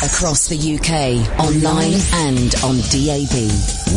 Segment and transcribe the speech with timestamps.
[0.00, 3.34] Across the UK, online and on DAB.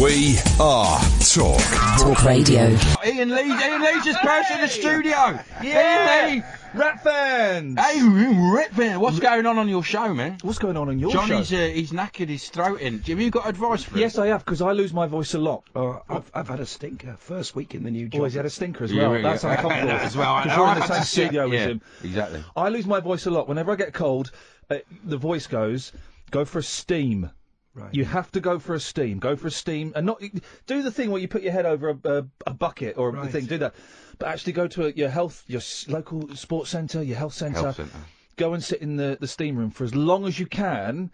[0.02, 1.62] We are Talk.
[2.00, 2.76] Talk Radio.
[3.06, 5.40] Iain Lee, Iain Lee just burst in the studio.
[5.62, 6.26] Yeah.
[6.26, 6.44] Iain Lee.
[6.74, 7.78] Rat fans!
[7.78, 10.38] Hey, Rip Van, what's going on on your show, man?
[10.42, 11.58] What's going on on your Johnny's show?
[11.58, 13.00] uh, he's knackered his throat in.
[13.00, 14.00] Have you got advice for him?
[14.00, 15.64] Yes, I have, because I lose my voice a lot.
[15.76, 17.18] Uh, I've, I've had a stinker.
[17.20, 18.22] First week in the new job.
[18.22, 19.14] Oh, he's had a stinker as well.
[19.18, 19.56] yeah, That's yeah.
[19.56, 19.92] uncomfortable.
[19.92, 20.42] as well.
[20.44, 21.82] Because you're I in the same to sit- studio yeah, as him.
[22.06, 22.44] Exactly.
[22.56, 23.50] I lose my voice a lot.
[23.50, 24.32] Whenever I get cold,
[24.70, 25.92] uh, the voice goes,
[26.32, 27.32] go for a steam.
[27.74, 27.94] Right.
[27.94, 29.20] You have to go for a steam.
[29.20, 30.22] Go for a steam, and not
[30.68, 33.12] do the thing where you put your head over a, a, a bucket or a
[33.14, 33.32] Right.
[33.32, 33.46] thing.
[33.46, 33.76] Do that,
[34.20, 37.62] but actually go to a, your health, your s- local sports centre, your health centre.
[37.62, 37.98] Health centre.
[38.36, 41.12] Go and sit in the, the steam room for as long as you can,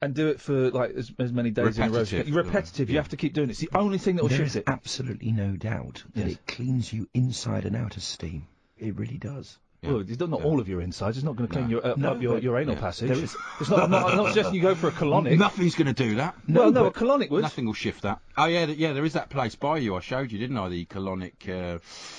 [0.00, 1.92] and do it for like as, as many days in a row.
[1.98, 2.28] Repetitive.
[2.28, 2.88] You're repetitive.
[2.90, 3.52] You have to keep doing it.
[3.52, 4.64] It's the only thing that will There shift is it.
[4.66, 6.32] absolutely no doubt that Yes.
[6.36, 8.46] it cleans you inside and out of steam.
[8.78, 9.58] It really does.
[9.86, 11.16] Well, it's not all of your insides.
[11.16, 12.80] It's not going to clean your, uh, No, up your, your anal yeah.
[12.80, 13.10] passage.
[13.10, 15.38] Is- It's not, I'm not, I'm not suggesting you go for a colonic.
[15.38, 16.34] Nothing's going to do that.
[16.48, 17.42] well, no, a colonic would.
[17.42, 18.20] Nothing will shift that.
[18.36, 18.92] Oh yeah, yeah.
[18.92, 19.94] There is that place by you.
[19.96, 20.68] I showed you, didn't I?
[20.68, 21.48] The colonic.
[21.48, 21.78] Uh,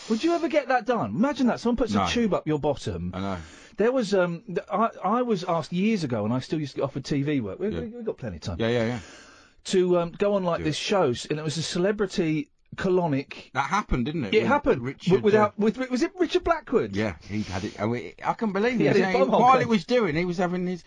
[0.09, 1.11] Would you ever get that done?
[1.11, 1.59] Imagine that.
[1.59, 2.05] Someone puts No.
[2.05, 3.11] a tube up your bottom.
[3.13, 3.37] I know.
[3.77, 6.83] There was, um, I, I was asked years ago, and I still used to get
[6.83, 7.59] offered TV work.
[7.59, 7.81] We, Yeah.
[7.81, 8.57] we, we've got plenty of time.
[8.59, 8.99] Yeah, yeah, yeah.
[9.65, 13.51] To um, go on like Do this show, s- and it was a celebrity colonic.
[13.53, 14.33] That happened, didn't it?
[14.33, 15.49] It With happened Richard, without.
[15.49, 16.95] uh, with, was it Richard Blackwood?
[16.95, 17.79] Yeah, he had it.
[17.79, 18.95] I, mean, I can believe He it.
[18.95, 20.83] had his Yeah, While he was doing, he was having his.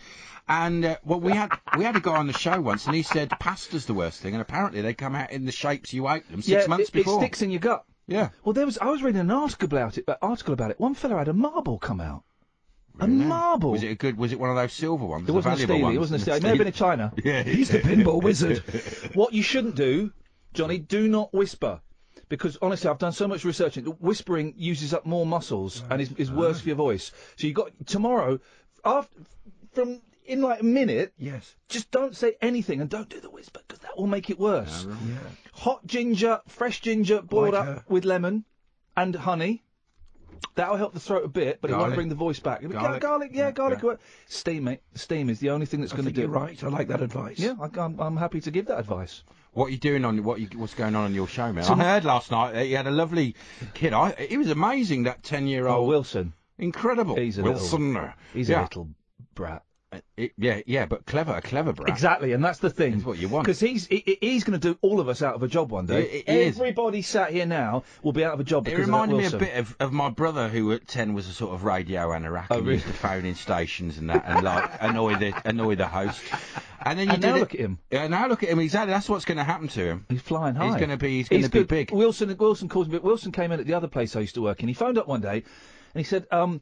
[0.47, 3.03] And uh, well, we had we had a guy on the show once, and he
[3.03, 6.29] said pasta's the worst thing, and apparently they come out in the shapes you ate
[6.31, 7.15] them six yeah, months it, before.
[7.15, 7.83] it sticks in your gut.
[8.07, 8.77] Yeah, Well, there was.
[8.79, 10.03] I was reading an article about it.
[10.07, 10.79] Uh, article about it.
[10.79, 12.23] One fella had a marble come out.
[12.99, 13.71] A marble.
[13.71, 14.17] Was it a good?
[14.17, 15.29] Was it one of those silver ones?
[15.29, 15.81] It wasn't a steely.
[15.83, 15.95] ones?
[15.95, 16.37] It wasn't a steely.
[16.37, 17.13] It may have been in China.
[17.23, 18.57] Yeah, He's the pinball wizard.
[19.13, 20.11] What you shouldn't do,
[20.53, 21.81] Johnny, do not whisper.
[22.29, 23.77] Because honestly, I've done so much research.
[23.77, 26.61] into Whispering uses up more muscles and is, is worse ah.
[26.61, 27.11] for your voice.
[27.35, 28.39] So you got tomorrow,
[28.85, 29.17] after
[29.73, 31.55] from in like a minute, yes.
[31.67, 34.85] just don't say anything and don't do the whisper because that will make it worse.
[34.85, 35.17] Yeah.
[35.53, 38.45] Hot ginger, fresh ginger, boiled up with lemon
[38.95, 39.63] and honey.
[40.55, 41.95] That'll help the throat a bit, but it won't Garlic.
[41.95, 42.61] bring the voice back.
[42.67, 43.31] Garlic, Garlic.
[43.33, 43.99] yeah, garlic.
[44.27, 44.81] Steam, mate.
[44.95, 46.39] Steam is the only thing that's I going to think do you're it.
[46.39, 46.63] right.
[46.63, 47.37] I like that advice.
[47.37, 49.23] Yeah, I, I'm, I'm happy to give that advice.
[49.53, 50.39] What are you doing on what?
[50.39, 51.63] You, what's going on on your show, man?
[51.65, 53.35] So- I heard last night that you had a lovely
[53.73, 53.91] kid.
[53.93, 55.03] I, he was amazing.
[55.03, 55.89] That ten year Oh, old.
[55.89, 56.33] Wilson.
[56.57, 57.15] Incredible.
[57.15, 58.13] He's a Wilson.
[58.33, 58.61] He's yeah.
[58.61, 58.89] a little
[59.35, 59.63] brat.
[59.93, 61.89] Uh, it- yeah, yeah, but clever, a clever brat.
[61.89, 62.93] Exactly, and that's the thing.
[62.93, 63.45] That's what you want.
[63.45, 65.85] Because he's he, he's going to do all of us out of a job one
[65.85, 66.03] day.
[66.03, 66.57] It- it is.
[66.59, 69.57] Everybody sat here now will be out of a job It reminded me a bit
[69.57, 72.63] of, of my brother, who at ten was a sort of radio anorak Oh, and
[72.67, 72.75] really?
[72.75, 76.21] used to phone in stations and that, and like annoy the annoy the host.
[76.83, 77.77] And then you And now look at him.
[77.91, 78.59] Yeah, now look at him.
[78.59, 78.91] Exactly.
[78.93, 80.05] That's what's going to happen to him.
[80.09, 80.67] He's flying high.
[80.67, 81.17] He's going to be.
[81.17, 81.67] He's going to be good.
[81.67, 81.91] big.
[81.91, 82.97] Wilson Wilson calls me.
[82.97, 84.67] Wilson came in at the other place I used to work in.
[84.67, 85.43] He phoned up one day, and
[85.95, 86.61] he said, um,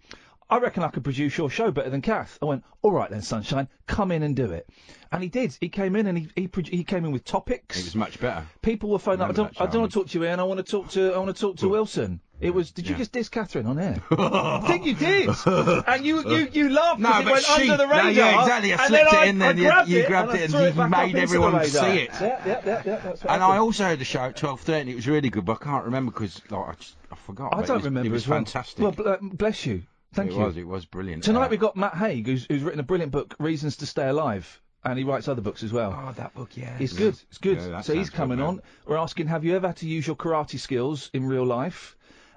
[0.50, 3.22] "I reckon I could produce your show better than Kath." I went, "All right then,
[3.22, 4.68] sunshine, come in and do it."
[5.12, 5.58] And he did.
[5.60, 7.80] He came in and he he, produ- he came in with topics.
[7.80, 8.46] It was much better.
[8.62, 9.30] People were phoning up.
[9.30, 10.40] I Remember don't, that I don't want to talk to you, Iain.
[10.40, 11.14] I want to talk to.
[11.14, 12.20] I want to talk to Wilson.
[12.40, 12.72] It was.
[12.72, 14.02] Did you just diss Catherine on air?
[14.12, 15.30] I think you did.
[15.88, 18.12] And you you you laughed No, because it but went she- under the no, radar.
[18.12, 18.74] yeah, exactly.
[18.74, 20.38] I and slipped then it I, in I then, you- grabbed you it grabbed and
[20.38, 21.84] I it and threw you made into everyone the radar.
[21.84, 22.10] see it.
[22.14, 22.82] Yeah, yeah, yeah, yeah.
[22.84, 23.60] That's what And I happened.
[23.62, 24.92] also heard the show at twelve thirty.
[24.92, 27.54] It was really good, but I can't remember because like, I, just, I forgot.
[27.54, 28.38] I but don't was, remember It was as well.
[28.38, 28.84] fantastic.
[28.84, 29.82] Well, bl- uh, bless you.
[30.14, 30.40] Thank it you.
[30.40, 30.58] was.
[30.58, 31.24] It was brilliant.
[31.24, 34.08] Tonight Uh, we've got Matt Haig, who's, who's written a brilliant book, Reasons to Stay
[34.08, 35.94] Alive, and he writes other books as well.
[35.96, 36.76] Oh, that book, yeah.
[36.80, 37.16] It's good.
[37.30, 37.58] It's good.
[37.58, 38.62] Yeah, so he's sounds good, coming on.
[38.86, 41.96] We're asking, have you ever had to use your karate skills in real life,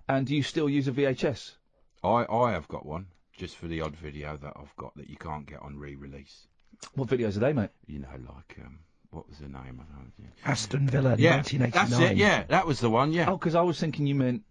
[0.08, 1.52] and do you still use a VHS?
[2.04, 3.06] I I have got one
[3.36, 6.46] just for the odd video that I've got that you can't get on re-release.
[6.94, 7.70] What videos are they, mate?
[7.86, 8.80] You know, like um,
[9.10, 9.80] what was the name?
[9.80, 10.26] I don't know.
[10.44, 11.70] Aston Villa, Yeah, 1989.
[12.00, 12.16] that's it.
[12.16, 13.12] Yeah, that was the one.
[13.12, 13.30] Yeah.
[13.30, 14.42] Oh, because I was thinking you meant.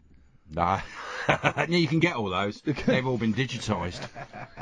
[0.53, 0.81] Nah.
[1.29, 2.61] yeah, you can get all those.
[2.61, 4.01] They've all been digitised.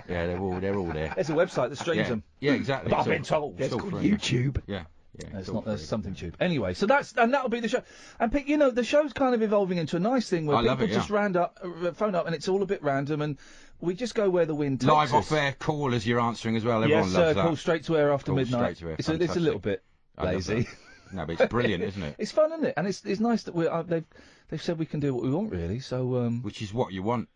[0.08, 1.12] Yeah, they're all they're all there.
[1.16, 2.24] There's a website that streams Yeah, them.
[2.40, 2.92] yeah, exactly.
[2.92, 3.56] But I've been told.
[3.56, 4.12] it's It's all called free.
[4.12, 4.62] YouTube.
[4.68, 4.84] Yeah,
[5.18, 5.40] yeah.
[5.40, 5.66] It's not.
[5.66, 6.36] There's something tube.
[6.40, 7.82] Anyway, so that's and that'll be the show.
[8.20, 10.62] And pick, you know, the show's kind of evolving into a nice thing where I
[10.64, 11.16] people it, just yeah.
[11.16, 13.38] round up, uh, phone up, and it's all a bit random, and
[13.80, 14.96] we just go where the wind takes us.
[14.96, 15.32] Live us.
[15.32, 16.84] off air call as you're answering as well.
[16.84, 17.34] Everyone yes, loves sir.
[17.36, 17.42] that.
[17.42, 18.76] Call straight to air after Call midnight.
[18.76, 19.82] straight to air, It's a, it's a little bit
[20.18, 20.68] I lazy.
[21.12, 22.16] No, but it's brilliant, isn't it?
[22.20, 22.74] It's fun, isn't it?
[22.78, 24.06] And it's it's nice that we're uh, they've
[24.50, 25.80] they've said we can do what we want really.
[25.80, 27.30] So um, Which is what you want.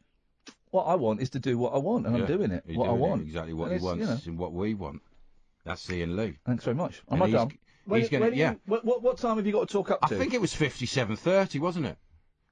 [0.71, 2.63] what I want is to do what I want, and I'm doing it.
[2.67, 3.21] you're What I doing it want.
[3.23, 5.01] exactly what And he wants You know, and what we want.
[5.65, 6.37] That's Iain Lee.
[6.45, 7.01] thanks very much.
[7.09, 7.49] Am And I he's- done?
[7.49, 8.51] he's When- gonna- yeah.
[8.51, 10.53] you- what, what what time have you got to talk up I think it was
[10.53, 11.97] 57.30, wasn't it?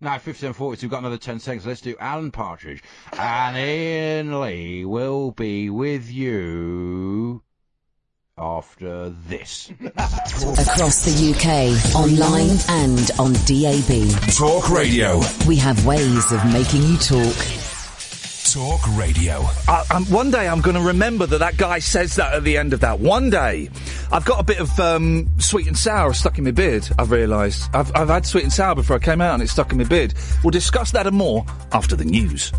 [0.04, 1.66] No, 57.40, so we've got another 10 seconds.
[1.66, 2.82] Let's do Alan Partridge.
[3.14, 7.44] And Iain Lee will be with you
[8.62, 9.72] after this.
[9.82, 14.08] Across the UK, online and on DAB.
[14.38, 15.20] Talk Radio.
[15.48, 17.36] We have ways of making you talk.
[18.54, 19.40] Talk Radio.
[19.68, 22.56] I, I'm, one day I'm going to remember that that guy says that at the
[22.56, 23.00] end of that.
[23.00, 23.72] One day.
[24.12, 27.64] I've got a bit of um, sweet and sour stuck in my beard, I've realised.
[27.74, 29.86] I've, I've had sweet and sour before I came out and it's stuck in my
[29.86, 30.14] beard.
[30.44, 32.52] We'll discuss that and more after the news.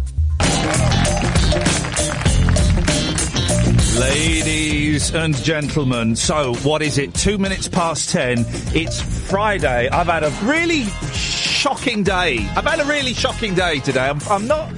[3.98, 7.14] Ladies and gentlemen, so what is it?
[7.14, 8.46] Two minutes past ten.
[8.74, 9.90] It's Friday.
[9.90, 12.38] I've had a really shocking day.
[12.56, 14.08] I've had a really shocking day today.
[14.08, 14.72] I'm, I'm not.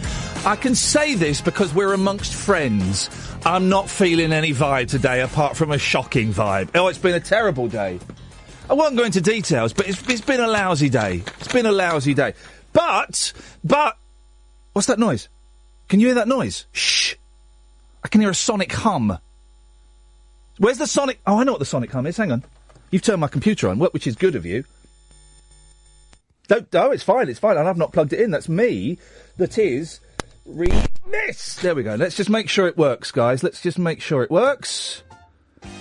[0.45, 3.09] I can say this because we're amongst friends.
[3.47, 6.71] I'm not feeling any vibe today apart from a shocking vibe.
[6.75, 8.01] Oh, it's been a terrible day.
[8.69, 11.23] I won't go into details, but it's, it's been a lousy day.
[11.39, 12.35] It's been a lousy day.
[12.73, 13.33] But,
[13.63, 13.97] but,
[14.73, 15.29] what's that noise?
[15.89, 16.67] Can you hear that noise?
[16.73, 17.15] Shh.
[18.05, 19.19] I can hear a sonic hum.
[20.59, 21.21] Where's the sonic?
[21.27, 22.19] Oh, I know what the sonic hum is.
[22.19, 22.45] Hang on.
[22.91, 24.65] You've turned my computer on, which is good of you.
[26.47, 27.57] Don't, oh, it's fine, it's fine.
[27.57, 28.31] And I've not plugged it in.
[28.31, 28.99] That's me.
[29.39, 30.01] That is
[30.47, 31.61] remix.
[31.61, 31.95] There we go.
[31.95, 33.43] Let's just make sure it works, guys.
[33.43, 35.03] Let's just make sure it works.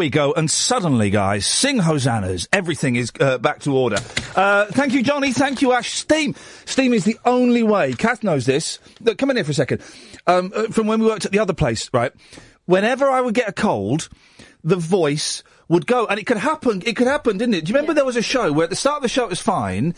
[0.00, 0.32] we go.
[0.32, 2.48] And suddenly, guys, sing hosannas.
[2.52, 3.98] Everything is uh, back to order.
[4.34, 5.32] Uh, thank you, Johnny.
[5.32, 5.92] Thank you, Ash.
[5.92, 6.34] Steam.
[6.64, 7.92] Steam is the only way.
[7.92, 8.78] Kath knows this.
[9.00, 9.82] Look, come in here for a second.
[10.26, 12.12] Um, uh, from when we worked at the other place, right?
[12.64, 14.08] Whenever I would get a cold,
[14.64, 16.82] the voice would go, and it could happen.
[16.86, 17.66] It could happen, didn't it?
[17.66, 19.30] Do you remember there was a show where at the start of the show it
[19.30, 19.94] was fine,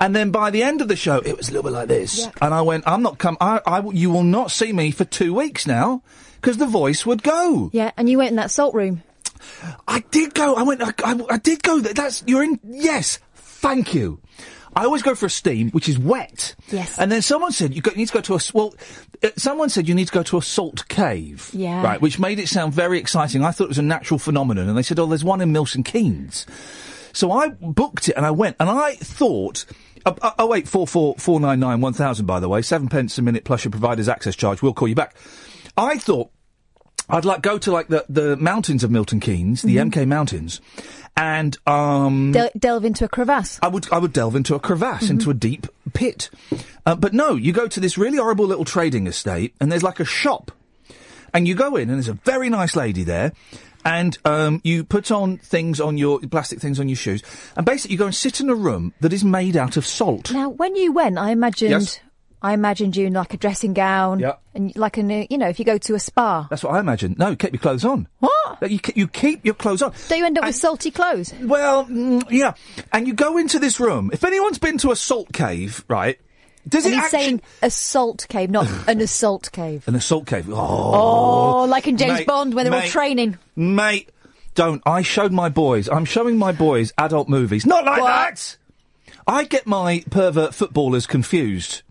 [0.00, 2.26] and then by the end of the show it was a little bit like this,
[2.40, 3.36] and I went, "I'm not come.
[3.40, 6.02] I, I, you will not see me for two weeks now."
[6.40, 7.70] Because the voice would go.
[7.72, 9.04] Yeah, and you went in that salt room.
[9.88, 10.54] I did go.
[10.54, 10.82] I went.
[10.82, 11.80] I, I, I did go.
[11.80, 11.94] there.
[11.94, 12.60] That's you're in.
[12.64, 14.20] Yes, thank you.
[14.74, 16.54] I always go for a steam, which is wet.
[16.70, 16.98] Yes.
[16.98, 18.74] And then someone said you, go, you need to go to a well.
[19.22, 21.50] Uh, someone said you need to go to a salt cave.
[21.52, 21.82] Yeah.
[21.82, 23.44] Right, which made it sound very exciting.
[23.44, 25.82] I thought it was a natural phenomenon, and they said, "Oh, there's one in Milton
[25.82, 26.46] Keynes."
[27.12, 29.66] So I booked it and I went, and I thought.
[30.04, 32.26] Uh, uh, oh wait, four four four nine nine one thousand.
[32.26, 34.60] By the way, seven pence a minute plus your provider's access charge.
[34.62, 35.14] We'll call you back.
[35.76, 36.30] I thought
[37.08, 40.60] I'd like go to like the, the mountains of Milton Keynes, the MK Mountains,
[41.16, 43.58] and um, Del- delve into a crevasse.
[43.62, 46.30] I would I would delve into a crevasse, into a deep pit.
[46.86, 50.00] Uh, but no, you go to this really horrible little trading estate, and there's like
[50.00, 50.50] a shop,
[51.34, 53.32] and you go in, and there's a very nice lady there.
[53.84, 57.20] And um, you put on things on your plastic things on your shoes,
[57.56, 60.32] and basically you go and sit in a room that is made out of salt.
[60.32, 61.98] Now, when you went, I imagined, Yes.
[62.42, 64.34] I imagined you in like a dressing gown, Yeah.
[64.54, 66.46] and like an, uh, you know, if you go to a spa.
[66.50, 67.14] That's what I imagine.
[67.18, 68.08] No, keep your clothes on.
[68.18, 68.70] What?
[68.70, 69.92] You, you keep your clothes on.
[70.08, 71.32] Don't you end up with salty clothes?
[71.40, 72.54] Well, mm, yeah.
[72.92, 74.10] And you go into this room.
[74.12, 76.18] If anyone's been to a salt cave, right?
[76.68, 77.18] Does And it he's actually...
[77.20, 79.86] saying assault cave, not an assault cave.
[79.88, 80.48] An assault cave.
[80.50, 80.54] Oh,
[81.62, 83.38] Oh, like in James Mate, Bond when they're all training.
[83.56, 84.10] mate,
[84.54, 84.82] don't.
[84.84, 85.88] I showed my boys.
[85.88, 87.64] I'm showing my boys adult movies.
[87.66, 88.08] Not like What?
[88.08, 88.56] that.
[89.26, 91.82] I get my pervert footballers confused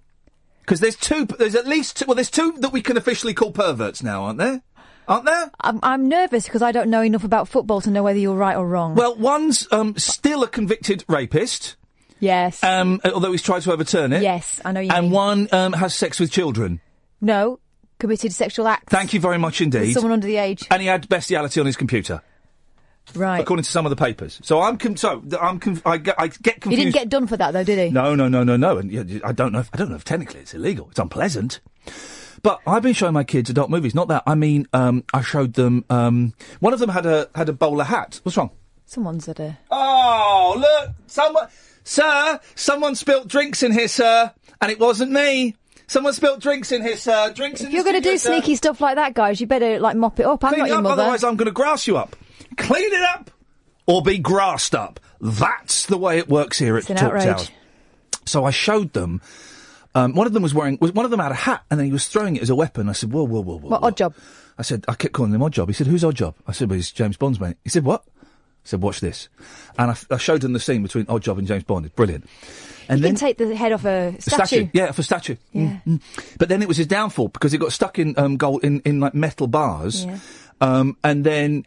[0.71, 1.25] because there's two.
[1.25, 4.37] There's at least two, well, there's two that we can officially call perverts now, aren't
[4.37, 4.61] there?
[5.05, 5.51] Aren't there?
[5.59, 8.55] I'm, I'm nervous because I don't know enough about football to know whether you're right
[8.55, 8.95] or wrong.
[8.95, 11.75] Well, one's um, still a convicted rapist,
[12.21, 12.63] yes.
[12.63, 14.21] um, although he's tried to overturn it.
[14.21, 15.11] yes, I know you And mean.
[15.11, 16.79] one um, has sex with children.
[17.19, 17.59] No,
[17.99, 18.89] committed sexual acts.
[18.89, 19.91] Thank you very much with indeed.
[19.91, 20.65] Someone under the age.
[20.71, 22.21] And he had bestiality on his computer,
[23.15, 23.39] Right.
[23.41, 24.39] according to some of the papers.
[24.43, 27.27] So I'm con- so th- I'm conf- I, get, I get He didn't get done
[27.27, 27.89] for that though, did he?
[27.89, 28.77] No, no, no, no, no.
[28.77, 29.59] And yeah, I don't know.
[29.59, 30.87] If, I don't know if technically it's illegal.
[30.89, 31.59] It's unpleasant.
[32.43, 33.93] But I've been showing my kids adult movies.
[33.93, 34.23] Not that.
[34.25, 35.85] I mean, um, I showed them.
[35.89, 38.19] Um, one of them had a had a bowler hat.
[38.23, 38.49] What's wrong?
[38.85, 39.57] Someone's at a.
[39.69, 40.95] Oh, look!
[41.07, 41.47] Someone,
[41.83, 45.55] sir, someone spilt drinks in here, sir, and it wasn't me.
[45.87, 47.31] Someone spilt drinks in here, sir.
[47.33, 49.79] Drinks in If the you're going to do sneaky stuff like that, guys, you better
[49.79, 50.43] like mop it up.
[50.43, 51.01] I'm Clean not your up, mother.
[51.03, 52.15] otherwise I'm going to grass you up.
[52.57, 53.31] Clean it up,
[53.85, 54.99] or be grassed up.
[55.19, 57.23] That's the way it works here at Talk outrage.
[57.23, 57.45] Tower.
[58.25, 59.21] So I showed them
[59.93, 61.85] Um, one of them was wearing, was, one of them had a hat, and then
[61.85, 62.87] he was throwing it as a weapon.
[62.87, 63.69] I said, whoa, whoa, whoa, whoa.
[63.69, 63.87] What whoa.
[63.87, 64.15] odd job?
[64.57, 65.67] I said, I kept calling him Oddjob.
[65.67, 66.35] He said, who's Oddjob?
[66.47, 67.57] I said, well, he's James Bond's mate.
[67.63, 68.03] He said, what?
[68.21, 68.25] I
[68.63, 69.27] said, watch this.
[69.77, 71.85] And I showed him the scene between Oddjob and James Bond.
[71.85, 72.25] It's brilliant.
[72.87, 74.69] And You then can take the head off a the statue.
[74.71, 75.35] Yeah, for statue.
[75.51, 75.79] Yeah.
[75.85, 76.37] Mm, mm.
[76.37, 78.99] But then it was his downfall because it got stuck in um, gold in, in
[78.99, 80.05] like metal bars.
[80.05, 80.19] Yeah.
[80.61, 81.65] Um, and then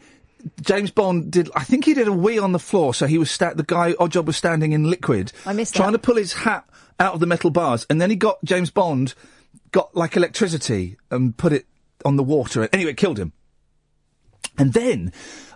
[0.60, 1.50] James Bond did.
[1.54, 2.94] I think he did a wee on the floor.
[2.94, 3.92] So he was sta- the guy.
[3.94, 5.32] Oddjob was standing in liquid.
[5.46, 5.98] I missed trying that.
[6.02, 6.68] to pull his hat
[7.00, 9.14] out of the metal bars, and then he got James Bond
[9.72, 11.66] got like electricity and put it
[12.04, 12.68] on the water.
[12.72, 13.32] Anyway, it killed him.
[14.56, 15.12] And then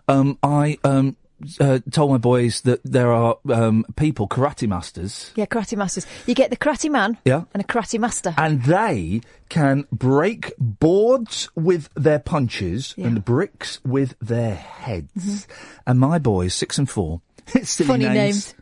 [0.08, 1.16] um, I um,
[1.60, 6.06] uh, told my boys that there are um, people, karate masters, Yeah, karate masters.
[6.26, 7.44] You get the karate man Yeah.
[7.54, 8.34] and a karate master.
[8.36, 13.06] and they can break boards with their punches Yeah.
[13.06, 15.46] and bricks with their heads.
[15.86, 17.20] And my boys, six and four,
[17.62, 18.54] silly Funny names, names.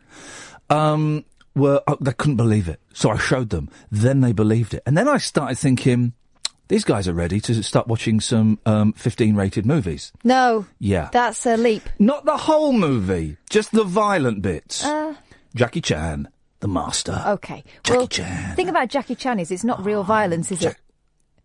[0.69, 2.79] um, were oh, they couldn't believe it.
[2.93, 3.69] So I showed them.
[3.91, 6.13] Then they believed it, and then I started thinking.
[6.69, 10.11] These guys are ready to start watching some um, 15 rated movies.
[10.23, 11.09] No, Yeah.
[11.11, 11.83] that's a leap.
[11.97, 14.83] Not the whole movie, just the violent bits.
[14.83, 15.15] Uh,
[15.55, 16.27] Jackie Chan,
[16.59, 17.23] the master.
[17.27, 17.63] okay.
[17.83, 18.49] Jackie well, Chan.
[18.51, 20.75] the thing about Jackie Chan is it's not real violence, is it?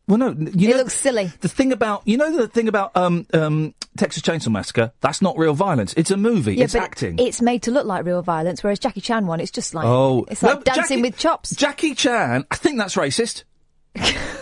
[0.09, 1.31] Well, no, you It know, looks silly.
[1.41, 4.93] The thing about you know the thing about um, um, Texas Chainsaw Massacre.
[5.01, 5.95] That's not real violence.
[5.97, 6.57] It's a movie.
[6.57, 7.21] Yeah, it's but acting.
[7.21, 10.27] it's made to look like real violence, whereas Jackie Chan one, it's just like oh,
[10.29, 11.55] it's like No, dancing Jackie- with chops.
[11.55, 12.45] Jackie Chan.
[12.51, 13.45] I think that's racist.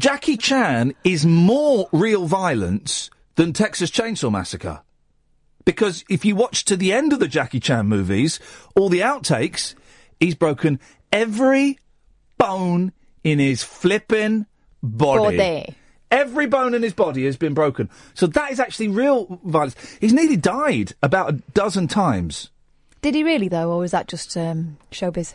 [0.00, 4.80] Jackie Chan is more real violence than Texas Chainsaw Massacre.
[5.66, 8.40] Because if you watch to the end of the Jackie Chan movies,
[8.74, 9.74] all the outtakes,
[10.18, 10.80] he's broken
[11.12, 11.78] every
[12.38, 12.92] bone
[13.24, 14.46] in his flipping
[14.82, 15.36] body.
[15.36, 15.74] Body.
[16.10, 17.90] Every bone in his body has been broken.
[18.14, 19.76] So that is actually real violence.
[20.00, 22.48] He's nearly died about a dozen times.
[23.02, 25.34] Did he really though, or was that just um, showbiz?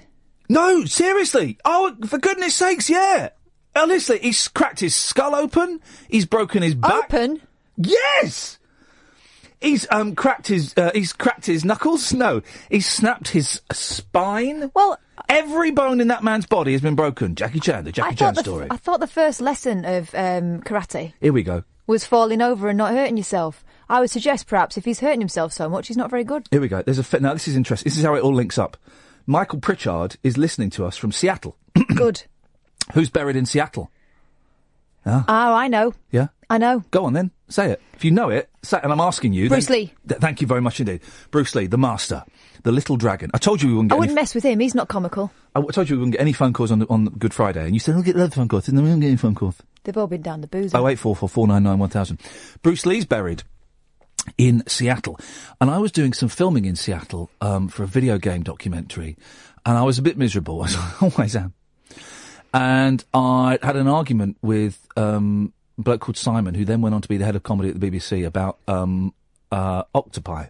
[0.49, 1.59] No, seriously.
[1.65, 3.29] Oh, for goodness sakes, yeah.
[3.75, 5.81] Honestly, he's cracked his skull open.
[6.09, 7.13] He's broken his back.
[7.13, 7.41] Open.
[7.77, 8.57] Yes.
[9.61, 12.13] He's um cracked his uh, he's cracked his knuckles.
[12.13, 14.71] No, he's snapped his spine.
[14.75, 17.35] Well, Every bone in that man's body has been broken.
[17.35, 18.67] Jackie Chan, the Jackie Chan the, story.
[18.69, 21.63] I thought the first lesson of um, karate Here we go.
[21.87, 23.63] was falling over and not hurting yourself.
[23.89, 26.47] I would suggest perhaps if he's hurting himself so much, he's not very good.
[26.51, 26.81] Here we go.
[26.81, 27.33] There's a now.
[27.33, 27.89] This is interesting.
[27.89, 28.77] This is how it all links up.
[29.25, 31.57] Michael Pritchard is listening to us from Seattle.
[31.95, 32.23] good.
[32.93, 33.89] Who's buried in Seattle?
[35.07, 35.93] Oh, I know.
[36.11, 36.27] Yeah.
[36.49, 36.83] I know.
[36.91, 37.31] Go on then.
[37.47, 37.81] Say it.
[37.93, 38.83] If you know it, say it.
[38.83, 39.49] And I'm asking you.
[39.49, 39.93] Bruce then- Lee.
[40.07, 41.01] Th- thank you very much indeed.
[41.31, 42.23] Bruce Lee, the master,
[42.63, 43.29] the little dragon.
[43.33, 43.99] I told you we wouldn't I get any.
[44.01, 44.59] wouldn't mess with him.
[44.59, 45.31] He's not comical.
[45.55, 47.63] I w- told you we wouldn't get any phone calls on the, on Good Friday,
[47.65, 49.35] and you said we'll get the phone calls, and then we don't get any phone
[49.35, 49.55] calls.
[49.83, 50.73] They've all been down the booze.
[50.73, 52.19] Oh eight four four four nine nine one thousand.
[52.63, 53.43] Bruce Lee's buried
[54.39, 55.19] in Seattle,
[55.61, 59.17] and I was doing some filming in Seattle um, for a video game documentary,
[59.65, 61.53] and I was a bit miserable, as I always am.
[62.55, 67.01] And I had an argument with um, a bloke called Simon, who then went on
[67.01, 69.13] to be the head of comedy at the BBC, about um,
[69.51, 70.45] uh, octopi.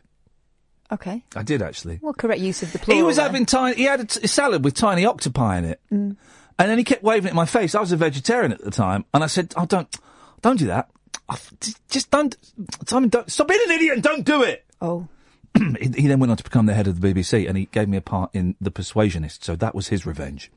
[0.92, 1.24] Okay.
[1.36, 1.98] I did actually.
[2.04, 2.98] Well, correct use of the plural.
[3.00, 3.26] He was there.
[3.26, 3.76] having tiny.
[3.78, 6.16] He had a, t- a salad with tiny octopi in it, Mm.
[6.60, 7.74] and then he kept waving it in my face.
[7.74, 9.88] I was a vegetarian at the time, and I said, "Oh, don't,
[10.42, 10.92] don't do that.
[11.28, 11.38] I
[11.90, 12.38] just don't,
[12.88, 13.10] Simon.
[13.10, 15.08] Don't stop being an idiot and don't do it." Oh.
[15.58, 17.90] he, he then went on to become the head of the BBC, and he gave
[17.90, 19.44] me a part in The Persuasionist.
[19.44, 20.52] So that was his revenge.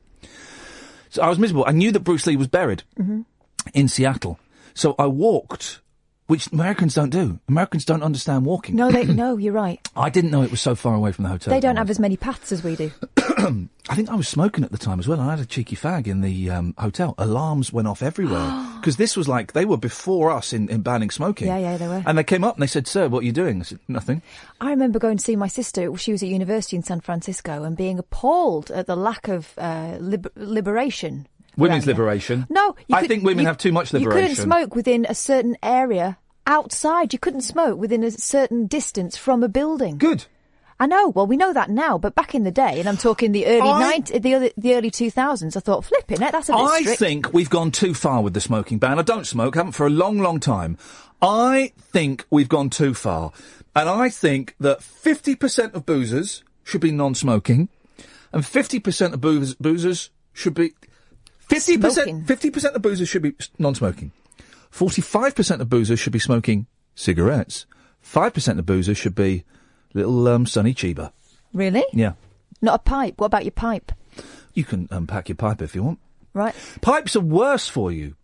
[1.09, 1.65] So I was miserable.
[1.67, 3.25] I knew that Bruce Lee was buried Mhm.
[3.73, 4.39] in Seattle,
[4.73, 5.79] so I walked,
[6.29, 7.39] which Americans don't do.
[7.49, 8.75] Americans don't understand walking.
[8.75, 9.37] No, they no.
[9.37, 9.79] You're right.
[9.95, 11.51] I didn't know it was so far away from the hotel.
[11.51, 12.91] They don't have as many paths as we do.
[13.17, 15.19] I think I was smoking at the time as well.
[15.19, 17.15] I had a cheeky fag in the um, hotel.
[17.17, 21.09] Alarms went off everywhere because this was like they were before us in, in banning
[21.09, 21.47] smoking.
[21.47, 22.03] Yeah, yeah, they were.
[22.05, 24.21] And they came up and they said, "Sir, what are you doing?" I said, "Nothing."
[24.61, 25.97] I remember going to see my sister.
[25.97, 29.97] She was at university in San Francisco and being appalled at the lack of uh,
[29.99, 31.27] liber- liberation.
[31.59, 32.47] Women's liberation.
[32.49, 34.21] No, you I could- think women you- have too much liberation.
[34.21, 37.13] You couldn't smoke within a certain area outside.
[37.13, 39.97] You couldn't smoke within a certain distance from a building.
[39.97, 40.25] Good.
[40.81, 41.09] I know.
[41.09, 43.69] Well, we know that now, but back in the day, and I'm talking the early
[43.69, 46.79] I- 90, the, early- the early 2000s, I thought, flipping it, that's a bit I
[46.81, 46.99] strict.
[46.99, 48.97] think we've gone too far with the smoking ban.
[48.97, 50.77] I don't smoke, haven't for a long, long time.
[51.21, 53.33] I think we've gone too far.
[53.75, 57.67] And I think that 50% of boozers should be non-smoking
[58.31, 60.71] and 50% of boozers should be...
[61.49, 64.11] 50%, 50% of boozers should be non-smoking.
[64.71, 67.65] 45% of boozers should be smoking cigarettes.
[68.05, 69.43] 5% of boozers should be
[69.93, 71.11] little um, Sonny Chiba.
[71.53, 71.83] Really?
[71.91, 72.13] Yeah.
[72.61, 73.15] Not a pipe.
[73.17, 73.91] What about your pipe?
[74.53, 75.99] You can um, pack your pipe if you want.
[76.33, 76.53] Right.
[76.81, 78.15] Pipes are worse for you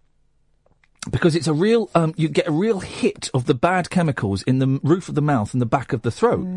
[1.09, 1.89] because it's a real.
[1.95, 5.21] Um, you get a real hit of the bad chemicals in the roof of the
[5.21, 6.47] mouth and the back of the throat,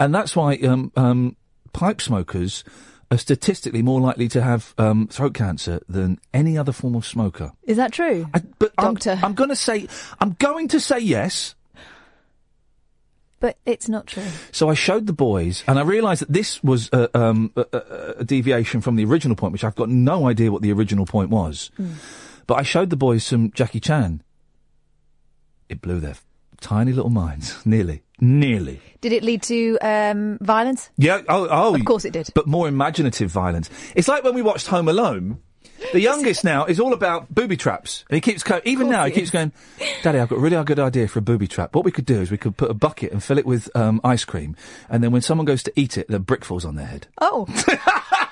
[0.00, 1.36] and that's why um, um,
[1.72, 2.64] pipe smokers
[3.10, 7.52] are statistically more likely to have um, throat cancer than any other form of smoker.
[7.64, 8.26] Is that true?
[8.58, 9.12] but Doctor.
[9.12, 9.88] I'm, I'm going to say,
[10.20, 11.54] I'm going to say yes.
[13.40, 14.24] But it's not true.
[14.50, 18.14] So I showed the boys, and I realised that this was a, um, a, a-
[18.18, 21.30] a deviation from the original point, which I've got no idea what the original point
[21.30, 21.70] was.
[21.76, 21.92] Hmm.
[22.48, 24.22] But I showed the boys some Jackie Chan.
[25.68, 26.16] It blew their
[26.60, 28.80] tiny little minds, nearly, nearly.
[29.00, 30.90] Did it lead to um, violence?
[30.96, 31.22] Yeah.
[31.28, 31.74] Oh, oh.
[31.74, 32.30] Of course it did.
[32.34, 33.70] But more imaginative violence.
[33.94, 35.40] It's like when we watched Home Alone.
[35.92, 39.12] The youngest now is all about booby traps, and he keeps co- even now he
[39.12, 39.52] keeps going,
[40.02, 41.72] "Daddy, I've got a really good idea for a booby trap.
[41.74, 44.00] What we could do is we could put a bucket and fill it with um,
[44.02, 44.56] ice cream,
[44.90, 47.46] and then when someone goes to eat it, the brick falls on their head." Oh.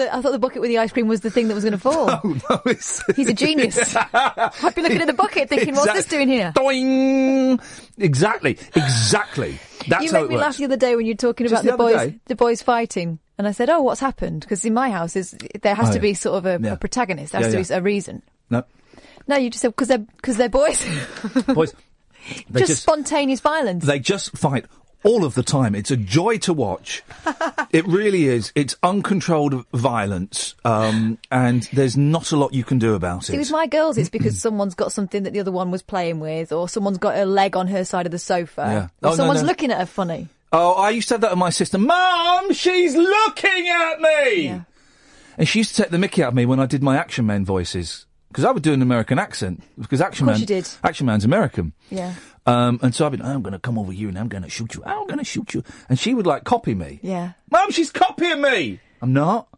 [0.00, 1.54] I, thought the, I thought the bucket with the ice cream was the thing that
[1.54, 2.06] was going to fall.
[2.50, 2.60] No,
[3.16, 3.94] He's a genius.
[4.14, 6.52] I've been looking at the bucket thinking, what's this doing here?
[6.54, 7.60] Doing
[7.98, 9.58] exactly, exactly.
[9.88, 10.42] That's you made me works.
[10.42, 12.18] laugh the other day when you were talking Just about the the, boys, day?
[12.26, 15.74] the boys fighting, and I said, "Oh, what's happened?" Because in my house, is there
[15.74, 16.02] has Oh, to yeah.
[16.02, 16.72] be sort of a, Yeah.
[16.74, 17.32] a protagonist.
[17.32, 18.22] There has Yeah, to be a reason.
[18.50, 18.64] No,
[19.26, 20.84] No, you just said because they're because they're boys.
[21.46, 21.74] boys,
[22.52, 23.84] just, just spontaneous violence.
[23.86, 24.66] They just fight
[25.04, 25.74] all of the time.
[25.74, 27.02] It's a joy to watch.
[27.72, 28.52] it really is.
[28.54, 33.38] It's uncontrolled violence, um, and there's not a lot you can do about See, it.
[33.38, 36.52] with my girls, it's because someone's got something that the other one was playing with,
[36.52, 39.08] or someone's got a leg on her side of the sofa, Yeah.
[39.08, 39.48] or Oh, someone's no.
[39.48, 40.28] looking at her funny.
[40.52, 41.78] Oh, I used to have that with my sister.
[41.78, 44.60] Mom, she's looking at me.
[45.38, 47.24] And she used to take the mickey out of me when I did my Action
[47.24, 48.04] Man voices.
[48.28, 49.62] Because I would do an American accent.
[49.80, 50.44] Because Action Man.
[50.84, 51.72] Action Man's American.
[51.90, 52.14] Yeah.
[52.46, 54.48] Um, and so I've been, I'm going to come over here and I'm going to
[54.48, 54.82] shoot you.
[54.84, 55.62] I'm going to shoot you.
[55.88, 56.98] And she would like copy me.
[57.02, 57.32] Yeah.
[57.50, 58.80] Mom, she's copying me.
[59.02, 59.48] I'm not.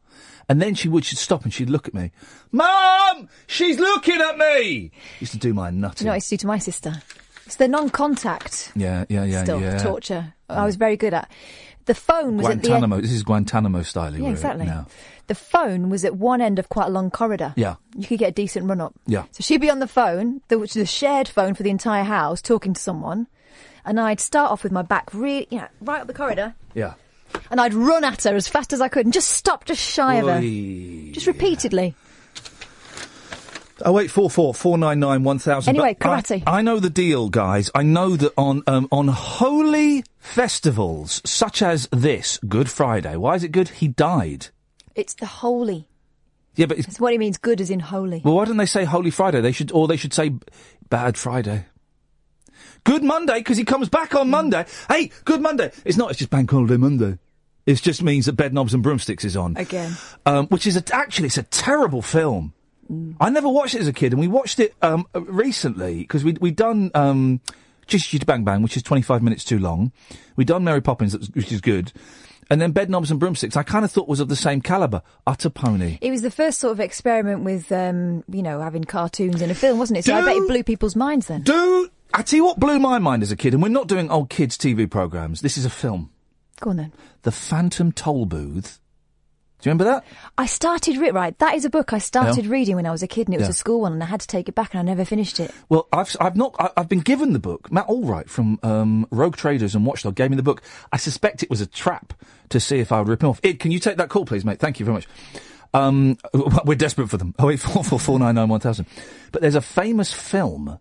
[0.49, 2.11] And then she would she'd stop and she'd look at me.
[2.51, 4.91] Mom, she's looking at me.
[5.21, 6.05] Used to do my nutting.
[6.05, 7.03] you know what I used to do to my sister?
[7.47, 9.79] It's the non-contact yeah, yeah, yeah, stuff, yeah.
[9.79, 10.35] torture.
[10.49, 11.31] I was very good at.
[11.87, 12.97] The phone was at the Guantanamo.
[12.97, 13.05] end.
[13.05, 14.15] This is Guantanamo style.
[14.17, 14.67] Yeah, exactly.
[14.67, 14.87] Now.
[15.29, 17.55] The phone was at one end of quite a long corridor.
[17.57, 17.77] Yeah.
[17.97, 18.95] You could get a decent run up.
[19.07, 19.25] Yeah.
[19.31, 22.05] So she'd be on the phone, the, which is a shared phone for the entire
[22.05, 23.29] house, talking to someone,
[23.85, 26.95] and I'd start off with my back really, you know, right up the corridor, Yeah.
[27.51, 30.17] and I'd run at her as fast as I could and just stop just shy
[30.17, 30.41] of her,
[31.13, 31.95] just repeatedly.
[33.85, 35.75] Oh wait, four four four nine nine one thousand.
[35.75, 36.43] Anyway, karate.
[36.47, 37.69] I I know the deal, guys.
[37.75, 43.17] I know that on um, on holy festivals such as this Good Friday.
[43.17, 43.71] Why is it good?
[43.71, 44.49] He died.
[44.95, 45.89] It's the holy.
[46.55, 47.39] Yeah, but it's, what he means.
[47.39, 48.21] Good as in holy.
[48.25, 49.41] well, why don't they say Holy Friday?
[49.41, 50.35] They should, or they should say
[50.91, 51.65] Bad Friday.
[52.85, 54.67] Good Monday because he comes back on Monday.
[54.89, 55.71] Hey, Good Monday.
[55.85, 56.11] It's not.
[56.11, 57.19] It's just Bank Holiday Monday.
[57.65, 59.93] It just means that Bedknobs and Broomsticks is on Again.
[60.27, 62.55] um, which is a, actually it's a terrible film.
[63.21, 66.33] I never watched it as a kid, and we watched it um, recently because we
[66.33, 67.41] we'd done um,
[67.87, 69.93] Just Bang Bang, which is twenty five minutes too long.
[70.37, 71.93] We'd done Mary Poppins, which is good,
[72.53, 73.57] and then Bedknobs and Broomsticks.
[73.57, 75.01] I kind of thought was of the same caliber.
[75.27, 75.97] Utter pony.
[76.03, 79.55] It was the first sort of experiment with, um, you know, having cartoons in a
[79.55, 80.05] film, wasn't it?
[80.05, 81.43] So I bet it blew people's minds then.
[81.43, 83.55] Do I tell you what blew my mind as a kid?
[83.55, 85.41] And we're not doing old kids TV programs.
[85.41, 86.11] This is a film,
[86.61, 86.93] Go on then.
[87.23, 88.79] The Phantom Tollbooth.
[89.63, 90.05] Do you remember that?
[90.37, 91.39] I started re- right.
[91.39, 92.51] That is a book I started Yeah.
[92.51, 93.53] reading when I was a kid, and it was Yeah.
[93.53, 95.53] a school one, and I had to take it back, and I never finished it.
[95.69, 97.71] Well, I've I've not I- I've been given the book.
[97.71, 100.63] Matt Allwright from um, Rogue Traders and Watchdog gave me the book.
[100.93, 102.13] I suspect it was a trap
[102.49, 103.41] to see if I would rip him off.
[103.45, 104.59] Ed, can you take that call, please, mate?
[104.59, 105.07] Thank you very much.
[105.75, 106.19] Um,
[106.65, 107.35] we're desperate for them.
[107.39, 108.87] Oh eight four four four nine nine one thousand.
[109.31, 110.79] But there's a famous film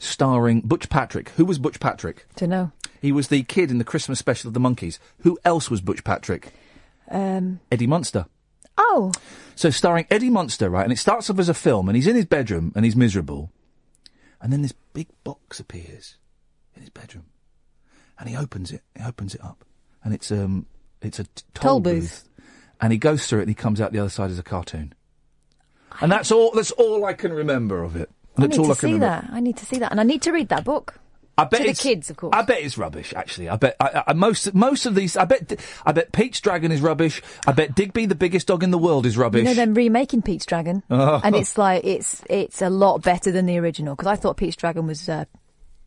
[0.00, 1.28] starring Butch Patrick.
[1.30, 2.26] Who was Butch Patrick?
[2.36, 2.72] To know.
[3.00, 4.98] He was the kid in the Christmas special of the Monkees.
[5.20, 6.52] Who else was Butch Patrick?
[7.10, 8.26] Um, Eddie Munster.
[8.78, 9.12] oh,
[9.54, 10.84] So starring Eddie Munster, right?
[10.84, 13.50] And it starts off as a film, and he's in his bedroom, and he's miserable.
[14.40, 16.16] And then this big box appears
[16.74, 17.24] in his bedroom,
[18.18, 18.82] and he opens it.
[18.96, 19.64] He opens it up,
[20.02, 20.66] and it's um,
[21.00, 22.28] it's a t- toll, Toll booth.
[22.80, 24.92] And he goes through it, and he comes out the other side as a cartoon.
[26.00, 26.50] And that's all.
[26.52, 28.10] That's all I can remember of it.
[28.36, 29.26] I That's need all to I can see remember.
[29.28, 29.32] that.
[29.32, 30.98] I need to see that, and I need to read that book.
[31.36, 32.32] I bet To the it's, kids, of course.
[32.32, 33.12] I bet it's rubbish.
[33.14, 35.16] Actually, I bet I, I, most most of these.
[35.16, 37.22] I bet I bet Pete's Dragon is rubbish.
[37.46, 39.40] I bet Digby, the biggest dog in the world, is rubbish.
[39.40, 41.20] You know, them remaking Pete's Dragon, Oh.
[41.24, 44.54] and it's like it's it's a lot better than the original because I thought Pete's
[44.56, 45.24] Dragon was uh,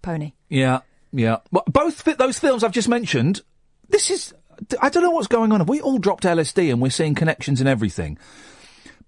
[0.01, 0.33] pony.
[0.49, 0.79] Yeah,
[1.13, 1.38] yeah.
[1.51, 3.41] Well, both those films I've just mentioned.
[3.89, 4.33] This is.
[4.81, 5.60] I don't know what's going on.
[5.62, 8.17] Have we all dropped LSD and we're seeing connections and everything?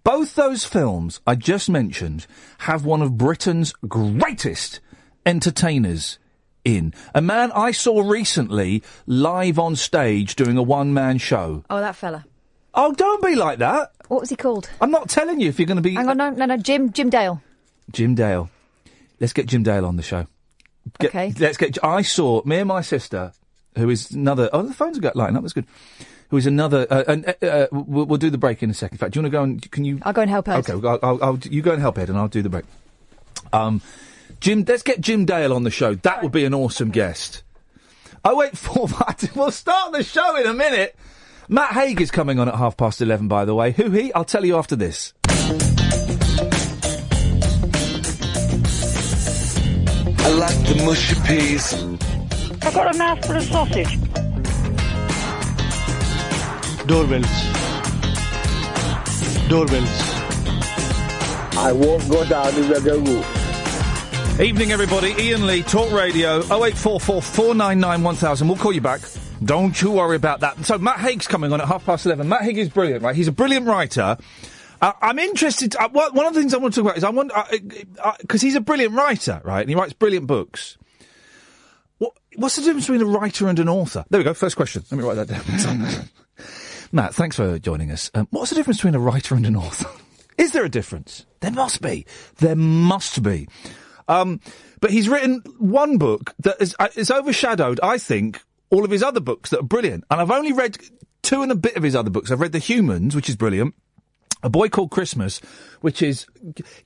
[0.06, 2.28] Both those films I just mentioned
[2.60, 4.80] have one of Britain's greatest
[5.26, 6.18] entertainers
[6.66, 6.94] in.
[7.16, 11.64] A man I saw recently live on stage doing a one man show.
[11.70, 12.26] Oh, that fella.
[12.74, 13.92] Oh, don't be like that.
[14.08, 14.70] What was he called?
[14.80, 15.94] I'm not telling you if you're going to be.
[15.96, 17.42] Hang on, no, no, no, Jim, Jim Dale.
[17.92, 18.50] Jim Dale.
[19.20, 20.28] Let's get Jim Dale on the show.
[21.00, 21.34] Get- Okay.
[21.40, 21.84] Let's get.
[21.84, 23.34] I saw me and my sister,
[23.76, 24.50] who is another.
[24.54, 25.42] Oh, the phones are got lighting up.
[25.44, 25.66] That's good.
[26.30, 26.88] who is another.
[26.90, 28.96] Uh, and uh, uh, we'll, we'll do the break in a second.
[28.96, 30.00] In fact, do you want to go and can you?
[30.04, 30.70] I'll go and help Ed.
[30.70, 32.66] Okay, I'll, I'll, I'll, you go and help Ed, and I'll do the break.
[33.52, 33.82] Um,
[34.40, 35.96] Jim, let's get Jim Dale on the show.
[35.96, 37.44] That would be an awesome guest.
[38.24, 38.88] Oh wait, four.
[39.36, 40.96] We'll start the show in a minute.
[41.48, 43.28] Matt Haig is coming on at half past eleven.
[43.28, 44.14] By the way, who he?
[44.14, 45.14] I'll tell you after this.
[50.22, 51.74] I like the mushy peas.
[52.62, 53.98] I've got a mouthful of sausage.
[56.86, 57.26] Doorbells.
[59.48, 60.02] Doorbells.
[61.58, 63.39] I won't go down in the goo.
[64.40, 65.12] Evening, everybody.
[65.16, 68.48] Iain Lee, Talk Radio, 0844 499 1000.
[68.48, 69.02] We'll call you back.
[69.44, 70.66] Don't you worry about that.
[70.66, 72.30] So, Matt Haig's coming on at half past 11.
[72.30, 73.14] Matt Haig is brilliant, right?
[73.14, 74.16] He's a brilliant writer.
[74.82, 75.76] Uh, I'm interested.
[75.76, 77.34] Uh, one of the things I want to talk about is I want
[78.22, 79.60] because he's a brilliant writer, right?
[79.60, 80.78] And he writes brilliant books.
[81.98, 84.06] What, what's the difference between a writer and an author?
[84.10, 84.34] There we go.
[84.34, 84.86] First question.
[84.90, 86.10] Let me write that down.
[86.94, 88.10] Matt, thanks for joining us.
[88.14, 89.90] Um, what's the difference between a writer and an author?
[90.38, 91.26] Is there a difference?
[91.42, 92.06] There must be.
[92.38, 93.50] There must be.
[94.10, 94.42] Um,
[94.82, 99.04] but he's written one book that is, uh, is overshadowed, I think, all of his
[99.04, 100.04] other books that are brilliant.
[100.10, 100.78] And I've only read
[101.22, 102.32] two and a bit of his other books.
[102.32, 103.76] I've read The Humans, which is brilliant.
[104.42, 105.42] A Boy Called Christmas,
[105.82, 106.26] which is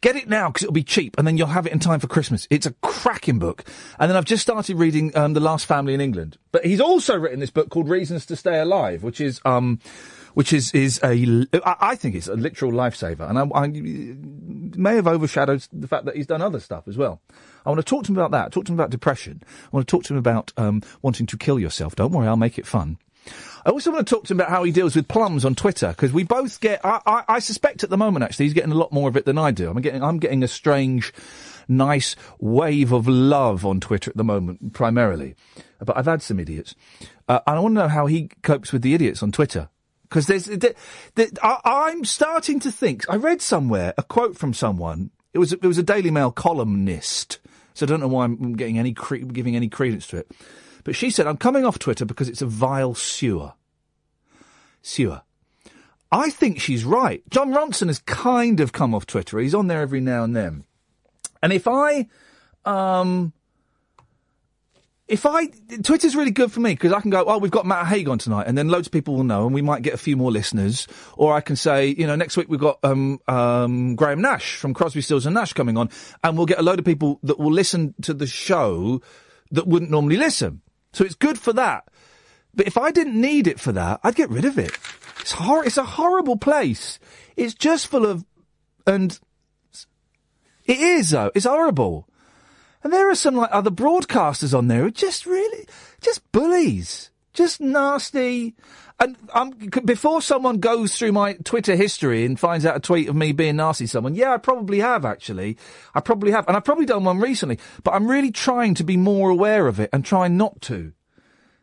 [0.01, 2.07] get it now because it'll be cheap, and then you'll have it in time for
[2.07, 2.47] Christmas.
[2.49, 3.63] It's a cracking book.
[3.99, 6.37] And then I've just started reading um, The Last Family in England.
[6.51, 9.79] But he's also written this book called Reasons to Stay Alive, which is um,
[10.33, 13.67] which is is a I think it's a literal lifesaver, and I, I
[14.77, 17.21] may have overshadowed the fact that he's done other stuff as well.
[17.65, 18.51] I want to talk to him about that.
[18.51, 19.41] Talk to him about depression.
[19.45, 21.95] I want to talk to him about um, wanting to kill yourself.
[21.95, 22.97] Don't worry, I'll make it fun.
[23.65, 25.89] I also want to talk to him about how he deals with plums on Twitter
[25.89, 26.81] because we both get.
[26.83, 29.25] I, I, I suspect at the moment actually he's getting a lot more of it
[29.25, 29.69] than I do.
[29.69, 30.03] I'm getting.
[30.03, 31.13] I'm getting a strange,
[31.67, 35.35] nice wave of love on Twitter at the moment, primarily.
[35.79, 36.75] But I've had some idiots,
[37.27, 39.69] uh, and I want to know how he copes with the idiots on Twitter.
[40.13, 40.75] Because there's, the,
[41.15, 43.03] the, I, I'm starting to think.
[43.09, 45.09] I read somewhere a quote from someone.
[45.33, 47.39] It was it was a Daily Mail columnist,
[47.73, 50.29] so I don't know why I'm getting any cre- giving any credence to it.
[50.83, 53.53] But she said, I'm coming off Twitter because it's a vile sewer.
[54.83, 55.23] Sewer.
[56.11, 57.27] I think she's right.
[57.31, 59.39] Jon Ronson has kind of come off Twitter.
[59.39, 60.63] He's on there every now and then.
[61.41, 62.07] And if I,
[62.65, 63.33] um,
[65.13, 65.45] if I,
[65.83, 68.17] Twitter's really good for me because I can go, oh, we've got Matt Haig on
[68.17, 70.31] tonight, and then loads of people will know, and we might get a few more
[70.31, 70.87] listeners.
[71.17, 74.73] Or I can say, you know, next week we've got um, um, Graham Nash from
[74.73, 75.91] Crosby, Stills and Nash coming on,
[76.23, 79.03] and we'll get a load of people that will listen to the show
[79.51, 80.61] that wouldn't normally listen.
[80.93, 81.87] So it's good for that.
[82.55, 84.71] But if I didn't need it for that, I'd get rid of it.
[85.19, 86.97] It's hor- It's a horrible place.
[87.37, 88.25] It's just full of,
[88.87, 89.19] and
[90.65, 91.29] it is though.
[91.35, 92.07] It's horrible.
[92.83, 95.65] And there are some like other broadcasters on there who are just really,
[96.01, 98.55] just bullies, just nasty.
[98.99, 99.51] And um,
[99.85, 103.55] before someone goes through my Twitter history and finds out a tweet of me being
[103.55, 105.57] nasty to someone, yeah, I probably have actually.
[105.95, 107.57] I probably have, and I've probably done one recently.
[107.83, 110.93] But I'm really trying to be more aware of it and trying not to,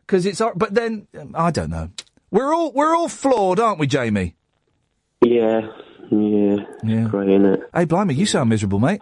[0.05, 0.39] because it's.
[0.39, 1.89] hor- But then um, I don't know.
[2.31, 4.35] We're all we're all flawed, aren't we, Jamie?
[5.23, 5.61] Yeah,
[6.11, 6.55] yeah.
[6.83, 7.07] Yeah.
[7.09, 7.61] Great, innit?
[7.73, 9.01] Hey, blimey, you sound miserable, mate.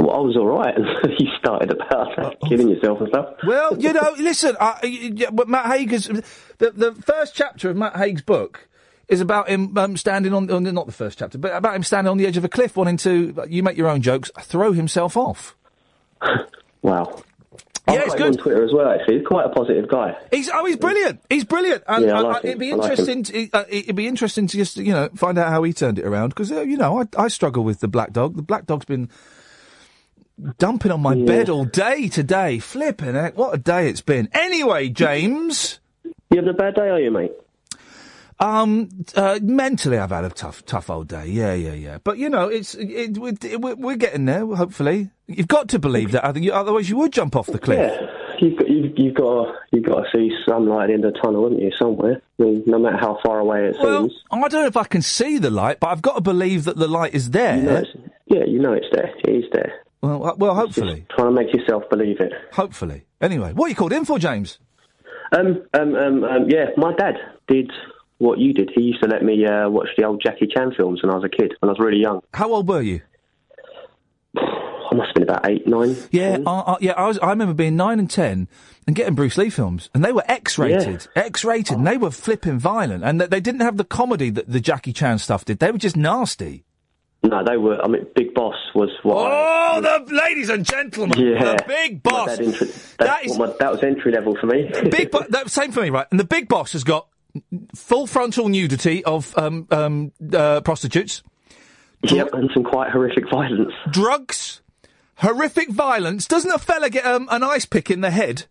[0.00, 0.74] Well, I was all right.
[1.18, 3.34] you started about killing yourself and stuff.
[3.46, 5.12] Well, you know, listen, I,
[5.46, 6.06] Matt Haig is
[6.58, 8.68] the the first chapter of Matt Haig's book
[9.08, 12.10] is about him um, standing on, on not the first chapter, but about him standing
[12.10, 15.16] on the edge of a cliff, wanting to you make your own jokes, throw himself
[15.16, 15.56] off.
[16.82, 17.22] Wow.
[17.88, 18.26] Yeah, it's good.
[18.26, 18.88] on Twitter as well.
[18.88, 20.14] Actually, he's quite a positive guy.
[20.30, 21.20] He's oh, he's brilliant.
[21.30, 21.82] He's brilliant.
[21.88, 22.46] And Yeah, I I- like I- him.
[22.50, 23.22] it'd be I like interesting.
[23.24, 26.04] to, uh, it'd be interesting to just you know find out how he turned it
[26.04, 28.36] around because uh, you know I, I struggle with the black dog.
[28.36, 29.08] The black dog's been
[30.58, 32.58] dumping on my bed all day today.
[32.58, 34.28] Flipping heck, what a day it's been.
[34.32, 35.80] Anyway, James.
[36.04, 37.32] You having a bad day, are you, mate?
[38.40, 41.26] Um, uh, mentally, I've had a tough, tough old day.
[41.26, 41.98] Yeah, yeah, yeah.
[42.04, 44.46] But you know, it's it, it, it, we're, we're getting there.
[44.46, 46.24] Hopefully, you've got to believe that.
[46.24, 47.78] I think you, otherwise, you would jump off the cliff.
[47.78, 48.06] Yeah.
[48.40, 51.42] You've got, you've, you've got to, you've got to see sunlight at the the tunnel,
[51.42, 52.22] haven't you, somewhere?
[52.38, 54.22] I mean, no matter how far away it Well, seems.
[54.30, 56.76] I don't know if I can see the light, but I've got to believe that
[56.76, 57.56] the light is there.
[57.56, 57.84] You know
[58.26, 59.12] yeah, you know it's there.
[59.24, 59.82] It is there.
[60.00, 61.06] Well, well, hopefully.
[61.10, 62.32] Trying to make yourself believe it.
[62.52, 63.04] Hopefully.
[63.20, 64.58] Anyway, what are you called in for, James?
[65.36, 67.14] Um, um, um, um, yeah, my dad
[67.48, 67.70] did
[68.18, 68.70] what you did.
[68.74, 71.24] He used to let me uh, watch the old Jackie Chan films when I was
[71.24, 72.20] a kid, when I was really young.
[72.32, 73.00] How old were you?
[74.36, 75.96] I must have been about eight, nine.
[76.10, 76.92] Yeah, I, I, yeah.
[76.92, 77.18] I was.
[77.18, 78.48] I remember being nine and ten
[78.86, 83.04] and getting Bruce Lee films, and they were X-rated, X-rated, and they were flipping violent,
[83.04, 85.58] and they- they didn't have the comedy that the Jackie Chan stuff did.
[85.58, 86.64] They were just nasty.
[87.22, 87.82] No, they were.
[87.82, 89.16] I mean, Big Boss was what.
[89.32, 92.36] I- Oh, the ladies and gentlemen, yeah, the big boss.
[92.38, 94.70] dad intro- That that, is- my, that was entry level for me.
[94.90, 96.06] Big Bo- that, same for me, right?
[96.10, 97.06] And the big boss has got
[97.74, 101.22] full frontal nudity of um, um, uh, prostitutes.
[102.02, 103.72] Yep, and some quite horrific violence.
[103.90, 104.62] Drugs,
[105.16, 106.26] horrific violence.
[106.26, 108.46] Doesn't a fella get um, an ice pick in the head?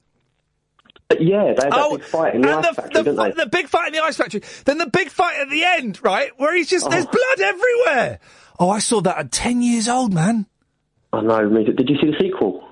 [1.20, 3.32] Yeah, they had that big fight in the Oh, and ice the, factory, the, they?
[3.32, 4.42] the big fight in the ice factory.
[4.66, 8.20] Then the big fight at the end, right, where he's just there's blood everywhere.
[8.60, 10.46] Oh, I saw that at ten years old, man.
[11.14, 11.50] I know.
[11.50, 12.64] me- Did you see the sequel?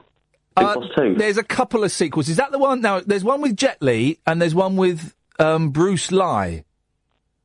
[0.57, 1.15] Big Uh, Boss 2?
[1.17, 2.29] There's a couple of sequels.
[2.29, 2.81] Is that the one?
[2.81, 6.63] Now, there's one with Jet Li and there's one with um, Bruce Lee.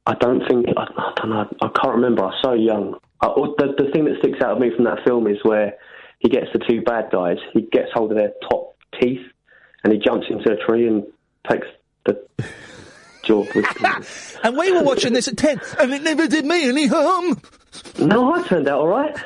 [0.06, 1.48] I don't think I, I don't know.
[1.60, 2.22] I can't remember.
[2.22, 2.94] I was so young.
[3.20, 5.74] I, the the thing that sticks out of me from that film is where
[6.20, 7.36] he gets the two bad guys.
[7.52, 9.20] He gets hold of their top teeth,
[9.84, 11.04] and he jumps into a tree and
[11.48, 11.66] takes
[12.06, 12.22] the
[13.24, 14.04] jaw with him.
[14.42, 17.40] And we were watching this at ten, and it never did me any harm.
[17.98, 19.16] No, I turned out all right.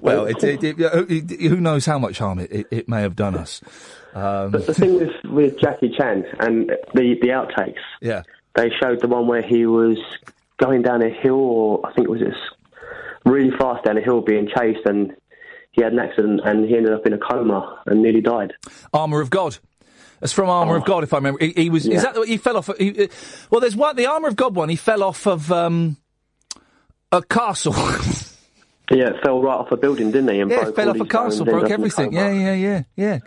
[0.00, 3.60] Well, it, it, it, who knows how much harm it, it, may have done us.
[4.14, 8.22] Um, But the thing with with Jackie Chan and the the outtakes, yeah.
[8.54, 9.98] they showed the one where he was
[10.56, 12.38] going down a hill, or I think it was just
[13.24, 15.14] really fast down a hill, being chased, and
[15.72, 18.54] he had an accident, and he ended up in a coma and nearly died.
[18.92, 19.58] Armour of God.
[20.22, 21.42] It's from Armour of God, if I remember.
[21.42, 21.86] He, he was.
[21.86, 21.96] Yeah.
[21.96, 22.70] Is that the, he fell off?
[22.78, 23.08] He,
[23.50, 23.96] well, there's one.
[23.96, 24.68] The Armour of God one.
[24.68, 25.96] He fell off of um,
[27.12, 27.74] a castle.
[28.92, 30.40] Yeah, it fell right off a building, didn't he?
[30.40, 32.12] And yeah, broke fell off a castle, broke up in a everything.
[32.12, 33.18] Yeah, yeah, yeah, yeah.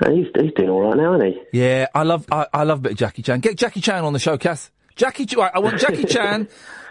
[0.00, 1.58] And he's he's doing all right now, isn't he?
[1.58, 3.40] Yeah, I love I, I love a bit of Jackie Chan.
[3.40, 4.70] Get Jackie Chan on the show, Kath.
[4.94, 6.48] Jackie, right, I want Jackie Chan,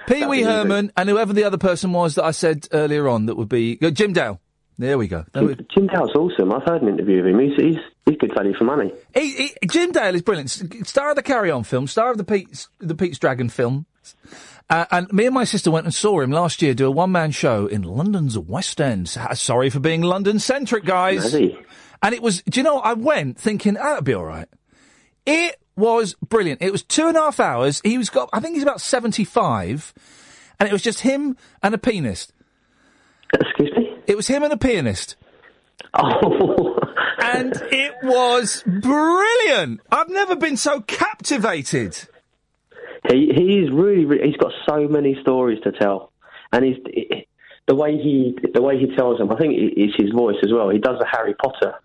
[0.07, 3.35] Pee Wee Herman, and whoever the other person was that I said earlier on that
[3.35, 4.41] would be uh, Jim Dale.
[4.79, 5.23] There we go.
[5.35, 6.51] Would- Jim Dale's awesome.
[6.53, 7.39] I've heard an interview of him.
[7.39, 8.91] He's he's he's good value for money.
[9.13, 10.49] He, he, Jim Dale is brilliant.
[10.87, 13.85] Star of the Carry On film, star of the Pete's, the Pete's Dragon film.
[14.69, 17.11] Uh, and me and my sister went and saw him last year do a one
[17.11, 19.07] man show in London's West End.
[19.07, 21.33] Sorry for being London centric, guys.
[22.01, 22.85] And it was, do you know, what?
[22.85, 24.47] I went thinking, oh, that'd be all right.
[25.25, 26.61] It was brilliant.
[26.61, 27.81] It was two and a half hours.
[27.83, 29.93] He was got, I think he's about 75.
[30.59, 32.33] And it was just him and a pianist.
[33.33, 33.97] Excuse me?
[34.07, 35.15] It was him and a pianist.
[35.97, 36.77] Oh,
[37.19, 39.79] And it was brilliant.
[39.91, 41.97] I've never been so captivated.
[43.09, 46.11] He he's really, really he's got so many stories to tell,
[46.51, 46.77] and he's
[47.67, 49.31] the way he the way he tells them.
[49.31, 50.69] I think it's his voice as well.
[50.69, 51.75] He does the Harry Potter.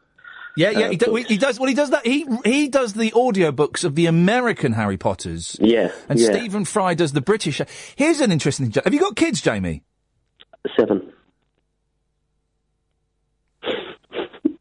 [0.56, 1.60] Yeah, yeah, Uh, he, do, he does.
[1.60, 2.04] Well, he does that.
[2.04, 5.56] He he does the audiobooks of the American Harry Potters.
[5.60, 6.32] Yeah, and yeah.
[6.32, 7.60] Stephen Fry does the British.
[7.96, 8.70] Here's an interesting.
[8.70, 8.82] thing.
[8.84, 9.84] Have you got kids, Jamie?
[10.76, 11.12] Seven.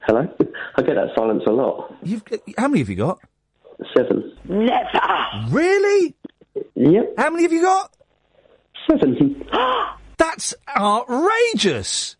[0.02, 0.28] Hello.
[0.76, 1.94] I get that silence a lot.
[2.04, 2.24] You've
[2.58, 3.20] how many have you got?
[3.96, 4.32] Seven.
[4.46, 5.50] Never.
[5.50, 6.16] Really?
[6.76, 7.14] Yep.
[7.18, 7.94] How many have you got?
[8.90, 9.46] Seven.
[10.18, 12.16] That's outrageous.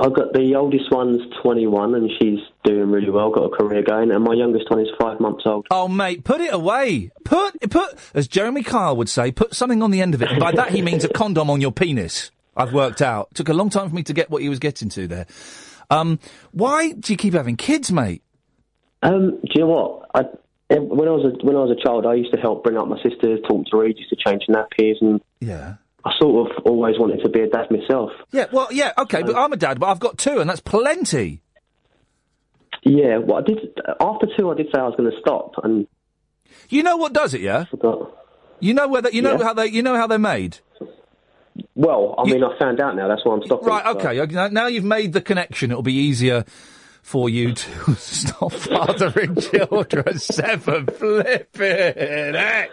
[0.00, 4.10] I've got the oldest one's 21 and she's doing really well, got a career going,
[4.10, 5.66] and my youngest one is five months old.
[5.70, 7.12] Oh, mate, put it away.
[7.24, 10.30] Put put, as Jeremy Kyle would say, put something on the end of it.
[10.30, 12.32] And by that he means a condom on your penis.
[12.56, 13.34] I've worked out.
[13.34, 15.26] Took a long time for me to get what he was getting to there.
[15.90, 16.18] Um,
[16.50, 18.22] why do you keep having kids, mate?
[19.02, 20.10] Um, do you know what?
[20.14, 20.24] I,
[20.70, 22.76] eh, when I was a, when I was a child, I used to help bring
[22.76, 25.74] up my sisters, talk to her, used to change nappies, and Yeah.
[26.04, 28.10] I sort of always wanted to be a dad myself.
[28.32, 31.40] Yeah, well, yeah, okay, but I'm a dad, but I've got two, and that's plenty.
[32.82, 33.58] Yeah, well, I did
[34.00, 34.50] after two.
[34.50, 35.86] I did say I was going to stop, and
[36.68, 37.64] You know what does it, yeah?
[37.64, 38.10] forgot.
[38.60, 39.44] You know whether you know Yeah.
[39.44, 40.58] how they you know how they're made.
[41.74, 43.08] Well, I mean, I found out now.
[43.08, 43.68] That's why I'm stopping.
[43.68, 44.20] Right, so- okay.
[44.20, 45.70] okay, Now you've made the connection.
[45.70, 46.44] It'll be easier
[47.04, 50.18] for you to stop fathering children.
[50.18, 52.70] Seven flipping heck.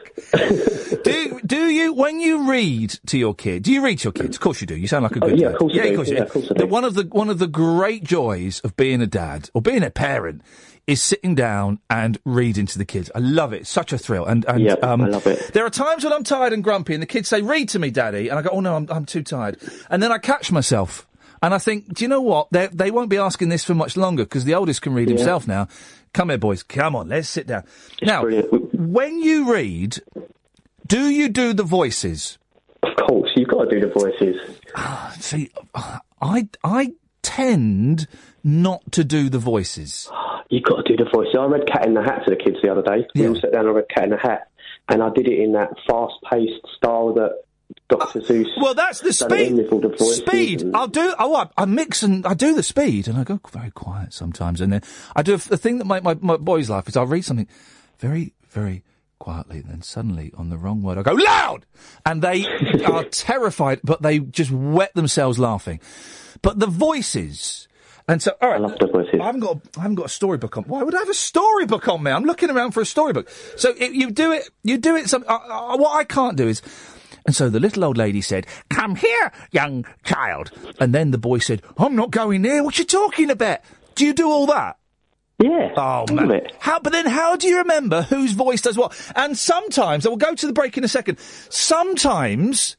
[1.04, 3.63] do do you when you read to your kid?
[3.63, 4.38] Do you read to your kids?
[4.38, 4.76] Of course you do.
[4.76, 5.54] You sound like a Oh, good yeah, dad.
[5.54, 6.26] of course yeah, of course you Yeah, do.
[6.26, 6.65] of course The- do.
[6.67, 9.89] One of the one of the great joys of being a dad or being a
[9.91, 10.41] parent
[10.88, 13.12] is sitting down and reading to the kids.
[13.13, 13.62] I love it.
[13.62, 14.26] It's such a thrill.
[14.26, 15.52] And and Yeah, um, I love it.
[15.54, 17.91] there are times when I'm tired and grumpy, and the kids say, "Read to me,
[17.91, 19.58] Daddy," and I go, "Oh no, I'm I'm too tired,"
[19.89, 21.06] and then I catch myself.
[21.43, 22.47] And I think, do you know what?
[22.51, 25.15] They they won't be asking this for much longer because the oldest can read Yeah.
[25.15, 25.67] himself now.
[26.13, 26.62] Come here, boys.
[26.63, 27.63] Come on, let's sit down.
[28.01, 28.23] now,
[28.73, 29.97] when you read,
[30.86, 32.38] do you do the voices?
[32.84, 34.36] Of course, you've got to do the voices.
[34.75, 35.49] Ah, see,
[36.21, 38.08] I I tend
[38.43, 40.10] not to do the voices.
[40.49, 41.36] You've got to do the voices.
[41.39, 43.08] I read Cat in the Hat to the kids the other day.
[43.15, 44.49] We all sat down and read Cat in the Hat,
[44.89, 47.43] and I did it in that fast-paced style that
[47.97, 48.21] Dr.
[48.21, 48.47] Seuss.
[48.62, 49.58] Well, that's the done it in speed.
[49.63, 50.62] with all the voices Speed.
[50.62, 51.13] and- I'll do.
[51.19, 54.62] Oh, I, I mix and I do the speed, and I go very quiet sometimes,
[54.62, 54.82] and then
[55.15, 57.47] I do the thing that make my, my boys laugh is I'll read something
[57.99, 58.84] very very
[59.19, 61.65] quietly, and then suddenly on the wrong word I go loud,
[62.06, 62.45] and they
[62.86, 65.80] are terrified, but they just wet themselves laughing.
[66.41, 67.67] But the voices.
[68.08, 68.56] And so, all right.
[68.60, 69.21] I love the British.
[69.21, 69.58] I haven't got.
[69.58, 70.63] A, I haven't got a storybook on.
[70.63, 72.12] Why would I have a storybook on me?
[72.12, 73.30] I'm looking around for a storybook.
[73.58, 74.49] So it, you do it.
[74.63, 75.08] You do it.
[75.08, 75.23] Some.
[75.27, 76.62] Uh, uh, what I can't do is.
[77.26, 81.40] And so the little old lady said, "Come here, young child." And then the boy
[81.40, 82.64] said, "I'm not going there.
[82.64, 83.60] What you talking about?"
[83.96, 84.78] Do you do all that?
[85.40, 85.74] Yeah.
[85.76, 86.48] Oh man.
[86.60, 86.80] How?
[86.80, 88.94] But then, how do you remember whose voice does what?
[89.16, 91.20] And sometimes, I will go to the break in a second.
[91.50, 92.78] Sometimes,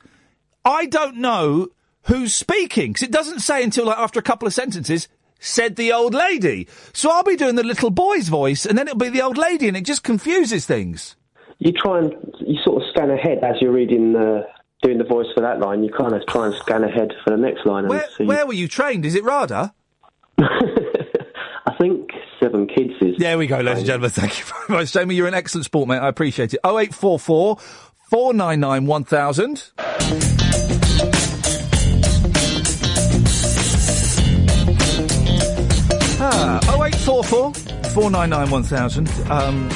[0.64, 1.68] I don't know
[2.04, 5.08] who's speaking because it doesn't say until like after a couple of sentences.
[5.44, 6.68] Said the old lady.
[6.92, 9.66] So I'll be doing the little boy's voice, and then it'll be the old lady,
[9.66, 11.16] and it just confuses things.
[11.58, 14.46] You try and you sort of scan ahead as you're reading the
[14.82, 15.82] doing the voice for that line.
[15.82, 17.84] You kind of try and scan ahead for the next line.
[17.84, 18.24] And Where, see.
[18.24, 19.04] where were you trained?
[19.04, 19.72] Is it RADA?
[20.38, 23.16] I think Seven Kids is.
[23.18, 24.10] There we go, ladies and gentlemen.
[24.10, 25.14] Thank you very much, Jamie.
[25.14, 25.98] You're an excellent sport, mate.
[25.98, 26.60] I appreciate it.
[26.64, 27.56] 0844
[28.10, 29.70] 499 1000.
[36.24, 37.52] Ah, 0844
[37.90, 39.08] 499 1000.
[39.30, 39.68] Um,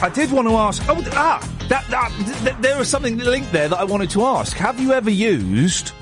[0.00, 0.82] I did want to ask.
[0.88, 4.24] Oh, ah, that, that, th- th- there was something linked there that I wanted to
[4.24, 4.56] ask.
[4.56, 5.92] Have you ever used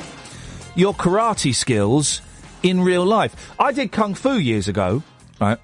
[0.74, 2.20] your karate skills
[2.62, 3.55] in real life?
[3.59, 5.02] I did kung fu years ago,
[5.40, 5.59] right?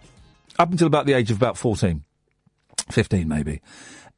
[0.59, 2.03] Up until about the age of about 14,
[2.91, 3.61] 15 maybe.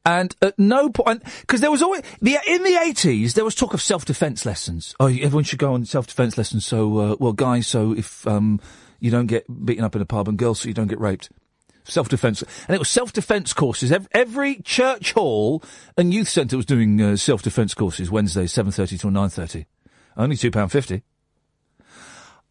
[0.05, 3.73] And at no point, because there was always the in the eighties, there was talk
[3.73, 4.95] of self defense lessons.
[4.99, 6.63] Oh, everyone should go on self defense lessons.
[6.63, 8.59] So, uh, well, guys, so if um,
[8.99, 11.31] you don't get beaten up in a pub, and girls, so you don't get raped.
[11.87, 13.93] Self defense, and it was self defense courses.
[14.11, 15.61] Every, church hall
[15.95, 19.67] and youth centre was doing uh, self defense courses Wednesdays, seven thirty till nine thirty.
[20.17, 21.03] Only two pound fifty.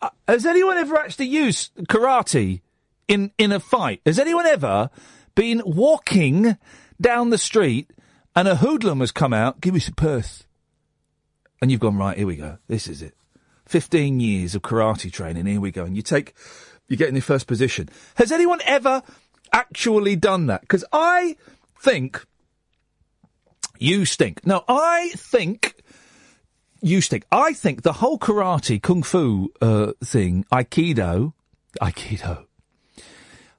[0.00, 2.60] Uh, has anyone ever actually used karate
[3.08, 4.00] in in a fight?
[4.06, 4.88] Has anyone ever
[5.34, 6.56] been walking
[7.00, 7.90] down the street
[8.36, 9.60] and a hoodlum has come out?
[9.60, 10.44] Give me some purse,
[11.60, 12.16] and you've gone right.
[12.16, 12.58] Here we go.
[12.68, 13.14] This is it.
[13.66, 15.46] Fifteen years of karate training.
[15.46, 15.84] Here we go.
[15.84, 16.34] And you take,
[16.86, 17.88] you get in the first position.
[18.14, 19.02] Has anyone ever
[19.54, 20.60] actually done that?
[20.62, 21.36] Because I
[21.80, 22.26] think
[23.78, 24.44] you stink.
[24.46, 25.76] No, I think
[26.82, 27.24] you stink.
[27.32, 31.32] I think the whole karate, kung fu uh, thing, aikido,
[31.80, 32.44] aikido.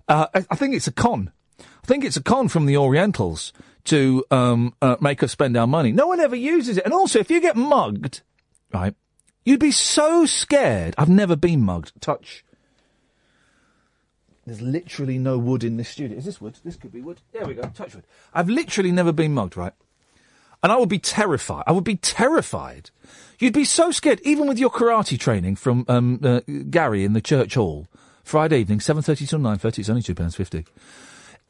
[0.08, 1.32] Uh, I, think it's a con.
[1.60, 3.54] I think it's a con from the Orientals
[3.86, 5.92] to um, uh, make us spend our money.
[5.92, 6.86] No one ever uses it.
[6.86, 8.22] And also, if you get mugged,
[8.72, 8.94] right,
[9.46, 10.94] you'd be so scared.
[10.98, 12.00] I've never been mugged.
[12.02, 12.45] Touch.
[14.46, 16.18] There's literally no wood in this studio.
[16.18, 16.60] Is this wood?
[16.64, 17.22] This could be wood.
[17.32, 17.64] There we go.
[17.64, 18.06] Touch wood.
[18.34, 19.74] I've literally never been mugged, right?
[20.62, 21.64] And I would be terrified.
[21.68, 22.92] I would be terrified.
[23.40, 27.22] You'd be so scared, even with your karate training from um, uh, Gary in the
[27.22, 27.88] church hall,
[28.24, 29.82] Friday evening, seven thirty till nine thirty.
[29.82, 30.66] It's only two pounds fifty.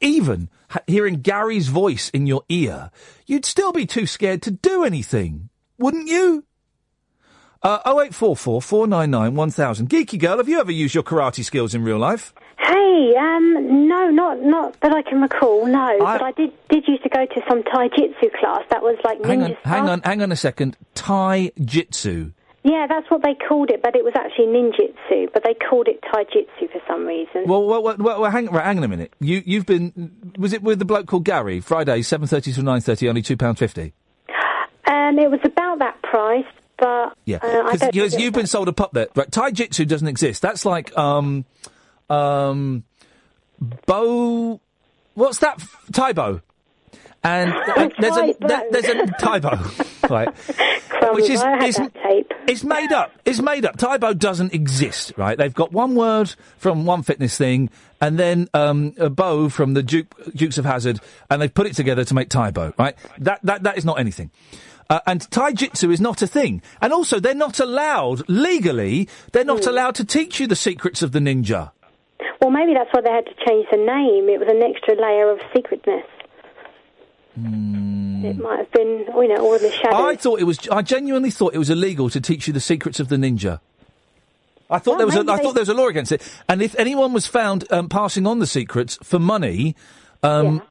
[0.00, 2.90] Even ha- hearing Gary's voice in your ear,
[3.26, 6.44] you'd still be too scared to do anything, wouldn't you?
[7.62, 9.88] Uh, 0844 499 1000.
[9.88, 12.34] Geeky girl, have you ever used your karate skills in real life?
[12.66, 15.66] Hey, um, no, not not that I can recall.
[15.66, 18.62] No, but I did did used to go to some Tai Jitsu class.
[18.70, 19.62] That was like ninja Hang on, stuff.
[19.64, 20.76] hang on, hang on a second.
[20.94, 22.32] Tai Jitsu.
[22.64, 25.32] Yeah, that's what they called it, but it was actually ninjutsu.
[25.32, 27.44] But they called it Tai Jitsu for some reason.
[27.46, 29.12] Well, well, well, well, hang, right, hang on a minute.
[29.20, 31.60] You, you've been, was it with the bloke called Gary?
[31.60, 33.92] Friday, 7.30 to 9.30, only £2.50?
[34.88, 36.44] Um, it was about that price,
[36.78, 37.38] but Yeah.
[37.40, 37.72] uh, I.
[37.72, 39.06] Because think you've been sold a pup there.
[39.14, 40.42] Right, Tai Jitsu doesn't exist.
[40.42, 41.44] That's like, um,
[42.10, 42.84] um,
[43.86, 44.60] Bo,
[45.14, 45.62] what's that?
[45.92, 46.40] Tae Bo.
[47.24, 49.50] And uh, there's a there- there's a Tae Bo,
[50.10, 50.28] right?
[51.14, 51.92] Which is I is that
[52.46, 53.12] it's made up.
[53.24, 53.76] It's made up.
[53.76, 55.36] Tae Bo doesn't exist, right?
[55.36, 59.82] They've got one word from one fitness thing, and then um, a bow from the
[59.82, 62.96] Duke, Dukes of Hazzard, and they've put it together to make Tae Bo, right?
[63.18, 64.30] That that that is not anything.
[64.88, 66.62] Uh, and Taijitsu is not a thing.
[66.80, 69.70] And also, they're not allowed, legally, they're not Hmm.
[69.70, 71.72] allowed to teach you the secrets of the ninja.
[72.40, 74.28] Well, maybe that's why they had to change the name.
[74.28, 76.04] It was an extra layer of secretness.
[77.38, 79.94] It might have been, you know, all of the shadows.
[79.94, 80.68] I thought it was.
[80.68, 83.60] I genuinely thought it was illegal to teach you the secrets of the ninja.
[84.70, 85.16] I thought there was.
[85.16, 86.22] A, I thought there was a law against it.
[86.48, 89.76] And if anyone was found um, passing on the secrets for money,
[90.22, 90.62] um,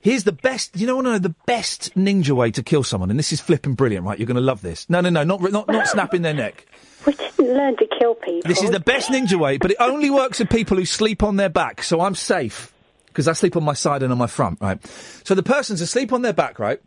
[0.00, 0.76] here's the best.
[0.76, 4.06] You know, know the best ninja way to kill someone, and this is flipping brilliant,
[4.06, 4.18] right?
[4.18, 4.88] You're going to love this.
[4.88, 6.66] No, no, no, not not not snapping their neck.
[7.06, 8.48] We didn't learn to kill people.
[8.48, 11.36] This is the best ninja way, but it only works with people who sleep on
[11.36, 12.72] their back, so I'm safe.
[13.06, 14.84] Because I sleep on my side and on my front, right?
[15.24, 16.80] So the person's asleep on their back, right?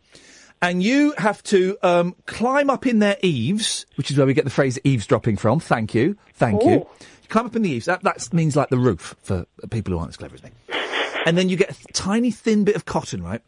[0.62, 4.44] And you have to um, climb up in their eaves, which is where we get
[4.44, 5.60] the phrase eavesdropping from.
[5.60, 6.16] Thank you.
[6.34, 6.70] Thank you.
[6.70, 6.86] You
[7.28, 7.84] climb up in the eaves.
[7.84, 10.50] That, that means like the roof for people who aren't as clever as me.
[11.26, 13.40] And then you get a th- tiny thin bit of cotton, right?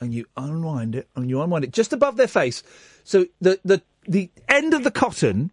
[0.00, 2.62] And you unwind it, and you unwind it just above their face.
[3.04, 5.50] So the, the, the end of the cotton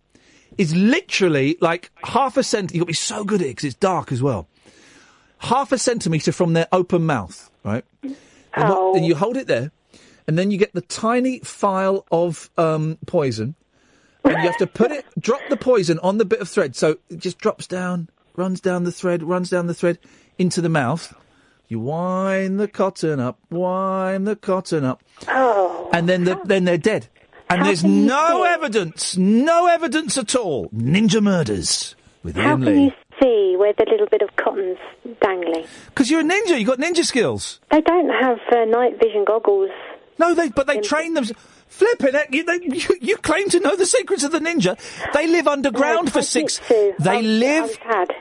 [0.58, 2.74] is literally like half a cent.
[2.74, 4.48] You've got to be so good at it because it's dark as well.
[5.40, 7.86] Half a centimetre from their open mouth, right?
[8.04, 8.16] And,
[8.56, 9.72] what- and you hold it there,
[10.28, 13.56] and then you get the tiny file of um, poison,
[14.26, 16.98] and you have to put it, drop the poison on the bit of thread, so
[17.10, 19.98] it just drops down, runs down the thread, runs down the thread
[20.38, 21.16] into the mouth.
[21.70, 25.90] You wind the cotton up, wind the cotton up, Oh.
[25.94, 27.08] and then the, then they're dead.
[27.50, 30.70] And How there's no evidence, no evidence at all.
[30.70, 32.84] Ninja murders with How Iain can Lee.
[32.86, 34.78] you see where the little bit of cotton's
[35.22, 35.66] dangling?
[35.88, 37.60] Because you're a ninja, you've got ninja skills.
[37.72, 39.72] They don't have uh, night vision goggles.
[40.20, 41.26] No, they but they train them.
[41.70, 44.76] Flipping it, you, they, you, you claim to know the secrets of the ninja.
[45.14, 46.60] They live underground for six.
[47.00, 47.78] They live.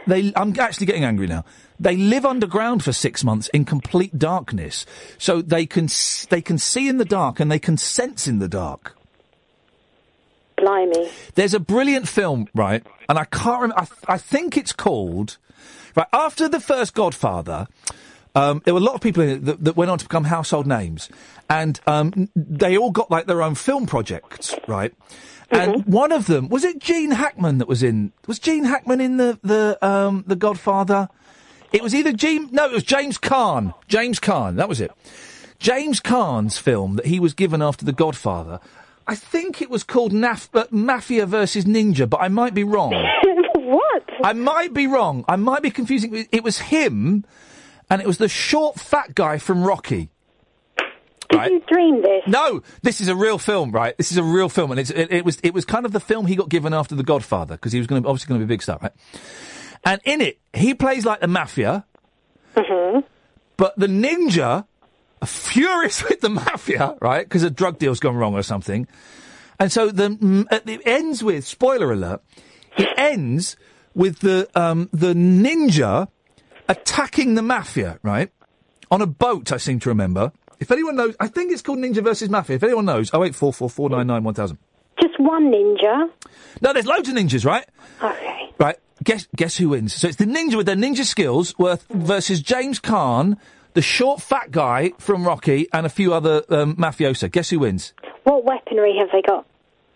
[0.06, 0.32] They.
[0.36, 1.44] I'm actually getting angry now.
[1.80, 5.88] They live underground for six months in complete darkness, so they can
[6.30, 8.94] they can see in the dark and they can sense in the dark.
[10.60, 11.10] Blimey.
[11.34, 12.84] There's a brilliant film, right?
[13.08, 13.82] And I can't remember.
[13.82, 15.38] I, th- I think it's called.
[15.96, 17.66] Right after the first Godfather,
[18.34, 20.24] um, there were a lot of people in it that, that went on to become
[20.24, 21.08] household names,
[21.50, 24.94] and um, they all got like their own film projects, right?
[25.50, 28.12] And one of them was it Gene Hackman that was in.
[28.26, 31.08] Was Gene Hackman in the the um, the Godfather?
[31.72, 32.48] It was either Gene.
[32.52, 33.74] No, it was James Caan.
[33.88, 34.56] James Caan.
[34.56, 34.90] That was it.
[35.58, 38.60] James Caan's film that he was given after The Godfather.
[39.08, 42.92] I think it was called Naf- uh, Mafia versus Ninja, but I might be wrong.
[43.54, 44.02] what?
[44.22, 45.24] I might be wrong.
[45.26, 46.26] I might be confusing.
[46.30, 47.24] It- was him,
[47.90, 50.10] and it was the short, fat guy from Rocky.
[51.30, 52.22] Did you dream this?
[52.26, 53.96] No, this is a real film, right?
[53.98, 56.00] This is a real film, and it's, it, it was it was kind of the
[56.00, 58.50] film he got given after The Godfather because he was going obviously going to be
[58.50, 58.92] a big star, right?
[59.84, 61.84] And in it, he plays like the mafia,
[63.56, 64.66] but the ninja
[65.26, 67.24] furious with the mafia, right?
[67.24, 68.86] Because a drug deal's gone wrong or something.
[69.60, 72.22] And so the mm, it ends with spoiler alert.
[72.76, 73.56] It ends
[73.94, 76.08] with the um, the ninja
[76.68, 78.30] attacking the mafia, right?
[78.90, 80.32] On a boat, I seem to remember.
[80.60, 82.56] If anyone knows, I think it's called Ninja versus Mafia.
[82.56, 84.58] If anyone knows, oh eight four four four nine nine one thousand.
[85.00, 86.10] Just one ninja.
[86.60, 87.66] No, there's loads of ninjas, right?
[88.02, 88.50] Okay.
[88.58, 88.76] Right.
[89.04, 89.94] Guess guess who wins?
[89.94, 93.36] So it's the ninja with their ninja skills worth versus James Caan,
[93.78, 97.30] the short fat guy from Rocky, and a few other um, mafiosa.
[97.30, 97.92] Guess who wins?
[98.24, 99.46] What weaponry have they got?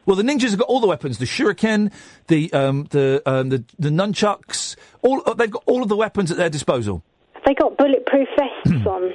[0.06, 1.92] Well, the ninjas have got all the weapons: the shuriken,
[2.28, 4.76] the um, the um, the the nunchucks.
[5.02, 7.02] All uh, they've got all of the weapons at their disposal.
[7.32, 8.70] Have they got bulletproof Hmm.
[8.70, 9.14] vests on?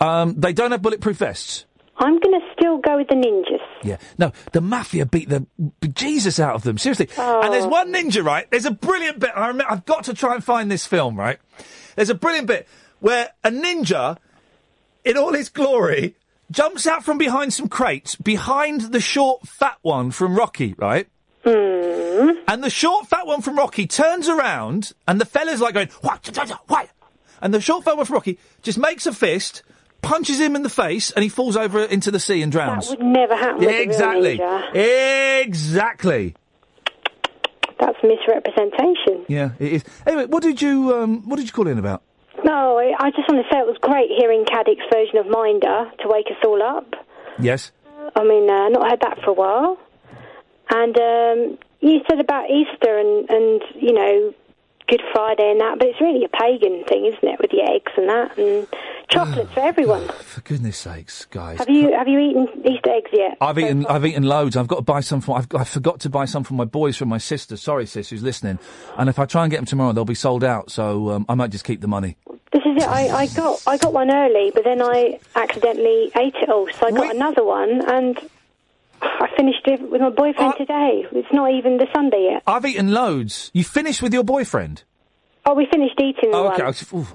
[0.00, 1.66] Um, they don't have bulletproof vests.
[1.98, 3.60] I'm going to still go with the ninjas.
[3.82, 3.98] Yeah.
[4.16, 5.46] No, the mafia beat the
[5.92, 6.78] Jesus out of them.
[6.78, 7.10] Seriously.
[7.18, 8.50] And there's one ninja, right?
[8.50, 9.32] There's a brilliant bit.
[9.36, 11.38] I remember, I've got to try and find this film, right?
[11.96, 12.66] There's a brilliant bit
[13.00, 14.18] where a ninja,
[15.04, 16.16] in all his glory,
[16.50, 21.08] jumps out from behind some crates, behind the short, fat one from Rocky, right?
[21.44, 26.26] And the short, fat one from Rocky turns around, and the fella's like going, what?
[26.66, 26.90] What?
[27.42, 29.62] And the short, fat one from Rocky just makes a fist,
[30.02, 32.88] punches him in the face, and he falls over into the sea and drowns.
[32.88, 34.40] That would never happen real Exactly.
[34.74, 36.34] Exactly.
[37.78, 39.26] That's misrepresentation.
[39.28, 39.84] Yeah, it is.
[40.06, 42.02] Anyway, what did you um, what did you call in about?
[42.46, 45.90] No, I I just want to say it was great hearing Caddick's version of Minder
[46.00, 46.94] to wake us all up.
[47.40, 47.72] Yes.
[48.14, 49.78] I mean, uh, not heard that for a while.
[50.70, 54.34] And um, you said about Easter and, and, you know,
[54.88, 57.90] Good Friday and that, but it's really a pagan thing, isn't it, with the eggs
[57.96, 58.68] and that, and
[59.08, 60.06] chocolates for everyone.
[60.06, 61.58] For goodness sakes, guys.
[61.58, 63.36] Have you have you eaten Easter eggs yet?
[63.40, 63.84] I've eaten.
[63.86, 64.56] I've eaten loads.
[64.56, 65.38] I've got to buy some for.
[65.38, 67.56] I've, I forgot to buy some for my boys from my sister.
[67.56, 68.60] Sorry, sis, who's listening.
[68.96, 70.70] And if I try and get them tomorrow, they'll be sold out.
[70.70, 72.16] So um, I might just keep the money.
[72.78, 72.88] It.
[72.88, 76.86] I, I got I got one early, but then I accidentally ate it all, so
[76.86, 78.18] I got another one, and
[79.02, 81.06] I finished it with my boyfriend today.
[81.12, 82.42] It's not even the Sunday yet.
[82.46, 83.50] I've eaten loads.
[83.52, 84.84] You finished with your boyfriend?
[85.48, 86.62] Oh, we finished eating the Oh, okay.
[86.64, 86.66] One.
[86.66, 87.06] was- ooh,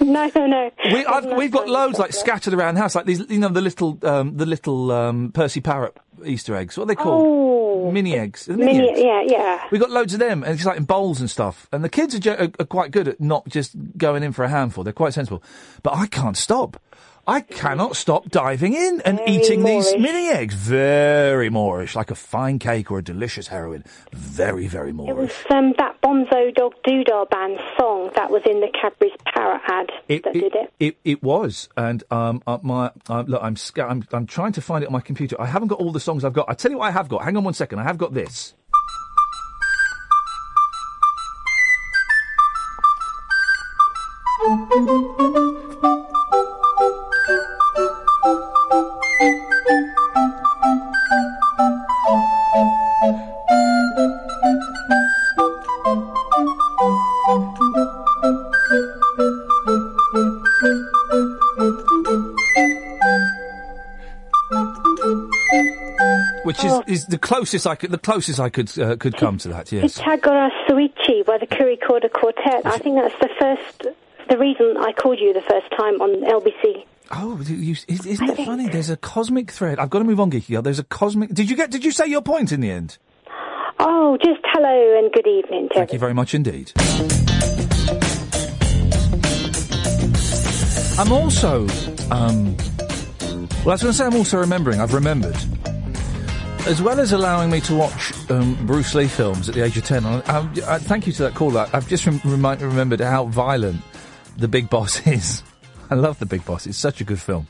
[0.04, 0.70] no, no, no.
[0.92, 3.20] we, I've, we've got loads like scattered around the house, like these.
[3.30, 6.76] You know, the little, um, the little um, Percy Parrot Easter eggs.
[6.76, 7.24] What are they called?
[7.26, 7.90] Oh.
[7.92, 8.46] Mini eggs.
[8.46, 9.00] They're Mini, eggs.
[9.00, 9.62] yeah, yeah.
[9.70, 11.68] We got loads of them, and it's like in bowls and stuff.
[11.72, 14.48] And the kids are, are, are quite good at not just going in for a
[14.48, 14.82] handful.
[14.84, 15.42] They're quite sensible.
[15.82, 16.80] But I can't stop.
[17.24, 20.56] I cannot stop diving in and Very eating these mini eggs.
[20.56, 23.84] Very moreish, like a fine cake or a delicious heroin.
[24.12, 25.08] Very, very moreish.
[25.10, 25.18] It moreish.
[25.18, 29.90] was um, that Bonzo Dog Doodah Band song that was in the Cadbury's Parrot ad
[30.08, 30.72] that did it.
[30.80, 34.60] It, it was, and um, uh, my uh, look, I'm, sca- I'm I'm trying to
[34.60, 35.40] find it on my computer.
[35.40, 36.46] I haven't got all the songs I've got.
[36.48, 37.22] I tell you what, I have got.
[37.22, 37.78] Hang on one second.
[37.78, 38.54] I have got this.
[66.56, 66.82] Which is, Oh.
[66.86, 69.72] is the closest I could the closest I could uh, could come to that.
[69.72, 69.98] Yes.
[69.98, 72.64] Pythagoras Suici by the Curry Corder Quartet.
[72.66, 73.86] I think that's the first,
[74.28, 76.84] the reason I called you the first time on LBC.
[77.10, 78.68] Oh, you, you, is- isn't it funny?
[78.68, 79.78] There's a cosmic thread.
[79.78, 80.62] I've got to move on, Geeky Girl.
[80.62, 81.30] There's a cosmic.
[81.34, 81.70] Did you get?
[81.70, 82.98] Did you say your point in the end?
[83.78, 86.72] Oh, just hello and good evening Thank you very much indeed.
[90.98, 91.66] I'm also,
[92.10, 92.54] um,
[93.64, 94.78] well, I was going to say I'm also remembering.
[94.80, 95.34] I've remembered,
[96.66, 99.84] as well as allowing me to watch um, Bruce Lee films at the age of
[99.84, 100.04] ten.
[100.06, 101.58] I, I, I, thank you to that call.
[101.58, 103.82] I've just rem- remembered how violent
[104.36, 105.42] the Big Boss is.
[105.90, 106.66] I love the Big Boss.
[106.66, 107.48] It's such a good film.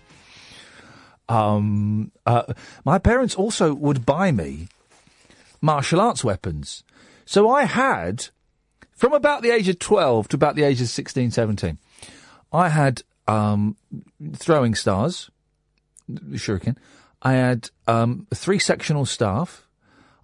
[1.29, 2.55] Um, uh,
[2.85, 4.69] my parents also would buy me
[5.61, 6.83] martial arts weapons.
[7.25, 8.29] So I had,
[8.93, 11.79] from about the age of 12 to about the age of 16, 17,
[12.53, 13.77] I had um,
[14.35, 15.31] throwing stars,
[16.11, 16.77] shuriken.
[17.23, 19.69] I had um, three sectional staff.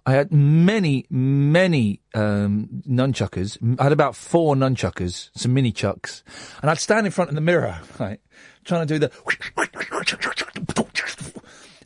[0.05, 3.57] I had many, many um, nunchuckers.
[3.79, 6.23] I had about four nunchuckers, some mini chucks,
[6.61, 8.19] and I'd stand in front of the mirror, right,
[8.65, 9.11] trying to do the,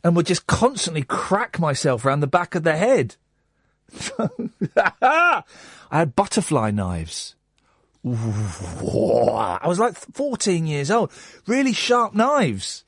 [0.02, 3.16] and would just constantly crack myself around the back of the head.
[5.02, 5.42] I
[5.90, 7.36] had butterfly knives.
[8.04, 11.10] I was like 14 years old.
[11.46, 12.83] Really sharp knives.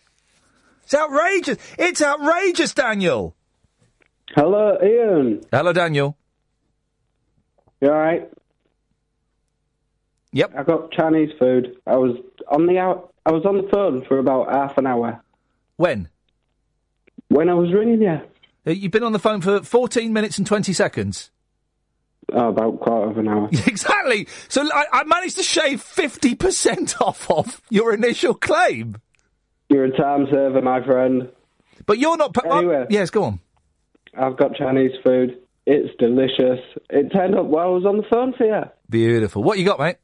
[0.86, 1.58] It's outrageous.
[1.80, 3.34] It's outrageous, Daniel.
[4.36, 5.40] Hello, Iain.
[5.50, 6.16] Hello, Daniel.
[7.80, 8.30] You alright?
[10.30, 10.52] Yep.
[10.56, 11.76] I got Chinese food.
[11.88, 12.16] I was
[12.48, 13.12] on the out.
[13.24, 15.20] I was on the phone for about half an hour.
[15.76, 16.08] When?
[17.30, 18.20] When I was ringing you.
[18.64, 21.32] Uh, You've been on the phone for 14 minutes and 20 seconds.
[22.32, 23.48] Oh, about quarter of an hour.
[23.66, 24.28] Exactly.
[24.48, 28.98] So I, I managed to shave 50% off of your initial claim.
[29.68, 31.28] You're a time server, my friend.
[31.86, 32.32] But you're not.
[32.34, 32.86] Pa- Anyway.
[32.90, 33.40] yes, go on.
[34.16, 35.38] I've got Chinese food.
[35.66, 36.60] It's delicious.
[36.90, 38.62] It turned up while I was on the phone for you.
[38.88, 39.42] Beautiful.
[39.42, 39.96] What you got, mate?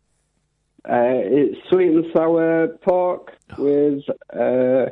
[0.84, 4.02] Uh, it's sweet and sour pork with
[4.34, 4.86] uh,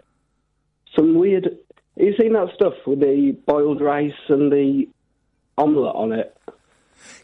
[0.97, 1.51] some weird.
[1.97, 4.89] You seen that stuff with the boiled rice and the
[5.59, 6.37] omelette on it?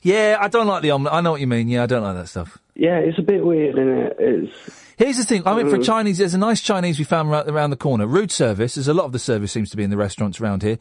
[0.03, 1.15] Yeah, I don't like the omelette.
[1.15, 1.69] I know what you mean.
[1.69, 2.59] Yeah, I don't like that stuff.
[2.75, 4.17] Yeah, it's a bit weird, isn't it?
[4.19, 5.43] It's Here's the thing.
[5.47, 5.85] I went for Mm.
[5.85, 6.19] Chinese.
[6.19, 8.07] There's a nice Chinese we found around the corner.
[8.07, 8.77] Rude service.
[8.77, 10.79] There's a lot of the service seems to be in the restaurants around here.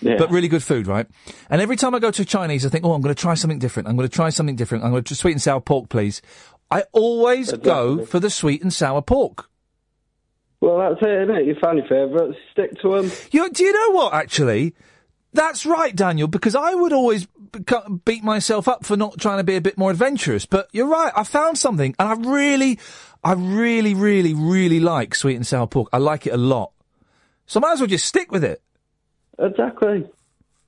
[0.00, 0.16] Yeah.
[0.16, 1.06] But really good food, right?
[1.50, 3.58] And every time I go to Chinese, I think, oh, I'm going to try something
[3.58, 3.86] different.
[3.88, 4.82] I'm going to try something different.
[4.84, 6.22] I'm going to sweet and sour pork, please.
[6.70, 9.50] I always go for the sweet and sour pork.
[10.62, 11.46] well, that's it, isn't it?
[11.46, 12.38] You found your favourites.
[12.52, 13.10] Stick to them.
[13.30, 14.74] You, do you know what, actually?
[15.34, 17.26] That's right, Daniel, because I would always
[18.04, 20.46] beat myself up for not trying to be a bit more adventurous.
[20.46, 22.78] But you're right, I found something, and I really,
[23.24, 25.88] I really, really, really like sweet and sour pork.
[25.92, 26.72] I like it a lot.
[27.46, 28.62] So I might as well just stick with it.
[29.38, 30.06] Exactly.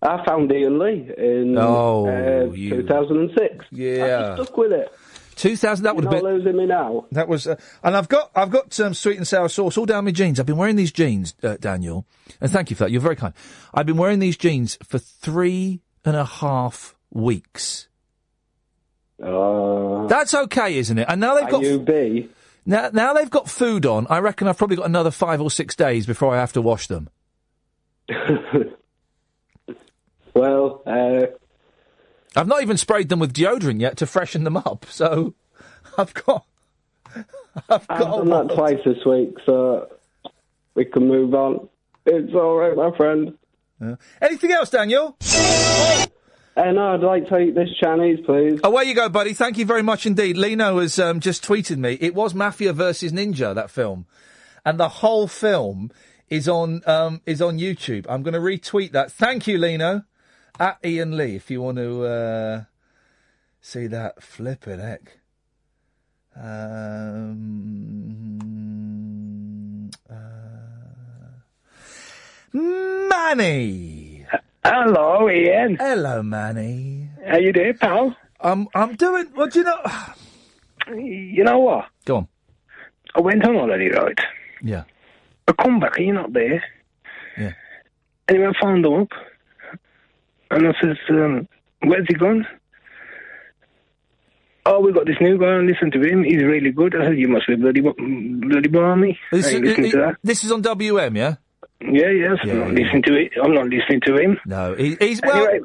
[0.03, 3.67] I found Iain Lee in Oh, uh, you- 2006.
[3.71, 4.33] Yeah.
[4.33, 4.93] I just stuck with it.
[5.37, 6.23] 2000, that would have been.
[6.25, 7.07] losing me now.
[7.13, 10.05] That was, uh, and I've got, I've got some sweet and sour sauce all down
[10.05, 10.39] my jeans.
[10.39, 12.05] I've been wearing these jeans, uh, Daniel,
[12.41, 12.91] and thank you for that.
[12.91, 13.33] You're very kind.
[13.73, 17.89] I've been wearing these jeans for three and a half weeks.
[19.23, 21.07] Uh, That's okay, isn't it?
[21.09, 22.29] And now they've got IUB.
[22.67, 24.07] now, now they've got food on.
[24.11, 26.87] I reckon I've probably got another five or six days before I have to wash
[26.89, 27.09] them.
[30.35, 31.27] Well, uh,
[32.35, 34.87] I've not even sprayed them with deodorant yet to freshen them up.
[34.89, 35.35] So
[35.99, 36.47] I've got,
[37.15, 39.89] I've I've done that twice this week, so
[40.75, 41.69] we can move on.
[42.07, 43.37] It's all right, my friend.
[44.21, 45.17] Anything else, Daniel?
[46.57, 48.61] No, I'd like to eat this Chinese, please.
[48.63, 49.33] Away you go, buddy.
[49.33, 50.37] Thank you very much indeed.
[50.37, 51.97] Lino has um, just tweeted me.
[52.01, 54.07] It was Mafia versus Ninja that film,
[54.65, 55.91] and the whole film
[56.29, 58.07] is on um, is on YouTube.
[58.09, 59.11] I'm going to retweet that.
[59.13, 60.05] Thank you, Lino.
[60.61, 62.65] At Iain Lee, if you want to uh,
[63.61, 65.19] see that flipping heck.
[66.37, 67.49] Um,
[70.11, 70.15] uh,
[72.53, 74.02] Manny.
[74.65, 75.77] Hello, Iain.
[75.77, 77.09] Hello, Manny.
[77.27, 78.17] How you doing, pal?
[78.41, 79.27] I'm I'm doing.
[79.35, 79.79] What do you know?
[80.89, 81.87] You know what?
[82.05, 82.29] Go on.
[83.15, 84.19] I went on holiday, right?
[84.63, 84.85] Yeah.
[85.49, 86.63] I come back and you're not there.
[87.37, 87.53] Yeah.
[88.29, 89.09] Anyway, I found him up.
[90.51, 91.49] And I says, um,
[91.85, 92.47] where's he gone?
[94.65, 96.23] Oh, we got this new guy and listen to him.
[96.25, 96.95] He's really good.
[96.95, 99.19] I said, you must be bloody, bloody balmy.
[99.33, 101.37] This, ain't listening to this is on WM, yeah?
[101.85, 102.39] Yeah, yes.
[102.43, 103.33] I'm not listening to it.
[103.43, 104.39] I'm not listening to him.
[104.47, 105.49] No, he, he's well.
[105.49, 105.61] Anyway,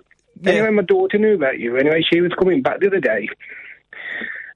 [0.45, 1.77] anyway, my daughter knew about you.
[1.77, 3.27] Anyway, she was coming back the other day.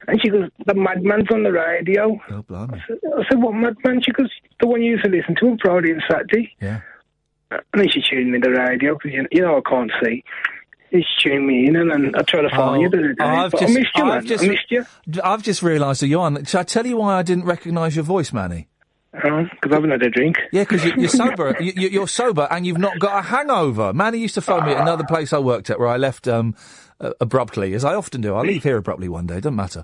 [0.08, 2.20] And she goes, the madman's on the radio.
[2.32, 2.82] Oh, blimey.
[2.90, 4.02] I said, what madman?
[4.04, 6.56] She goes, the one you used to listen to on Friday and Saturday.
[6.60, 6.82] Yeah.
[7.52, 10.24] And then she tuned me the radio because you, you know I can't see.
[10.92, 13.24] She tuned me in, and then I try to phone oh, you the other day.
[13.24, 14.26] Oh, I've but just, I missed you, I've man.
[14.26, 14.86] just, I missed you.
[15.24, 16.44] I've just realised that you're on.
[16.44, 18.68] Shall I tell you why I didn't recognise your voice, Manny?
[19.14, 20.38] Because I haven't had a drink.
[20.54, 21.56] Yeah, because you, you're sober.
[21.62, 23.92] you, you're sober and you've not got a hangover.
[23.94, 26.56] Manny used to phone me at another place I worked at where I left um,
[27.02, 28.36] uh, abruptly, as I often do.
[28.36, 29.36] I leave here abruptly one day.
[29.36, 29.84] Doesn't matter.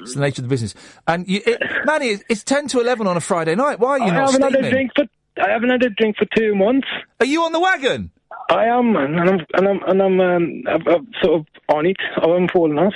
[0.00, 0.74] It's the nature of the business.
[1.06, 3.78] And you, it, Manny, it's- it's ten to eleven on a Friday night.
[3.78, 5.04] Why are you I not haven't had a drink for
[5.40, 6.88] I haven't had a drink for two months.
[7.20, 8.10] Are you on the wagon?
[8.50, 11.86] I am, man, and I'm and I'm and I'm, um, I'm, I'm sort of on
[11.86, 11.96] it.
[12.16, 12.94] I haven't fallen off.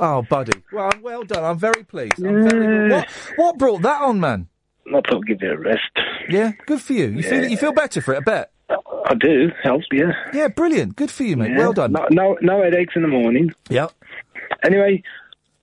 [0.00, 0.52] Oh, buddy.
[0.72, 1.42] Well, well done.
[1.44, 2.24] I'm very pleased.
[2.24, 4.46] I'm very, what, what brought that on, man?
[4.94, 5.90] I thought give you a rest.
[6.28, 7.08] Yeah, good for you.
[7.08, 8.50] You feel you feel better for it, I bet.
[8.70, 9.50] I do.
[9.62, 10.12] Helps, yeah.
[10.34, 10.96] Yeah, brilliant.
[10.96, 11.50] Good for you, mate.
[11.52, 11.58] Yeah.
[11.58, 11.92] Well done.
[11.92, 13.54] No, no, no headaches in the morning.
[13.70, 13.92] Yep.
[14.64, 15.02] Anyway,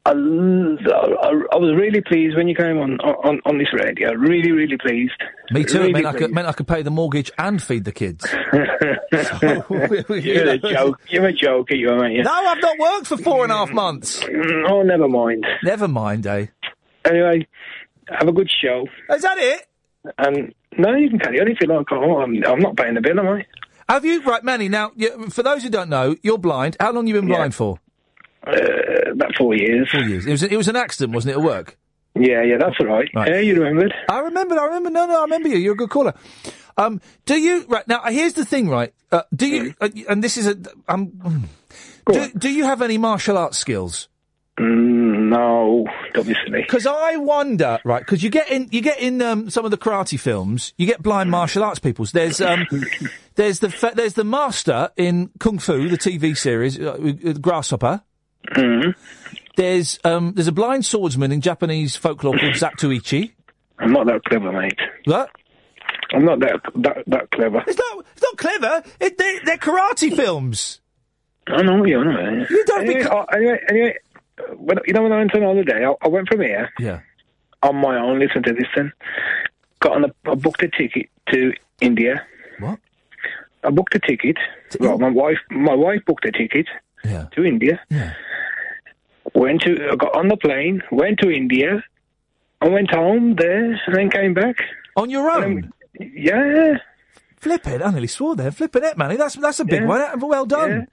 [0.05, 4.13] I, I, I was really pleased when you came on on, on this radio.
[4.13, 5.13] Really, really pleased.
[5.51, 5.79] Me too.
[5.79, 8.25] Really it meant I, could, meant I could pay the mortgage and feed the kids.
[9.11, 11.01] You're a joke.
[11.09, 12.23] You're a joker, you are, mate.
[12.23, 14.23] No, I've not worked for four and a half months.
[14.67, 15.45] Oh, never mind.
[15.63, 16.47] Never mind, eh?
[17.05, 17.47] Anyway,
[18.07, 18.87] have a good show.
[19.09, 19.67] Is that it?
[20.17, 21.87] And no, you can carry on if you like.
[21.91, 23.45] Oh, I'm, I'm not paying the bill, am I?
[23.89, 24.67] Have you right, Manny?
[24.67, 26.75] Now, you, for those who don't know, you're blind.
[26.79, 27.79] How long you been blind for?
[28.45, 29.89] Uh, about four years.
[29.91, 30.25] Four years.
[30.25, 31.77] It was it was an accident, wasn't it, at work?
[32.15, 33.09] Yeah, yeah, that's all right.
[33.13, 33.93] Yeah, you remembered.
[34.09, 34.57] I remembered.
[34.57, 34.89] I remember.
[34.89, 35.57] No, no, I remember you.
[35.57, 36.13] You're a good caller.
[36.77, 38.01] Um, do you right now?
[38.03, 38.93] Here's the thing, right?
[39.11, 39.73] Uh, do you?
[39.81, 40.57] Uh, and this is a.
[40.87, 41.49] Um,
[42.11, 44.07] do, do you have any martial arts skills?
[44.59, 44.94] Mm,
[45.35, 45.85] no,
[46.17, 46.61] obviously.
[46.61, 47.99] Because I wonder, right?
[47.99, 51.01] Because you get in, you get in um, some of the karate films, you get
[51.01, 52.11] blind martial arts peoples.
[52.11, 52.65] There's um,
[53.35, 58.01] there's the fa- there's the master in Kung Fu, the TV series, uh, with Grasshopper.
[58.55, 58.91] Mm-hmm.
[59.57, 63.33] There's um, there's a blind swordsman in Japanese folklore called Zatoichi.
[63.79, 64.79] I'm not that clever, mate.
[65.05, 65.29] What?
[66.13, 67.63] I'm not that that, that clever.
[67.67, 68.83] It's not it's not clever.
[68.99, 70.81] It, they, they're karate films.
[71.47, 72.45] I know you know.
[72.49, 74.04] You don't anyway, uh, anyway, anyway, uh,
[74.57, 76.99] when, you know when I went on holiday, I, I went from here Yeah.
[77.63, 78.19] on my own.
[78.19, 78.91] Listen to this, then.
[79.79, 82.25] Got on a, I booked a ticket to India.
[82.59, 82.79] What?
[83.63, 84.37] I booked a ticket.
[84.79, 86.67] Well, my wife, my wife booked a ticket
[87.03, 87.25] Yeah.
[87.35, 87.79] to India.
[87.89, 88.13] Yeah.
[89.33, 91.83] Went to, I got on the plane, went to India,
[92.61, 94.55] I went home there, and then came back.
[94.95, 95.71] On your own?
[95.99, 96.77] yeah.
[97.37, 97.81] Flip it.
[97.81, 98.51] I nearly swore there.
[98.51, 99.17] Flip it, Manny.
[99.17, 99.87] That's that's a big Yeah.
[99.87, 100.19] one.
[100.19, 100.69] Well done.
[100.69, 100.85] Yeah.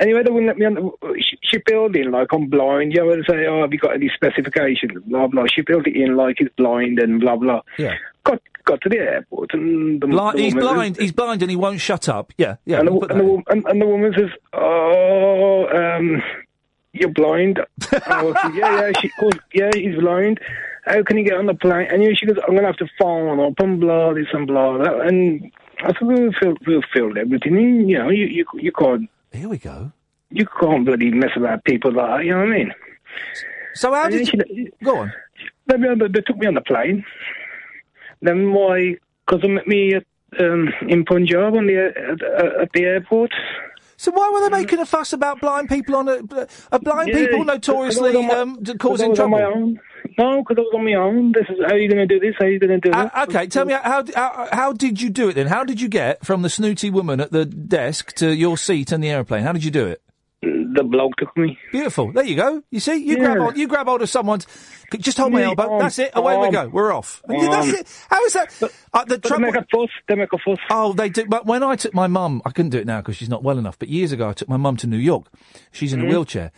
[0.00, 0.90] Anyway, they wouldn't let me on the
[1.20, 2.92] sh- shipbuilding like I'm blind.
[2.94, 5.02] You know, they say, oh, have you got any specifications?
[5.06, 5.44] Blah, blah.
[5.54, 7.60] She built it in like he's blind and blah, blah.
[7.78, 7.94] Yeah.
[8.24, 10.96] Got got to the airport and the, Bli- the he's woman- blind.
[10.96, 12.32] He's blind and he won't shut up.
[12.38, 12.78] Yeah, yeah.
[12.78, 16.22] and, the, we'll put and, the, and, and the woman says, "Oh, um,
[16.92, 17.60] you're blind."
[17.92, 18.92] And was yeah, yeah.
[19.00, 20.40] She goes, "Yeah, he's blind.
[20.84, 22.76] How can he get on the plane?" And you know, she goes, "I'm gonna have
[22.78, 25.50] to phone up and blah this and blah that." And
[25.82, 27.88] I said, "We'll fill, we'll fill everything in.
[27.88, 29.92] You know, you you you can't." Here we go.
[30.30, 32.24] You can't bloody mess about people like that.
[32.24, 32.74] You know what I mean?
[33.74, 35.12] So how did you go on?
[35.66, 37.04] They, they, they took me on the plane.
[38.22, 38.96] Then my
[39.28, 40.04] cousin met me at,
[40.38, 43.32] um, in Punjab on the at, at the airport.
[44.00, 46.20] So why were they making a fuss about blind people on a,
[46.72, 49.30] a blind Yeah, people notoriously on my- um, d- 'cause I causing trouble?
[49.32, 49.78] my own.
[50.16, 51.32] No, because I was on my own.
[51.32, 52.34] This is how you going to do this.
[52.38, 53.14] How you going to do that?
[53.14, 55.48] Uh, okay, tell me how, how how did you do it then?
[55.48, 59.02] How did you get from the snooty woman at the desk to your seat in
[59.02, 59.42] the aeroplane?
[59.42, 60.00] How did you do it?
[60.72, 61.58] The bloke took me.
[61.72, 62.12] Beautiful.
[62.12, 62.62] There you go.
[62.70, 63.42] You see, you grab Yeah.
[63.42, 64.46] hold, you grab hold of someone's.
[64.98, 65.78] Just hold my elbow.
[65.78, 66.10] That's it.
[66.14, 66.68] Away we go.
[66.68, 67.22] We're off.
[67.28, 68.06] That's it.
[68.10, 68.72] How is that?
[68.92, 69.46] uh, the trouble.
[69.46, 69.90] They make a fuss.
[70.08, 70.58] They make a fuss.
[70.70, 71.24] Oh, they do.
[71.26, 73.58] But when I took my mum, I couldn't do it now because she's not well
[73.58, 73.78] enough.
[73.78, 75.26] But years ago, I took my mum to New York.
[75.72, 76.08] She's in a Mhm.
[76.08, 76.52] wheelchair,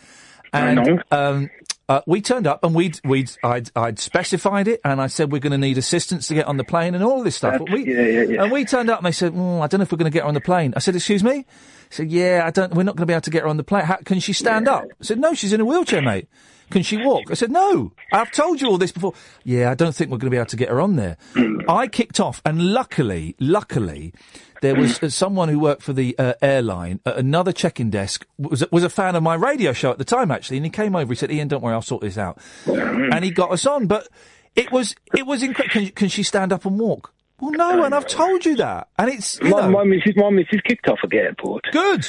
[0.51, 1.49] and um,
[1.89, 5.39] uh, we turned up and we'd we'd I'd, I'd specified it, and I said we're
[5.39, 7.61] going to need assistance to get on the plane and all this stuff.
[7.71, 8.43] We, yeah, yeah, yeah.
[8.43, 10.13] And we turned up and they said, mm, I don't know if we're going to
[10.15, 10.73] get her on the plane.
[10.75, 11.45] I said, excuse me.
[11.93, 12.73] Said, yeah, I don't.
[12.73, 13.85] We're not going to be able to get her on the plane.
[13.85, 14.85] How, can she stand up?
[14.85, 16.27] I said, no, she's in a wheelchair, mate.
[16.71, 17.29] Can she walk?
[17.29, 17.91] I said, no.
[18.11, 19.13] I've told you all this before.
[19.43, 21.17] Yeah, I don't think we're going to be able to get her on there.
[21.69, 24.11] I kicked off, and luckily, luckily,
[24.61, 28.63] there was uh, someone who worked for the uh, airline at another check-in desk was
[28.71, 31.11] was a fan of my radio show at the time actually, and he came over.
[31.11, 33.85] He said, "Iain, don't worry, I'll sort this out," and he got us on.
[33.85, 34.07] But
[34.55, 35.73] it was it was incredible.
[35.73, 37.13] Can, can she stand up and walk?
[37.39, 40.29] Well, no, and I've told you that, and it's you my, know my missus, my
[40.29, 41.65] missus kicked off at the airport.
[41.71, 42.07] good.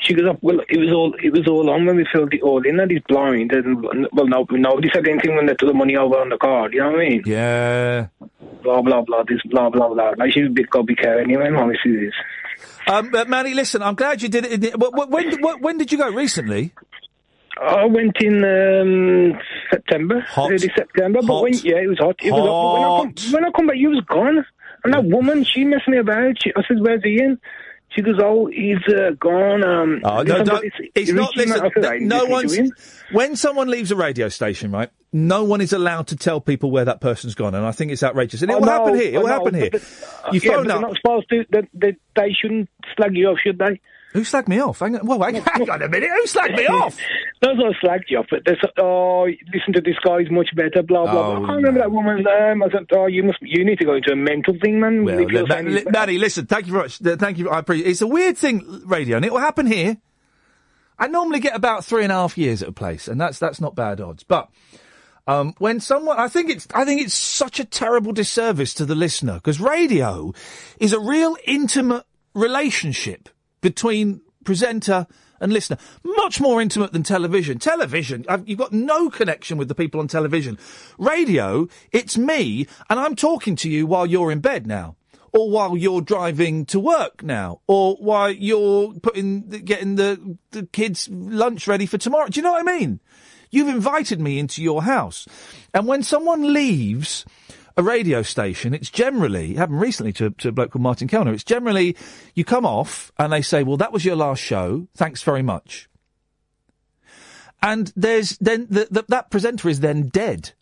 [0.00, 0.38] She goes up.
[0.42, 2.90] Well, it was all it was all on when we filled it all in, and
[2.90, 3.52] he's blind.
[3.52, 6.74] And well, no, nobody said anything when they took the money over on the card.
[6.74, 7.22] You know what I mean?
[7.24, 8.08] Yeah.
[8.62, 9.22] Blah blah blah.
[9.26, 10.12] This blah blah blah.
[10.18, 11.48] Like she's a big gobby care anyway.
[11.48, 12.12] My missus is.
[12.86, 14.78] Um, but Manny, listen, I'm glad you did it.
[14.78, 16.74] When, when, did you go recently?
[17.60, 21.20] I went in um, September, early September.
[21.22, 22.16] But when yeah, it was hot.
[22.22, 22.52] It was hot.
[22.52, 24.44] But when I, come, when I come back, you was gone.
[24.84, 26.42] And that woman, she messed me about.
[26.42, 27.38] She, I said, "Where's Iain?"
[27.90, 31.34] She goes, "Oh, he's uh, gone." Um, Oh no, listen, it's not.
[31.36, 33.02] Listen, said, "Right, no listen one's.
[33.12, 34.90] When someone leaves a radio station, right?
[35.12, 38.02] No one is allowed to tell people where that person's gone, and I think it's
[38.02, 38.42] outrageous.
[38.42, 39.14] And it Oh, will no, happen here.
[39.14, 39.70] It will happen here.
[39.70, 39.82] but-
[40.32, 40.80] You yeah, phone but up.
[40.80, 41.44] They're not supposed to.
[41.50, 43.80] They, they, they shouldn't slag you off, should they?
[44.14, 44.78] Who slagged me off?
[44.78, 46.08] Hang on, well, hang, hang on a minute.
[46.08, 46.96] Who slagged me off?
[47.42, 48.26] Those are slagged you off.
[48.30, 50.20] But they said, "Oh, listen to this guy.
[50.22, 51.28] He's much better." Blah blah.
[51.32, 51.44] Oh, blah.
[51.44, 52.62] I can't remember that woman's name.
[52.62, 53.38] I said, "Oh, you must.
[53.42, 55.72] You need to go into a mental thing, man." Well, if you're li- saying li-
[55.72, 56.46] he's better." Maddie, listen.
[56.46, 56.98] Thank you very much.
[56.98, 57.50] Thank you.
[57.50, 57.90] I appreciate.
[57.90, 59.96] It's a weird thing, radio, and it will happen here.
[60.96, 63.60] I normally get about three and a half years at a place, and that's that's
[63.60, 64.22] not bad odds.
[64.22, 64.48] But
[65.26, 68.94] um, when someone, I think it's, I think it's such a terrible disservice to the
[68.94, 70.32] listener because radio
[70.78, 73.28] is a real intimate relationship
[73.64, 75.06] between presenter
[75.40, 77.58] and listener, much more intimate than television.
[77.58, 80.58] Television, I've, you've got no connection with the people on television.
[80.98, 84.96] Radio, it's me, and I'm talking to you while you're in bed now.
[85.32, 91.08] Or while you're driving to work now, or while you're putting, getting the, the kids'
[91.10, 92.28] lunch ready for tomorrow.
[92.28, 93.00] Do you know what I mean?
[93.50, 95.26] You've invited me into your house.
[95.72, 97.24] And when someone leaves
[97.76, 101.32] a radio station, it's generally, it happened recently to, to a bloke called Martin Kelner,
[101.32, 101.96] it's generally,
[102.34, 104.86] you come off and they say, well, that was your last show.
[104.94, 105.88] Thanks very much.
[107.62, 110.52] And there's then, the, the, that presenter is then dead.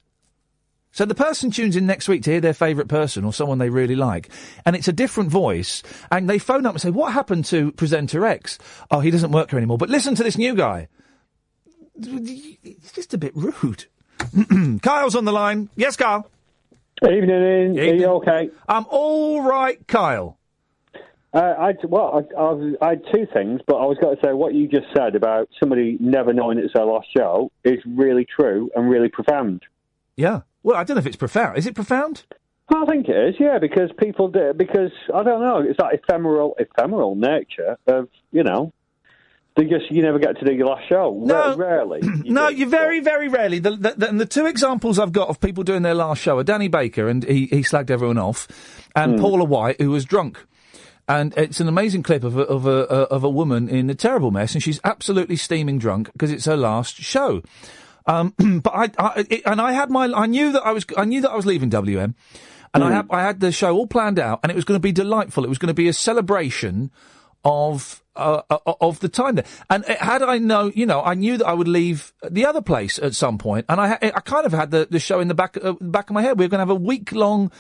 [0.93, 3.71] So the person tunes in next week to hear their favourite person or someone they
[3.71, 4.29] really like,
[4.67, 8.27] and it's a different voice, and they phone up and say, what happened to presenter
[8.27, 8.59] X?
[8.91, 10.89] Oh, he doesn't work here anymore, but listen to this new guy.
[11.97, 13.87] It's just a bit rude.
[14.83, 15.71] Kyle's on the line.
[15.77, 16.31] Yes, Kyle.
[17.05, 17.79] Evening, Iain.
[17.79, 18.51] Are you okay?
[18.69, 20.39] I'm all right, Kyle.
[21.35, 24.33] Uh, I well, I, I, I had two things, but I was going to say
[24.33, 28.71] what you just said about somebody never knowing it's their last show is really true
[28.77, 29.63] and really profound.
[30.15, 30.43] Yeah.
[30.63, 31.59] Well, I don't know if it's profound.
[31.59, 32.25] Is it profound?
[32.69, 34.53] I think it is, yeah, because people do.
[34.55, 38.73] Because I don't know, it's that ephemeral, ephemeral nature of you know,
[39.59, 41.19] just you never get to do your last show.
[41.25, 41.35] No.
[41.35, 42.01] Ra- rarely.
[42.25, 43.59] no, you very, very rarely.
[43.59, 46.39] The, the, the, and the two examples I've got of people doing their last show
[46.39, 48.49] are Danny Baker, and he, he slagged everyone off,
[48.97, 50.45] and Paula White, who was drunk.
[51.09, 54.31] And it's an amazing clip of a, of a, of a woman in a terrible
[54.31, 57.43] mess, and she's absolutely steaming drunk because it's her last show.
[58.07, 61.05] Um, but I, I it, and I had my, I knew that I was, I
[61.05, 62.15] knew that I was leaving WM,
[62.73, 64.83] and I had, I had the show all planned out, and it was going to
[64.83, 65.45] be delightful.
[65.45, 66.91] It was going to be a celebration
[67.45, 69.45] of, uh, uh, of the time there.
[69.69, 72.63] And it, had I know, you know, I knew that I would leave the other
[72.63, 75.35] place at some point, and I, I kind of had the, the show in the
[75.35, 76.39] back, uh, back of my head.
[76.39, 77.51] We were going to have a week long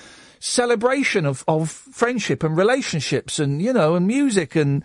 [0.41, 4.85] celebration of, of friendship and relationships and, you know, and music and,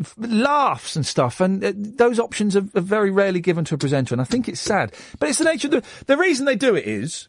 [0.00, 3.78] f- laughs and stuff, and uh, those options are, are very rarely given to a
[3.78, 4.92] presenter, and I think it's sad.
[5.18, 7.28] But it's the nature of the the reason they do it is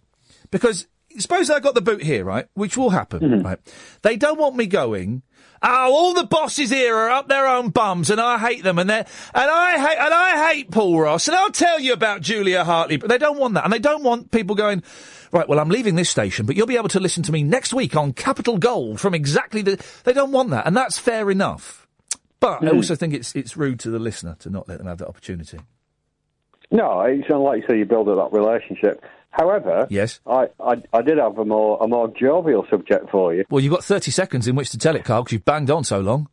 [0.52, 0.88] because
[1.18, 3.60] suppose I got the boot here, right, which will happen, right?
[4.02, 5.24] They don't want me going.
[5.64, 8.90] Oh, all the bosses here are up their own bums, and I hate them, and
[8.90, 12.64] they and I hate and I hate Paul Ross, and I'll tell you about Julia
[12.64, 12.98] Hartley.
[12.98, 14.84] But they don't want that, and they don't want people going.
[15.32, 17.74] Right, well, I'm leaving this station, but you'll be able to listen to me next
[17.74, 19.84] week on Capital Gold from exactly the.
[20.06, 21.86] They don't want that, and that's fair enough.
[22.40, 22.76] But I Mm.
[22.76, 25.60] also think it's it's rude to the listener to not let them have that opportunity.
[26.72, 29.04] No, it's like you say you build up that relationship.
[29.38, 33.46] However, yes, I, I I did have a more a more jovial subject for you.
[33.50, 35.84] Well, you've got 30 seconds in which to tell it, Carl, because you've banged on
[35.84, 36.28] so long.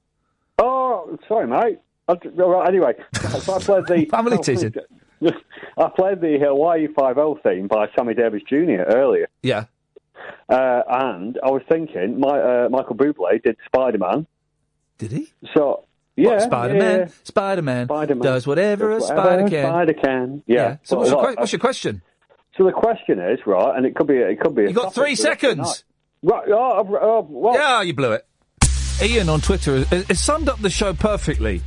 [0.58, 1.78] Oh, sorry, mate.
[2.08, 2.92] I, all right, anyway,
[3.40, 4.74] so I played the Family teasing.
[5.78, 8.82] I played the Hawaii Five O theme by Sammy Davis Jr.
[8.88, 9.64] earlier, Yeah.
[10.48, 14.26] uh, and I was thinking, my uh, Michael Bublé did Spider Man.
[14.98, 15.32] Did he?
[15.54, 15.84] So
[16.16, 16.98] yeah, Spider-Man?
[17.00, 17.06] yeah.
[17.24, 19.64] Spider-Man Spider-Man does whatever a spider can.
[19.66, 20.42] Spider can.
[20.46, 20.76] Yeah.
[20.84, 22.02] So But what's your, like, what's your question?
[22.56, 24.62] So the question is right, and it could be it could be.
[24.62, 25.84] You got three seconds.
[26.22, 26.44] Right.
[26.48, 28.26] Oh, I've- oh, well, Yeah, you blew it.
[29.02, 31.60] Ian on Twitter has, has summed up the show perfectly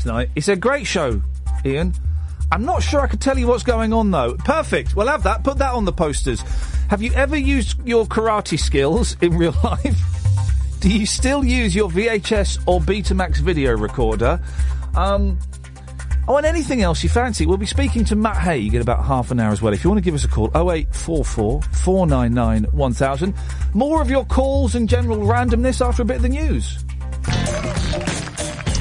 [0.00, 0.28] tonight.
[0.36, 1.22] It's a great show,
[1.64, 1.94] Iain.
[2.52, 4.34] I'm not sure I could tell you what's going on though.
[4.34, 4.94] Perfect.
[4.94, 5.42] We'll have that.
[5.44, 6.42] Put that on the posters.
[6.90, 9.98] Have you ever used your karate skills in real life?
[10.80, 14.38] Do you still use your VHS or Betamax video recorder?
[14.94, 15.38] Um,
[16.28, 17.46] oh, and anything else you fancy?
[17.46, 19.72] We'll be speaking to Matt Haig in about half an hour as well.
[19.72, 23.34] If you want to give us a call, 0844 499 1000.
[23.74, 26.84] More of your calls and general randomness after a bit of the news.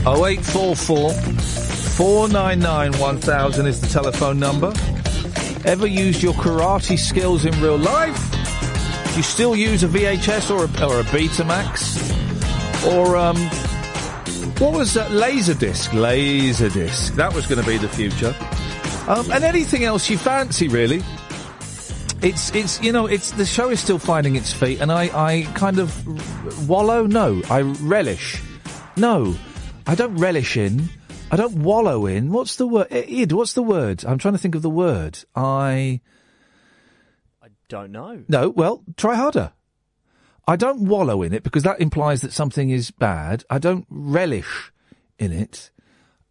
[0.05, 4.73] 0844 499 1000 is the telephone number.
[5.65, 8.31] Ever used your karate skills in real life?
[9.11, 12.01] Do you still use a VHS or a, or a Betamax?
[12.91, 13.37] Or, um,
[14.63, 15.11] what was that?
[15.11, 15.89] Laserdisc.
[15.89, 17.15] Laserdisc.
[17.15, 18.33] That was going to be the future.
[19.09, 21.03] Um, and anything else you fancy, really.
[22.21, 25.43] It's it's you know it's the show is still finding its feet, and I I
[25.55, 27.05] kind of wallow.
[27.05, 28.41] No, I relish.
[28.95, 29.35] No,
[29.85, 30.87] I don't relish in.
[31.29, 32.31] I don't wallow in.
[32.31, 32.87] What's the word?
[32.89, 34.05] Id, what's the word?
[34.05, 35.19] I'm trying to think of the word.
[35.35, 35.99] I.
[37.41, 38.23] I Don't know.
[38.29, 38.49] no.
[38.49, 39.51] Well, try harder.
[40.47, 43.43] I don't wallow in it because that implies that something is bad.
[43.49, 44.71] I don't relish
[45.17, 45.71] in it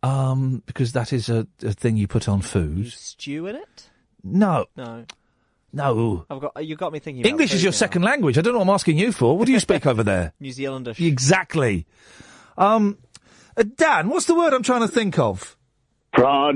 [0.03, 2.93] um, because that is a, a thing you put on food.
[2.93, 3.89] Stew in it?
[4.23, 5.05] No, No.
[5.73, 6.27] no.
[6.31, 6.65] I've got.
[6.65, 7.23] You got me thinking.
[7.23, 7.77] about English is your now.
[7.77, 8.37] second language.
[8.37, 9.37] I don't know what I'm asking you for.
[9.39, 10.33] What do you speak over there?
[10.41, 11.01] New Zealandish.
[11.05, 11.87] Exactly.
[12.59, 12.99] Um,
[13.57, 15.57] uh, Dan, what's the word I'm trying to think of?
[16.15, 16.53] Pa!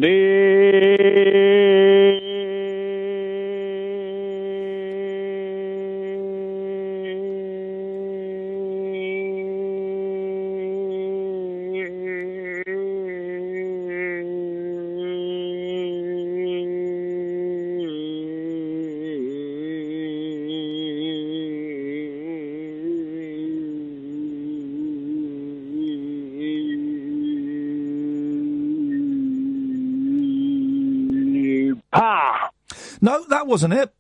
[33.01, 33.93] No, that wasn't it.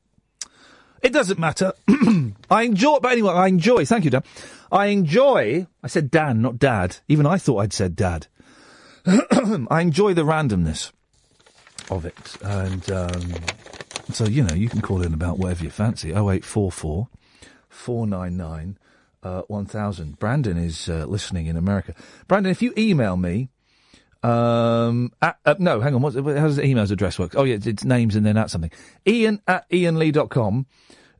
[1.02, 1.72] It doesn't matter.
[2.50, 3.84] I enjoy, but anyway, I enjoy.
[3.84, 4.22] Thank you, Dan.
[4.72, 5.66] I enjoy.
[5.82, 6.96] I said Dan, not Dad.
[7.08, 8.26] Even I thought I'd said Dad.
[9.06, 10.90] I enjoy the randomness
[11.90, 13.34] of it, and um,
[14.10, 16.12] so you know you can call in about whatever you fancy.
[16.12, 17.08] Oh eight four four
[17.68, 18.78] four nine nine
[19.22, 20.18] uh, one thousand.
[20.18, 21.94] Brandon is uh, listening in America.
[22.26, 23.48] Brandon, if you email me.
[24.26, 26.02] Um, at, uh, no, hang on.
[26.02, 27.34] What's, how does the email's address work?
[27.36, 28.72] Oh, yeah, it's, names and then at something.
[29.06, 30.66] Iain at iainlee.com.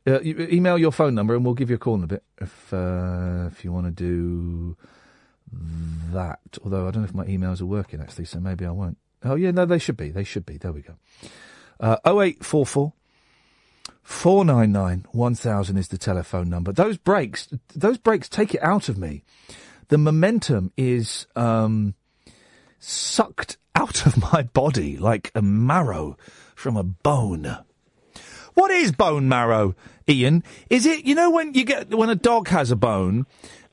[0.05, 2.73] Uh, email your phone number and we'll give you a call in a bit if
[2.73, 4.77] uh, if you want to do
[6.13, 6.39] that.
[6.63, 8.97] Although I don't know if my emails are working actually, so maybe I won't.
[9.23, 10.09] Oh yeah, no, they should be.
[10.09, 10.57] They should be.
[10.57, 10.95] There we go.
[11.79, 12.93] Uh, 0844
[14.01, 16.71] 499 1000 is the telephone number.
[16.71, 19.23] Those breaks, those breaks take it out of me.
[19.89, 21.95] The momentum is um,
[22.79, 26.17] sucked out of my body like a marrow
[26.55, 27.57] from a bone.
[28.53, 29.75] What is bone marrow,
[30.09, 30.43] Iain?
[30.69, 33.27] Is it you know when you get when a dog has a bone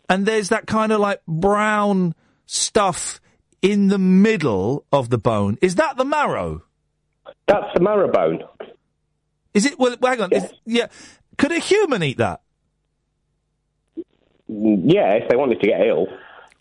[0.09, 2.15] and there's that kind of like brown
[2.47, 3.21] stuff
[3.63, 5.57] in the middle of the bone?
[5.63, 6.63] Is that the marrow?
[7.47, 8.45] That's the marrow bone.
[9.55, 9.79] Is it?
[9.79, 10.33] Well, hang on.
[10.33, 10.89] Is, yeah.
[11.39, 12.43] Could a human eat that?
[14.51, 16.07] Mm, yeah, if they wanted to get ill.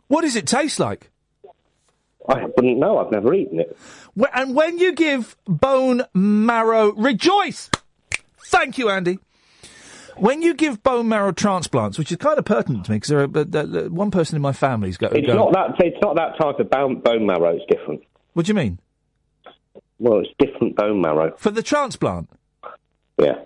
[0.08, 1.10] What does it taste like?
[2.28, 2.99] I wouldn't know.
[2.99, 3.78] I've never eaten it.
[4.34, 7.69] And when you give bone marrow, rejoice!
[8.45, 9.19] Thank you, Andy.
[10.17, 13.19] When you give bone marrow transplants, which is kind of pertinent to me, because there
[13.19, 15.15] are uh, uh, one person in my family's got.
[15.15, 15.71] It's not that.
[15.80, 17.55] It's not that type of bone, bone marrow.
[17.55, 18.03] It's different.
[18.34, 18.80] What do you mean?
[19.97, 21.34] Well, it's different bone marrow.
[21.38, 22.30] For the transplant?
[23.17, 23.45] Yeah.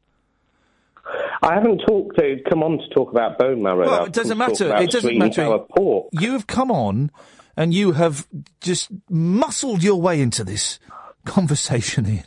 [1.41, 3.85] I haven't talked to come on to talk about bone marrow.
[3.85, 4.83] Well, I've it doesn't come to talk matter.
[4.83, 5.33] It doesn't matter.
[5.33, 6.07] sour pork.
[6.11, 7.11] You have come on
[7.57, 8.27] and you have
[8.61, 10.79] just muscled your way into this
[11.25, 12.23] conversation in,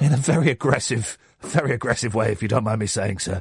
[0.00, 3.40] in a very aggressive, very aggressive way, if you don't mind me saying, sir.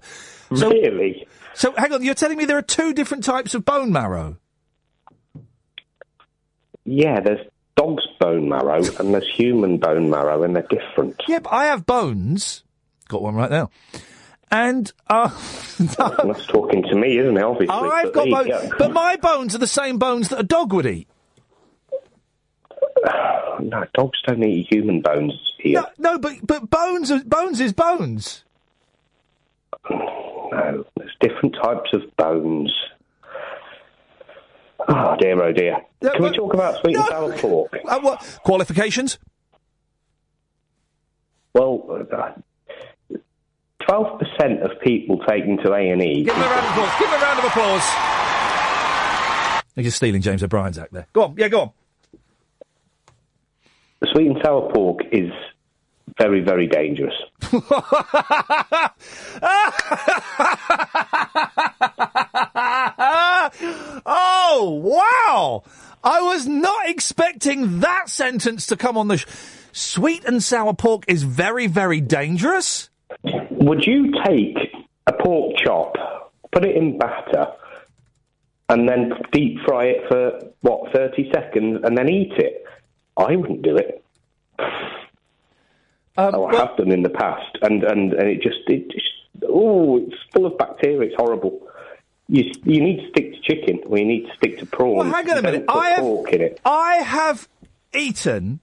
[0.55, 1.28] So, really?
[1.55, 4.38] So, hang on, you're telling me there are two different types of bone marrow?
[6.86, 7.45] Yeah, there's
[7.76, 11.19] dog's bone marrow and there's human bone marrow, and they're different.
[11.28, 12.63] But I have bones.
[13.07, 13.71] Got one right now.
[14.51, 15.30] And, uh,
[15.80, 17.43] That's talking to me, isn't it?
[17.43, 17.76] Obviously.
[17.76, 18.78] I've but got bones, go.
[18.78, 21.09] but my bones are the same bones that a dog would eat.
[23.57, 25.85] No, dogs don't eat human bones here.
[25.97, 28.43] No, but but bones are, bones is bones.
[29.89, 32.71] No, there's different types of bones.
[34.87, 35.77] Oh dear, oh dear.
[36.01, 37.75] Can we talk about sweet and sour pork?
[37.87, 39.17] Uh, what qualifications?
[41.55, 43.17] Well, uh,
[43.87, 46.23] twelve percent of people taken to A and E.
[46.23, 46.99] Give him a round of applause.
[46.99, 47.83] Give him a round of applause.
[49.75, 51.07] You're just stealing James O'Brien's act there.
[51.13, 51.71] Go on, yeah, go on.
[54.12, 55.32] Sweet and sour pork is
[56.20, 57.14] very, very dangerous.
[64.06, 65.64] oh, wow!
[66.03, 69.18] I was not expecting that sentence to come on the.
[69.18, 69.26] Sh-
[69.78, 72.89] Sweet and sour pork is very, very dangerous.
[73.51, 74.58] Would you take
[75.06, 75.95] a pork chop,
[76.53, 77.47] put it in batter,
[78.70, 82.64] and then deep fry it for what thirty seconds, and then eat it?
[83.18, 84.03] I wouldn't do it.
[86.18, 89.05] oh, I have done in the past, and and, and it just it just
[89.47, 91.09] oh, it's full of bacteria.
[91.09, 91.68] It's horrible.
[92.28, 94.97] You you need to stick to chicken, or you need to stick to prawns.
[94.97, 95.66] Well, hang on a minute.
[95.70, 96.59] I have, pork in it.
[96.66, 97.47] I have
[97.93, 98.59] eaten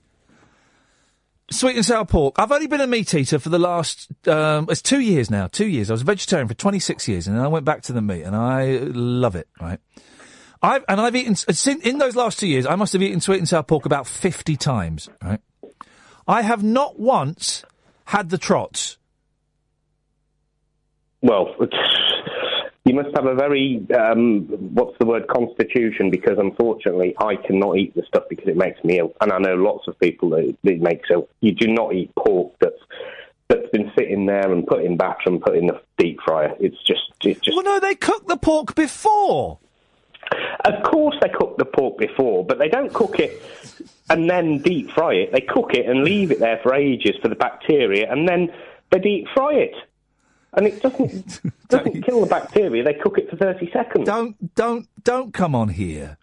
[1.53, 2.35] sweet and sour pork.
[2.39, 5.67] I've only been a meat eater for the last, um, it's two years now, two
[5.67, 5.91] years.
[5.91, 8.23] I was a vegetarian for 26 years and then I went back to the meat
[8.23, 9.79] and I love it, right?
[10.63, 11.37] I've, and I've eaten,
[11.83, 14.57] in those last two years, I must have eaten sweet and sour pork about 50
[14.57, 15.41] times, right?
[16.27, 17.65] I have not once
[18.07, 18.97] had the trots.
[21.21, 21.55] Well,
[22.85, 24.43] you must have a very um,
[24.75, 28.99] what's the word constitution because unfortunately I cannot eat the stuff because it makes me
[28.99, 31.29] ill, and I know lots of people that it makes ill.
[31.41, 32.81] You do not eat pork that's
[33.49, 36.55] that's been sitting there and put in batter and put in the deep fryer.
[36.59, 37.57] It's just it's just.
[37.57, 39.59] Well, no, they cook the pork before.
[40.65, 43.43] Of course, they cook the pork before, but they don't cook it
[44.11, 45.33] and then deep fry it.
[45.33, 48.53] They cook it and leave it there for ages for the bacteria, and then
[48.91, 49.75] they deep fry it.
[50.55, 52.85] And it doesn't doesn't kill the bacteria.
[52.85, 54.07] They cook it for thirty seconds.
[54.07, 56.19] Don't don't don't come on here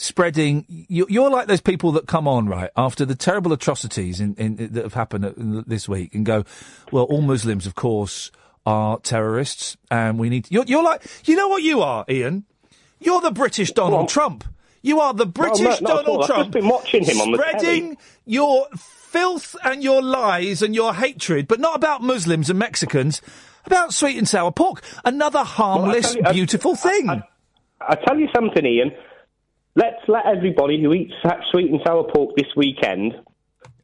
[0.00, 0.64] spreading.
[0.68, 4.56] You, you're like those people that come on right after the terrible atrocities in, in,
[4.72, 6.44] that have happened this week and go,
[6.90, 8.30] well, all Muslims, of course,
[8.66, 10.50] are terrorists, and we need.
[10.50, 12.44] You're, you're like, you know what you are, Iain.
[13.00, 14.44] You're the British Donald Trump.
[14.82, 16.22] You are the Well, no, British not Trump.
[16.30, 17.98] I've just been watching him on the spreading telly.
[18.24, 23.20] your filth and your lies and your hatred, but not about Muslims and Mexicans.
[23.66, 27.08] About sweet and sour pork, another harmless, tell you, I- beautiful thing.
[27.80, 28.92] I tell you something, Iain.
[29.74, 31.12] Let's let everybody who eats
[31.50, 33.14] sweet and sour pork this weekend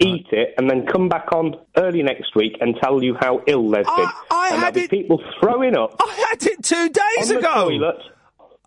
[0.01, 3.71] eat it, and then come back on early next week and tell you how ill
[3.71, 4.09] they've been.
[4.31, 5.97] I and had be people throwing up.
[6.01, 7.93] I had it two days on the ago.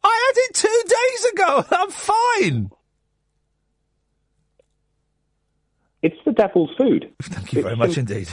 [0.04, 1.58] I had it two days ago.
[1.58, 2.72] and I'm fine.
[6.02, 7.12] It's the devil's food.
[7.22, 8.30] Thank you very much indeed.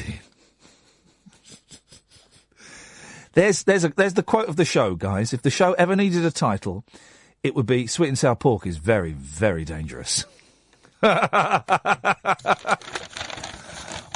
[3.32, 5.32] There's there's a, there's the quote of the show, guys.
[5.34, 6.84] If the show ever needed a title,
[7.42, 10.24] it would be "Sweet and Sour Pork is very very dangerous."
[11.02, 11.12] oh,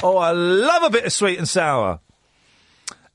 [0.03, 1.99] I love a bit of sweet and sour.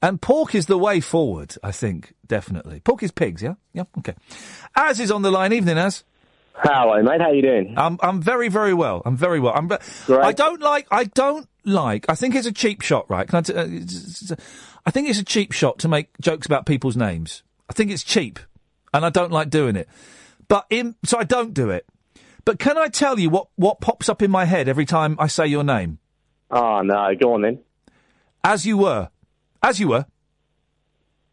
[0.00, 2.80] And pork is the way forward, I think, definitely.
[2.80, 3.54] Pork is pigs, yeah?
[3.72, 4.14] Yeah, okay.
[4.76, 5.52] Az is on the line.
[5.52, 6.04] Evening, Az.
[6.58, 7.20] Hello, mate.
[7.20, 7.74] How you doing?
[7.76, 9.02] I'm I'm very very well.
[9.04, 9.52] I'm very well.
[9.54, 9.68] I'm.
[9.68, 9.76] ve-
[10.08, 10.86] I don't like.
[10.90, 12.06] I don't like.
[12.08, 13.28] I think it's a cheap shot, right?
[13.28, 13.42] Can I?
[13.42, 14.36] T- uh, it's- it's a-
[14.86, 17.42] I think it's a cheap shot to make jokes about people's names.
[17.68, 18.38] I think it's cheap,
[18.94, 19.88] and I don't like doing it.
[20.48, 21.84] But in so I don't do it.
[22.46, 25.26] But can I tell you what what pops up in my head every time I
[25.26, 25.98] say your name?
[26.50, 27.58] Oh no, go on then.
[28.44, 29.10] As you were,
[29.62, 30.06] as you were.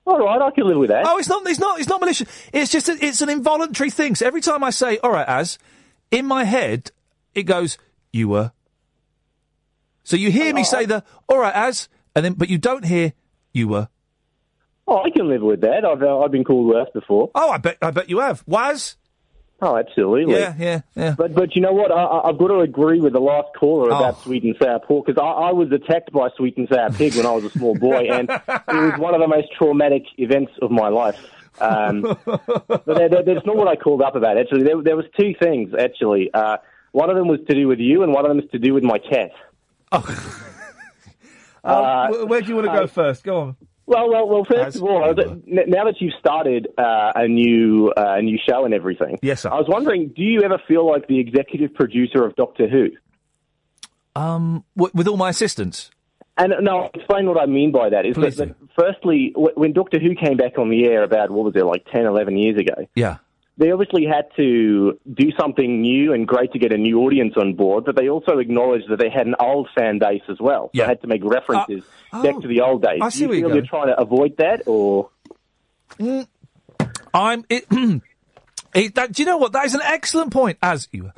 [0.06, 1.06] All right, I can live with that.
[1.08, 1.48] Oh, it's not.
[1.48, 1.80] It's not.
[1.80, 2.28] It's not malicious.
[2.52, 2.90] It's just.
[2.90, 4.16] A, it's an involuntary thing.
[4.16, 5.58] So every time I say, "All right," as
[6.12, 6.92] in my head,
[7.34, 7.78] it goes,
[8.12, 8.52] "You were."
[10.04, 13.14] So you hear me say the "All right," as, and then, but you don't hear
[13.54, 13.88] "You were."
[14.86, 15.86] Oh, I can live with that.
[15.86, 17.32] I've uh, I've been called worse before.
[17.34, 18.44] Oh, I bet I bet you have.
[18.46, 18.98] Was?
[19.66, 20.34] Oh, absolutely.
[20.34, 21.16] Yeah, yeah, yeah.
[21.18, 21.90] But but you know what?
[21.90, 23.98] I, I've got to agree with the last caller Oh.
[23.98, 27.16] about sweet and sour pork because I, I was attacked by sweet and sour pig
[27.16, 30.52] when I was a small boy, and it was one of the most traumatic events
[30.62, 31.18] of my life.
[31.62, 32.46] Um, but
[32.86, 34.38] that, that, that's not what I called up about.
[34.38, 35.74] Actually, there, there was two things.
[35.74, 36.58] Actually, uh,
[36.92, 38.74] one of them was to do with you, and one of them was to do
[38.74, 39.32] with my cat.
[41.66, 43.24] Uh, Oh, where do you want to go first?
[43.24, 43.56] Go on.
[43.86, 44.46] Well, well, well.
[44.46, 48.64] First of all, n- now that you've started uh, a new uh, a new show
[48.66, 49.50] and everything, yes, sir.
[49.50, 52.90] I was wondering, do you ever feel like the executive producer of Doctor Who?
[54.16, 55.92] Um, w- with all my assistants.
[56.38, 58.06] And no, I'll explain what I mean by that.
[58.06, 61.30] Is Please that, that firstly, w- when Doctor Who came back on the air about
[61.30, 63.18] what was it, like 10, 11 years ago, Yeah.
[63.58, 67.54] They obviously had to do something new and great to get a new audience on
[67.54, 70.72] board, but they also acknowledged that they had an old fan base as well.
[70.74, 73.00] So they had to make references back to the old days.
[73.02, 75.10] Uh, I do see you where you're feel you're trying to avoid that, or
[76.00, 76.28] Mm,
[77.14, 77.46] I'm.
[77.50, 77.66] It,
[78.74, 79.54] it, that, do you know what?
[79.54, 80.58] That is an excellent point.
[80.62, 81.12] As you,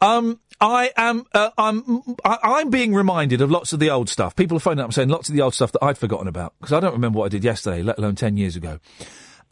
[0.00, 1.26] um, I am.
[1.32, 2.02] Uh, I'm.
[2.24, 4.36] I, I'm being reminded of lots of the old stuff.
[4.36, 6.54] People are phoning up and saying lots of the old stuff that I'd forgotten about
[6.60, 8.78] because I don't remember what I did yesterday, let alone ten years ago.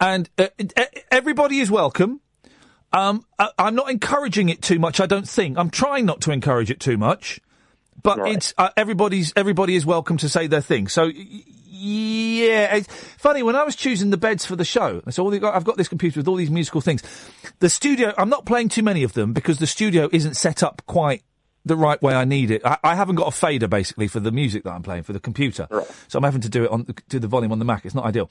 [0.01, 0.49] And uh,
[1.11, 2.21] everybody is welcome.
[2.93, 5.01] Um, I, I'm not encouraging it too much.
[5.01, 5.59] I don't think.
[5.59, 7.41] I'm trying not to encourage it too much.
[8.03, 9.33] But it's uh, everybody's.
[9.35, 10.89] Everybody is welcome to say their thing.
[10.89, 11.11] So.
[11.81, 13.45] Yeah, it's funny.
[13.45, 16.19] When I was choosing the beds for the show, so all I've got this computer
[16.19, 17.05] with all these musical things.
[17.61, 20.83] The studio, I'm not playing too many of them because the studio isn't set up
[20.87, 21.23] quite
[21.65, 22.63] the right way I need it.
[22.65, 25.21] I, I haven't got a fader basically for the music that I'm playing for the
[25.21, 25.67] computer,
[26.09, 27.85] so I'm having to do it on do the volume on the Mac.
[27.85, 28.31] It's not ideal.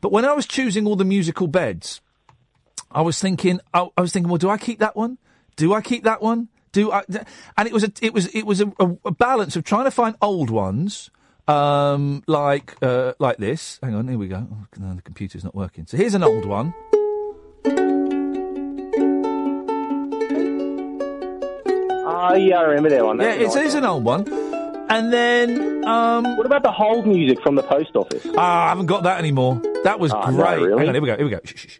[0.00, 2.00] But when I was choosing all the musical beds,
[2.90, 5.18] I was thinking, I, I was thinking, well, do I keep that one?
[5.56, 6.48] Do I keep that one?
[6.72, 7.04] Do I?
[7.56, 9.90] And it was a, it was, it was a, a, a balance of trying to
[9.90, 11.10] find old ones,
[11.46, 13.78] um, like, uh, like this.
[13.82, 14.46] Hang on, here we go.
[14.50, 15.86] Oh, no, the computer's not working.
[15.86, 16.72] So here's an old one.
[22.22, 23.20] Oh yeah, I remember that one.
[23.20, 24.26] Yeah, it's, it's an old one.
[24.90, 26.36] and then um.
[26.36, 28.26] What about the hold music from the post office?
[28.36, 29.60] Ah, I haven't got that anymore.
[29.84, 30.60] That was Ah, no, great.
[30.60, 30.78] really?
[30.78, 31.16] Hang on, here we go.
[31.16, 31.40] Here we go.
[31.44, 31.78] Shh, shh, shh.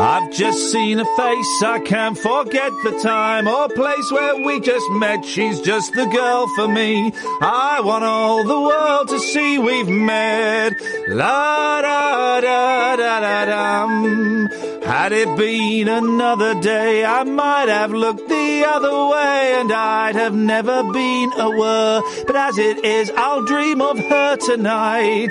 [0.00, 4.88] I've just seen a face, I can't forget the time or place where we just
[4.92, 5.24] met.
[5.24, 7.12] She's just the girl for me.
[7.40, 10.74] I want all the world to see we've met.
[11.08, 14.48] La da da da da dum.
[14.88, 20.34] Had it been another day, I might have looked the other way and I'd have
[20.34, 22.00] never been aware.
[22.26, 25.28] But as it is, I'll dream of her tonight.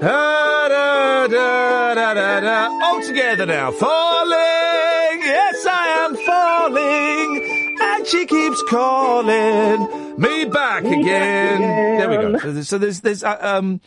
[0.00, 2.84] Da, da, da, da, da, da.
[2.84, 3.70] All together now.
[3.70, 5.20] Falling.
[5.22, 7.76] Yes, I am falling.
[7.80, 11.60] And she keeps calling me back again.
[11.60, 12.38] There we go.
[12.38, 13.80] So there's, so there's, there's uh, um,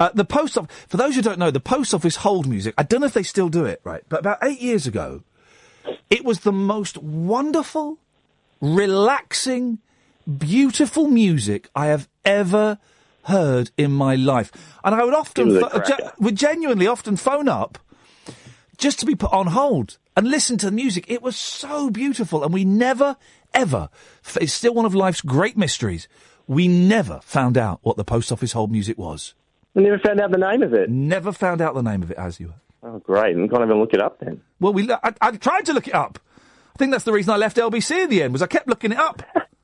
[0.00, 0.74] uh, the post office.
[0.88, 2.74] For those who don't know, the post office hold music.
[2.76, 4.02] I don't know if they still do it, right?
[4.08, 5.22] But about eight years ago,
[6.10, 7.98] it was the most wonderful,
[8.60, 9.78] relaxing,
[10.38, 12.78] beautiful music I have ever
[13.24, 14.50] heard in my life.
[14.82, 17.78] And I would often, pho- would genuinely often phone up
[18.76, 21.04] just to be put on hold and listen to the music.
[21.08, 23.16] It was so beautiful, and we never,
[23.52, 23.88] ever,
[24.40, 26.08] it's still one of life's great mysteries.
[26.46, 29.34] We never found out what the post office hold music was.
[29.74, 30.88] We never found out the name of it.
[30.88, 32.54] Never found out the name of it, as you.
[32.82, 33.34] Oh, great.
[33.36, 34.40] And can't even look it up then.
[34.60, 36.18] Well, we I, I tried to look it up.
[36.74, 38.32] I think that's the reason I left LBC in the end.
[38.32, 39.22] Was I kept looking it up.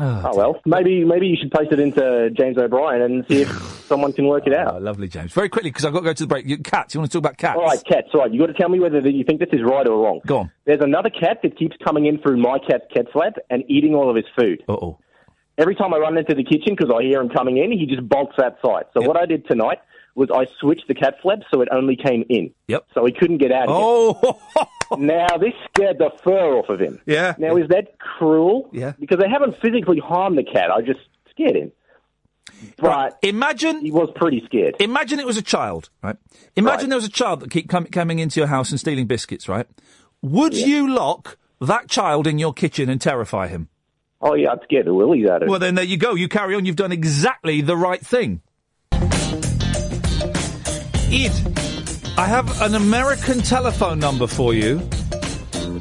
[0.00, 3.48] Oh, well, maybe maybe you should post it into James O'Brien and see if
[3.86, 4.74] someone can work it out.
[4.74, 5.32] Oh, lovely, James.
[5.32, 6.46] Very quickly, because I've got to go to the break.
[6.46, 6.94] You, cats.
[6.94, 7.56] You want to talk about cats?
[7.56, 8.08] All right, cats.
[8.12, 10.20] All right, you got to tell me whether you think this is right or wrong.
[10.26, 10.50] Go on.
[10.64, 14.10] There's another cat that keeps coming in through my cat's cat slab and eating all
[14.10, 14.64] of his food.
[14.68, 14.98] Uh oh.
[15.56, 18.08] Every time I run into the kitchen because I hear him coming in, he just
[18.08, 18.86] bolts outside.
[18.92, 19.78] So what I did tonight
[20.14, 22.52] was I switched the cat flap so it only came in.
[22.68, 22.86] Yep.
[22.94, 23.66] So he couldn't get out.
[23.68, 24.40] Oh.
[24.98, 27.00] now this scared the fur off of him.
[27.06, 27.34] Yeah.
[27.38, 28.68] Now is that cruel?
[28.72, 28.92] Yeah.
[28.98, 30.70] Because they haven't physically harmed the cat.
[30.70, 31.00] I just
[31.30, 31.72] scared him.
[32.78, 34.76] But imagine he was pretty scared.
[34.80, 36.16] Imagine it was a child, right?
[36.56, 39.48] Imagine there was a child that keep com- coming into your house and stealing biscuits,
[39.48, 39.66] right?
[40.22, 43.68] Would you lock that child in your kitchen and terrify him?
[44.26, 45.48] Oh yeah, I'd scare the willies out of him.
[45.50, 46.14] Well, then there you go.
[46.14, 46.64] You carry on.
[46.64, 48.40] You've done exactly the right thing.
[51.16, 51.30] Ed,
[52.16, 54.78] I have an American telephone number for you,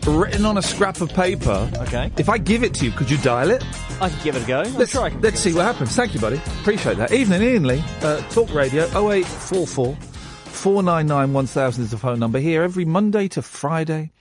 [0.06, 1.72] written on a scrap of paper.
[1.78, 2.12] Okay.
[2.18, 3.64] If I give it to you, could you dial it?
[4.02, 4.60] I can give it a go.
[4.62, 5.22] I'm Let's, sure I can.
[5.22, 5.96] let's see what happens.
[5.96, 6.36] Thank you, buddy.
[6.36, 7.14] Appreciate that.
[7.14, 7.84] Evening, Iain Lee.
[8.02, 14.12] Uh, Talk Radio 0844 499 1000 is the phone number here every Monday to Friday.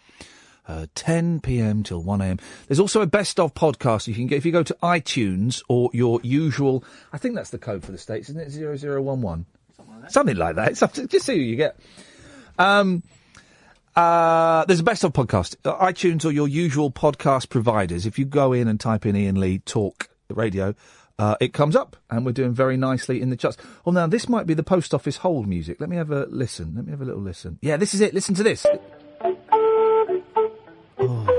[0.72, 1.82] Uh, 10 p.m.
[1.82, 2.38] till 1 a.m.
[2.66, 5.90] There's also a best of podcast you can get if you go to iTunes or
[5.92, 6.82] your usual.
[7.12, 8.78] I think that's the code for the states, isn't it?
[8.78, 9.44] 0011.
[10.08, 10.70] Something like that.
[10.70, 11.76] It's up to, just see who you get.
[12.58, 13.02] Um,
[13.94, 15.56] uh, there's a best of podcast.
[15.62, 18.06] Uh, iTunes or your usual podcast providers.
[18.06, 20.74] If you go in and type in Iain Lee Talk Radio,
[21.18, 23.58] uh, it comes up, and we're doing very nicely in the charts.
[23.84, 25.80] Oh, now this might be the post office hold music.
[25.80, 26.72] Let me have a listen.
[26.74, 27.58] Let me have a little listen.
[27.60, 28.14] Yeah, this is it.
[28.14, 28.66] Listen to this.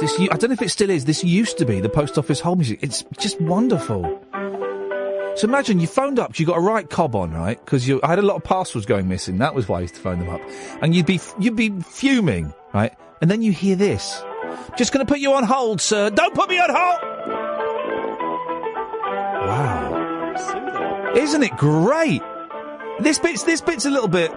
[0.00, 1.06] This, I don't know if it still is.
[1.06, 2.78] This used to be the post office hold music.
[2.82, 4.04] It's just wonderful.
[5.34, 7.58] So imagine you phoned up, you got a right cob on, right?
[7.64, 9.38] Because I had a lot of parcels going missing.
[9.38, 10.40] That was why I used to phone them up,
[10.82, 12.92] and you'd be you'd be fuming, right?
[13.20, 14.22] And then you hear this.
[14.76, 16.10] Just going to put you on hold, sir.
[16.10, 17.00] Don't put me on hold.
[19.48, 22.22] Wow, isn't it great?
[23.00, 24.32] This bit's this bit's a little bit.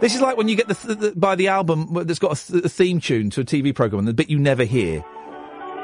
[0.00, 2.52] This is like when you get the, th- the by the album that's got a,
[2.52, 5.04] th- a theme tune to a TV program, and the bit you never hear,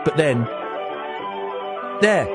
[0.04, 0.44] but then
[2.00, 2.26] there.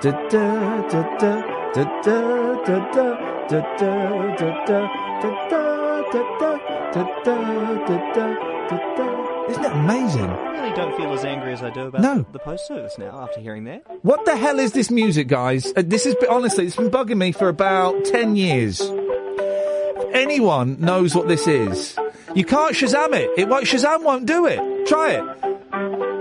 [0.00, 1.42] Da da da da
[1.74, 2.18] da da da
[2.64, 3.08] da da
[3.48, 6.56] da da da da da da
[6.94, 8.26] da da da
[8.68, 9.07] da da.
[9.48, 10.24] Isn't it amazing?
[10.24, 12.26] I really don't feel as angry as I do about No.
[12.32, 13.82] the post service now after hearing that.
[14.02, 15.72] What the hell is this music, guys?
[15.76, 18.80] Uh, this is honestly, it's been bugging me for about ten years.
[18.82, 21.96] If anyone knows what this is,
[22.34, 23.30] you can't Shazam it.
[23.38, 23.64] It won't.
[23.64, 24.86] Shazam won't do it.
[24.86, 26.17] Try it.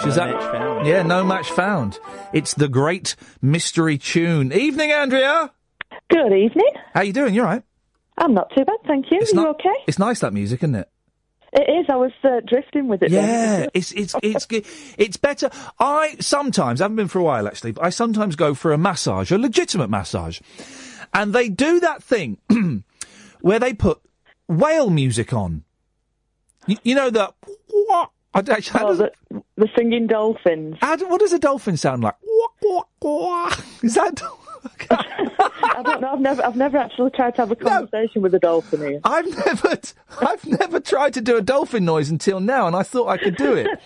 [0.00, 0.32] Shazam.
[0.32, 0.86] match found.
[0.86, 1.98] Yeah, no match found.
[2.32, 4.52] It's the great mystery tune.
[4.52, 5.50] Evening, Andrea.
[6.08, 6.70] Good evening.
[6.94, 7.34] How you doing?
[7.34, 7.62] You all right?
[8.18, 9.18] I'm not too bad, thank you.
[9.20, 9.74] It's you not- okay?
[9.86, 10.88] It's nice that music, isn't it?
[11.52, 11.86] It is.
[11.90, 13.10] I was uh, drifting with it.
[13.10, 13.22] Yeah,
[13.60, 13.68] then.
[13.74, 14.46] it's it's it's.
[14.96, 15.50] It's better.
[15.80, 18.78] I sometimes I haven't been for a while actually, but I sometimes go for a
[18.78, 20.40] massage, a legitimate massage,
[21.12, 22.38] and they do that thing
[23.40, 24.00] where they put
[24.46, 25.64] whale music on.
[26.68, 27.34] You, you know the
[27.68, 29.12] wah I, actually, Oh, the,
[29.56, 30.76] the singing dolphins.
[30.80, 32.14] how what does a dolphin sound like?
[33.82, 34.22] Is that?
[34.90, 36.12] I don't know.
[36.12, 39.00] I've never, I've never actually tried to have a conversation with a dolphin here.
[39.04, 39.78] I've never,
[40.20, 43.36] I've never tried to do a dolphin noise until now, and I thought I could
[43.36, 43.68] do it.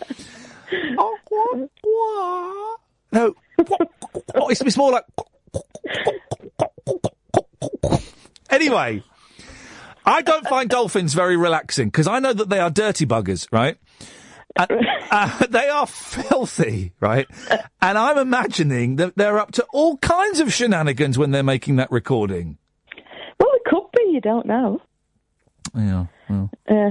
[0.99, 2.79] Oh.
[3.13, 3.35] No,
[4.35, 5.05] oh, it's, it's more like.
[8.51, 9.05] Anyway,
[10.05, 13.77] I don't find dolphins very relaxing because I know that they are dirty buggers, right?
[14.57, 14.67] Uh,
[15.11, 17.27] uh, they are filthy, right?
[17.81, 21.91] And I'm imagining that they're up to all kinds of shenanigans when they're making that
[21.91, 22.59] recording.
[23.41, 24.13] Well, it could be.
[24.13, 24.81] You don't know.
[25.75, 26.07] Yeah.
[26.29, 26.51] Well.
[26.69, 26.91] Uh,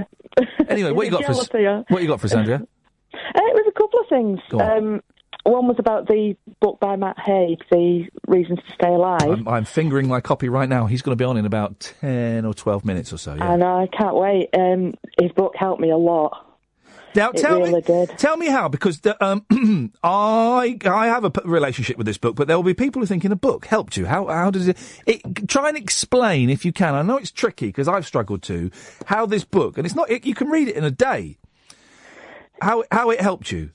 [0.68, 1.32] Anyway, what you got for?
[1.88, 2.56] What you got for us, Andrea?
[2.56, 4.40] Uh, it was a couple of things.
[4.52, 4.60] On.
[4.60, 5.02] Um,
[5.44, 9.20] one was about the book by Matt Haig, The Reasons to Stay Alive.
[9.22, 10.86] I'm, I'm fingering my copy right now.
[10.86, 13.34] He's going to be on in about ten or twelve minutes or so.
[13.34, 13.52] Yeah.
[13.52, 14.48] And I can't wait.
[14.54, 16.53] Um, his book helped me a lot.
[17.14, 18.08] Now It tell really me, did.
[18.18, 19.44] tell me how because the, um,
[20.02, 23.06] I I have a p- relationship with this book, but there will be people who
[23.06, 24.06] think in a book helped you.
[24.06, 24.76] How how does it,
[25.06, 25.48] it?
[25.48, 26.94] Try and explain if you can.
[26.94, 28.70] I know it's tricky because I've struggled to
[29.06, 30.10] how this book, and it's not.
[30.10, 31.38] It, you can read it in a day.
[32.60, 33.70] How how it helped you?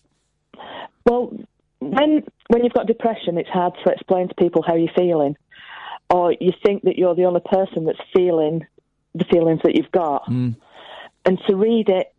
[1.05, 1.31] Well,
[1.79, 5.37] when when you've got depression, it's hard to explain to people how you're feeling,
[6.09, 8.65] or you think that you're the only person that's feeling
[9.15, 10.55] the feelings that you've got, Mm.
[11.25, 12.13] and to read it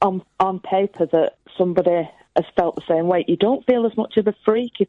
[0.00, 4.16] on on paper that somebody has felt the same way, you don't feel as much
[4.16, 4.88] of a freak if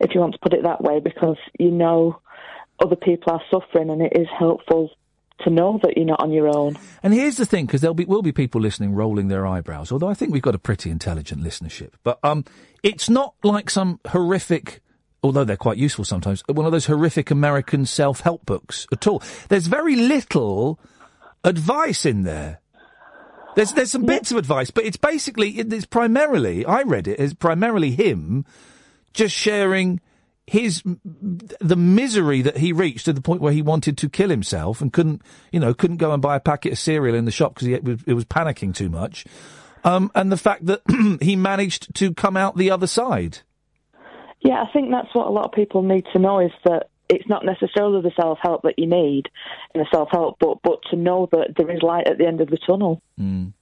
[0.00, 2.18] if you want to put it that way, because you know
[2.80, 4.90] other people are suffering, and it is helpful
[5.40, 6.76] to know that you're not on your own.
[7.02, 9.92] And here's the thing, because there'll be will be people listening rolling their eyebrows.
[9.92, 12.44] Although I think we've got a pretty intelligent listenership, but um,
[12.82, 14.80] it's not like some horrific.
[15.24, 19.22] Although they're quite useful sometimes, one of those horrific American self-help books at all.
[19.48, 20.80] There's very little
[21.44, 22.60] advice in there.
[23.54, 27.34] There's there's some bits of advice, but it's basically it's primarily I read it as
[27.34, 28.44] primarily him
[29.12, 30.00] just sharing
[30.46, 34.80] his the misery that he reached to the point where he wanted to kill himself
[34.80, 35.22] and couldn't
[35.52, 37.74] you know couldn't go and buy a packet of cereal in the shop because he
[37.74, 39.24] it was, it was panicking too much.
[39.84, 40.80] Um, and the fact that
[41.20, 43.38] he managed to come out the other side.
[44.40, 47.28] Yeah, I think that's what a lot of people need to know is that it's
[47.28, 49.28] not necessarily the self help that you need
[49.74, 52.40] in a self help, but but to know that there is light at the end
[52.40, 53.00] of the tunnel.
[53.20, 53.52] Mm.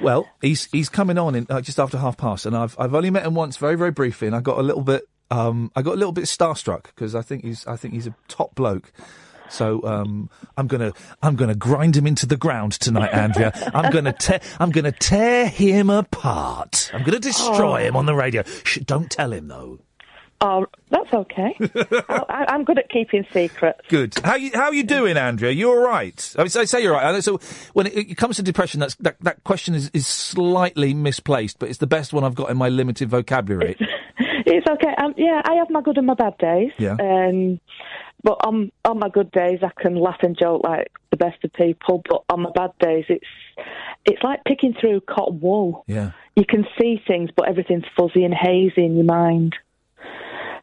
[0.00, 3.10] Well, he's he's coming on in uh, just after half past, and I've I've only
[3.10, 5.94] met him once, very very briefly, and I got a little bit um I got
[5.94, 8.92] a little bit starstruck because I think he's I think he's a top bloke.
[9.50, 10.92] So um, I'm gonna
[11.22, 13.52] I'm gonna grind him into the ground tonight, Andrea.
[13.74, 16.90] I'm gonna tear I'm gonna tear him apart.
[16.92, 17.86] I'm gonna destroy Oh.
[17.88, 18.42] him on the radio.
[18.64, 19.78] Shh, don't tell him though.
[20.46, 21.56] Oh, that's okay.
[21.60, 23.80] I, I- I'm good at keeping secrets.
[23.88, 24.14] Good.
[24.22, 25.52] How you how you doing, Andrea?
[25.52, 26.34] You're all right?
[26.38, 27.14] I mean, say, say you're right.
[27.14, 27.38] I So
[27.72, 31.70] when it, it comes to depression, that's that, that question is, is slightly misplaced, but
[31.70, 33.76] it's the best one I've got in my limited vocabulary.
[34.46, 34.94] It's okay.
[35.02, 36.70] Um, yeah, I have my good and my bad days.
[36.78, 36.96] Yeah.
[37.00, 37.58] Um,
[38.22, 41.52] but on on my good days, I can laugh and joke like the best of
[41.54, 42.02] people.
[42.08, 43.26] But on my bad days, it's
[44.04, 45.84] it's like picking through cotton wool.
[45.88, 46.10] Yeah.
[46.36, 49.56] You can see things, but everything's fuzzy and hazy in your mind.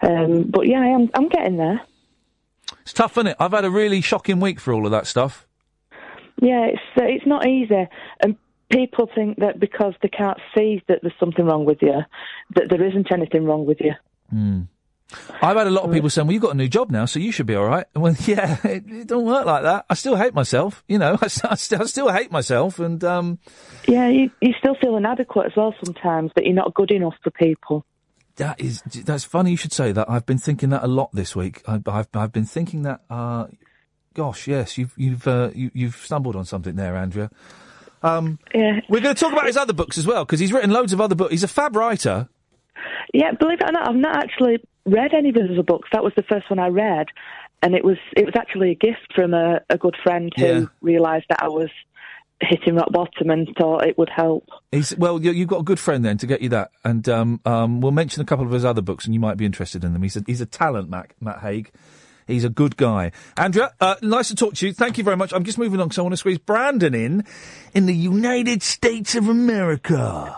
[0.02, 1.10] Um, but yeah, I am.
[1.14, 1.82] I'm getting there.
[2.82, 3.38] It's tough, isn't it?
[3.40, 5.48] I've had a really shocking week for all of that stuff.
[6.42, 7.88] Yeah, it's uh, it's not easy,
[8.24, 8.36] and
[8.72, 12.02] people think that because they can't see that there's something wrong with you,
[12.56, 13.94] that there isn't anything wrong with you.
[14.30, 14.62] Hmm.
[15.42, 17.20] I've had a lot of people saying, "Well, you've got a new job now, so
[17.20, 19.86] you should be all right." Well, yeah, it, it don't work like that.
[19.90, 20.84] I still hate myself.
[20.88, 23.40] You know, I, I st- I still hate myself, and um,
[23.88, 27.32] Yeah, you you still feel inadequate as well sometimes that you're not good enough for
[27.32, 27.86] people.
[28.42, 30.10] That is that's funny you should say that.
[30.10, 31.62] I've been thinking that a lot this week.
[31.68, 33.02] I, I've I've been thinking that.
[33.10, 33.46] Uh,
[34.16, 37.30] gosh, yes, you've you've uh, you, you've stumbled on something there, Andrea.
[38.04, 40.72] Um, yeah, we're going to talk about his other books as well because he's written
[40.72, 41.32] loads of other books.
[41.32, 42.28] He's a fab writer.
[43.14, 45.90] Yeah, believe it or not, I've not actually read any of his other books.
[45.94, 47.08] That was the first one I read,
[47.62, 50.66] and it was it was actually a gift from a, a good friend who Yeah.
[50.82, 51.70] realised that I was
[52.42, 54.48] hitting rock bottom and thought it would help.
[54.72, 57.42] He's well, you, you've got a good friend then to get you that, and um,
[57.46, 59.94] um, we'll mention a couple of his other books, and you might be interested in
[59.94, 60.04] them.
[60.04, 61.72] He's a, he's a talent, Matt Matt Haig.
[62.28, 63.12] He's a good guy.
[63.36, 64.74] Andrea, uh, nice to talk to you.
[64.74, 65.34] Thank you very much.
[65.34, 67.26] I'm just moving on because I want to squeeze Brandon in
[67.74, 70.38] in the United States of America.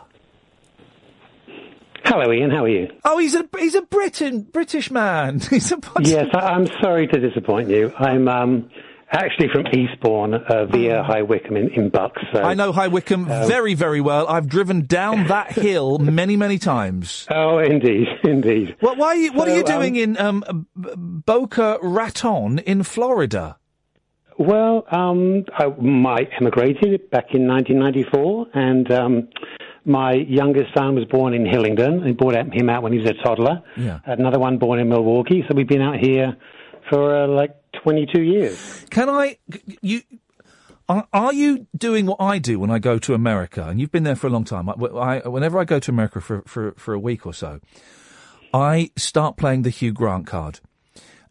[2.05, 2.51] Hello, Iain.
[2.51, 2.89] How are you?
[3.05, 5.39] Oh, he's a he's a Britain British man.
[5.49, 7.93] He's a Yes, I, I'm sorry to disappoint you.
[7.97, 8.69] I'm um,
[9.13, 12.21] actually from Eastbourne uh, via High Wycombe in, in Bucks.
[12.33, 14.27] So, I know High Wycombe very very well.
[14.27, 17.27] I've driven down that hill many many times.
[17.29, 18.75] Oh, indeed, indeed.
[18.79, 22.83] What why are you, what are you So, um, doing in um, Boca Raton in
[22.83, 23.57] Florida?
[24.37, 29.27] Well, um, I, I emigrated back in 1994, and um,
[29.85, 32.01] my youngest son was born in Hillingdon.
[32.03, 33.61] and brought him out when he was a toddler.
[33.77, 33.99] Yeah.
[34.03, 35.43] Had another one born in Milwaukee.
[35.47, 36.35] So we've been out here
[36.89, 38.85] for uh, like 22 years.
[38.89, 39.37] Can I?
[39.81, 40.01] You
[40.89, 43.65] are, are you doing what I do when I go to America?
[43.67, 44.69] And you've been there for a long time.
[44.69, 44.73] I,
[45.21, 47.59] I- whenever I go to America for, for for a week or so,
[48.53, 50.59] I start playing the Hugh Grant card.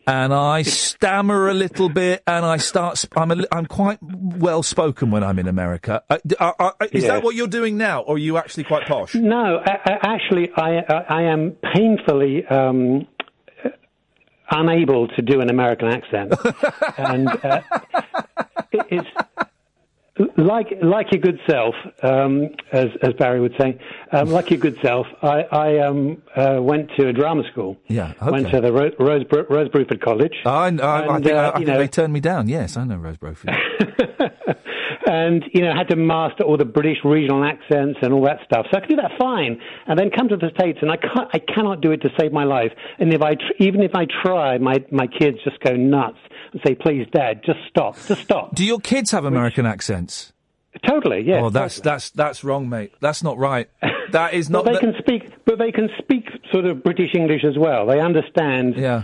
[0.04, 2.98] And I stammer a little bit, and I start.
[2.98, 6.02] sp- I'm a, I'm quite well spoken when I'm in America.
[6.10, 7.10] Uh, d- uh, uh, is Yeah.
[7.14, 9.14] that what you're doing now, or are you actually quite posh?
[9.14, 13.06] No, I, actually, I, I, I am painfully um,
[14.52, 16.34] unable to do an American accent,
[16.98, 17.60] and uh,
[18.70, 19.08] it, it's
[20.36, 23.78] like like your good self, um, as as Barry would say,
[24.12, 25.06] um, like your good self.
[25.22, 27.78] I, I um, uh, went to a drama school.
[27.88, 30.34] Yeah, Went to the Ro- Rose Bru- Rose Bruford College.
[30.44, 30.66] I, I, I
[31.16, 32.48] And, think, uh, I, I think know- they turned me down.
[32.48, 33.56] Yes, I know Rose Bruford.
[35.12, 38.66] and you know had to master all the British regional accents and all that stuff.
[38.70, 41.28] So I could do that fine, and then come to the states, and I can't,
[41.34, 42.72] I cannot do it to save my life.
[42.98, 46.18] And if I, tr- even if I try, my my kids just go nuts
[46.52, 50.32] and say, "Please, Dad, just stop, just stop." Do your kids have American accents?
[50.88, 51.42] Totally, yeah.
[51.42, 52.92] Oh, that's that's that's wrong, mate.
[53.00, 53.68] That's not right.
[54.12, 54.64] That is not.
[54.64, 57.86] But they can speak, but they can speak sort of British English as well.
[57.86, 58.76] They understand.
[58.76, 59.02] Yeah.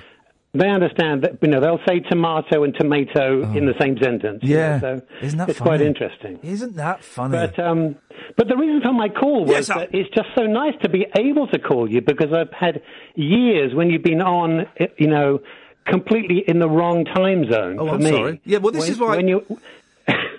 [0.59, 4.41] They understand that you know they'll say tomato and tomato in the same sentence.
[4.43, 4.59] you Oh.
[4.59, 4.79] Yeah.
[4.79, 6.39] know, so Isn't that it's quite interesting.
[6.43, 7.33] Isn't that funny?
[7.39, 7.97] But um,
[8.37, 9.75] but the reason for my call was Yes, sir.
[9.75, 12.83] that it's just so nice to be able to call you because I've had
[13.15, 14.67] years when you've been on,
[14.99, 15.41] you know,
[15.87, 17.77] completely in the wrong time zone.
[17.79, 18.11] Oh, I'm me.
[18.11, 18.41] sorry.
[18.45, 19.59] Yeah, well, this When- is why- when you.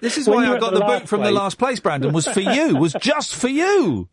[0.02, 2.12] This is why I got the the, boot from the last place, Brandon.
[2.14, 2.76] Was for you.
[2.76, 4.08] Was just for you.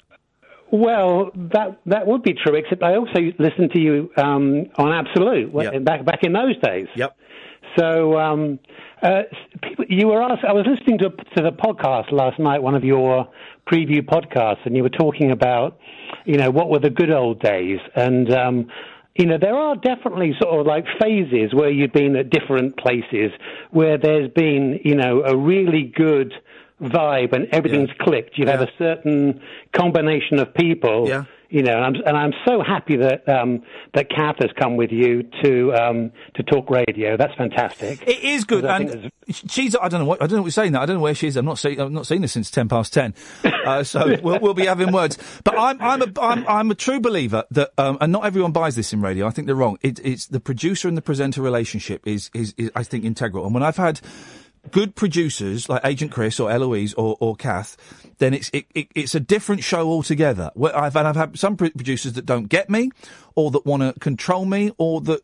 [0.73, 2.57] Well, that that would be true.
[2.57, 6.89] Except I also listened to you um, on Absolute when- back back in those days.
[6.97, 7.17] Yep.
[7.79, 8.59] So um,
[9.03, 9.23] uh,
[9.63, 10.45] people, you were asked.
[10.45, 13.29] I was listening to to the podcast last night, one of your
[13.71, 15.79] preview podcasts, and you were talking about,
[16.25, 18.69] you know, what were the good old days, and um,
[19.15, 23.31] you know, there are definitely sort of like phases where you've been at different places
[23.71, 26.35] where there's been, you know, a really good
[26.81, 28.39] vibe and everything's clicked.
[28.39, 29.41] You have a certain
[29.73, 31.09] combination of people.
[31.09, 31.25] Yeah.
[31.49, 33.63] You know, and I'm, and I'm so happy that um,
[33.95, 37.17] that Kath has come with you to um, to talk radio.
[37.17, 38.03] That's fantastic.
[38.03, 39.77] It is good, and she's.
[39.77, 40.21] I don't know what.
[40.21, 40.73] I don't know what you're saying.
[40.73, 40.83] Now.
[40.83, 41.37] I don't know where she is.
[41.37, 41.61] I'm not.
[41.61, 43.15] See, I've not seen her since ten past ten.
[43.67, 45.19] Uh, so we'll, we'll be having words.
[45.43, 45.81] But I'm.
[45.83, 46.13] I'm a.
[46.21, 49.27] I'm, I'm a true believer that, um, and not everyone buys this in radio.
[49.27, 49.77] I think they're wrong.
[49.83, 53.45] It, it's the producer and the presenter relationship is, is is I think integral.
[53.45, 54.01] And when I've had
[54.71, 57.77] good producers like Agent Chris or Eloise or, or Kath,
[58.19, 60.51] then it's it, it, it's a different show altogether.
[60.55, 62.91] Where I've and I've had some producers that don't get me,
[63.35, 65.21] or that want to control me, or that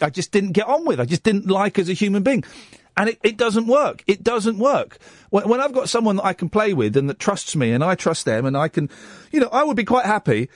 [0.00, 1.00] I just didn't get on with.
[1.00, 2.44] I just didn't like as a human being.
[2.98, 4.02] And it, it doesn't work.
[4.06, 4.98] It doesn't work.
[5.28, 7.84] When, when I've got someone that I can play with and that trusts me and
[7.84, 8.88] I trust them and I can,
[9.32, 10.48] you know, I would be quite happy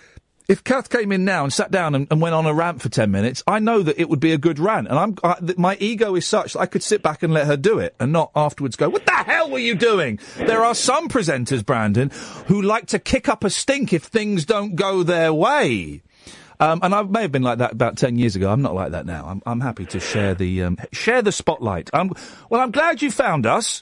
[0.50, 2.88] if Kath came in now and sat down and, and went on a rant for
[2.88, 4.88] 10 minutes, I know that it would be a good rant.
[4.88, 7.46] And I'm, I, that my ego is such that I could sit back and let
[7.46, 10.18] her do it and not afterwards go, what the hell were you doing?
[10.36, 12.10] There are some presenters, Brandon,
[12.48, 16.02] who like to kick up a stink if things don't go their way.
[16.58, 18.50] Um, and I may have been like that about ten years ago.
[18.50, 19.26] I'm not like that now.
[19.26, 21.88] I'm, I'm happy to share the um, share the spotlight.
[21.94, 22.12] Um,
[22.50, 23.80] well, I'm glad you found us.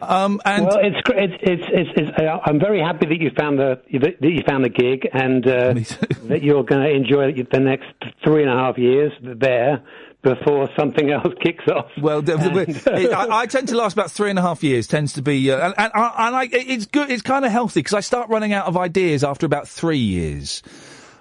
[0.00, 3.58] Um, and well, it's it's it's, it's, it's uh, I'm very happy that you found
[3.58, 5.72] the that you found the gig and uh,
[6.28, 7.86] that you're going to enjoy the next
[8.24, 9.82] three and a half years there
[10.22, 11.86] before something else kicks off.
[12.00, 14.86] Well, the- the- it- I, I tend to last about three and a half years.
[14.86, 17.10] Tends to be, uh, and, and, I- and I, it's good.
[17.10, 20.62] It's kind of healthy because I start running out of ideas after about three years.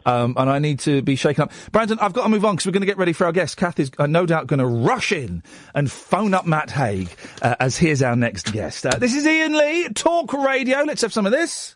[0.08, 1.52] Um, and I need to be shaken up.
[1.74, 3.58] Brandon, I've got to move on because we're going to get ready for our guest.
[3.58, 5.44] Kath is uh, no doubt going to rush in
[5.76, 7.10] and phone up Matt Haig
[7.42, 8.86] uh, as here's our next guest.
[8.86, 10.84] Uh, this is Iain Lee, Talk Radio.
[10.84, 11.76] Let's have some of this.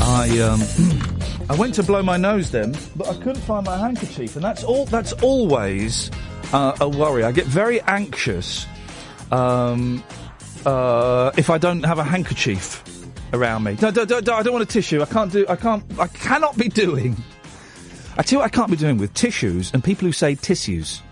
[0.00, 0.60] I um,
[1.50, 4.64] I went to blow my nose then, but I couldn't find my handkerchief, and that's
[4.64, 4.84] all.
[4.84, 6.10] That's always
[6.52, 7.24] uh, a worry.
[7.24, 8.66] I get very anxious
[9.32, 10.04] um,
[10.66, 12.84] uh, if I don't have a handkerchief
[13.32, 13.76] around me.
[13.80, 15.02] No, don't, don't, don't, I don't want a tissue.
[15.02, 15.46] I can't do.
[15.48, 15.84] I can't.
[15.98, 17.16] I cannot be doing.
[18.16, 21.02] I tell you, I can't be doing with tissues and people who say tissues.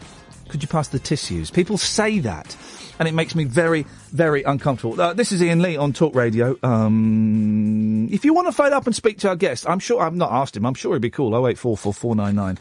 [0.49, 1.51] Could you pass the tissues?
[1.51, 2.57] People say that,
[2.99, 5.01] and it makes me very, very uncomfortable.
[5.01, 6.57] Uh, this is Iain Lee on Talk Radio.
[6.63, 10.15] Um, if you want to phone up and speak to our guest, I'm sure I've
[10.15, 10.65] not asked him.
[10.67, 11.35] I'm sure he'd be cool.
[11.35, 12.59] Oh eight four four four nine nine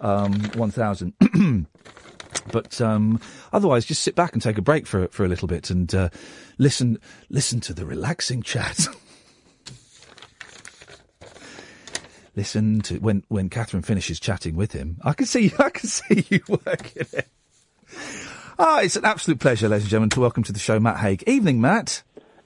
[0.00, 1.14] um, one thousand.
[2.52, 3.20] But um,
[3.52, 6.08] otherwise, just sit back and take a break for for a little bit and uh,
[6.58, 6.98] listen
[7.30, 8.88] listen to the relaxing chat.
[12.36, 14.98] listen to when when Catherine finishes chatting with him.
[15.02, 17.28] I can see I can see you working it.
[18.58, 21.22] Ah, it's an absolute pleasure, ladies and gentlemen, to welcome to the show Matt Haig.
[21.28, 22.02] Evening, Matt.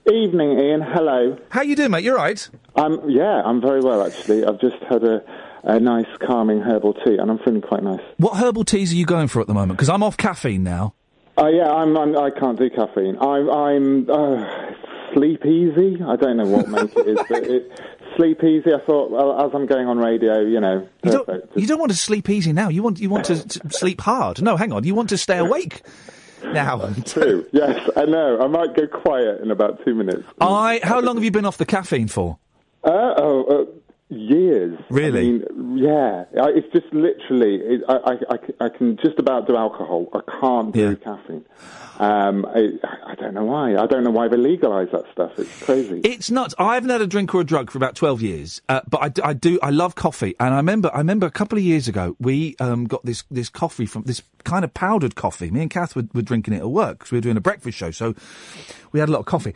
[0.07, 0.83] Evening, Iain.
[0.83, 1.39] Hello.
[1.49, 2.05] How you doing, mate?
[2.05, 2.49] You all right?
[2.77, 4.45] I'm yeah, I'm very well actually.
[4.45, 5.23] I've just had a,
[5.63, 8.01] a nice calming herbal tea, and I'm feeling quite nice.
[8.19, 9.79] What herbal teas are you going for at the moment?
[9.79, 10.95] Because I'm off caffeine now.
[11.37, 13.17] Oh yeah, I'm, I'm I can't do caffeine.
[13.19, 14.73] I'm I'm uh,
[15.15, 15.99] sleep easy.
[16.03, 17.81] I don't know what make it is, but it,
[18.17, 18.73] sleep easy.
[18.73, 21.93] I thought well, as I'm going on radio, you know, You don't, you don't want
[21.93, 22.69] to sleep easy now.
[22.69, 23.37] You want you want to
[23.71, 24.43] sleep hard.
[24.43, 24.85] No, hang on.
[24.85, 25.83] You want to stay awake
[26.45, 26.93] now.
[27.07, 27.47] True.
[27.53, 28.41] Yes, I know.
[28.41, 30.25] I might go quiet in about two minutes.
[30.41, 30.81] I.
[30.83, 32.39] How long have you been off the caffeine for?
[32.85, 33.65] Uh, oh, uh,
[34.13, 34.79] years.
[34.91, 35.21] Really?
[35.21, 36.25] I mean, yeah.
[36.41, 37.57] I, it's just literally.
[37.57, 40.09] It, I, I, I I can just about do alcohol.
[40.13, 41.45] I can't do caffeine.
[41.99, 42.71] Um, I,
[43.07, 43.77] I don't know why.
[43.77, 45.39] I don't know why they legalise that stuff.
[45.39, 46.01] It's crazy.
[46.01, 46.55] It's nuts.
[46.59, 49.33] I haven't had a drink or a drug for about twelve years, uh, but I
[49.35, 49.59] do.
[49.63, 50.91] I love coffee, and I remember.
[50.93, 54.23] I remember a couple of years ago, we um, got this this coffee from this
[54.45, 55.51] kind of powdered coffee.
[55.51, 57.79] Me and Kath were, were drinking it at work because we were doing a breakfast
[57.79, 58.15] show, so
[58.91, 59.55] we had a lot of coffee.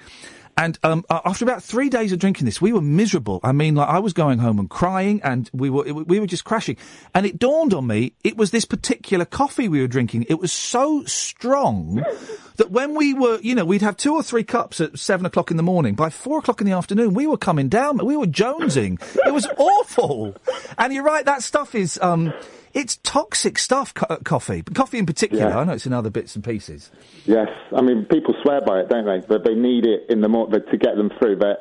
[0.58, 3.40] And um, after about three days of drinking this, we were miserable.
[3.42, 6.44] I mean, like I was going home and crying, and we were we were just
[6.44, 6.78] crashing.
[7.14, 10.24] And it dawned on me it was this particular coffee we were drinking.
[10.30, 12.02] It was so strong
[12.56, 15.50] that when we were, you know, we'd have two or three cups at seven o'clock
[15.50, 15.94] in the morning.
[15.94, 17.98] By four o'clock in the afternoon, we were coming down.
[17.98, 18.98] We were jonesing.
[19.26, 20.36] it was awful.
[20.78, 21.98] And you're right, that stuff is.
[22.03, 22.32] Um,
[22.74, 24.62] it's toxic stuff, co- uh, coffee.
[24.62, 25.48] Coffee in particular.
[25.48, 25.59] Yeah.
[25.59, 26.90] I know it's in other bits and pieces.
[27.24, 29.27] Yes, I mean people swear by it, don't they?
[29.27, 31.36] But they need it in the mor- to get them through.
[31.36, 31.57] They're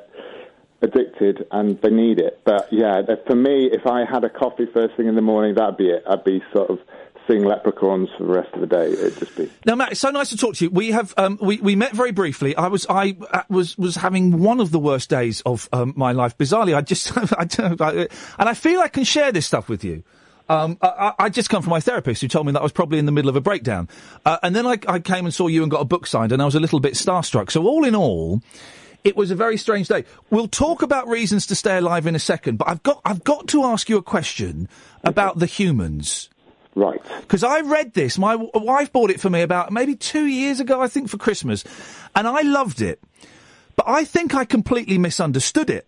[0.82, 2.42] addicted and they need it.
[2.44, 5.78] But yeah, for me, if I had a coffee first thing in the morning, that'd
[5.78, 6.04] be it.
[6.08, 6.80] I'd be sort of
[7.28, 8.92] seeing leprechauns for the rest of the day.
[8.92, 9.52] It'd just be.
[9.66, 10.72] Now, Matt, it's so nice to talk to you.
[10.72, 12.56] We have um, we we met very briefly.
[12.56, 16.12] I was I uh, was was having one of the worst days of um, my
[16.12, 16.38] life.
[16.38, 18.08] Bizarrely, I just I don't, I,
[18.40, 20.04] and I feel I can share this stuff with you.
[20.48, 22.72] Um, I, I I just come from my therapist who told me that I was
[22.72, 23.90] probably in the middle of a breakdown,
[24.26, 26.42] uh, and then I, I came and saw you and got a book signed, and
[26.42, 27.52] I was a little bit starstruck.
[27.52, 28.42] So all in all.
[29.04, 30.04] It was a very strange day.
[30.32, 33.48] We'll talk about reasons to stay alive in a second, but I've got I've got
[33.50, 34.68] to ask you a question
[35.04, 36.28] about the humans.
[36.76, 37.02] Right.
[37.22, 38.18] Because I read this.
[38.18, 41.18] My w- wife bought it for me about maybe two years ago, I think, for
[41.18, 41.64] Christmas.
[42.16, 43.02] And I loved it.
[43.78, 45.88] But I think I completely misunderstood it.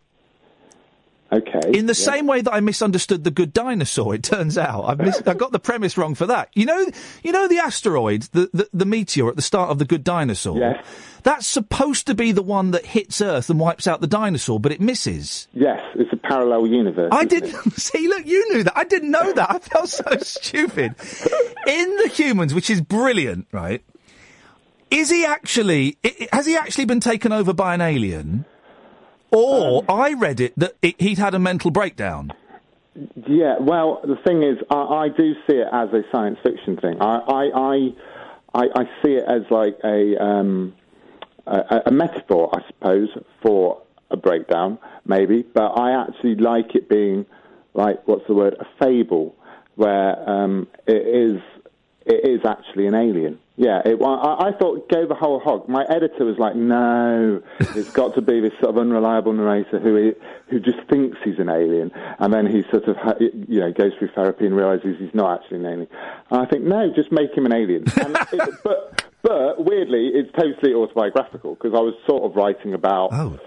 [1.31, 1.59] Okay.
[1.73, 4.85] In the same way that I misunderstood the good dinosaur, it turns out.
[4.85, 6.49] I've mis- I got the premise wrong for that.
[6.53, 6.85] You know,
[7.21, 10.57] you know the asteroid, the, the, the meteor at the start of the good dinosaur?
[10.57, 10.85] Yes.
[11.23, 14.71] That's supposed to be the one that hits Earth and wipes out the dinosaur, but
[14.71, 15.49] it misses.
[15.53, 17.09] Yes, it's a parallel universe.
[17.11, 18.07] I didn't see.
[18.07, 18.77] Look, you knew that.
[18.77, 19.51] I didn't know that.
[19.51, 20.95] I felt so stupid.
[21.67, 23.83] In the humans, which is brilliant, right?
[24.89, 25.97] Is he actually?
[26.31, 28.45] Has he actually been taken over by an alien?
[29.31, 32.33] Or I read it that it, he'd had a mental breakdown.
[33.27, 37.01] Yeah, well, the thing is, I, I do see it as a science fiction thing.
[37.01, 37.93] I, I, I,
[38.53, 40.73] I, I see it as like a, um,
[41.45, 43.09] a, a metaphor, I suppose,
[43.41, 45.43] for a breakdown, maybe.
[45.43, 47.25] But I actually like it being
[47.73, 49.35] like what's the word, a fable,
[49.75, 51.41] where um, it is
[52.05, 53.39] it is actually an alien.
[53.59, 55.67] Yeah, it, I, I thought go the whole hog.
[55.67, 60.13] My editor was like, no, it's got to be this sort of unreliable narrator who
[60.47, 63.93] who just thinks he's an alien, and then he sort of ha- you know goes
[63.97, 65.87] through therapy and realizes he's not actually an alien.
[66.29, 67.85] And I think no, just make him an alien.
[67.97, 73.09] And it, but but weirdly, it's totally autobiographical because I was sort of writing about.
[73.11, 73.39] Oh.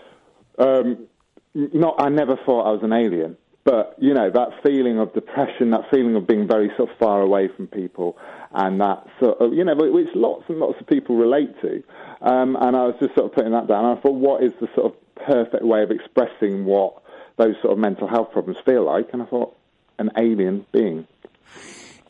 [0.58, 1.06] Um,
[1.54, 5.70] not, I never thought I was an alien, but you know that feeling of depression,
[5.70, 8.16] that feeling of being very sort of far away from people,
[8.52, 11.82] and that sort of you know which lots and lots of people relate to.
[12.22, 13.84] Um, and I was just sort of putting that down.
[13.84, 17.02] I thought, what is the sort of perfect way of expressing what
[17.36, 19.08] those sort of mental health problems feel like?
[19.12, 19.56] And I thought,
[19.98, 21.06] an alien being.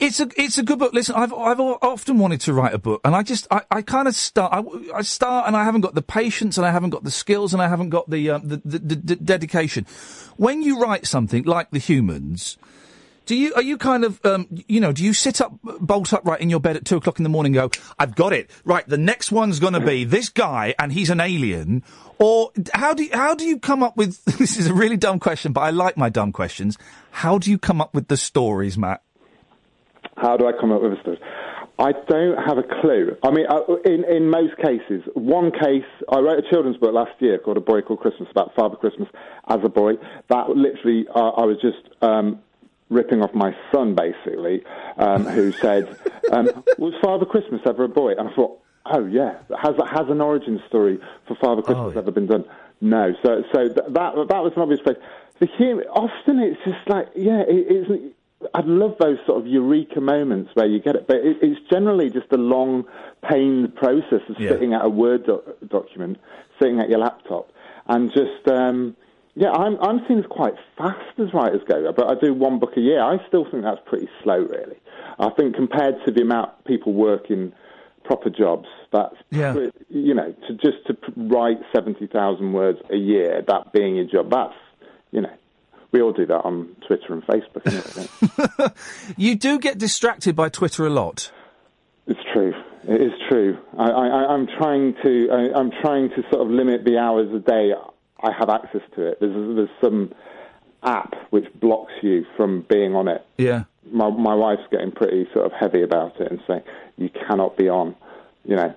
[0.00, 0.94] It's a it's a good book.
[0.94, 4.08] Listen, I've I've often wanted to write a book, and I just I, I kind
[4.08, 7.04] of start I, I start, and I haven't got the patience, and I haven't got
[7.04, 9.86] the skills, and I haven't got the um, the, the, the, the dedication.
[10.38, 12.56] When you write something like The Humans,
[13.26, 16.40] do you are you kind of um, you know do you sit up bolt upright
[16.40, 18.88] in your bed at two o'clock in the morning and go I've got it right
[18.88, 21.84] the next one's going to be this guy and he's an alien
[22.18, 25.20] or how do you, how do you come up with this is a really dumb
[25.20, 26.78] question but I like my dumb questions
[27.10, 29.02] how do you come up with the stories Matt
[30.20, 31.18] How do I come up with a story?
[31.78, 33.16] I don't have a clue.
[33.22, 37.12] I mean, uh, in in most cases, one case, I wrote a children's book last
[37.20, 39.08] year called A Boy Called Christmas about Father Christmas
[39.48, 39.94] as a boy.
[40.28, 42.40] That literally, uh, I was just um,
[42.90, 44.62] ripping off my son basically,
[44.98, 45.96] um, who said,
[46.30, 50.20] um, "Was Father Christmas ever a boy?" And I thought, "Oh yeah, has has an
[50.20, 52.44] origin story for Father Christmas ever been done?"
[52.82, 53.14] No.
[53.22, 54.98] So so th- that that was an obvious place.
[55.38, 58.14] The human often it's just like yeah, it isn't.
[58.54, 62.08] I'd love those sort of eureka moments where you get it, but it, it's generally
[62.08, 62.84] just a long,
[63.28, 64.50] pained process of Yeah.
[64.52, 66.18] sitting at a Word doc- document,
[66.60, 67.50] sitting at your laptop,
[67.86, 68.96] and just um,
[69.34, 72.72] yeah, I'm I'm seen as quite fast as writers go, but I do one book
[72.76, 73.02] a year.
[73.02, 74.76] I still think that's pretty slow, really.
[75.18, 77.52] I think compared to the amount people work in
[78.04, 79.52] proper jobs, that's Yeah.
[79.52, 84.06] pre- you know to just to write seventy thousand words a year, that being your
[84.06, 84.54] job, that's
[85.12, 85.30] you know.
[85.92, 88.74] We all do that on Twitter and Facebook.
[89.16, 91.32] You do get distracted by Twitter a lot.
[92.06, 92.54] It's true.
[92.84, 93.58] It is true.
[93.76, 95.28] I, I, I'm trying to.
[95.30, 97.72] I, I'm trying to sort of limit the hours a day
[98.22, 99.20] I have access to it.
[99.20, 100.12] There's, there's some
[100.82, 103.24] app which blocks you from being on it.
[103.38, 103.64] Yeah.
[103.90, 106.62] My, my wife's getting pretty sort of heavy about it and saying
[106.96, 107.96] you cannot be on,
[108.44, 108.74] you know,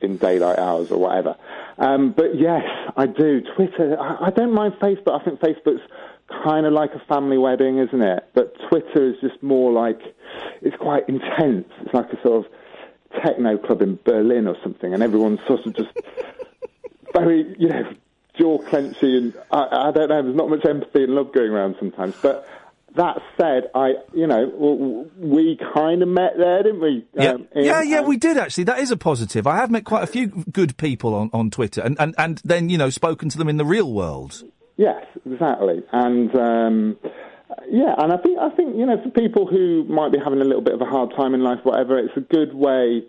[0.00, 1.36] in daylight hours or whatever.
[1.78, 2.62] Um, but yes,
[2.96, 3.40] I do.
[3.56, 3.96] Twitter.
[3.98, 5.20] I, I don't mind Facebook.
[5.20, 5.82] I think Facebook's
[6.44, 8.28] kind of like a family wedding, isn't it?
[8.34, 10.00] But Twitter is just more like
[10.60, 11.68] it's quite intense.
[11.80, 12.52] It's like a sort of
[13.22, 15.90] techno club in Berlin or something, and everyone's sort of just
[17.12, 17.92] very, you know,
[18.38, 20.22] jaw clenching, and I, I don't know.
[20.22, 22.48] There's not much empathy and love going around sometimes, but.
[22.94, 27.06] That said, I, you know, we kind of met there, didn't we?
[27.14, 28.64] Yeah, Um, yeah, yeah, we did actually.
[28.64, 29.46] That is a positive.
[29.46, 32.68] I have met quite a few good people on, on Twitter, and, and, and then
[32.68, 34.44] you know spoken to them in the real world.
[34.76, 35.82] Yes, exactly.
[35.92, 36.96] And um,
[37.70, 40.44] yeah, and I think I think you know for people who might be having a
[40.44, 43.02] little bit of a hard time in life, whatever, it's a good way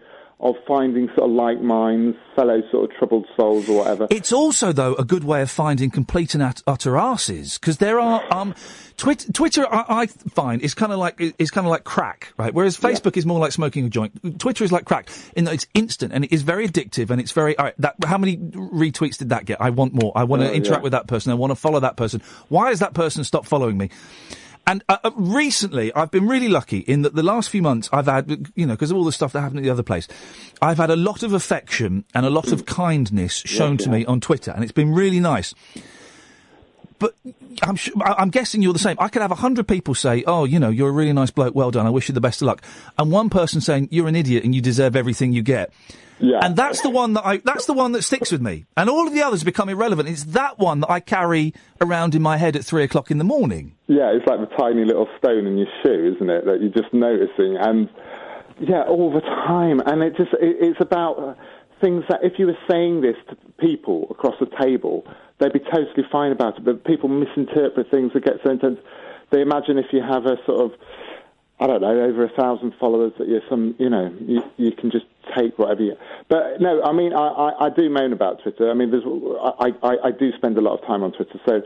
[0.43, 4.07] of finding sort of like minds, fellow sort of troubled souls or whatever.
[4.11, 8.21] It's also though a good way of finding complete and utter arses because there are
[8.31, 8.53] um,
[8.97, 9.31] Twitter.
[9.31, 12.53] Twitter I, I find is kind of like is kind of like crack, right?
[12.53, 14.39] Whereas Facebook is more like smoking a joint.
[14.39, 17.31] Twitter is like crack in that it's instant and it is very addictive and it's
[17.31, 17.57] very.
[17.57, 19.61] All right, that, how many retweets did that get?
[19.61, 20.11] I want more.
[20.13, 20.83] I want to Oh, interact yeah.
[20.83, 21.31] with that person.
[21.31, 22.21] I want to follow that person.
[22.49, 23.89] Why has that person stopped following me?
[24.65, 28.05] And uh, uh, recently, I've been really lucky in that the last few months I've
[28.05, 30.07] had, you know, because of all the stuff that happened at the other place,
[30.61, 34.21] I've had a lot of affection and a lot of kindness shown to me on
[34.21, 35.53] Twitter, and it's been really nice.
[36.99, 37.15] But
[37.61, 38.97] I'm, su I- I'm guessing you're the same.
[38.99, 41.55] I could have a hundred people say, "Oh, you know, you're a really nice bloke.
[41.55, 41.85] Well done.
[41.85, 42.61] I wish you the best of luck,"
[42.97, 45.71] and one person saying, "You're an idiot and you deserve everything you get."
[46.19, 46.39] Yeah.
[46.41, 48.65] And that's the one that I, that's the one that sticks with me.
[48.77, 50.07] And all of the others become irrelevant.
[50.07, 53.23] It's that one that I carry around in my head at three o'clock in the
[53.25, 53.73] morning.
[53.87, 56.45] Yeah, it's like the tiny little stone in your shoe, isn't it?
[56.45, 57.89] That you're just noticing, and
[58.59, 59.81] yeah, all the time.
[59.85, 61.33] And it just it, it's about uh,
[61.83, 65.05] things that if you were saying this to people across the table,
[65.39, 66.63] they'd be totally fine about it.
[66.63, 68.79] But people misinterpret things that get so intense.
[69.31, 70.79] They imagine if you have a sort of
[71.59, 74.91] I don't know, over a thousand followers that you're some, you know, you, you can
[74.91, 75.05] just
[75.37, 75.95] take whatever you.
[76.27, 78.69] But no, I mean, I, I, I do moan about Twitter.
[78.69, 81.61] I mean, there's, I, I, I do spend a lot of time on Twitter, so,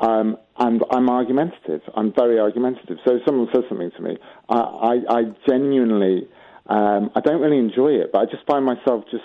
[0.00, 1.82] um, and I'm argumentative.
[1.94, 2.98] I'm very argumentative.
[3.04, 4.16] So if someone says something to me,
[4.48, 6.28] I, I, I genuinely,
[6.66, 9.24] um, I don't really enjoy it, but I just find myself just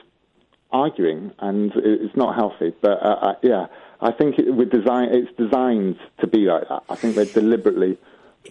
[0.72, 2.74] arguing, and it's not healthy.
[2.82, 3.68] But uh, uh, yeah,
[4.00, 6.84] I think it, with design, it's designed to be like that.
[6.90, 7.98] I think they deliberately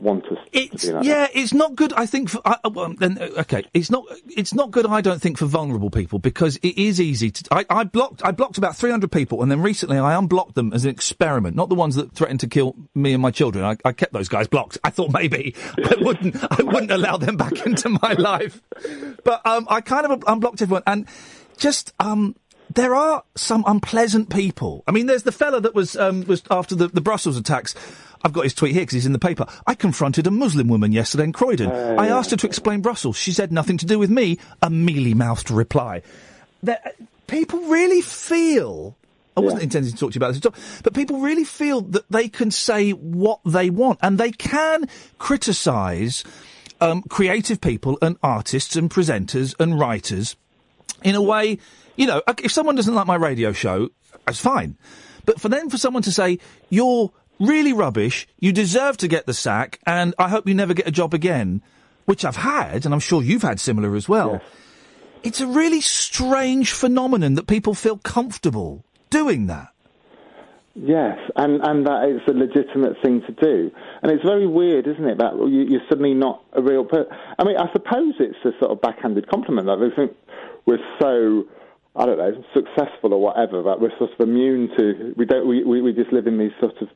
[0.01, 1.93] want us to be like yeah, it's not good.
[1.95, 2.31] I think.
[2.31, 4.05] For, I, well, then, uh, okay, it's not.
[4.29, 4.87] It's not good.
[4.87, 7.45] I don't think for vulnerable people because it is easy to.
[7.51, 8.23] I, I blocked.
[8.25, 11.57] I blocked about three hundred people, and then recently I unblocked them as an experiment.
[11.57, 13.65] Not the ones that threatened to kill me and my children.
[13.65, 14.79] I, I kept those guys blocked.
[14.85, 16.37] I thought maybe I wouldn't.
[16.51, 18.63] I wouldn't allow them back into my life.
[19.25, 21.09] But um, I kind of unblocked everyone, and
[21.61, 22.35] just um.
[22.73, 24.85] There are some unpleasant people.
[24.87, 27.75] I mean, there's the fella that was um, was after the, the Brussels attacks.
[28.23, 29.45] I've got his tweet here because he's in the paper.
[29.67, 31.69] I confronted a Muslim woman yesterday in Croydon.
[31.71, 33.17] I asked her to explain Brussels.
[33.17, 34.39] She said nothing to do with me.
[34.63, 36.03] A mealy-mouthed reply.
[36.63, 36.95] That
[37.27, 38.97] people really feel.
[39.37, 41.81] I wasn't intending to talk to you about this at all, but people really feel
[41.81, 44.87] that they can say what they want and they can
[45.19, 46.23] criticise
[46.81, 50.37] um, creative people and artists and presenters and writers
[51.03, 51.59] in a way,
[51.97, 53.91] you know, if someone doesn't like my radio show,
[54.27, 54.77] that's fine.
[55.25, 59.35] But for then for someone to say, you're really rubbish, you deserve to get the
[59.35, 61.63] sack, and I hope you never get a job again,
[62.05, 64.41] which I've had, and I'm sure you've had similar as well.
[65.23, 69.69] It's a really strange phenomenon that people feel comfortable doing that.
[70.75, 73.71] Yes, and, and that it's a legitimate thing to do.
[74.03, 77.09] And it's very weird, isn't it, that you, you're suddenly not a real person.
[77.39, 80.17] I mean, I suppose it's a sort of backhanded compliment they think
[80.67, 81.45] we're so,
[81.97, 85.65] I don't know, successful or whatever, that we're sort of immune to, we don't, we,
[85.65, 86.89] we, we just live in these sort of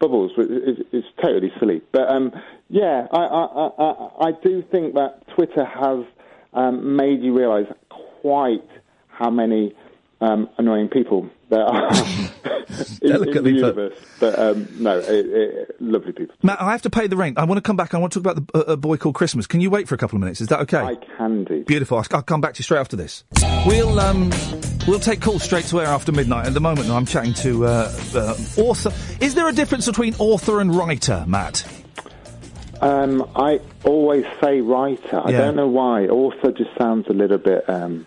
[0.00, 0.32] bubbles.
[0.38, 1.80] is it's totally silly.
[1.92, 2.32] But um,
[2.68, 6.04] yeah, I, I, I, I- I do think that Twitter has
[6.52, 7.66] um, made you realise
[8.20, 8.68] quite
[9.08, 9.74] how many
[10.20, 11.92] um, annoying people there are.
[13.00, 13.76] Delicately in the put.
[13.76, 13.98] universe.
[14.18, 16.34] But um, no, it, it, lovely people.
[16.42, 17.38] Matt, I have to pay the rent.
[17.38, 17.94] I want to come back.
[17.94, 19.46] I want to talk about the uh, uh, boy called Christmas.
[19.46, 20.40] Can you wait for a couple of minutes?
[20.40, 20.78] Is that okay?
[20.78, 21.64] I can do.
[21.64, 21.98] Beautiful.
[21.98, 23.24] I'll, come back to you straight after this.
[23.66, 24.30] We'll um,
[24.86, 26.46] we'll take calls straight to air after midnight.
[26.46, 28.92] At the moment, I'm chatting to uh, uh, author.
[29.20, 31.66] Is there a difference between author and writer, Matt?
[32.80, 35.22] Um, I always say writer.
[35.24, 36.06] I don't know why.
[36.06, 38.06] Author just sounds a little bit, um,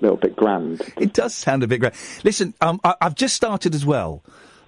[0.00, 0.80] little bit grand.
[0.98, 1.94] It does sound a bit grand.
[2.24, 4.22] Listen, um, I, I've just started as well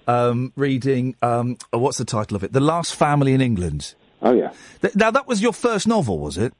[0.07, 1.15] um, reading.
[1.21, 2.51] Um, oh, what's the title of it?
[2.53, 3.93] The Last Family in England.
[4.21, 4.51] Oh yeah.
[4.81, 6.53] Th- now that was your first novel, was it?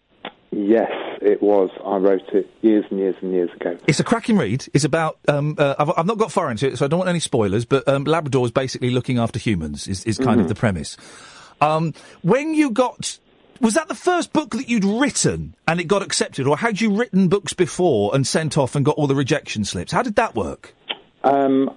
[0.52, 0.90] Yes,
[1.22, 1.70] it was.
[1.86, 3.78] I wrote it years and years and years ago.
[3.86, 4.66] It's a cracking read.
[4.74, 5.20] It's about.
[5.28, 7.66] Um, uh, I've, I've not got far into it, so I don't want any spoilers.
[7.66, 9.88] But um, Labrador is basically looking after humans.
[9.88, 10.50] Is, is kind of Mhm.
[10.50, 10.98] the premise.
[11.62, 13.20] Um, when you got,
[13.62, 16.96] was that the first book that you'd written and it got accepted, or had you
[16.96, 19.92] written books before and sent off and got all the rejection slips?
[19.92, 20.74] How did that work?
[21.24, 21.70] Um,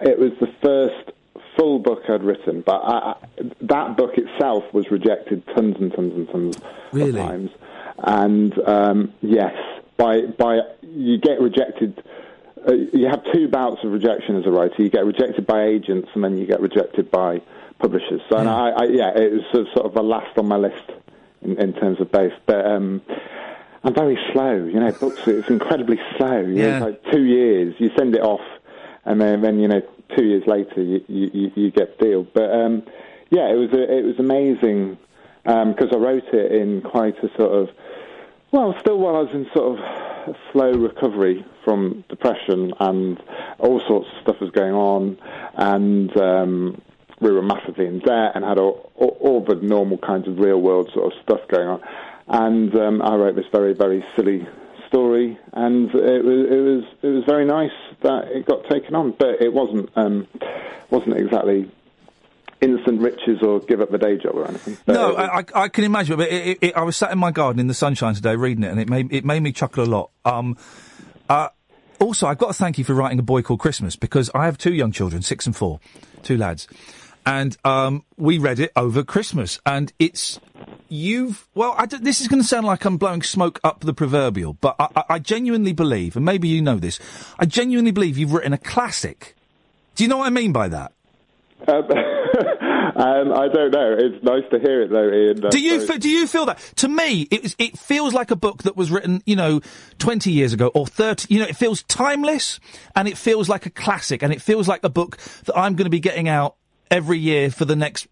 [0.00, 1.12] it was the first
[1.56, 3.14] full book I'd written, but I, I,
[3.62, 6.62] that book itself was rejected tons and tons and tons of
[7.28, 7.50] times.
[7.98, 9.54] And um, yes,
[9.96, 12.02] by by you get rejected.
[12.66, 14.74] Uh, you have two bouts of rejection as a writer.
[14.82, 17.40] You get rejected by agents, and then you get rejected by
[17.78, 18.20] publishers.
[18.30, 20.56] So, and I, I, yeah, it was sort of- sort of the last on my
[20.56, 20.82] list
[21.42, 22.32] in, in terms of both.
[22.46, 23.02] But um,
[23.84, 24.64] I'm very slow.
[24.66, 26.40] You know, books it's incredibly slow.
[26.40, 26.76] You know, Yeah.
[26.76, 27.74] it's like two years.
[27.78, 28.46] You send it off,
[29.04, 29.82] and then, then you know,
[30.16, 32.26] two years later, you you, you, get the deal.
[32.34, 32.82] But um,
[33.30, 34.98] yeah, it was a, it was amazing
[35.44, 37.68] because I wrote it in quite a sort of
[38.52, 43.22] well, still while I was in sort of a slow recovery from depression and
[43.58, 45.16] all sorts of stuff was going on,
[45.54, 46.82] and um,
[47.20, 50.60] we were massively in debt and had all, all, all the normal kinds of real
[50.60, 51.80] world sort of stuff going on.
[52.28, 54.46] And um, I wrote this very, very silly
[54.88, 57.70] story, and it was it was it was very nice
[58.02, 60.26] that it got taken on, but it wasn't um,
[60.90, 61.70] wasn't exactly
[62.60, 64.76] instant riches or give up the day job or anything.
[64.84, 66.16] But No, I, I can imagine.
[66.16, 68.64] But it, it, it, I was sat in my garden in the sunshine today reading
[68.64, 70.10] it, and it made it made me chuckle a lot.
[70.24, 70.56] Um,
[71.28, 71.48] uh,
[72.00, 74.58] also, I've got to thank you for writing a boy called Christmas because I have
[74.58, 75.80] two young children, six and four,
[76.22, 76.66] two lads,
[77.26, 80.40] and um, we read it over Christmas, and it's
[80.88, 84.54] you've well, I this is going to sound like I'm blowing smoke up the proverbial,
[84.54, 86.98] but I, I, I genuinely believe, and maybe you know this,
[87.38, 89.36] I genuinely believe you've written a classic.
[89.94, 90.92] Do you know what I mean by that?
[91.68, 91.84] Um,
[92.96, 93.96] um, I don't know.
[93.98, 95.50] It's nice to hear it though, Iain.
[95.50, 96.58] Do you fe- do you feel that?
[96.76, 99.60] To me, it was, it feels like a book that was written, you know,
[99.98, 101.32] twenty years ago or thirty.
[101.32, 102.60] You know, it feels timeless
[102.96, 105.84] and it feels like a classic and it feels like a book that I'm going
[105.84, 106.56] to be getting out
[106.90, 108.08] every year for the next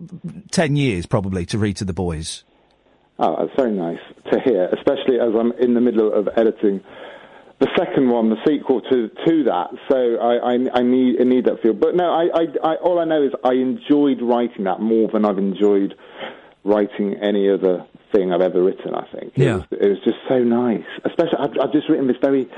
[0.51, 2.45] ten years, probably, to read to the boys.
[3.19, 3.99] Oh, that's very nice
[4.33, 6.81] to hear, especially as I'm in the middle of editing
[7.61, 9.71] the second one, the sequel to to that.
[9.91, 11.73] So I, I, I need I need that feel.
[11.75, 15.25] But no, I, I, I all I know is I enjoyed writing that more than
[15.25, 15.95] I've enjoyed
[16.65, 18.95] writing any other thing I've ever written.
[18.95, 19.33] I think.
[19.37, 19.57] It Yeah.
[19.57, 20.85] was, it was just so nice.
[21.05, 22.49] Especially, I've, I've just written this very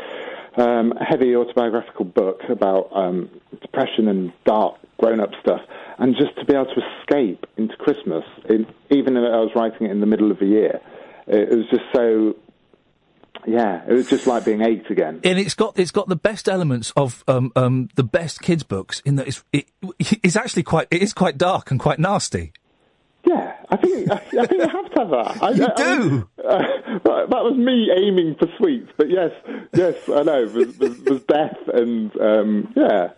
[0.58, 3.30] um, heavy autobiographical book about um,
[3.62, 5.60] depression and dark grown-up stuff,
[5.98, 9.86] and just to be able to escape into Christmas, in, even though I was writing
[9.86, 10.80] it in the middle of the year,
[11.26, 12.36] it was just so.
[13.46, 15.20] Yeah, it was just like being eight again.
[15.24, 19.00] And it's got it's got the best elements of um, um, the best kids books
[19.06, 19.66] in that it's it,
[19.98, 22.52] it's actually quite it is quite dark and quite nasty.
[23.24, 25.42] Yeah, I think I, I think you have to have that.
[25.42, 29.30] I, You I, I uh, that was me aiming for sweets, but yes,
[29.72, 30.46] yes, I know.
[30.46, 33.12] There's, there's, there's death and um, yeah,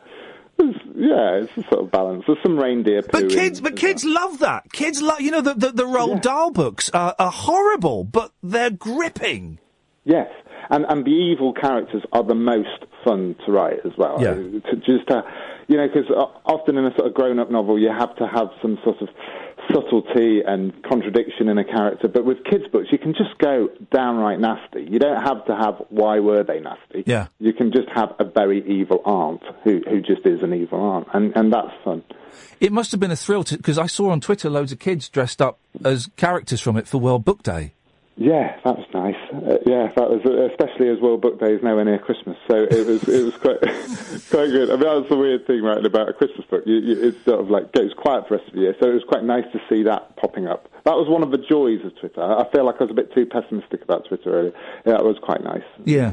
[0.58, 2.24] yeah, it's a sort of balance.
[2.26, 3.08] There's some reindeer poo.
[3.12, 4.72] But kids, but kids love that.
[4.72, 8.70] Kids love, you know, the the, the Roald Dahl books are, are horrible, but they're
[8.70, 9.58] gripping.
[10.04, 10.28] Yes,
[10.70, 14.18] and and the evil characters are the most fun to write as well.
[14.20, 14.34] Yeah.
[14.34, 15.22] To just uh,
[15.68, 16.10] you know, because
[16.44, 19.08] often in a sort of grown-up novel, you have to have some sort of
[19.72, 22.08] subtlety and contradiction in a character.
[22.08, 24.82] But with kids' books, you can just go downright nasty.
[24.88, 27.04] You don't have to have why were they nasty.
[27.06, 27.28] Yeah.
[27.38, 31.08] You can just have a very evil aunt who who just is an evil aunt,
[31.12, 32.02] and and that's fun.
[32.60, 35.08] It must have been a thrill to because I saw on Twitter loads of kids
[35.08, 37.74] dressed up as characters from it for World Book Day.
[38.16, 39.16] Yeah, that was nice.
[39.32, 40.20] Uh, yeah, that was
[40.52, 43.60] especially as World Book Day is nowhere near Christmas, so it was it was quite
[44.30, 44.70] quite good.
[44.70, 46.62] I mean, that's the weird thing writing about a Christmas book.
[46.66, 48.90] You, you, it's sort of like goes quiet for the rest of the year, so
[48.90, 50.68] it was quite nice to see that popping up.
[50.84, 52.22] That was one of the joys of Twitter.
[52.22, 54.52] I feel like I was a bit too pessimistic about Twitter earlier.
[54.84, 55.64] Yeah, that was quite nice.
[55.84, 56.12] Yeah.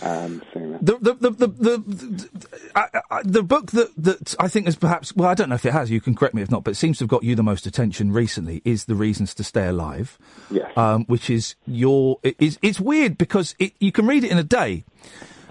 [0.00, 0.42] Um.
[0.54, 4.74] The the the the the, the, I, I, the book that that I think has
[4.74, 6.72] perhaps well I don't know if it has you can correct me if not but
[6.72, 9.66] it seems to have got you the most attention recently is the reasons to stay
[9.66, 10.18] alive.
[10.50, 10.70] Yes.
[10.76, 14.38] Um, which is your it is it's weird because it, you can read it in
[14.38, 14.84] a day,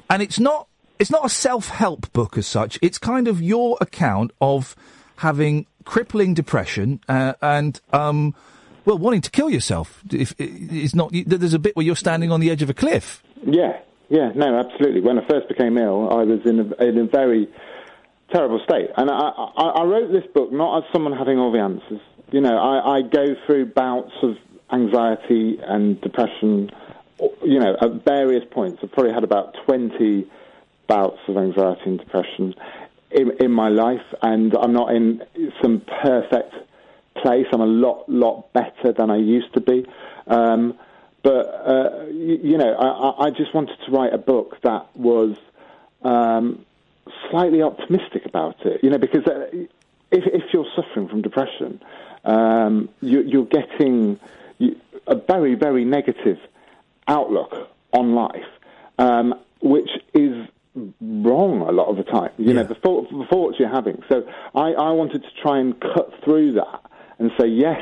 [0.10, 0.68] and it's not
[1.00, 2.78] it's not a self-help book as such.
[2.82, 4.76] It's kind of your account of
[5.18, 8.36] having crippling depression uh, and um,
[8.86, 10.02] well, wanting to kill yourself.
[10.12, 13.24] If it's not, there's a bit where you're standing on the edge of a cliff.
[13.44, 13.80] Yeah,
[14.12, 15.00] yeah, no, absolutely.
[15.00, 17.48] When I first became ill, I was in a, in a very
[18.34, 21.60] terrible state, and I, I, I wrote this book not as someone having all the
[21.60, 22.02] answers.
[22.30, 24.36] You know, I, I go through bouts of
[24.72, 26.72] anxiety and depression.
[27.42, 30.30] You know, at various points, I've probably had about twenty
[30.88, 32.54] bouts of anxiety and depression
[33.12, 35.22] in, in my life, and I'm not in
[35.62, 36.54] some perfect
[37.22, 37.46] place.
[37.54, 39.86] I'm a lot, lot better than I used to be.
[40.28, 40.78] Um,
[41.24, 45.36] but uh, you, you know, I, I just wanted to write a book that was
[46.04, 46.66] um,
[47.30, 48.84] slightly optimistic about it.
[48.84, 49.48] You know, because uh,
[50.12, 51.82] if, if you're suffering from depression,
[52.26, 54.20] um, you, you're getting
[55.08, 56.38] a very, very negative
[57.08, 58.46] outlook on life,
[58.98, 60.48] um, which is
[61.02, 62.32] wrong a lot of the time.
[62.38, 64.02] You know, the, thought, the thoughts you're having.
[64.10, 64.24] So
[64.56, 66.82] I, I wanted to try and cut through that
[67.20, 67.82] and say, yes,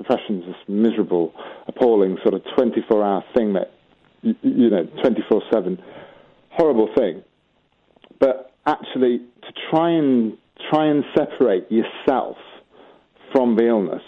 [0.00, 1.34] depression is this miserable,
[1.66, 3.72] appalling sort of 24 hour thing that,
[4.22, 5.82] you, you know, 24 7,
[6.50, 7.22] horrible thing.
[8.18, 10.38] But actually, to try and
[10.70, 12.36] try and separate yourself
[13.32, 14.02] from the illness,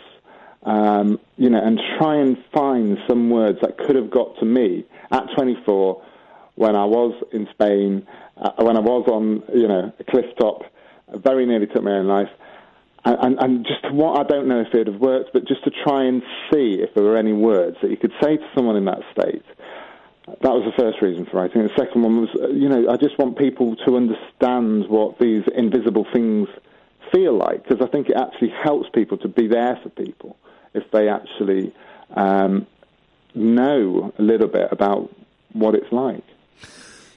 [0.64, 4.85] um, you know, and try and find some words that could have got to me
[5.10, 6.02] at 24
[6.55, 8.06] when I was in Spain,
[8.36, 10.62] uh, when I was on, you know, a cliff top,
[11.14, 12.28] very nearly took my own life.
[13.04, 15.72] And, and, just what I don't know if it would have worked, but just to
[15.84, 16.22] try and
[16.52, 19.42] see if there were any words that you could say to someone in that state.
[20.26, 21.64] That was the first reason for writing.
[21.64, 26.06] The second one was, you know, I just want people to understand what these invisible
[26.12, 26.48] things
[27.12, 30.36] feel like, because I think it actually helps people to be there for people
[30.72, 31.74] if they actually
[32.14, 32.68] um,
[33.34, 35.10] know a little bit about
[35.52, 36.24] what it's like.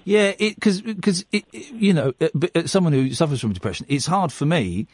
[0.04, 4.46] Yeah, because because you know, uh, uh, someone who suffers from depression, it's hard for
[4.46, 4.88] me.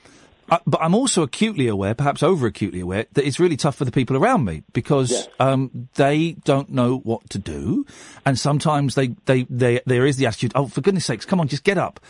[0.51, 3.85] Uh, but I'm also acutely aware, perhaps over acutely aware, that it's really tough for
[3.85, 7.85] the people around me because um, they don't know what to do,
[8.25, 11.47] and sometimes they, they, they there is the attitude, oh for goodness sakes, come on,
[11.47, 12.01] just get up.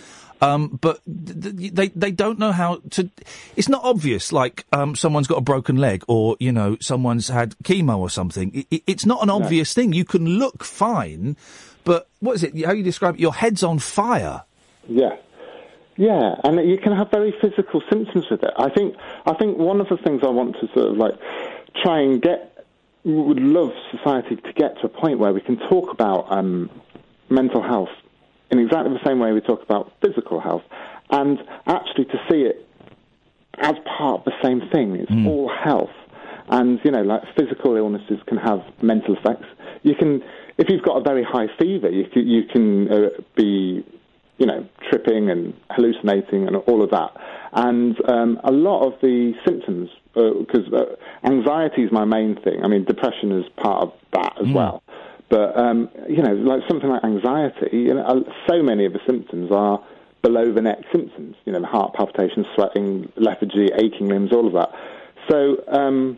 [0.41, 3.11] Um, but th- th- they they don't know how to.
[3.55, 7.55] It's not obvious, like um, someone's got a broken leg, or you know, someone's had
[7.59, 8.49] chemo or something.
[8.55, 9.93] It, it, it's not an obvious thing.
[9.93, 11.37] You can look fine,
[11.83, 12.65] but what is it?
[12.65, 13.21] How you describe it?
[13.21, 14.41] Your head's on fire.
[14.89, 15.17] Yeah.
[16.01, 18.49] Yeah, and you can have very physical symptoms with it.
[18.57, 18.95] I think
[19.27, 21.13] I think one of the things I want to sort of like
[21.83, 22.65] try and get
[23.03, 26.71] would love society to get to a point where we can talk about um,
[27.29, 27.93] mental health
[28.49, 30.63] in exactly the same way we talk about physical health,
[31.11, 31.37] and
[31.67, 32.67] actually to see it
[33.59, 34.95] as part of the same thing.
[34.95, 35.93] It's all health,
[36.49, 39.45] and you know, like physical illnesses can have mental effects.
[39.83, 40.23] You can,
[40.57, 43.85] if you've got a very high fever, you can, you can uh, be,
[44.41, 47.11] you know, tripping and hallucinating and all of that.
[47.53, 52.63] And um, a lot of the symptoms, because uh, anxiety is my main thing.
[52.63, 54.81] I mean, depression is part of that as well.
[55.29, 58.99] But um, you know, like something like anxiety, you know, uh, so many of the
[59.07, 59.85] symptoms are
[60.23, 61.35] below the neck symptoms.
[61.45, 64.69] You know, heart palpitations, sweating, lethargy, aching limbs, all of that.
[65.29, 66.17] So um,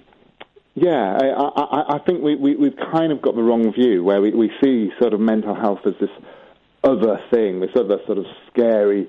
[0.76, 4.22] yeah, I, I, I think we, we, we've kind of got the wrong view where
[4.22, 6.10] we, we see sort of mental health as this
[6.84, 9.08] other thing, this other sort of scary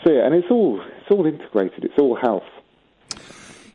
[0.00, 1.84] sphere, and it's all it's all integrated.
[1.84, 2.44] It's all health.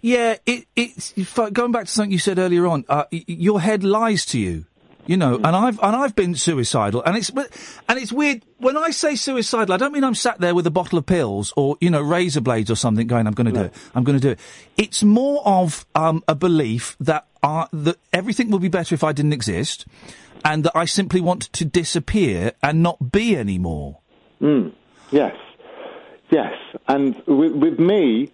[0.01, 2.85] Yeah, it, it's going back to something you said earlier on.
[2.89, 4.65] Uh, your head lies to you,
[5.05, 7.49] you know, and I've and I've been suicidal, and it's but-
[7.87, 9.73] and it's weird when I say suicidal.
[9.73, 12.41] I don't mean I'm sat there with a bottle of pills or you know razor
[12.41, 13.73] blades or something, going, "I'm going to do it.
[13.93, 14.39] I'm going to do it."
[14.77, 19.11] It's more of um, a belief that uh, that everything will be better if I
[19.11, 19.85] didn't exist,
[20.43, 23.99] and that I simply want to disappear and not be anymore.
[24.41, 24.73] Mm.
[25.11, 25.35] Yes,
[26.29, 26.53] yes.
[26.87, 28.31] And with, with me,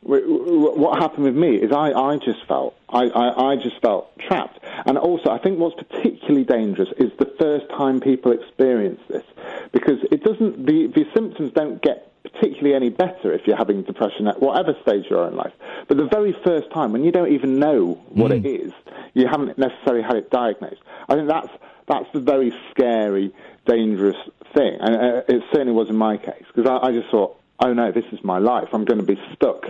[0.00, 4.58] what happened with me is I, I just felt I, I, I just felt trapped.
[4.86, 9.24] And also, I think what's particularly dangerous is the first time people experience this,
[9.72, 14.28] because it doesn't the, the symptoms don't get particularly any better if you're having depression
[14.28, 15.52] at whatever stage you are in life.
[15.88, 18.72] But the very first time, when you don't even know what it is,
[19.14, 20.80] you haven't necessarily had it diagnosed.
[21.08, 21.48] I think that's
[21.88, 23.32] that's the very scary,
[23.66, 24.16] dangerous
[24.54, 27.72] thing, and uh, it certainly was in my case because I, I just thought, oh
[27.72, 28.68] no, this is my life.
[28.72, 29.64] I'm going to be stuck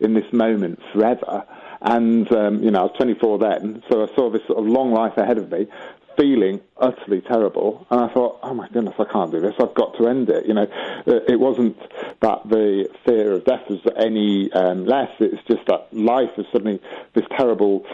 [0.00, 1.44] in this moment forever.
[1.80, 4.92] And um, you know, I was 24 then, so I saw this sort of long
[4.92, 5.66] life ahead of me,
[6.16, 7.86] feeling utterly terrible.
[7.90, 9.54] And I thought, oh my goodness, I can't do this.
[9.60, 10.46] I've got to end it.
[10.46, 10.66] You know,
[11.06, 11.76] Uh, it wasn't
[12.20, 15.10] that the fear of death was any um, less.
[15.20, 16.80] It's just that life is suddenly
[17.14, 17.84] this terrible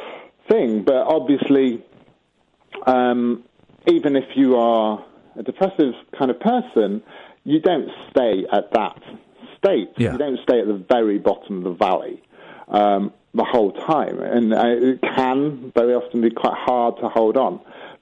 [0.48, 0.82] thing.
[0.84, 1.82] But obviously,
[2.86, 3.44] um,
[3.86, 5.04] even if you are
[5.36, 7.02] a depressive kind of person,
[7.44, 9.00] you don't stay at that
[9.58, 9.90] state.
[9.96, 10.12] Yeah.
[10.12, 12.22] You don't stay at the very bottom of the valley
[12.68, 17.36] um, the whole time, and uh, it can very often be quite hard to hold
[17.36, 17.60] on.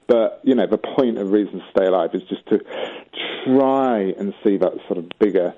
[0.09, 2.59] But you know, the point of reason to stay alive is just to
[3.45, 5.53] try and see that sort of bigger,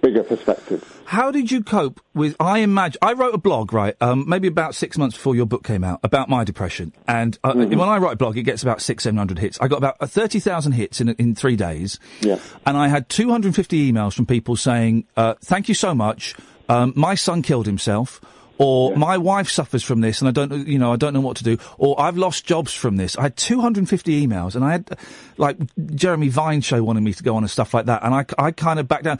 [0.00, 0.82] bigger perspective.
[1.04, 2.34] How did you cope with?
[2.40, 3.94] I imagine I wrote a blog, right?
[4.00, 7.52] Um, maybe about six months before your book came out about my depression, and uh,
[7.52, 7.78] Mm-hmm.
[7.78, 9.58] when I write a blog, it gets about six, seven hundred hits.
[9.60, 12.38] I got about uh, thirty thousand hits in in three days, Yeah.
[12.64, 15.94] and I had two hundred and fifty emails from people saying, uh, "Thank you so
[15.94, 16.34] much.
[16.68, 18.20] Um, my son killed himself."
[18.58, 21.36] Or my wife suffers from this, and I don't, you know, I don't know what
[21.38, 21.58] to do.
[21.76, 23.16] Or I've lost jobs from this.
[23.18, 24.98] I had 250 emails, and I had,
[25.36, 25.58] like,
[25.94, 28.52] Jeremy Vine show wanted me to go on and stuff like that, and I, I
[28.52, 29.18] kind of backed down.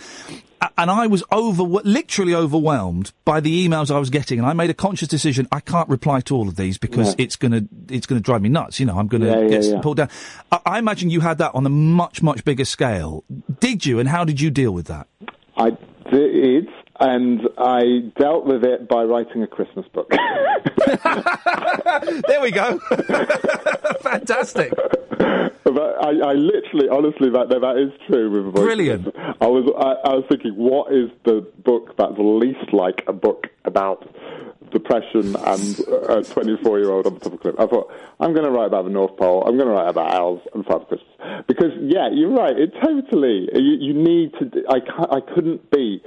[0.79, 4.71] And I was over, literally overwhelmed by the emails I was getting, and I made
[4.71, 5.47] a conscious decision.
[5.53, 7.15] I can't reply to all of these because Yeah.
[7.25, 8.81] it's gonna, it's gonna drive me nuts.
[8.81, 9.81] You know, I'm gonna Yeah, yeah, get yeah.
[9.83, 10.09] pulled down.
[10.51, 13.23] I, I imagine you had that on a much, much bigger scale.
[13.61, 13.99] Did you?
[13.99, 15.09] And how did you deal with that?
[15.59, 15.77] I
[16.11, 16.69] did,
[17.01, 20.11] and I dealt with it by writing a Christmas book.
[22.29, 22.79] there we go.
[24.01, 24.73] Fantastic.
[25.19, 29.09] But I, I literally, honestly, that that is true with Brilliant.
[29.41, 33.49] I was, I, I was thinking, what is the book that's least like a book
[33.65, 34.09] about
[34.71, 35.79] depression and
[36.09, 37.55] a 24 year old on the top of a cliff?
[37.59, 39.45] I thought, I'm going to write about the North Pole.
[39.47, 42.57] I'm going to write about owls and Father Christmas because, yeah, you're right.
[42.57, 43.49] It totally.
[43.55, 44.65] You, you need to.
[44.69, 46.03] I, I couldn't be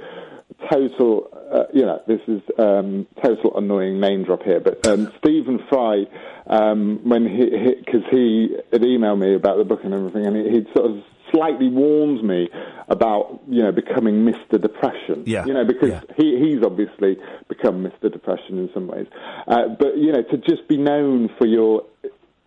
[0.70, 5.60] total, uh, you know, this is um, total annoying name drop here, but um, Stephen
[5.68, 6.04] Fry,
[6.46, 10.50] um, when he, because he, had emailed me about the book and everything, and he,
[10.50, 11.02] he'd sort of
[11.32, 12.48] slightly warns me
[12.88, 14.60] about, you know, becoming Mr.
[14.60, 15.24] Depression.
[15.26, 15.44] Yeah.
[15.46, 17.16] You know, because he, he's obviously
[17.48, 18.12] become Mr.
[18.12, 19.06] Depression in some ways.
[19.46, 21.84] Uh, but, you know, to just be known for your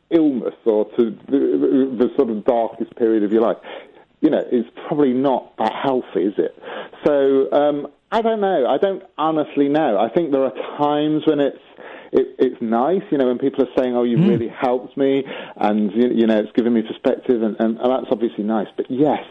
[0.10, 3.58] illness or to the, the sort of darkest period of your life,
[4.22, 6.58] you know, is probably not that healthy, is it?
[7.06, 8.68] So um, I don't know.
[8.68, 9.98] I don't honestly know.
[9.98, 11.58] I think there are times when it's
[12.14, 14.30] it, it's nice, you know, when people are saying, "Oh, you've hmm.
[14.30, 15.24] really helped me,"
[15.58, 18.68] and you, you know, it's given me perspective, and, and, and that's obviously nice.
[18.78, 19.24] But yes,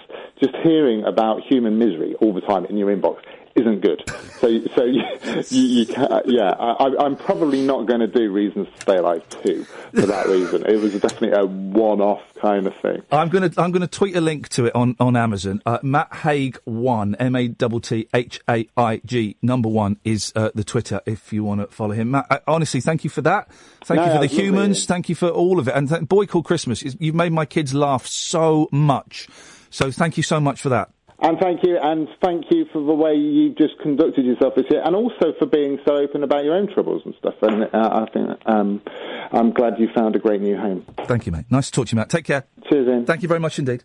[0.42, 3.18] just hearing about human misery all the time in your inbox
[3.55, 4.03] isn't good.
[4.41, 5.03] So, so you,
[5.51, 8.97] you, you can, yeah, I, I- I'm probably not going to do Reasons to Stay
[8.97, 9.65] Alive too
[9.95, 10.65] for that reason.
[10.66, 13.03] It was definitely a one-off kind of thing.
[13.12, 15.62] I'm gonna I'm gonna tweet a link to it on on Amazon.
[15.65, 20.33] Uh, Matt Haig one M A T T H A I G number one is
[20.35, 22.11] uh, the Twitter if you want to follow him.
[22.12, 23.49] Matt, I, honestly, thank you for that.
[23.85, 24.87] Thank No, you for the humans.
[24.87, 25.74] Thank you for all of it.
[25.74, 29.29] And th- boy called Christmas, you've made my kids laugh so much.
[29.70, 30.91] So thank you so much for that.
[31.24, 34.82] And thank you, and thank you for the way you just conducted yourself this year,
[34.85, 37.35] and also for being so open about your own troubles and stuff.
[37.43, 38.82] And uh, I think um,
[39.31, 40.85] I'm glad you found a great new home.
[41.07, 41.47] Thank you, mate.
[41.49, 42.11] Nice to talk to you, Matt.
[42.11, 42.44] Take care.
[42.69, 43.07] Cheers, Iain.
[43.07, 43.85] Thank you very much indeed.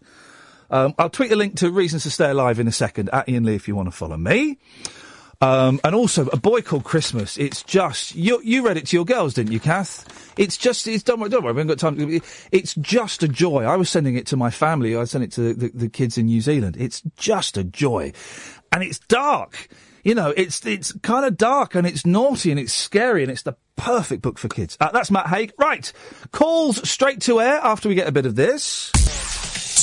[0.71, 3.43] Um, I'll tweet a link to Reasons to Stay Alive in a second at Iain
[3.43, 4.57] Lee if you want to follow me.
[5.39, 7.37] Um, and also, a boy called Christmas.
[7.37, 8.41] It's just you.
[8.43, 10.33] You read it to your girls, didn't you, Kath?
[10.37, 10.87] It's just.
[10.87, 11.29] It's don't worry.
[11.29, 11.53] Don't worry.
[11.53, 12.21] We haven't got time.
[12.51, 13.63] It's just a joy.
[13.63, 14.95] I was sending it to my family.
[14.95, 16.75] I sent it to the, the kids in New Zealand.
[16.79, 18.13] It's just a joy,
[18.71, 19.69] and it's dark.
[20.03, 23.43] You know, it's it's kind of dark and it's naughty and it's scary and it's
[23.43, 24.77] the perfect book for kids.
[24.79, 25.51] Uh, that's Matt Haig.
[25.57, 25.91] Right,
[26.31, 28.91] calls straight to air after we get a bit of this.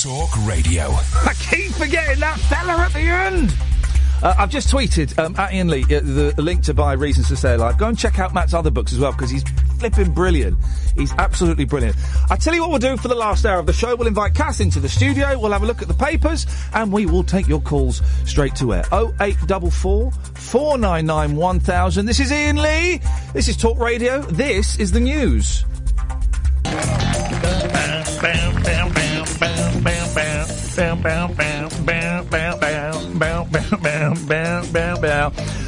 [0.03, 0.89] Talk Radio.
[0.89, 3.74] I keep forgetting that fella at the end.
[4.23, 7.35] Uh, I've just tweeted um, at Iain Lee uh, the, link to buy Reasons to
[7.35, 7.77] Stay Alive.
[7.77, 9.43] Go and check out Matt's other books as well because he's
[9.79, 10.57] flipping brilliant.
[10.95, 11.95] He's absolutely brilliant.
[12.29, 13.95] I tell you what we'll do for the last hour of the show.
[13.95, 15.37] We'll invite Cass into the studio.
[15.37, 18.73] We'll have a look at the papers and we will take your calls straight to
[18.73, 18.83] air.
[18.91, 22.05] 0844 499 1000.
[22.05, 23.01] This is Iain Lee.
[23.33, 24.21] This is Talk Radio.
[24.21, 25.65] This is the news.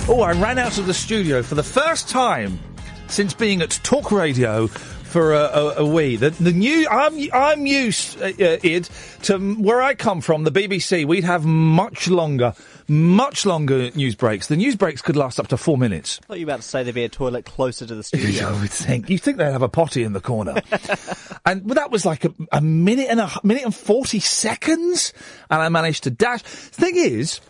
[0.09, 2.59] Oh, I ran out of the studio for the first time
[3.07, 6.15] since being at Talk Radio for a, a, a wee.
[6.15, 8.79] The, the new, I'm I'm used, uh, uh,
[9.23, 11.05] to where I come from, the BBC.
[11.05, 12.53] We'd have much longer,
[12.87, 14.47] much longer news breaks.
[14.47, 16.19] The news breaks could last up to four minutes.
[16.23, 18.47] I thought you were about to say there'd be a toilet closer to the studio.
[18.47, 19.09] I would think.
[19.09, 20.55] You think they'd have a potty in the corner.
[21.45, 25.13] and well, that was like a, a minute and a minute and 40 seconds.
[25.49, 26.41] And I managed to dash.
[26.41, 27.41] Thing is,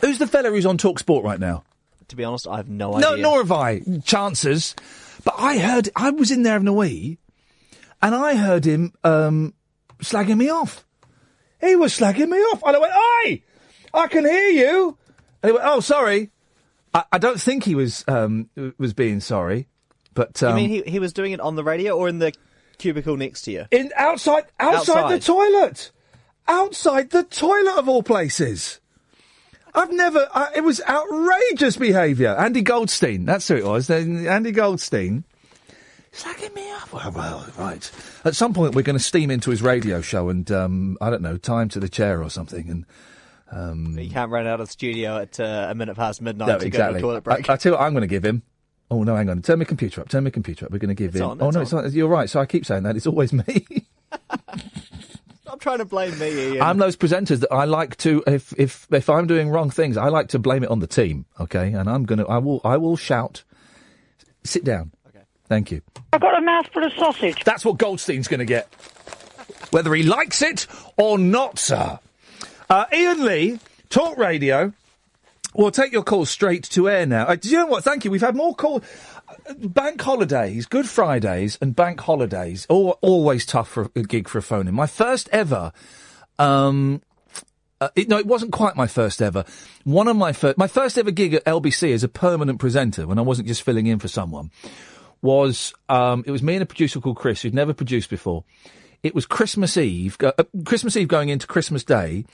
[0.00, 1.64] who's the fella who's on Talk Sport right now?
[2.08, 3.10] To be honest, I have no idea.
[3.10, 3.80] No, nor have I.
[4.04, 4.74] Chances.
[5.24, 7.18] But I heard, I was in there having a wee,
[8.00, 9.54] and I heard him um,
[9.98, 10.84] slagging me off.
[11.60, 12.62] He was slagging me off.
[12.64, 13.42] And I went, Oi!
[13.96, 14.98] I can hear you!
[15.42, 16.30] And he went, Oh, sorry.
[16.94, 18.48] I, I don't think he was um,
[18.78, 19.68] was being sorry,
[20.14, 22.32] but um, you mean he, he was doing it on the radio or in the
[22.78, 23.64] cubicle next to you?
[23.70, 25.90] in outside outside, the toilet.
[26.46, 28.80] outside the toilet of all places.
[29.74, 30.26] I've never.
[30.34, 32.34] I, it was outrageous behaviour.
[32.34, 33.26] Andy Goldstein.
[33.26, 33.88] That's who it was.
[33.88, 35.24] Then Andy Goldstein.
[36.12, 36.90] Slagging me up.
[36.94, 37.90] Well, well, right.
[38.24, 41.20] At some point, we're going to steam into his radio show and um, I don't
[41.20, 42.70] know, time to the chair or something.
[42.70, 42.86] And
[43.50, 46.58] um, You can't run out of the studio at uh, a minute past midnight no,
[46.58, 47.00] to exactly.
[47.00, 47.50] go to a toilet break.
[47.50, 48.42] I, I tell you what, I'm going to give him.
[48.90, 49.42] Oh no, hang on.
[49.42, 50.08] Turn my computer up.
[50.08, 50.72] Turn my computer up.
[50.72, 51.30] We're going to give It's him.
[51.30, 51.92] on, oh it's no, it's not.
[51.92, 52.30] You're right.
[52.30, 52.96] So I keep saying that.
[52.96, 53.66] It's always me.
[54.30, 56.62] I'm trying to blame me, Iain.
[56.62, 58.22] I'm those presenters that I like to.
[58.26, 61.24] If if if I'm doing wrong things, I like to blame it on the team.
[61.40, 62.26] Okay, and I'm gonna.
[62.26, 62.60] I will.
[62.64, 63.42] I will shout.
[64.44, 64.92] Sit down.
[65.08, 65.24] Okay.
[65.48, 65.82] Thank you.
[66.12, 67.42] I've got a mouthful of sausage.
[67.42, 68.68] That's what Goldstein's going to get.
[69.70, 70.66] Whether he likes it
[70.96, 71.98] or not, sir.
[72.68, 73.60] Uh, Iain Lee,
[73.90, 74.72] Talk Radio.
[75.54, 77.26] We'll take your calls straight to air now.
[77.26, 77.84] Uh, do you know what?
[77.84, 78.10] Thank you.
[78.10, 78.82] We've had more calls.
[79.58, 82.66] Bank holidays, Good Fridays, and bank holidays.
[82.68, 84.74] All, always tough for a gig for a phone in.
[84.74, 85.72] My first ever.
[86.38, 87.00] Um,
[87.80, 89.44] uh, it, no, it wasn't quite my first ever.
[89.84, 93.18] One of my first, my first ever gig at LBC as a permanent presenter, when
[93.18, 94.50] I wasn't just filling in for someone,
[95.22, 98.44] was um, it was me and a producer called Chris who'd never produced before.
[99.02, 100.32] It was Christmas Eve, uh,
[100.64, 102.24] Christmas Eve going into Christmas Day,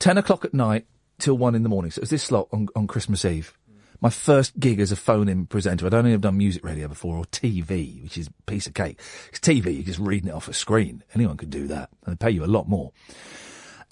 [0.00, 0.86] ten o'clock at night
[1.20, 1.92] till one in the morning.
[1.92, 3.56] So it was this slot on, on Christmas Eve.
[3.70, 3.76] Mm.
[4.00, 5.86] My first gig as a phone-in presenter.
[5.86, 8.98] I'd only have done music radio before or TV, which is a piece of cake.
[9.28, 11.04] It's TV, you're just reading it off a screen.
[11.14, 12.90] Anyone could do that, and they pay you a lot more.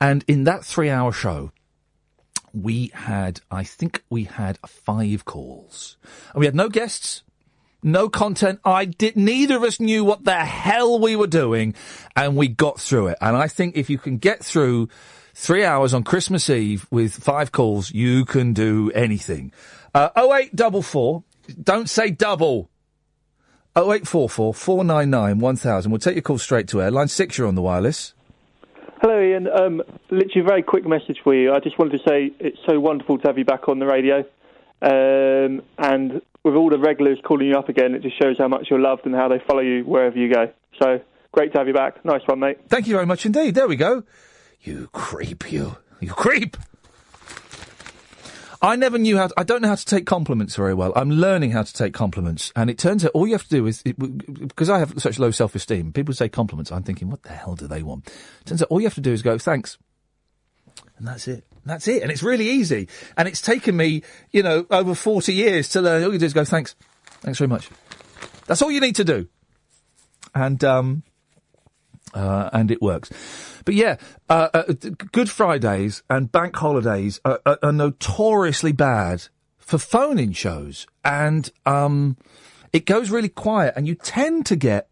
[0.01, 1.53] And in that three-hour show,
[2.55, 5.99] we had, I think we had five calls.
[6.33, 7.23] And we had no guests,
[7.83, 8.61] no content.
[8.65, 11.75] I did, neither of us knew what the hell we were doing,
[12.17, 13.19] and we got through it.
[13.21, 14.89] And I think if you can get through
[15.39, 19.53] three hours on Christmas Eve with five calls, you can do anything.
[19.95, 21.23] Uh, 0844,
[21.63, 22.69] don't say double.
[23.77, 25.93] 0844 499 1000.
[25.93, 26.91] We'll take your call straight to air.
[26.91, 28.15] Line six, you're on the wireless.
[29.01, 29.47] Hello, Iain.
[29.47, 31.55] Um, literally, a very quick message for you.
[31.55, 34.25] I just wanted to say it's so wonderful to have you back on the radio.
[34.83, 38.67] Um, and with all the regulars calling you up again, it just shows how much
[38.71, 40.51] you're loved and how they follow you wherever you go.
[40.83, 41.01] So
[41.31, 42.05] great to have you back.
[42.05, 42.59] Nice one, mate.
[42.69, 43.55] Thank you very much indeed.
[43.55, 44.03] There we go.
[44.69, 45.79] You creep, you.
[45.99, 46.55] You creep.
[48.61, 49.29] I never knew how.
[49.29, 50.93] To, I don't know how to take compliments very well.
[50.95, 53.67] I'm learning how to take compliments, and it turns out all you have to do
[53.67, 55.95] is it, because I have such low self-esteem.
[55.95, 56.71] People say compliments.
[56.71, 58.09] I'm thinking, what the hell do they want?
[58.09, 58.13] It
[58.45, 59.79] Turns out all you have to do is go, thanks,
[60.99, 61.47] and that's it.
[61.65, 62.89] That's it, and it's really easy.
[63.17, 66.05] And it's taken me, you know, over 40 years to learn.
[66.05, 66.75] All you do is go, thanks,
[67.23, 67.71] thanks very much.
[68.47, 69.29] That's all you need to do,
[70.35, 71.05] and um,
[72.15, 73.11] uh, and it works.
[73.65, 73.97] But yeah,
[74.29, 74.63] uh, uh,
[75.13, 79.25] Good Fridays and bank holidays are, are, are notoriously bad
[79.59, 82.17] for phone-in shows, and um,
[82.73, 84.89] it goes really quiet, and you tend to get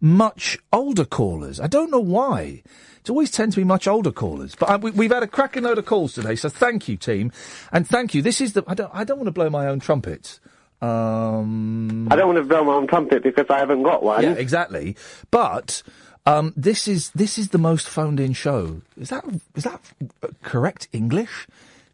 [0.00, 1.60] much older callers.
[1.60, 2.62] I don't know why.
[3.00, 4.54] It always tends to be much older callers.
[4.54, 7.32] But I, we, we've had a cracking load of calls today, so thank you, team,
[7.70, 8.22] and thank you.
[8.22, 8.64] This is the.
[8.66, 8.90] I don't.
[8.94, 10.40] I don't want to blow my own trumpet.
[10.80, 14.22] Um, I don't want to blow my own trumpet because I haven't got one.
[14.22, 14.96] yeah, exactly.
[15.30, 15.82] But
[16.26, 18.82] um, this is this is the most phoned in show.
[18.98, 19.24] Is that
[19.54, 19.80] is that
[20.22, 21.46] uh, correct English?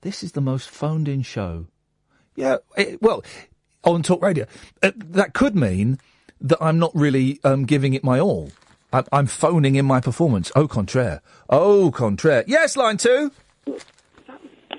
[0.03, 1.67] This is the most phoned in show.
[2.37, 2.59] Yeah.
[2.77, 3.23] It, well,
[3.85, 4.47] on talk radio,
[4.83, 5.99] uh, that could mean
[6.41, 8.51] that I'm not really um, giving it my all.
[8.93, 10.51] I, I'm phoning in my performance.
[10.57, 11.21] Au contraire.
[11.49, 12.45] Au contraire.
[12.47, 13.33] Yes, line two.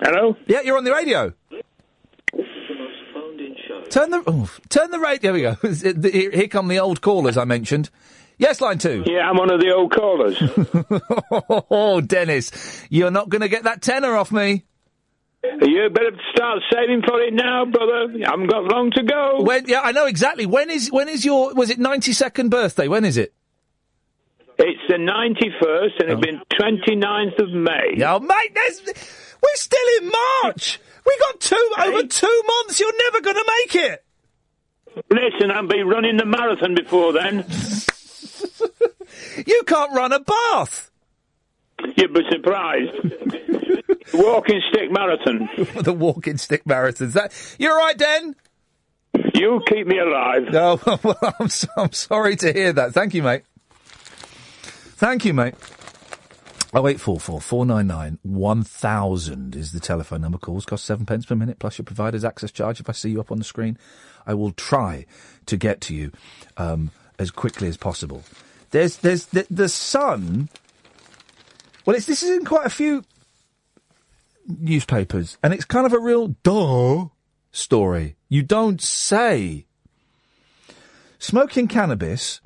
[0.00, 0.36] Hello.
[0.46, 1.32] Yeah, you're on the radio.
[3.90, 5.34] Turn the oh, turn the radio.
[5.34, 6.10] Here we go.
[6.10, 7.90] Here here come the old callers I mentioned.
[8.42, 9.04] Yes, line two.
[9.06, 10.36] Yeah, I'm one of the old callers.
[11.70, 12.50] oh, Dennis,
[12.90, 14.64] you're not going to get that tenner off me.
[15.44, 18.12] you better start saving for it now, brother.
[18.26, 19.42] I haven't got long to go.
[19.44, 19.68] When?
[19.68, 20.46] Yeah, I know exactly.
[20.46, 22.88] When is when is your was it ninety second birthday?
[22.88, 23.32] When is it?
[24.58, 26.20] It's the 91st, and it's oh.
[26.20, 28.04] been 29th of May.
[28.04, 30.12] Oh, mate, there's, we're still in
[30.42, 30.78] March.
[31.06, 32.78] We got two over two months.
[32.78, 34.04] You're never going to make it.
[35.10, 37.46] Listen, I'll be running the marathon before then.
[39.46, 40.90] You can't run a bath.
[41.96, 42.92] You'd be surprised.
[44.14, 45.48] Walking stick marathon.
[45.82, 47.12] the walking stick marathons.
[47.12, 48.36] That you're right, Den.
[49.34, 50.42] You keep me alive.
[50.50, 52.92] No, well, I'm, so, I'm sorry to hear that.
[52.92, 53.42] Thank you, mate.
[53.92, 55.54] Thank you, mate.
[56.74, 60.38] Oh eight four four four nine nine one thousand is the telephone number.
[60.38, 62.80] Calls cost seven pence per minute plus your provider's access charge.
[62.80, 63.78] If I see you up on the screen,
[64.26, 65.06] I will try
[65.46, 66.12] to get to you
[66.56, 66.90] um,
[67.22, 68.22] as quickly as possible.
[68.70, 70.50] There's there's the, the sun.
[71.86, 73.04] Well, it's this is in quite a few
[74.46, 77.06] newspapers, and it's kind of a real duh
[77.50, 78.16] story.
[78.28, 79.66] You don't say.
[81.18, 82.40] Smoking cannabis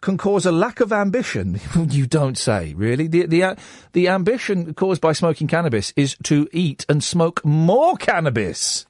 [0.00, 1.60] can cause a lack of ambition.
[1.88, 3.06] you don't say, really.
[3.06, 3.54] The the uh,
[3.92, 8.86] the ambition caused by smoking cannabis is to eat and smoke more cannabis.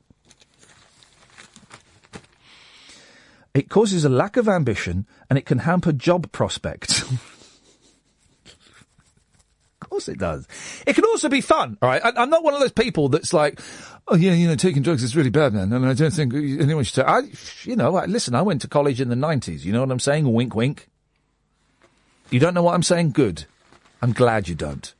[3.55, 7.03] It causes a lack of ambition and it can hamper job prospects.
[7.11, 7.21] of
[9.81, 10.49] course it does.
[10.87, 12.03] It can also be fun, all right?
[12.03, 13.61] I, I'm not one of those people that's like,
[14.09, 16.85] oh yeah, you know, taking drugs is really bad, man, and I don't think anyone
[16.85, 17.05] should.
[17.05, 17.23] I,
[17.65, 19.65] you know, I, listen, I went to college in the '90s.
[19.65, 20.33] You know what I'm saying?
[20.33, 20.89] Wink, wink.
[22.31, 23.13] You don't know what I'm saying?
[23.13, 23.45] Good.
[24.01, 24.95] I'm glad you don't.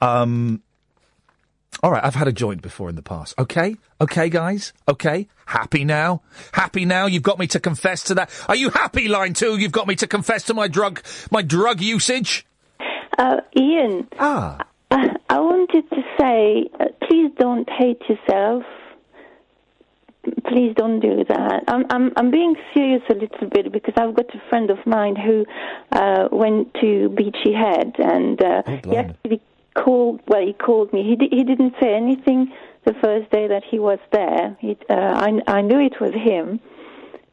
[0.00, 0.62] Um.
[1.82, 3.34] All right, I've had a joint before in the past.
[3.40, 4.72] Okay, okay, guys.
[4.88, 6.22] Okay, happy now.
[6.52, 7.06] Happy now.
[7.06, 8.30] You've got me to confess to that.
[8.48, 9.56] Are you happy, line two?
[9.58, 11.02] You've got me to confess to my drug,
[11.32, 12.46] my drug usage.
[13.18, 14.06] Uh, Iain.
[14.20, 14.58] Ah.
[14.92, 18.62] I, I wanted to say, uh, please don't hate yourself.
[20.46, 21.64] Please don't do that.
[21.66, 25.16] I'm, I'm, I'm being serious a little bit because I've got a friend of mine
[25.16, 25.44] who
[25.90, 29.40] uh, went to Beachy Head and uh, he actually
[29.74, 30.20] called.
[30.28, 31.02] Well, he called me.
[31.02, 32.52] He di- he didn't say anything
[32.84, 34.56] the first day that he was there.
[34.60, 36.60] He, uh, I I knew it was him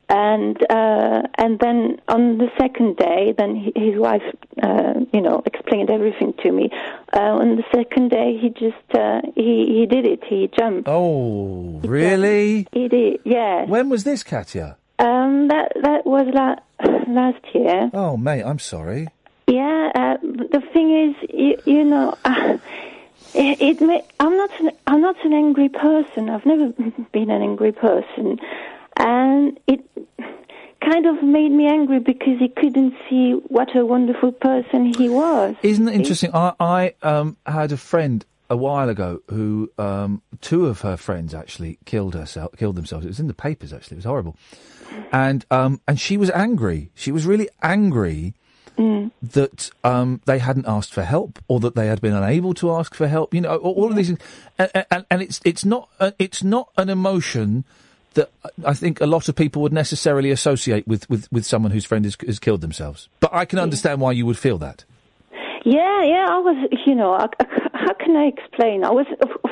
[0.09, 4.23] and uh, and then on the second day, then he, his wife,
[4.61, 6.69] uh, you know, explained everything to me.
[7.13, 10.23] Uh, on the second day, he just uh, he he did it.
[10.27, 10.87] He jumped.
[10.89, 12.67] Oh, really?
[12.71, 13.19] He did.
[13.23, 13.65] Yeah.
[13.65, 14.77] When was this, Katya?
[14.97, 17.91] Um, that that was la- last year.
[17.93, 19.07] Oh, mate, I'm sorry.
[19.49, 19.91] Yeah.
[19.95, 22.17] Uh, the thing is, you, you know.
[22.23, 22.57] Uh,
[23.33, 26.29] it, it may, I'm not an, I'm not an angry person.
[26.29, 26.69] I've never
[27.11, 28.39] been an angry person,
[28.97, 29.83] and it
[30.81, 35.55] kind of made me angry because he couldn't see what a wonderful person he was.
[35.61, 36.31] Isn't it interesting?
[36.33, 41.33] I, I um, had a friend a while ago who um, two of her friends
[41.33, 43.05] actually killed herself, killed themselves.
[43.05, 43.95] It was in the papers actually.
[43.95, 44.37] It was horrible,
[45.11, 46.89] and um, and she was angry.
[46.95, 48.33] She was really angry
[48.77, 52.93] that um, they hadn't asked for help or that they had been unable to ask
[52.95, 53.33] for help.
[53.33, 54.19] You know, all, all of these things,
[54.57, 57.65] and, and, and it's it's not uh, it's not an emotion
[58.15, 58.31] that
[58.65, 62.03] I think a lot of people would necessarily associate with, with, with someone whose friend
[62.05, 63.07] has, has killed themselves.
[63.19, 64.83] But I can understand why you would feel that.
[65.63, 68.83] Yeah, yeah, I was, you know, I, I- how can I explain?
[68.83, 69.05] I was,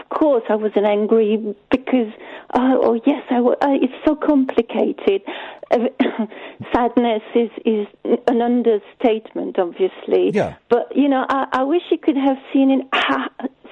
[0.09, 2.11] course, I was an angry because,
[2.53, 5.21] uh, oh yes, I uh, it's so complicated.
[5.71, 5.87] Uh,
[6.73, 7.87] sadness is, is
[8.27, 10.31] an understatement, obviously.
[10.33, 10.55] Yeah.
[10.69, 13.29] But, you know, I, I wish you could have seen, in, ha,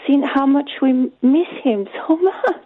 [0.08, 2.62] seen how much we miss him so much.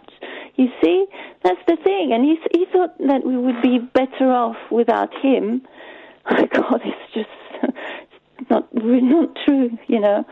[0.56, 1.06] You see,
[1.42, 2.12] that's the thing.
[2.12, 5.62] And he, he thought that we would be better off without him.
[6.32, 7.74] Oh, God, it's just
[8.50, 10.24] not not true, you know.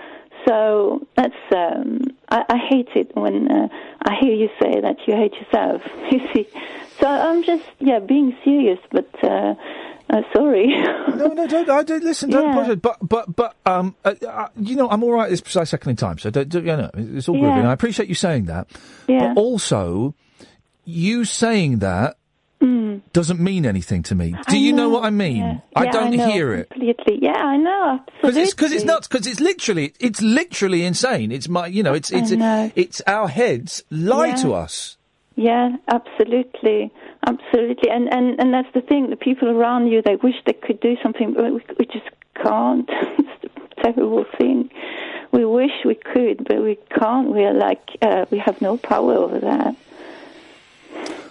[0.49, 2.01] So that's um,
[2.31, 3.69] I, I hate it when uh,
[4.03, 5.83] I hear you say that you hate yourself.
[6.11, 6.49] You see,
[7.01, 9.55] so I'm just yeah being serious, but uh,
[10.11, 10.69] uh, sorry.
[10.69, 11.69] no, no, don't.
[11.69, 12.31] I don't listen.
[12.31, 12.51] Don't Yeah.
[12.53, 12.81] apologise.
[12.81, 15.97] But, but, but, um, uh, uh, you know, I'm all right this precise second in
[15.97, 16.19] time.
[16.19, 17.43] So, don't, don't, you know, it's all good.
[17.43, 17.59] Yeah.
[17.59, 18.69] And I appreciate you saying that.
[19.07, 19.35] Yeah.
[19.35, 20.15] But also,
[20.87, 22.16] you saying that
[23.12, 24.33] doesn't mean anything to me.
[24.33, 25.37] Do I you know, know, what I mean?
[25.37, 25.59] yeah.
[25.77, 26.70] I Yeah, don't I hear it.
[26.70, 27.19] completely.
[27.23, 28.01] Yeah, I know.
[28.20, 29.09] Because it's because it's nuts.
[29.09, 31.33] Because it's literally it's literally insane.
[31.33, 32.70] It's my you know it's it's know.
[32.77, 34.35] it's our heads lie Yeah.
[34.37, 34.97] to us.
[35.37, 36.91] Yeah, absolutely,
[37.27, 39.11] absolutely, and and and that's the thing.
[39.11, 42.09] The people around you, they wish they could do something, but we, we just
[42.43, 42.89] can't.
[43.19, 43.45] it's
[43.79, 44.70] a terrible thing.
[45.31, 47.31] We wish we could, but we can't.
[47.33, 49.77] We are like uh, we have no power over that.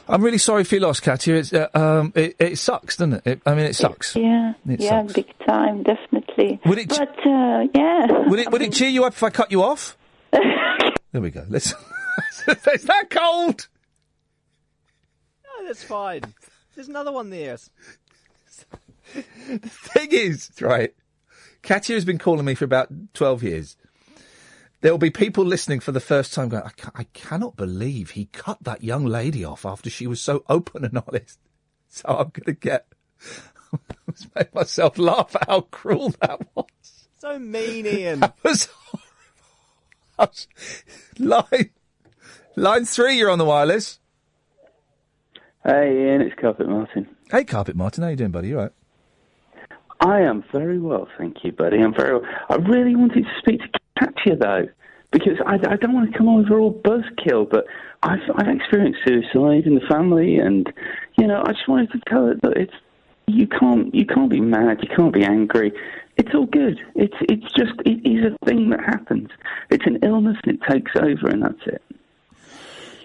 [0.10, 1.36] I'm really sorry for your loss, Katya.
[1.36, 3.22] It's, uh, um, it, it sucks, doesn't it?
[3.28, 3.42] it?
[3.46, 4.16] I mean, it sucks.
[4.16, 5.14] Yeah, It yeah, sucks.
[5.14, 6.60] big time, definitely.
[6.66, 9.52] Would it- But uh, yeah, Would it would it cheer you up if I cut
[9.52, 9.98] you off?
[10.32, 11.46] there we go.
[11.50, 11.74] Let's.
[12.48, 13.68] Is that cold?
[15.44, 16.22] No, that's fine.
[16.76, 17.58] There's another one there.
[19.14, 20.94] The thing is, right,
[21.64, 23.78] Katya has been calling me for about 12 years.
[24.82, 28.12] There will be people listening for the first time going, I, ca- I cannot believe
[28.12, 31.40] he cut that young lady off after she was so open and honest.
[31.90, 32.86] So I'm going to get.
[33.74, 36.66] I was made myself laugh at how cruel that was.
[37.18, 38.20] So mean, Iain.
[38.20, 39.04] That was horrible.
[40.20, 40.48] Was-
[41.18, 41.70] Line,
[42.58, 44.00] line three, you're on the wireless.
[45.64, 47.08] Hey Iain, it's Carpet Martin.
[47.32, 48.50] Hey, Carpet Martin, how you doing, buddy?
[48.50, 48.72] You all right?
[50.02, 51.78] I am very well, thank you, buddy.
[51.80, 52.30] I'm very well.
[52.50, 54.68] I really wanted to speak to Katya though,
[55.12, 57.66] because I, I don't want to come over all buzzkill, but
[58.04, 60.72] I've I've experienced suicide in the family, and
[61.18, 62.74] you know I just wanted to tell her that it's
[63.28, 65.72] you can't you can't be mad, you can't be angry.
[66.18, 66.80] It's all good.
[66.96, 69.30] It's it's just it is a thing that happens.
[69.70, 71.82] It's an illness and it takes over, and that's it.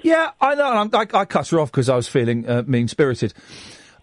[0.02, 0.88] Yeah, I know.
[0.92, 3.34] I, I cut her off because I was feeling uh, mean spirited.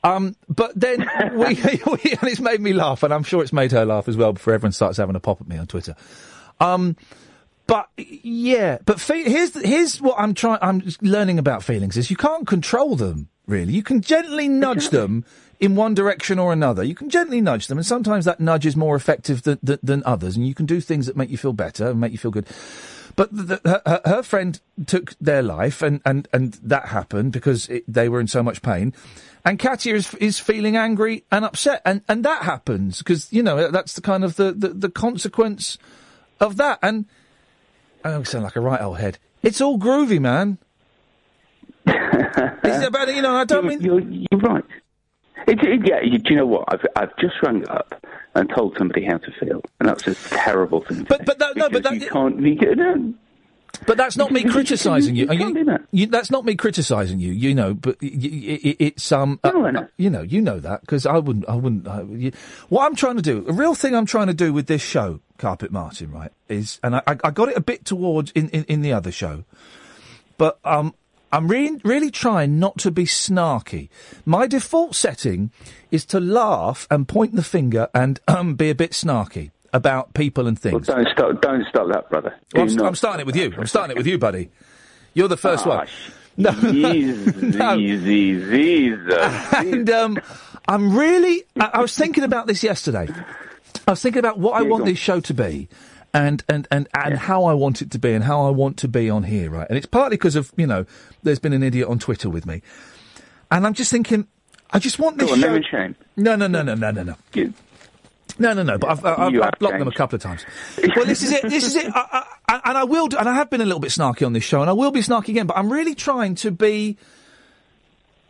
[0.03, 3.71] Um, but then we, we, and it's made me laugh, and I'm sure it's made
[3.73, 4.33] her laugh as well.
[4.33, 5.95] Before everyone starts having a pop at me on Twitter.
[6.59, 6.95] Um,
[7.67, 10.59] but yeah, but fe- here's here's what I'm trying.
[10.61, 13.73] I'm learning about feelings is you can't control them really.
[13.73, 15.25] You can gently nudge them
[15.59, 16.83] in one direction or another.
[16.83, 20.03] You can gently nudge them, and sometimes that nudge is more effective than, than, than
[20.05, 20.35] others.
[20.35, 22.47] And you can do things that make you feel better and make you feel good.
[23.15, 27.67] But the, the, her, her friend took their life, and, and, and that happened because
[27.67, 28.93] it, they were in so much pain.
[29.43, 33.71] And Katia is, is feeling angry and upset, and, and that happens because you know
[33.71, 35.77] that's the kind of the, the, the consequence
[36.39, 36.79] of that.
[36.81, 37.05] And
[38.03, 39.17] I don't sound like a right old head.
[39.43, 40.57] It's all groovy, man.
[41.87, 43.33] Is it about you know?
[43.35, 44.63] I don't mean you're, you're right.
[45.47, 46.65] It, it, yeah, you, do you know what?
[46.67, 47.95] I've I've just rung up
[48.35, 50.97] and told somebody how to feel, and that's a terrible thing.
[50.99, 52.39] To But but that, no, but that you can't.
[52.39, 53.13] You, no,
[53.87, 55.31] But that's not me you- criticising you.
[55.31, 55.81] you that.
[55.91, 57.31] you- that's not me criticising you.
[57.31, 59.39] You know, but y- it's um.
[59.43, 59.51] uh,
[59.97, 61.47] You know, you know that because I wouldn't.
[61.49, 61.87] I wouldn't.
[61.87, 62.31] I, you,
[62.67, 65.21] what I'm trying to do, a real thing I'm trying to do with this show,
[65.39, 68.81] Carpet Martin, right, is, and I, I got it a bit towards in, in, in
[68.81, 69.43] the other show,
[70.37, 70.93] but um.
[71.31, 73.89] I'm really, really trying not to be snarky.
[74.25, 75.51] My default setting
[75.91, 80.47] is to laugh and point the finger and um, be a bit snarky about people
[80.47, 80.87] and things.
[80.87, 81.41] Well, don't start.
[81.41, 82.35] Don't start that, brother.
[82.53, 83.53] Well, I'm, not I'm starting it with you.
[83.57, 84.49] I'm starting it with you, buddy.
[85.13, 85.87] You're the first one.
[86.37, 87.75] No, no.
[87.75, 88.93] Easy, easy,
[89.57, 90.17] and um,
[90.69, 91.43] I'm really.
[91.59, 93.09] I, I was thinking about this yesterday.
[93.87, 95.69] I was thinking about what I want this show to be,
[96.13, 98.87] and and and and how I want it to be, and how I want to
[98.87, 99.67] be on here, right?
[99.67, 100.85] And it's partly because of you know,
[101.23, 102.61] there's been an idiot on Twitter with me,
[103.51, 104.27] and I'm just thinking,
[104.71, 105.61] I just want this on, show.
[105.61, 105.95] shame.
[106.17, 107.15] No, no, no, no, no, no, no.
[108.37, 108.77] No, no, no.
[108.77, 110.45] But I've, I've, I've have blocked them a couple of times.
[110.95, 111.41] well, this is it.
[111.43, 111.91] This is it.
[111.93, 114.33] I, I, and I will, do, and I have been a little bit snarky on
[114.33, 115.47] this show, and I will be snarky again.
[115.47, 116.97] But I'm really trying to be.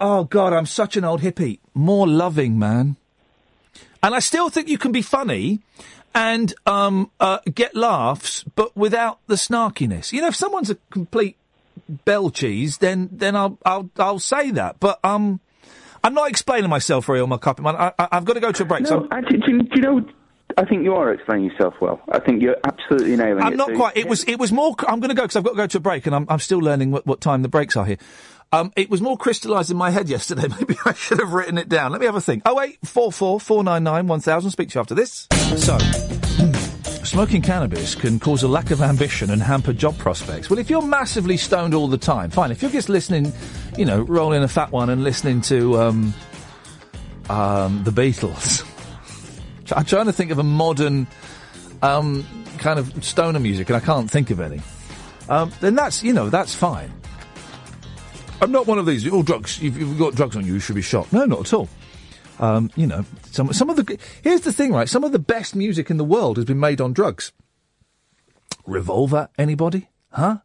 [0.01, 1.59] Oh God, I'm such an old hippie.
[1.73, 2.95] More loving, man.
[4.01, 5.59] And I still think you can be funny
[6.15, 10.11] and um, uh, get laughs, but without the snarkiness.
[10.13, 11.35] You know, if someone's a complete
[12.05, 14.79] bell cheese, then then I'll I'll I'll say that.
[14.79, 15.39] But um,
[16.03, 17.59] I'm not explaining myself very well, my cup.
[17.65, 18.87] I, I, I've got to go to a break.
[18.87, 20.05] so No, actually, do, you- do you know?
[20.57, 22.01] I think you are explaining yourself well.
[22.11, 23.43] I think you're absolutely nailing it.
[23.45, 23.95] I'm not So- quite.
[23.97, 24.23] It was.
[24.23, 24.75] It was more.
[24.87, 26.39] I'm going to go because I've got to go to a break, and I'm, I'm
[26.39, 27.97] still learning what, what time the breaks are here.
[28.51, 30.47] Um, it was more crystallised in my head yesterday.
[30.59, 31.91] Maybe I should have written it down.
[31.91, 32.43] Let me have a think.
[32.45, 34.51] Oh wait, four four four nine nine one thousand.
[34.51, 35.27] Speak to you after this.
[35.57, 35.77] So.
[37.03, 40.49] Smoking cannabis can cause a lack of ambition and hamper job prospects.
[40.49, 42.51] Well, if you're massively stoned all the time, fine.
[42.51, 43.31] If you're just listening,
[43.77, 46.13] you know, rolling a fat one and listening to um,
[47.29, 48.63] um, the Beatles,
[49.75, 51.07] I'm trying to think of a modern
[51.81, 52.27] um,
[52.57, 54.61] kind of stoner music, and I can't think of any.
[55.29, 56.98] Um, then that's you know that's fine.
[58.41, 59.07] I'm not one of these.
[59.07, 59.61] All drugs.
[59.61, 61.11] If you've got drugs on you, you should be shot.
[61.11, 61.69] No, not at all.
[62.39, 64.87] Um, you know, some some of the here's the thing, right?
[64.87, 67.33] Some of the best music in the world has been made on drugs.
[68.65, 69.89] Revolver, anybody?
[70.11, 70.37] Huh?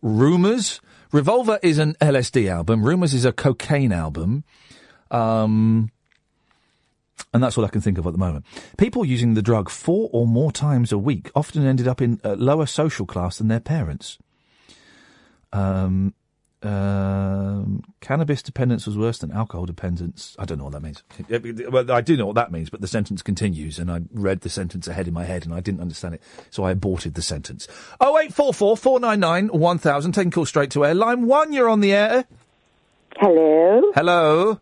[0.00, 0.80] Rumors.
[1.12, 2.84] Revolver is an LSD album.
[2.84, 4.44] Rumors is a cocaine album.
[5.10, 5.90] Um,
[7.32, 8.46] and that's all I can think of at the moment.
[8.76, 12.36] People using the drug four or more times a week often ended up in a
[12.36, 14.18] lower social class than their parents.
[15.52, 16.14] Um,
[16.62, 20.34] um, cannabis dependence was worse than alcohol dependence.
[20.38, 21.02] I don't know what that means.
[21.70, 24.48] Well, I do know what that means, but the sentence continues, and I read the
[24.48, 27.68] sentence ahead in my head, and I didn't understand it, so I aborted the sentence.
[28.00, 30.12] Oh eight four four four nine nine one thousand.
[30.12, 30.94] Taking call straight to air.
[30.94, 32.24] Line one, you're on the air.
[33.16, 33.82] Hello.
[33.94, 34.60] Hello.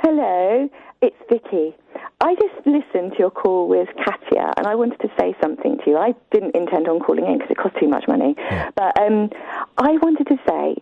[0.00, 0.68] Hello,
[1.02, 1.74] it's Vicky.
[2.20, 5.90] I just listened to your call with Katia, and I wanted to say something to
[5.90, 5.96] you.
[5.96, 8.34] I didn't intend on calling in because it cost too much money,
[8.74, 9.30] but um,
[9.76, 10.76] I wanted to say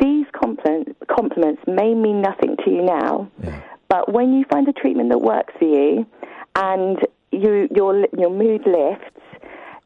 [0.00, 3.30] these compliment, compliments may mean nothing to you now,
[3.88, 6.06] but when you find a treatment that works for you,
[6.56, 6.98] and
[7.30, 9.20] you, your your mood lifts,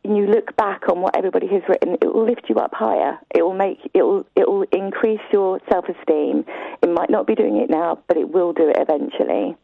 [0.05, 3.19] and you look back on what everybody has written, it will lift you up higher.
[3.35, 6.47] It will make it will it will increase your self esteem.
[6.83, 9.57] It might not be doing it now, but it will do it eventually.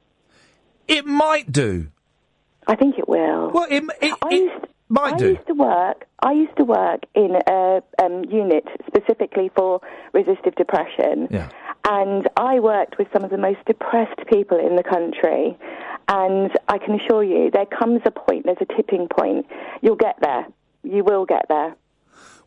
[0.91, 1.89] It might do.
[2.67, 3.51] I think it will.
[3.51, 5.29] Well, it, it, I used, might I do.
[5.31, 6.07] used to work.
[6.23, 9.81] I used to work in a um, unit specifically for
[10.13, 11.29] resistive depression.
[11.31, 11.49] Yeah.
[11.85, 15.57] And I worked with some of the most depressed people in the country.
[16.09, 19.47] And I can assure you, there comes a point, there's a tipping point.
[19.81, 20.47] You'll get there.
[20.83, 21.77] You will get there.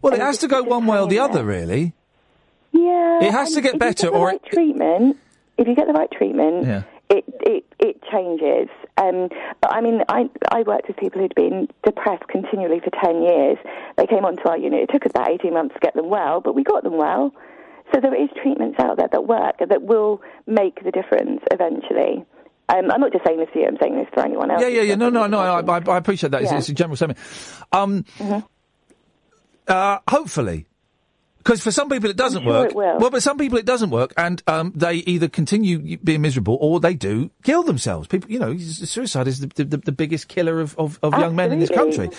[0.02, 1.94] Well, it has to go one way or the other, really.
[2.74, 3.24] Yeah.
[3.24, 5.18] It has to get if better You get the or right treatment.
[5.58, 6.84] If you get the right treatment, Yeah.
[7.10, 8.70] It it it changes.
[8.98, 9.30] Um,
[9.62, 13.58] but I mean, I I worked with people who'd been depressed continually for ten years.
[13.98, 14.82] They came onto our unit.
[14.90, 17.32] It took us about eighteen months to get them well, but we got them well.
[17.94, 22.26] So there is treatments out there that work that will make the difference eventually.
[22.70, 23.68] Um, I'm not just saying this for you.
[23.68, 24.62] I'm saying this for anyone else.
[24.62, 24.96] Yeah, yeah, yeah.
[24.96, 25.40] No, no, no.
[25.40, 26.42] I, I, I appreciate that.
[26.44, 26.58] It's, Yeah.
[26.58, 27.20] it's a general statement.
[27.72, 28.40] Um, Mm-hmm.
[29.68, 30.66] uh, hopefully.
[31.44, 32.70] Because for some people it doesn't sure work.
[32.70, 32.76] it.
[32.76, 36.80] Well, but some people it doesn't work, and um, they either continue being miserable or
[36.80, 38.08] they do kill themselves.
[38.08, 41.52] People, you know, suicide is the, the, the biggest killer of, of, of young men
[41.52, 42.10] in this country.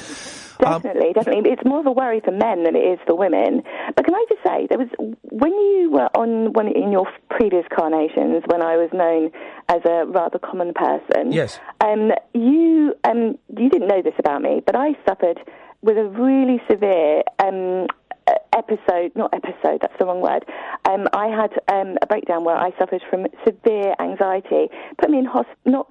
[0.64, 1.50] Um, Definitely, definitely.
[1.50, 3.62] It's more of a worry for men than it is for women.
[3.96, 4.88] But can I just say, there was
[5.22, 9.32] when you were on one in your previous carnations, when I was known
[9.68, 11.32] as a rather common person.
[11.32, 11.58] Yes.
[11.80, 15.40] Um, you um, you didn't know this about me, but I suffered
[15.82, 17.88] with a really severe um,
[18.52, 19.12] episode.
[19.14, 19.80] Not episode.
[19.80, 20.44] That's the wrong word.
[20.84, 24.68] Um, I had um, a breakdown where I suffered from severe anxiety.
[24.98, 25.88] Put me in hosp- not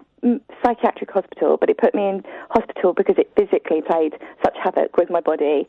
[0.64, 5.10] psychiatric hospital, but it put me in hospital because it physically played such havoc with
[5.10, 5.66] my body,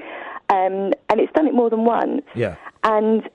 [0.48, 2.22] um, and it's done it more than once.
[2.34, 2.56] Yeah.
[2.84, 3.28] And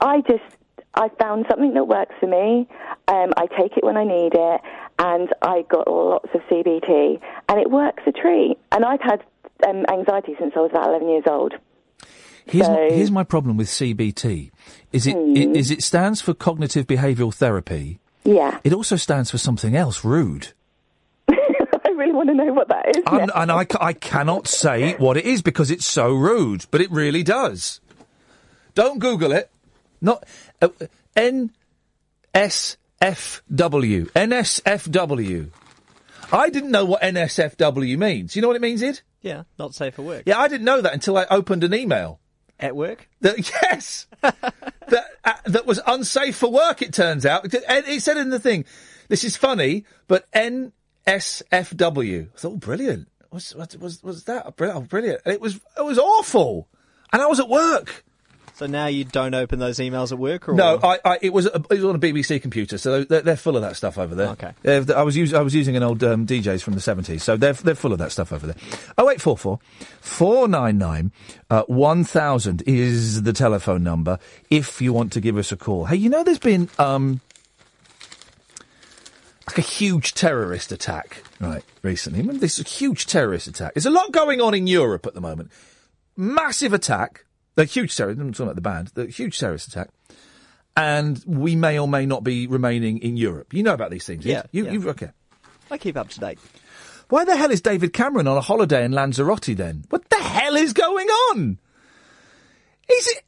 [0.00, 0.56] I just
[0.94, 2.66] I found something that works for me.
[3.08, 4.60] Um, I take it when I need it,
[4.98, 8.58] and I got lots of CBT, and it works a treat.
[8.72, 9.22] And I've had
[9.68, 11.54] um, anxiety since I was about 11 years old.
[12.46, 14.50] Here's, my, here's my problem with CBT.
[14.92, 15.36] Is it, Hmm.
[15.36, 18.00] it is it stands for cognitive behavioural therapy.
[18.24, 18.58] Yeah.
[18.64, 20.48] It also stands for something else, rude.
[21.28, 23.02] I really want to know what that is.
[23.06, 26.90] And, and I, I cannot say what it is because it's so rude, but it
[26.90, 27.80] really does.
[28.74, 29.50] Don't Google it.
[30.00, 30.24] Not
[30.62, 30.68] uh,
[31.16, 31.50] NSFW.
[34.12, 35.50] NSFW.
[36.32, 38.36] I didn't know what NSFW means.
[38.36, 39.00] You know what it means, Ed?
[39.22, 40.22] Yeah, not safe for work.
[40.26, 42.20] Yeah, I didn't know that until I opened an email.
[42.60, 43.08] At work?
[43.22, 46.82] That yes, that uh, that was unsafe for work.
[46.82, 47.46] It turns out.
[47.46, 48.66] It, it said in the thing,
[49.08, 50.72] "This is funny," but NSFW.
[52.28, 53.08] I thought, oh, brilliant.
[53.32, 55.22] Was was was, that oh, brilliant?
[55.24, 56.68] And it was it was awful,
[57.12, 58.04] and I was at work.
[58.60, 61.46] So now you don't open those emails at work, or No, I, I it was
[61.46, 64.14] a, it was on a BBC computer, so they're, they're full of that stuff over
[64.14, 64.28] there.
[64.32, 64.52] Okay.
[64.94, 67.54] I was using I was using an old um, DJs from the seventies, so they're
[67.54, 68.56] they're full of that stuff over there.
[68.98, 69.60] Oh eight four four
[70.02, 71.10] four nine nine
[71.48, 74.18] uh, one thousand is the telephone number
[74.50, 75.86] if you want to give us a call.
[75.86, 77.22] Hey, you know there's been um
[79.48, 82.20] like a huge terrorist attack right recently.
[82.36, 83.72] This huge terrorist attack?
[83.72, 85.50] There's a lot going on in Europe at the moment.
[86.14, 87.24] Massive attack.
[87.56, 88.20] The huge terrorist.
[88.20, 88.88] I'm talking about the band.
[88.94, 89.90] The huge terrorist attack
[90.76, 93.52] and we may or may not be remaining in Europe.
[93.52, 94.72] You know about these things, Yeah, You, yeah.
[94.72, 95.10] you okay?
[95.70, 96.38] I keep up to date.
[97.08, 99.84] Why the hell is David Cameron on a holiday in Lanzarote then?
[99.90, 101.58] What the hell is going on?
[102.90, 103.24] Is it?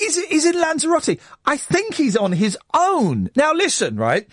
[0.00, 0.30] Is it?
[0.30, 1.18] Is in Lanzarote?
[1.46, 3.30] I think he's on his own.
[3.36, 4.28] Now listen, right?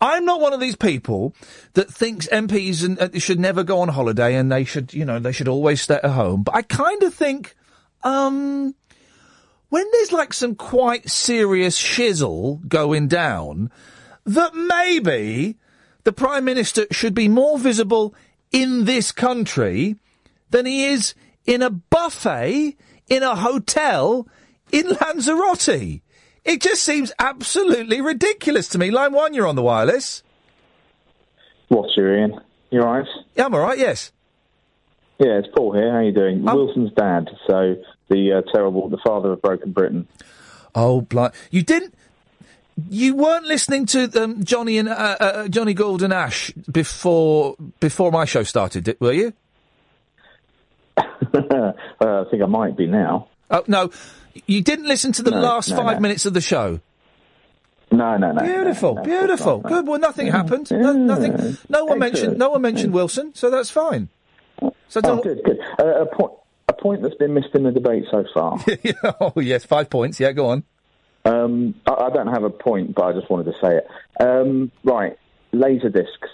[0.00, 1.34] I'm not one of these people
[1.74, 5.18] that thinks MPs and, uh, should never go on holiday and they should, you know,
[5.18, 6.42] they should always stay at home.
[6.42, 7.54] But I kind of think,
[8.02, 8.74] um,
[9.70, 13.70] when there's like some quite serious shizzle going down,
[14.24, 15.56] that maybe
[16.04, 18.14] the Prime Minister should be more visible
[18.52, 19.96] in this country
[20.50, 21.14] than he is
[21.46, 22.76] in a buffet
[23.08, 24.26] in a hotel
[24.72, 26.00] in Lanzarote.
[26.44, 28.90] It just seems absolutely ridiculous to me.
[28.90, 30.22] Line one, you're on the wireless.
[31.68, 32.40] What's your Ian?
[32.70, 33.06] You alright?
[33.36, 34.12] Yeah, I'm alright, yes.
[35.18, 35.90] Yeah, it's Paul here.
[35.90, 36.48] How are you doing?
[36.48, 37.76] Um, Wilson's dad, so
[38.10, 40.06] the uh, terrible, the father of Broken Britain.
[40.74, 41.94] Oh, bli- you didn't.
[42.88, 48.10] You weren't listening to um, Jonny and uh, uh, Jonny Gould and Ash before before
[48.10, 49.32] my show started, were you?
[50.96, 53.28] uh, I think I might be now.
[53.50, 53.90] Oh no,
[54.46, 56.00] you didn't listen to the No, last no, five no.
[56.00, 56.80] minutes of the show.
[57.90, 58.42] No, no, no.
[58.42, 59.86] Beautiful, beautiful, good.
[59.86, 60.70] Well, nothing happened.
[60.70, 61.58] No, nothing.
[61.68, 62.38] No one mentioned.
[62.38, 64.08] No one mentioned Wilson, so that's fine.
[64.88, 65.58] So Oh, good, good.
[65.78, 66.32] Uh, a, point,
[66.80, 68.58] point that's been missed in the debate so far.
[69.20, 70.18] oh yes, five points.
[70.20, 70.64] Yeah, go on.
[71.24, 73.86] Um, I, I don't have a point, but I just wanted to say it.
[74.18, 75.18] Um, right,
[75.52, 76.28] laser discs.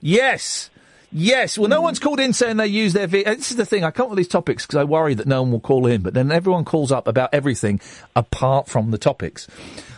[0.00, 0.70] Yes.
[1.16, 1.56] Yes.
[1.56, 3.06] Well, no one's called in saying they use their.
[3.06, 3.84] V- this is the thing.
[3.84, 6.02] I come up with these topics because I worry that no one will call in,
[6.02, 7.80] but then everyone calls up about everything
[8.16, 9.46] apart from the topics.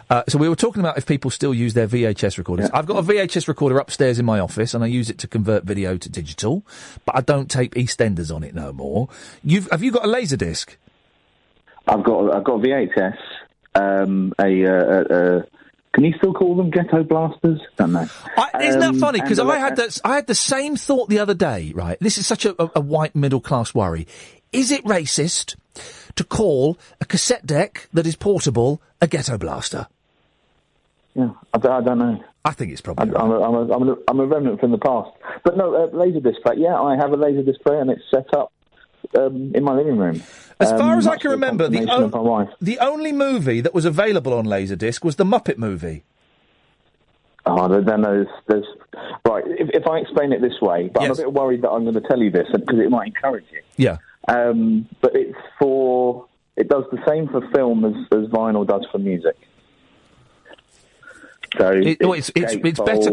[0.09, 2.71] Uh, so we were talking about if people still use their VHS recorders.
[2.73, 5.65] I've got a VHS recorder upstairs in my office, and I use it to convert
[5.65, 6.65] video to digital.
[7.05, 9.09] But I don't tape EastEnders on it no more.
[9.43, 10.77] You've have you got a laser disc?
[11.89, 13.17] I've got I've got VHS.
[13.75, 15.43] Um, a, uh, uh, uh,
[15.93, 17.61] can you still call them ghetto blasters?
[17.77, 18.07] Don't know.
[18.37, 19.21] I, isn't that Um, funny?
[19.21, 20.01] Because I a- had that.
[20.05, 21.73] I had the same thought the other day.
[21.75, 24.07] Right, this is such a, a, a white middle class worry.
[24.53, 25.57] Is it racist
[26.15, 29.89] to call a cassette deck that is portable a ghetto blaster?
[31.17, 32.25] Yeah, I, don't- I don't know.
[32.45, 33.13] I think it's probably.
[33.17, 35.11] I, I'm, a, I'm, a, I'm, a, I'm a remnant from the past.
[35.43, 36.55] But no, uh, laser display.
[36.59, 38.53] Yeah, I have a laser display, and it's set up
[39.19, 40.23] um, in my living room.
[40.61, 41.81] As Um, far as I can remember, the,
[42.61, 46.05] the only movie that was available on Laserdisc was the Muppet movie.
[47.49, 48.65] Oh, then there's, there's
[49.27, 49.45] right.
[49.47, 51.95] If, if I explain it this way, but I'm a bit worried that I'm going
[51.95, 53.61] to tell you this because it might encourage you.
[53.77, 53.99] Yeah.
[54.29, 56.27] Um, but it's for
[56.57, 59.37] it does the same for film as, as vinyl does for music.
[61.59, 63.11] So It- oh, it's- it's- it's better-.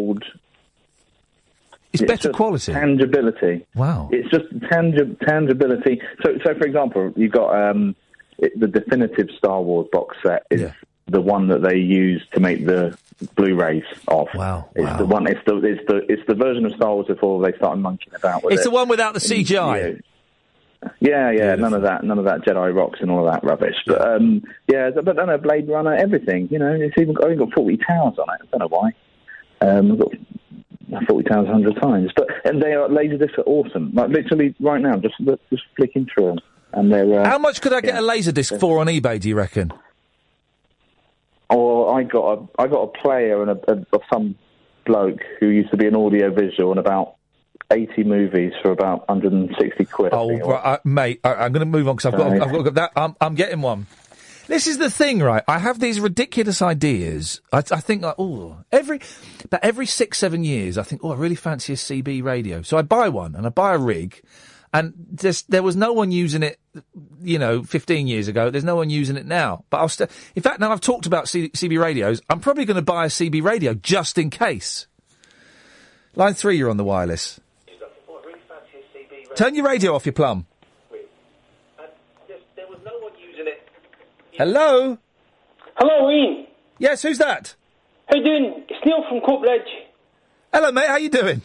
[1.93, 2.71] It's better just quality.
[2.73, 3.65] Tangibility.
[3.75, 4.09] Wow.
[4.11, 6.01] It's just tangi- tangibility.
[6.23, 7.95] So, so for example, you've got um,
[8.39, 10.71] it, the definitive Star Wars box set is
[11.07, 12.97] the one that they use to make the
[13.35, 14.27] Blu-rays of.
[14.33, 14.69] Wow.
[14.75, 15.27] It's the one.
[15.27, 18.43] It's the it's the it's the version of Star Wars before they started monkeying about
[18.43, 18.61] with It's it.
[18.61, 20.01] It's the one without the And, CGI.
[20.99, 23.75] Yeah, yeah, none of that, none of that Jedi rocks and all of that rubbish.
[23.85, 26.47] But um, yeah, but then a Blade Runner, everything.
[26.51, 28.41] You know, it's even got, I've even got Fawlty Towers on it.
[28.41, 28.91] I don't know why.
[29.61, 30.11] Um, I've got
[31.07, 33.91] Fawlty Towers a hundred times, but and they are laserdiscs are awesome.
[33.93, 35.15] Like literally right now, just
[35.49, 36.39] just flicking through them,
[36.73, 37.21] and they're.
[37.21, 39.71] Uh, How much could I get a Laserdisc for on eBay, do you reckon?
[41.49, 44.35] Or I got a I got a player and a, a, of some
[44.85, 47.15] bloke who used to be an audio visual and about
[47.73, 50.13] eighty movies for about hundred and sixty quid.
[50.13, 52.63] Oh, uh, mate, I, I'm going to move on because I've got, I've got to
[52.63, 52.91] get that.
[52.95, 53.87] I'm, I'm getting one.
[54.47, 55.43] This is the thing, right?
[55.47, 57.41] I have these ridiculous ideas.
[57.51, 58.99] I, I think, like, oh, every,
[59.49, 62.61] but every six, seven years, I think, oh, I really fancy a CB radio.
[62.61, 64.21] So I buy one and I buy a rig,
[64.73, 64.93] and
[65.47, 66.59] there was no one using it,
[67.21, 68.49] you know, 15 years ago.
[68.49, 69.63] There's no one using it now.
[69.69, 72.75] But I'll still, in fact, now I've talked about C- CB radios, I'm probably going
[72.75, 74.87] to buy a CB radio just in case.
[76.15, 77.39] Line three, you're on the wireless.
[79.35, 80.45] Turn your radio off, you plum.
[84.33, 84.97] Hello?
[85.75, 86.47] Hello, Ian.
[86.79, 87.55] Yes, who's that?
[88.07, 88.63] How you doing?
[88.67, 89.67] It's Neil from Coatbridge.
[90.51, 90.87] Hello, mate.
[90.87, 91.41] How you doing?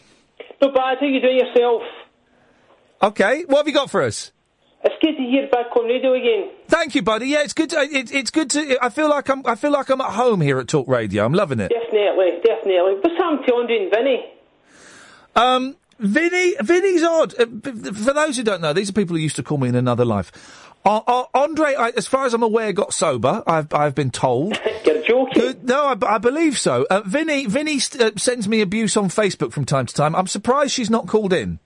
[0.61, 0.97] Not bad.
[0.99, 1.83] How you doing yourself?
[3.01, 3.43] Okay.
[3.45, 4.31] What have you got for us?
[4.83, 6.51] It's good to hear back on radio again.
[6.67, 7.27] Thank you, buddy.
[7.27, 7.69] Yeah, it's good.
[7.71, 8.77] To, it, it's good to.
[8.81, 9.45] I feel like I'm.
[9.45, 11.25] I feel like I'm at home here at Talk Radio.
[11.25, 11.69] I'm loving it.
[11.69, 12.95] Definitely, definitely.
[13.01, 14.25] What's happened to Andre and Vinny?
[15.35, 17.33] Um, Vinny, Vinny's odd.
[17.39, 17.45] Uh,
[17.93, 20.05] for those who don't know, these are people who used to call me in another
[20.05, 20.31] life.
[20.85, 23.43] Uh, uh, Andre, I, as far as I'm aware, got sober.
[23.45, 24.57] I've I've been told.
[24.85, 25.59] You're joking.
[25.63, 26.85] no, I believe so.
[26.89, 30.15] Uh, Vinny, Vinny st- uh, sends me abuse on Facebook from time to time.
[30.15, 31.59] I'm surprised she's not called in.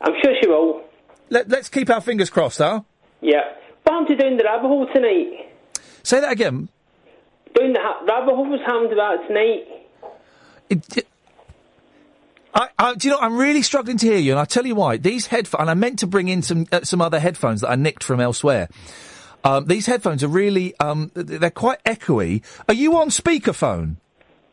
[0.00, 0.82] I'm sure she will.
[1.28, 2.80] Let, let's keep our fingers crossed, huh?
[3.20, 3.40] Yeah.
[3.82, 5.52] What happened to down the rabbit hole tonight?
[6.02, 6.68] Say that again.
[7.54, 9.68] Down the ha- rabbit hole was happened about tonight.
[12.54, 14.76] I, I, do you know, I'm really struggling to hear you, and I'll tell you
[14.76, 14.96] why.
[14.96, 17.74] These headphones, and I meant to bring in some uh, some other headphones that I
[17.74, 18.68] nicked from elsewhere.
[19.42, 22.42] Um, these headphones are really, um, they're quite echoey.
[22.66, 23.96] Are you on speakerphone?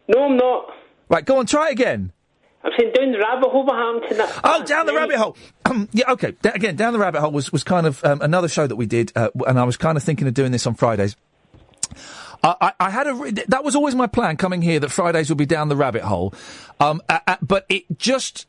[0.09, 0.73] No, I'm not.
[1.07, 2.11] Right, go on, try it again.
[2.63, 3.65] I'm saying down the rabbit hole
[4.07, 4.39] tonight.
[4.43, 5.37] Oh, down the rabbit hole.
[5.65, 6.35] Um, yeah, okay.
[6.41, 8.85] Da- again, down the rabbit hole was was kind of um, another show that we
[8.85, 11.15] did, uh, and I was kind of thinking of doing this on Fridays.
[12.43, 15.45] I, I, had a that was always my plan coming here that Fridays would be
[15.45, 16.33] down the rabbit hole,
[16.79, 18.47] um, uh, uh, but it just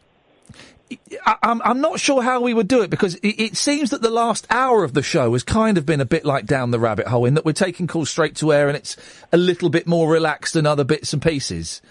[1.26, 4.02] I, I'm, I'm not sure how we would do it because it, it seems that
[4.02, 6.78] the last hour of the show has kind of been a bit like down the
[6.78, 8.96] rabbit hole in that we're taking calls straight to air and it's
[9.32, 11.82] a little bit more relaxed than other bits and pieces.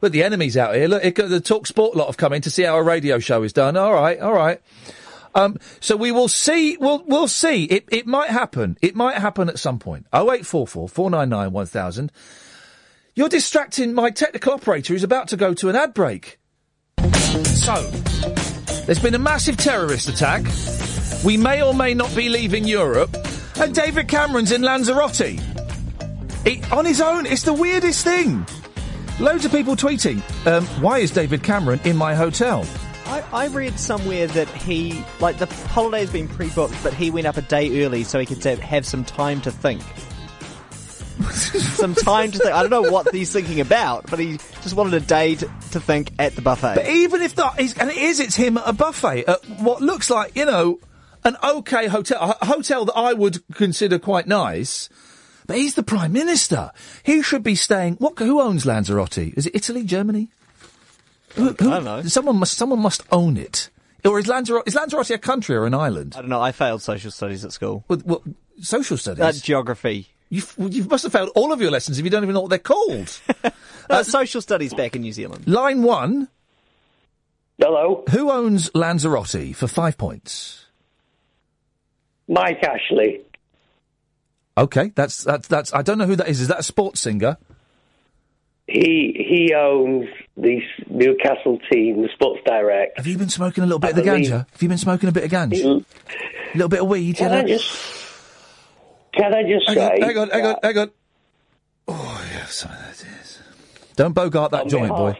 [0.00, 0.88] But the enemy's out here.
[0.88, 3.42] Look, it, the Talk Sport lot have come in to see how a radio show
[3.42, 3.76] is done.
[3.76, 4.60] All right, all right.
[5.36, 6.78] Um, so we will see.
[6.78, 7.64] We'll we'll see.
[7.64, 8.78] It it might happen.
[8.80, 10.06] It might happen at some point.
[10.12, 12.10] Oh eight four four four nine nine one thousand.
[13.14, 16.38] You're distracting my technical operator who's about to go to an ad break.
[17.44, 17.74] So,
[18.86, 20.44] there's been a massive terrorist attack.
[21.24, 23.14] We may or may not be leaving Europe.
[23.58, 25.40] And David Cameron's in Lanzarote.
[26.72, 27.26] On his own.
[27.26, 28.46] It's the weirdest thing.
[29.18, 32.66] Loads of people tweeting, um, why is David Cameron in my hotel?
[33.06, 37.36] I, I read somewhere that he, like, the holiday's been pre-booked, but he went up
[37.36, 39.82] a day early so he could have some time to think.
[41.22, 42.52] some time to think.
[42.52, 45.80] I don't know what he's thinking about, but he just wanted a day to, to
[45.80, 46.74] think at the buffet.
[46.74, 49.80] But even if that is, and it is, it's him at a buffet at what
[49.80, 50.80] looks like, you know,
[51.24, 54.88] an okay hotel, a hotel that I would consider quite nice.
[55.46, 56.72] But he's the prime minister.
[57.04, 57.94] He should be staying.
[57.94, 58.18] What?
[58.18, 59.18] Who owns Lanzarote?
[59.18, 60.28] Is it Italy, Germany?
[61.36, 62.02] Who, who, I don't know.
[62.02, 62.56] Someone must.
[62.56, 63.70] Someone must own it.
[64.04, 64.66] Or is Lanzarote?
[64.66, 66.14] Is Lanzarote a country or an island?
[66.16, 66.40] I don't know.
[66.40, 67.84] I failed social studies at school.
[67.86, 68.04] What?
[68.04, 68.22] what
[68.60, 69.22] social studies?
[69.22, 70.08] Uh, geography.
[70.28, 72.50] You you must have failed all of your lessons if you don't even know what
[72.50, 73.20] they're called.
[73.90, 75.46] uh, social studies back in New Zealand.
[75.46, 76.28] Line one.
[77.58, 78.04] Hello.
[78.10, 80.66] Who owns Lanzarote for five points?
[82.28, 83.22] Mike Ashley.
[84.58, 85.74] Okay, that's that's that's.
[85.74, 86.40] I don't know who that is.
[86.40, 87.36] Is that a sports singer?
[88.68, 90.06] He he he owns
[90.36, 90.60] the
[90.90, 92.96] Newcastle team, the Sports Direct.
[92.96, 94.46] Have you been smoking a little bit I of the believe- ganja?
[94.50, 95.64] Have you been smoking a bit of ganja?
[95.64, 95.84] A
[96.54, 98.12] little bit of weed, Can you I just
[99.12, 100.00] can I just Hang on, say?
[100.04, 100.90] hang on, hang on, hang on.
[101.88, 102.90] Oh, yeah, some of that
[103.20, 103.38] is.
[103.94, 105.16] Don't bogart that joint, boy.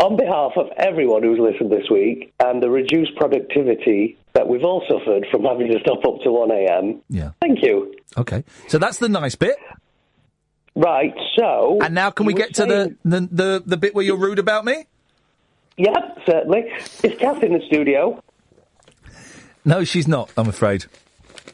[0.00, 4.82] On behalf of everyone who's listened this week and the reduced productivity that we've all
[4.88, 7.30] suffered from having to stop up to 1am, Yeah.
[7.40, 7.94] thank you.
[8.16, 9.56] Okay, so that's the nice bit.
[10.78, 11.80] Right, so.
[11.82, 14.16] And now can we you were get to the, the, the, the bit where you're
[14.16, 14.84] rude about me?
[15.76, 16.70] Yep, certainly.
[17.02, 18.22] Is Kath in the studio?
[19.64, 20.86] No, she's not, I'm afraid.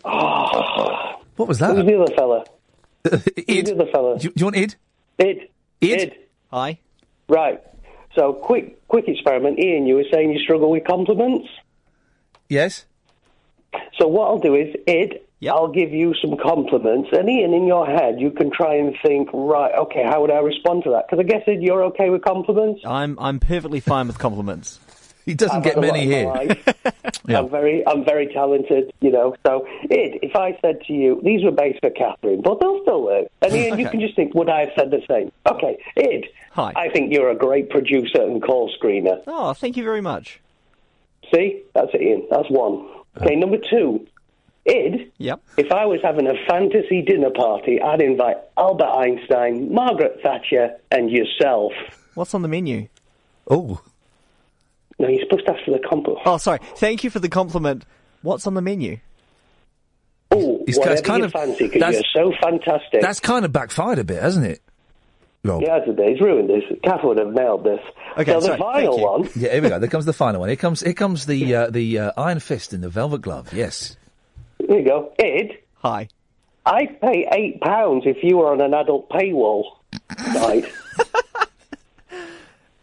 [0.04, 1.14] Oh.
[1.36, 1.74] What was that?
[1.74, 2.44] Who's the other fella?
[3.06, 3.22] Ed.
[3.48, 4.18] Who's the other fella?
[4.18, 4.74] Do you, do you want Ed?
[5.18, 5.48] Ed.
[5.80, 6.16] Ed.
[6.52, 6.78] Hi.
[7.26, 7.62] Right.
[8.14, 9.58] So, quick, quick experiment.
[9.58, 11.48] Ian, you were saying you struggle with compliments.
[12.50, 12.84] Yes.
[13.98, 17.86] So what I'll do is, Ed, I'll give you some compliments, and Ian, in your
[17.86, 21.06] head, you can try and think, right, okay, how would I respond to that?
[21.06, 22.80] Because I guess Ed, you're okay with compliments.
[22.84, 24.80] I'm I'm perfectly fine with compliments.
[25.24, 26.26] He doesn't I've get had a lot many here.
[26.26, 26.68] life.
[27.28, 29.34] I'm very, I'm very talented, you know.
[29.46, 33.04] So, Ed, if I said to you, these were based for Catherine, but they'll still
[33.04, 33.28] work.
[33.40, 35.32] And Ian, you can just think, would I have said the same?
[35.50, 36.24] Okay, Ed.
[36.52, 36.74] Hi.
[36.76, 39.22] I think you're a great producer and call screener.
[39.26, 40.40] Oh, thank you very much.
[41.32, 42.26] See, that's it, Ian.
[42.30, 42.86] That's one.
[43.16, 44.06] Okay, uh, number two.
[44.66, 45.40] Ed, Yep.
[45.58, 51.10] if I was having a fantasy dinner party, I'd invite Albert Einstein, Margaret Thatcher, and
[51.10, 51.72] yourself.
[52.14, 52.88] What's on the menu?
[53.50, 53.80] Oh.
[54.98, 56.22] No, you're supposed to ask for the compliment.
[56.26, 56.60] Oh, sorry.
[56.76, 57.84] Thank you for the compliment.
[58.22, 58.98] What's on the menu?
[60.30, 63.00] Oh, He's- whatever that's kind you of- fancy, because that's- you're so fantastic.
[63.02, 64.60] That's kind of backfired a bit, hasn't it?
[65.44, 65.60] Rob?
[65.60, 66.62] Yeah, today he's ruined this.
[66.82, 67.80] Kath would have nailed this.
[68.16, 69.28] Okay, so the sorry, final one.
[69.36, 69.78] Yeah, here we go.
[69.78, 70.48] There comes the final one.
[70.48, 73.52] Here comes here comes the uh, the uh, Iron Fist in the velvet glove.
[73.52, 73.98] Yes.
[74.68, 75.12] Here you go.
[75.18, 75.58] Ed.
[75.76, 76.08] Hi.
[76.66, 79.64] I'd pay eight pounds if you were on an adult paywall.
[80.34, 80.64] Right.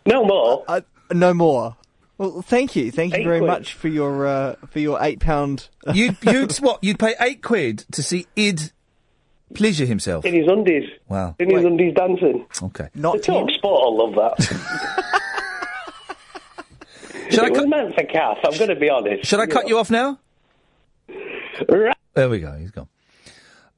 [0.06, 0.64] no more.
[0.68, 0.82] Uh,
[1.12, 1.76] no more.
[2.18, 3.50] Well, thank you, thank you Eight very quid.
[3.50, 5.70] much for your uh, for your eight pound.
[5.94, 6.84] You'd you'd what?
[6.84, 8.72] You'd pay eight quid to see Ed
[9.56, 10.24] pleasure himself.
[10.24, 10.88] In his undies.
[11.10, 11.36] Wow.
[11.40, 12.46] In his undies dancing.
[12.62, 12.90] Okay.
[12.94, 13.82] Not the talk sport.
[13.84, 14.44] I love that.
[17.32, 18.38] Should I it was meant for Kath.
[18.46, 19.26] I'm going to be honest.
[19.26, 20.20] Should I cut you off now?
[21.70, 21.96] Right.
[22.14, 22.54] There we go.
[22.54, 22.88] He's gone.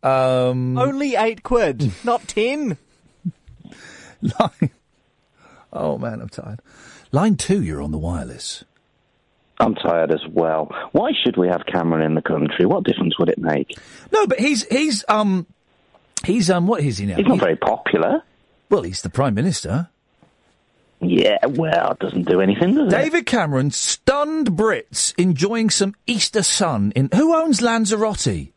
[0.02, 2.78] Um, Only eight quid, not ten.
[4.22, 4.70] line.
[5.72, 6.60] Oh man, I'm tired.
[7.12, 8.64] Line two, you're on the wireless.
[9.60, 10.72] I'm tired as well.
[10.92, 12.66] Why should we have Cameron in the country?
[12.66, 13.78] What difference would it make?
[14.12, 15.46] No, but he's he's um
[16.26, 17.16] he's um what is he now?
[17.16, 18.24] He's not very popular.
[18.70, 19.90] Well, he's the prime minister.
[21.04, 22.96] Yeah, well, it doesn't do anything, does it?
[22.96, 27.10] David Cameron stunned Brits enjoying some Easter sun in.
[27.14, 28.52] Who owns Lanzarote?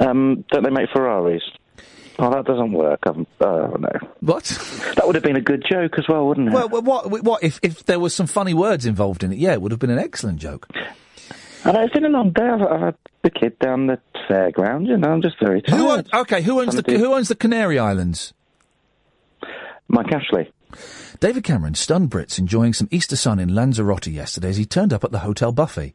[0.00, 1.42] Um, don't they make Ferraris?
[2.18, 3.00] Oh, that doesn't work.
[3.06, 3.88] I'm, oh, no.
[4.20, 4.44] What?
[4.96, 6.54] That would have been a good joke as well, wouldn't it?
[6.54, 9.38] Well, well, what what if if there was some funny words involved in it?
[9.38, 10.68] Yeah, it would have been an excellent joke.
[11.64, 12.44] Know, it's been a long day.
[12.44, 13.98] I've, I've had the kid down the
[14.28, 15.78] fairground, you know, I'm just very tired.
[15.78, 18.32] Who owns, okay, who owns the Trying to do- who owns the Canary Islands?
[19.88, 20.52] Mike Ashley.
[21.20, 25.04] David Cameron stunned Brits enjoying some Easter sun in Lanzarote yesterday as he turned up
[25.04, 25.94] at the hotel buffet.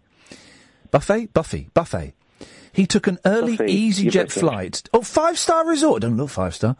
[0.91, 1.33] Buffet?
[1.33, 1.69] Buffy.
[1.73, 2.13] Buffet.
[2.71, 4.83] He took an early EasyJet flight.
[4.93, 6.01] Oh, five star resort.
[6.01, 6.75] Don't look five star.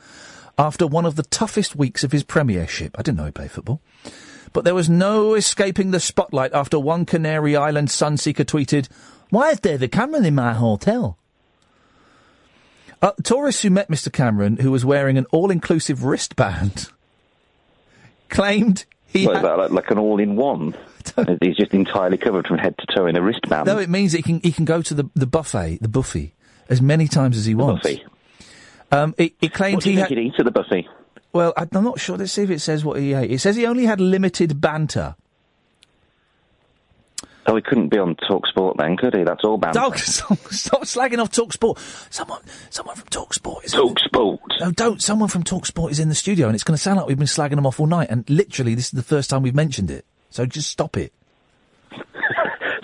[0.57, 2.97] After one of the toughest weeks of his premiership.
[2.97, 3.81] I didn't know he played football.
[4.51, 8.87] But there was no escaping the spotlight after one Canary Island sunseeker tweeted,
[9.29, 11.17] Why is David Cameron in my hotel?
[13.01, 14.11] Uh, tourists who met Mr.
[14.11, 16.89] Cameron, who was wearing an all inclusive wristband,
[18.29, 19.45] claimed he What had.
[19.45, 20.75] that, like, like an all-in-one?
[21.41, 23.65] He's just entirely covered from head to toe in a wristband.
[23.67, 26.33] No, it means he can he can go to the, the buffet, the buffet,
[26.69, 27.83] as many times as he wants.
[27.83, 28.03] buffet.
[28.91, 30.09] Um, it, it claimed What do he you had.
[30.09, 30.87] think he'd eat at the buffet?
[31.31, 32.17] Well, I'm not sure.
[32.17, 33.29] Let's see if it says what he ate.
[33.31, 35.15] It says he only had limited banter.
[37.49, 39.23] Oh, he couldn't be on Talk Sport then, could he?
[39.23, 39.79] That's all banter.
[39.79, 41.79] Dog, stop, stop slagging off Talk Sport.
[42.11, 43.71] Someone, someone from Talk Sport is.
[43.71, 44.39] Talk Sport.
[44.59, 45.01] No, don't.
[45.01, 47.17] Someone from Talk Sport is in the studio, and it's going to sound like we've
[47.17, 48.09] been slagging them off all night.
[48.11, 50.05] And literally, this is the first time we've mentioned it.
[50.29, 51.11] So just stop it.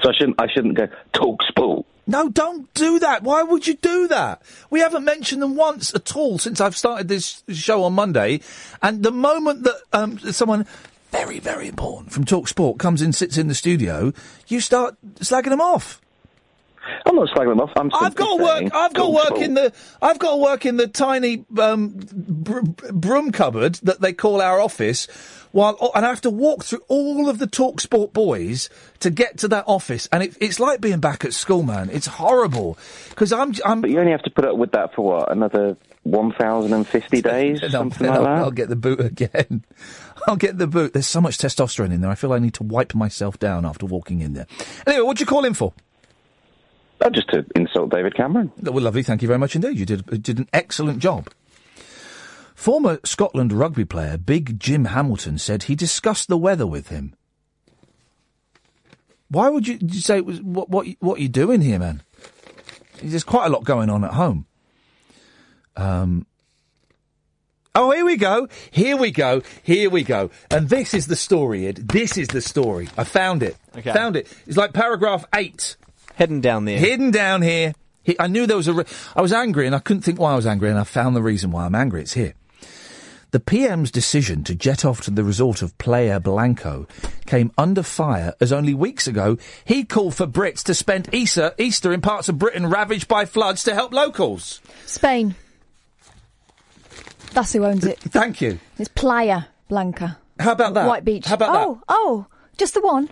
[0.03, 0.41] So I shouldn't.
[0.41, 1.85] I shouldn't go Talk Sport.
[2.05, 3.23] No, don't do that.
[3.23, 4.41] Why would you do that?
[4.69, 8.41] We haven't mentioned them once at all since I've started this show on Monday.
[8.83, 10.67] And the moment that um, someone
[11.15, 14.11] very, very important from Talk Sport comes in, sits in the studio,
[14.47, 16.01] you start slagging them off.
[17.05, 17.71] I'm not slagging them off.
[17.75, 17.89] I'm.
[17.93, 18.63] I've got to work.
[18.75, 19.41] I've got to work Sport.
[19.41, 19.73] in the.
[20.01, 24.39] I've got to work in the tiny um, br- br- broom cupboard that they call
[24.41, 25.07] our office.
[25.51, 28.69] While oh, and I have to walk through all of the Talk Sport boys
[28.99, 31.89] to get to that office, and it, it's like being back at school, man.
[31.91, 32.77] It's horrible
[33.09, 33.53] because I'm.
[33.65, 33.81] I'm.
[33.81, 35.31] But you only have to put up with that for what?
[35.31, 38.27] Another 1,050 days, Then I'll- something like that.
[38.27, 39.63] I'll get the boot again.
[40.27, 40.93] I'll get the boot.
[40.93, 42.09] There's so much testosterone in there.
[42.09, 44.47] I feel I need to wipe myself down after walking in there.
[44.87, 45.73] Anyway, what'd you call in for?
[47.01, 48.51] Uh, just to insult David Cameron.
[48.61, 49.03] Well, lovely.
[49.03, 49.77] Thank you very much indeed.
[49.77, 51.29] You did did an excellent job.
[52.55, 57.13] Former Scotland rugby player Big Jim Hamilton said he discussed the weather with him.
[59.29, 62.01] Why would you, you say it was what what what are you doing here, man?
[63.03, 64.45] There's quite a lot going on at home.
[65.75, 66.25] Um.
[67.75, 68.47] Oh, here we go.
[68.71, 69.41] Here we go.
[69.61, 70.31] Here we go.
[70.49, 71.75] And this is the story, Ed.
[71.89, 72.87] This is the story.
[72.97, 73.57] I found it.
[73.77, 73.91] Okay.
[73.91, 74.27] Found it.
[74.47, 75.75] It's like paragraph eight.
[76.15, 76.79] Hidden down there.
[76.79, 77.73] Hidden down here.
[78.03, 78.73] He- I knew there was a.
[78.73, 78.85] Re-
[79.15, 81.21] I was angry and I couldn't think why I was angry, and I found the
[81.21, 82.01] reason why I'm angry.
[82.01, 82.33] It's here.
[83.31, 86.87] The PM's decision to jet off to the resort of Playa Blanco
[87.25, 91.91] came under fire as only weeks ago he called for Brits to spend Easter, Easter
[91.91, 94.61] in parts of Britain ravaged by floods to help locals.
[94.85, 95.35] Spain.
[97.35, 97.99] That's who owns it.
[97.99, 98.59] Thank you.
[98.79, 100.17] It's Playa Blanca.
[100.39, 100.87] How about that?
[100.87, 101.25] White Beach.
[101.25, 101.67] How about that?
[101.67, 102.25] oh, oh,
[102.57, 103.09] just the one.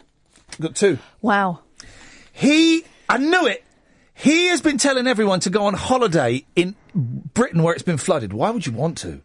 [0.59, 0.97] Got two.
[1.21, 1.59] Wow.
[2.31, 3.63] He, I knew it.
[4.13, 8.31] He has been telling everyone to go on holiday in Britain where it's been flooded.
[8.31, 9.21] Why would you want to?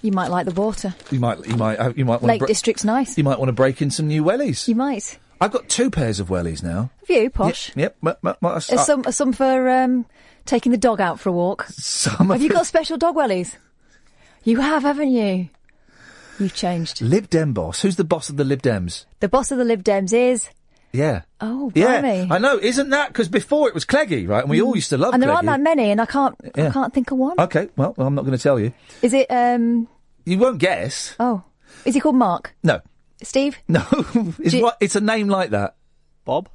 [0.00, 0.94] You might like the water.
[1.10, 2.46] You might, you might, you might want Lake to.
[2.46, 3.16] District's nice.
[3.18, 4.68] You might want to break in some new wellies.
[4.68, 5.18] You might.
[5.40, 6.90] I've got two pairs of wellies now.
[7.00, 7.72] Have you, posh?
[7.76, 7.96] Yep.
[8.02, 10.06] yep, m- m- m- some, some for um,
[10.46, 11.64] taking the dog out for a walk.
[11.70, 13.56] Some have you got special dog wellies?
[14.44, 15.48] You have, haven't you?
[16.38, 17.00] You've changed.
[17.00, 17.82] Lib Dem boss.
[17.82, 19.04] Who's the boss of the Lib Dems?
[19.20, 20.48] The boss of the Lib Dems is.
[20.92, 21.22] Yeah.
[21.40, 22.28] Oh, Yeah, blimey.
[22.30, 22.58] I know.
[22.58, 24.42] Isn't that because before it was Cleggy, right?
[24.42, 25.10] And we all used to love.
[25.10, 25.14] Mm.
[25.14, 26.36] and there aren't that many, and I can't.
[26.56, 26.68] Yeah.
[26.68, 27.38] I can't think of one.
[27.38, 28.72] Okay, well, I'm not going to tell you.
[29.02, 29.26] Is it?
[29.30, 29.88] um
[30.24, 31.16] You won't guess.
[31.18, 31.42] Oh,
[31.84, 32.54] is he called Mark?
[32.62, 32.80] No,
[33.22, 33.56] Steve?
[33.68, 33.84] no.
[34.38, 34.76] it's Do you- what?
[34.80, 35.76] It's a name like that.
[36.24, 36.48] Bob.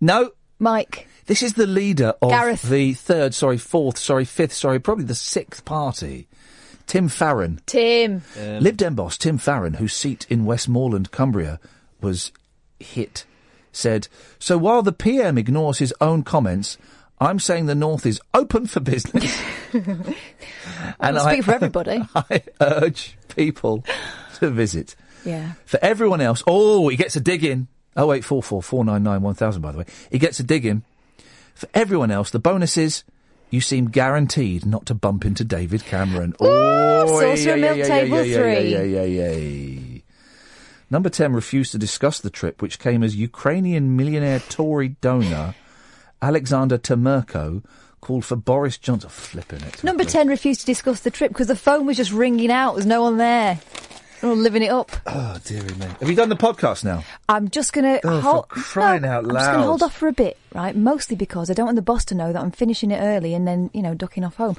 [0.00, 0.30] No.
[0.58, 1.06] Mike.
[1.26, 2.62] This is the leader of Gareth.
[2.62, 6.26] the third, sorry, fourth, sorry, fifth, sorry, probably the sixth party.
[6.86, 7.60] Tim Farron.
[7.66, 8.22] Tim.
[8.38, 11.60] Um, Lib Dem boss Tim Farron, whose seat in Westmorland, Cumbria,
[12.00, 12.32] was
[12.80, 13.24] hit,
[13.72, 14.08] said,
[14.40, 16.76] So while the PM ignores his own comments,
[17.20, 19.40] I'm saying the North is open for business.
[21.00, 22.02] Well, speak for everybody.
[22.14, 23.84] I urge people
[24.38, 24.96] to visit.
[25.24, 25.52] Yeah.
[25.64, 27.68] For everyone else, oh, he gets a dig in.
[27.96, 29.62] Oh eight four four four nine nine one thousand.
[29.62, 30.82] By the way, he gets a dig in.
[31.54, 33.04] For everyone else, the bonus is
[33.50, 36.34] you seem guaranteed not to bump into David Cameron.
[36.40, 38.70] oh, Saucer Milk Table yeah, Three.
[38.70, 40.00] Yeah, yeah, yeah, yeah.
[40.88, 45.54] Number ten refused to discuss the trip, which came as Ukrainian millionaire Tory donor
[46.22, 47.62] Alexander Temerko
[48.00, 49.10] called for Boris Johnson.
[49.10, 49.82] Flipping it.
[49.84, 52.74] Number 10 refused to discuss the trip because the phone was just ringing out.
[52.74, 53.60] There's no one there.
[54.22, 54.90] All living it up.
[55.06, 55.86] Oh, dearie me.
[56.00, 57.02] Have you done the podcast now?
[57.28, 58.48] I'm just going to Oh, for hold.
[58.48, 60.76] crying no, out I'm just going to hold off for a bit, right?
[60.76, 63.46] Mostly because I don't want the boss to know that I'm finishing it early and
[63.48, 64.56] then, you know, ducking off home.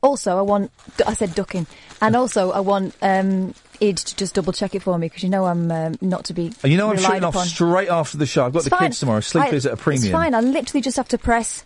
[0.00, 0.72] Also, I want.
[1.06, 1.64] I said ducking,
[2.00, 5.28] and also I want um, Ed to just double check it for me because you
[5.28, 6.52] know I'm um, not to be.
[6.64, 8.44] Oh, You know I'm shooting off straight after the show.
[8.44, 8.88] I've got It's the fine.
[8.88, 9.20] kids tomorrow.
[9.20, 10.02] Sleep I- is at a premium.
[10.06, 10.34] It's fine.
[10.34, 11.64] I literally just have to press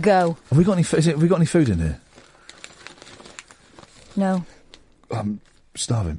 [0.00, 0.36] go.
[0.48, 0.80] Have we got any?
[0.82, 2.00] Is it, have we got any food in here?
[4.16, 4.44] No.
[5.12, 5.40] I'm
[5.76, 6.18] starving.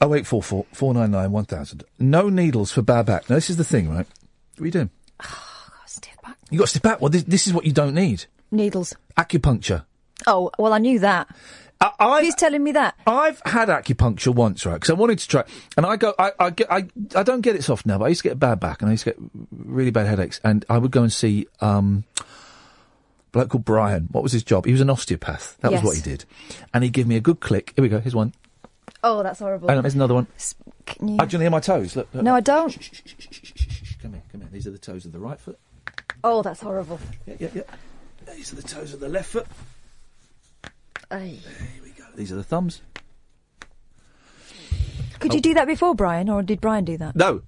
[0.00, 1.84] Oh eight four four four nine nine one thousand.
[1.98, 3.28] No needles for bad back.
[3.28, 4.06] Now this is the thing, right?
[4.56, 4.90] What are you doing?
[5.22, 6.36] Oh, I got a stiff back.
[6.50, 7.00] You got stiff back.
[7.00, 8.24] Well, this, this is what you don't need.
[8.50, 8.94] Needles.
[9.18, 9.84] Acupuncture.
[10.26, 11.28] Oh well, I knew that.
[11.82, 12.94] I, Who's telling me that?
[13.06, 14.74] I've had acupuncture once, right?
[14.74, 15.44] Because I wanted to try,
[15.78, 18.08] and I go, I, I, get, I, I don't get it soft now, but I
[18.08, 19.18] used to get a bad back, and I used to get
[19.50, 22.24] really bad headaches, and I would go and see um, a
[23.32, 24.08] bloke called Brian.
[24.12, 24.66] What was his job?
[24.66, 25.56] He was an osteopath.
[25.60, 25.82] That Yes.
[25.82, 26.26] was what he did,
[26.74, 27.72] and he'd give me a good click.
[27.76, 27.98] Here we go.
[27.98, 28.34] Here's one.
[29.02, 29.68] Oh, that's horrible.
[29.68, 30.26] Hang on, here's another one.
[30.86, 31.96] Can you- Oh, do you hear my toes?
[31.96, 32.22] Look, look.
[32.22, 32.70] No, I don't.
[34.02, 34.50] Come here, come here.
[34.52, 35.58] These are the toes of the right foot.
[36.22, 37.00] Oh, that's horrible.
[37.26, 37.62] Yeah, yeah, yeah.
[38.34, 39.46] These are the toes of the left foot.
[41.10, 41.38] Ay.
[42.14, 42.82] These are the thumbs.
[45.18, 45.34] Could Oh.
[45.34, 47.16] you do that before, Brian, or did Brian do that?
[47.16, 47.42] No.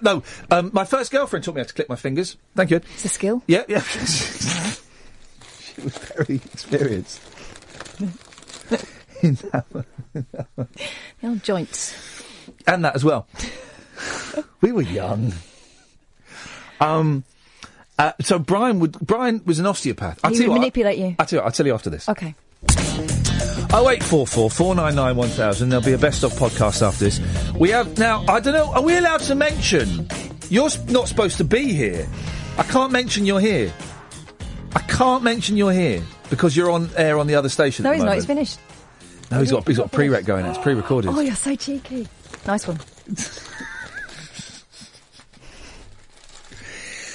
[0.00, 0.22] No,
[0.52, 2.36] um, my first girlfriend taught me how to click my fingers.
[2.54, 2.76] Thank you.
[2.76, 3.42] It's a skill.
[3.48, 3.80] Yeah, yeah.
[3.82, 7.20] she was very experienced.
[9.22, 9.84] in that one.
[10.14, 11.94] The old joints.
[12.66, 13.26] and that as well.
[14.60, 15.32] we were young.
[16.80, 17.24] Um,
[17.98, 18.98] uh, so Brian would.
[19.00, 20.18] Brian was an osteopath.
[20.24, 21.14] I'll He tell you would what, manipulate you.
[21.18, 21.44] I'll tell you.
[21.44, 22.08] I'll tell you after this.
[22.08, 22.34] Okay.
[23.74, 25.68] Oh eight four four four nine nine one thousand.
[25.70, 27.20] There'll be a best of podcast after this.
[27.54, 28.24] We have now.
[28.28, 28.72] I don't know.
[28.72, 30.08] Are we allowed to mention?
[30.50, 32.06] You're not supposed to be here.
[32.58, 33.72] I can't mention you're here.
[34.74, 37.84] I can't mention you're here because you're on air on the other station.
[37.84, 38.10] No, he's the not.
[38.10, 38.16] moment.
[38.22, 38.58] He's finished.
[39.32, 40.44] No, he's got he's got pre-rec going.
[40.44, 41.08] It's pre-recorded.
[41.10, 42.06] Oh, you're so cheeky.
[42.46, 42.78] Nice one.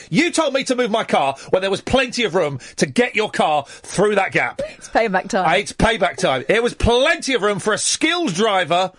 [0.10, 3.16] You told me to move my car when there was plenty of room to get
[3.16, 4.62] your car through that gap.
[4.68, 5.60] It's payback time.
[5.60, 6.44] It's payback time.
[6.48, 8.94] There was plenty of room for a skilled driver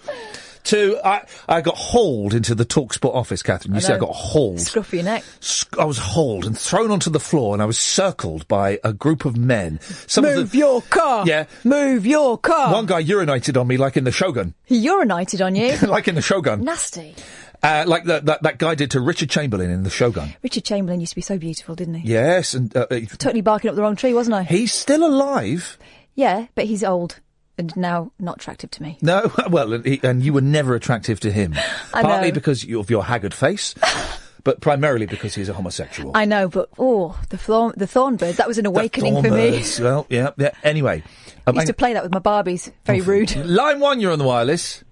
[0.69, 0.99] to.
[1.07, 3.75] I, I got hauled into the Talksport office, Catherine.
[3.75, 4.61] You I see, I got hauled.
[4.61, 5.25] Scruff your neck.
[5.79, 9.25] I was hauled and thrown onto the floor, and I was circled by a group
[9.25, 9.81] of men.
[9.81, 11.27] Some Move of the, your car.
[11.27, 11.47] Yeah.
[11.65, 12.73] Move your car.
[12.73, 14.55] One guy urinated on me like in the Shogun.
[14.65, 15.77] He urinated on you.
[15.89, 16.65] like in the Shogun.
[16.65, 17.15] Nasty.
[17.61, 20.33] Uh, like that, that that guy did to Richard Chamberlain in the Shogun.
[20.43, 22.09] Richard Chamberlain used to be so beautiful, didn't he?
[22.13, 24.45] Yes, and uh, uh, Totally barking up the wrong tree, wasn't I?
[24.45, 25.77] he's still alive.
[26.15, 27.19] Yeah, but he's old
[27.59, 28.99] and now not attractive to me.
[29.03, 31.55] No, well, and, he, and you were never attractive to him,
[31.95, 32.35] I partly know.
[32.35, 33.75] because of your haggard face,
[34.45, 36.13] but primarily because he's a homosexual.
[36.15, 39.65] I know, but oh, the thorn, the Thornbirds, that was an awakening for me.
[39.81, 40.53] Well, yeah, yeah.
[40.63, 41.03] Anyway,
[41.47, 42.71] um, used to play that with my Barbies.
[42.85, 43.35] Very rude.
[43.37, 44.85] line one, you're on the wireless.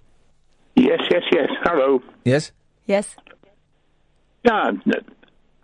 [0.74, 1.48] Yes, yes, yes.
[1.62, 2.02] Hello.
[2.24, 2.52] Yes.
[2.84, 3.16] Yes.
[4.44, 4.92] Yeah, n-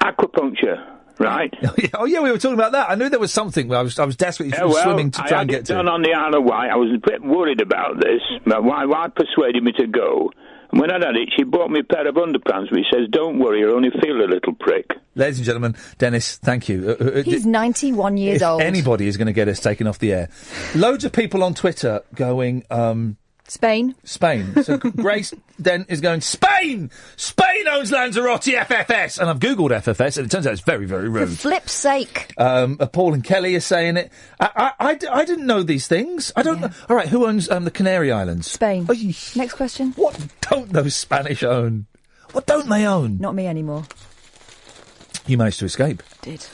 [0.01, 0.92] acupuncture,
[1.23, 1.53] right?
[1.95, 2.91] oh yeah, we were talking about that.
[2.91, 3.73] I knew there was something.
[3.73, 5.67] I was I was desperately Yeah, well, swimming to I try had and it get
[5.67, 5.73] to.
[5.75, 6.71] done on the Isle of Wight.
[6.71, 8.21] I was a bit worried about this.
[8.45, 10.31] My wife, wife persuaded me to go.
[10.71, 13.39] And when I'd had it, she bought me a pair of underpants which says, don't
[13.39, 14.87] worry, you'll only feel a little prick.
[15.15, 16.97] Ladies and gentlemen, Dennis, thank you.
[16.99, 18.63] Uh, uh, uh, He's 91 years if old.
[18.63, 20.31] anybody is going to get us taken off the air,
[20.75, 22.65] loads of people on Twitter going.
[22.71, 23.19] Um,
[23.53, 23.95] Spain.
[24.03, 24.63] Spain.
[24.63, 26.91] So Grace Dent is going, Spain!
[27.17, 29.19] Spain owns Lanzarote FFS!
[29.19, 31.29] And I've Googled FFS and it turns out it's very, very rude.
[31.29, 32.33] For flip's sake.
[32.39, 34.11] Um, uh, Paul and Kelly are saying it.
[34.41, 36.33] I, I, I d- I didn't know these things.
[36.35, 36.71] I don't know.
[36.89, 38.51] All right, who owns um, the Canary Islands?
[38.51, 38.87] Spain.
[39.37, 39.93] Next question.
[39.97, 41.87] What don't those Spanish own?
[42.33, 43.19] What don't they own?
[43.19, 43.85] Not me anymore.
[45.27, 46.03] You managed to escape.
[46.23, 46.47] Did.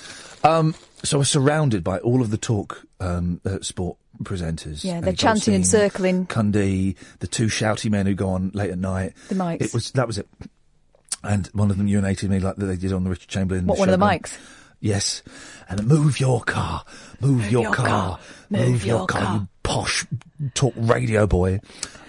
[0.42, 4.84] Um, so we're surrounded by all of the talk um, uh, sport presenters.
[4.84, 6.26] Yeah, they're chanting and circling.
[6.26, 9.14] Cundy, the two shouty men who go on late at night.
[9.28, 9.66] The Mikes.
[9.66, 10.28] It was that was it.
[11.24, 13.66] And one of them urinated me like they did on the Richard Chamberlain.
[13.66, 14.38] What, one of the Mikes?
[14.80, 15.22] Yes.
[15.68, 16.84] And move your car,
[17.20, 19.34] move, your, your car, car, move, move your, your car, car.
[19.36, 20.06] you posh
[20.54, 21.60] talk radio boy.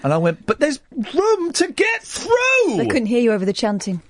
[0.02, 2.76] And I went, but there's room to get through.
[2.76, 4.00] They couldn't hear you over the chanting.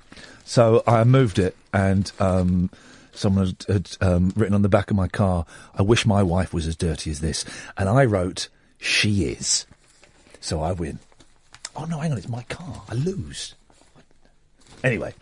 [0.45, 2.71] So I moved it, and um,
[3.13, 6.53] someone had, had um, written on the back of my car, "I wish my wife
[6.53, 7.45] was as dirty as this,"
[7.77, 8.49] and I wrote,
[8.79, 9.67] "She is."
[10.41, 10.99] So I win.
[11.77, 12.83] Oh no, hang on, it's my car.
[12.89, 13.55] I lose.
[14.83, 15.15] Anyway,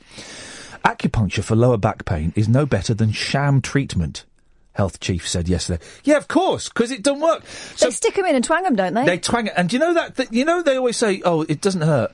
[0.85, 4.25] acupuncture for lower back pain is no better than sham treatment.
[4.73, 5.83] Health chief said yesterday.
[6.05, 7.43] Yeah, of course, because it doesn't work.
[7.81, 9.05] they stick them in and twang them, don't they?
[9.05, 10.17] They twang it, and do you know that?
[10.17, 12.13] Th- you know they always say, "Oh, it doesn't hurt."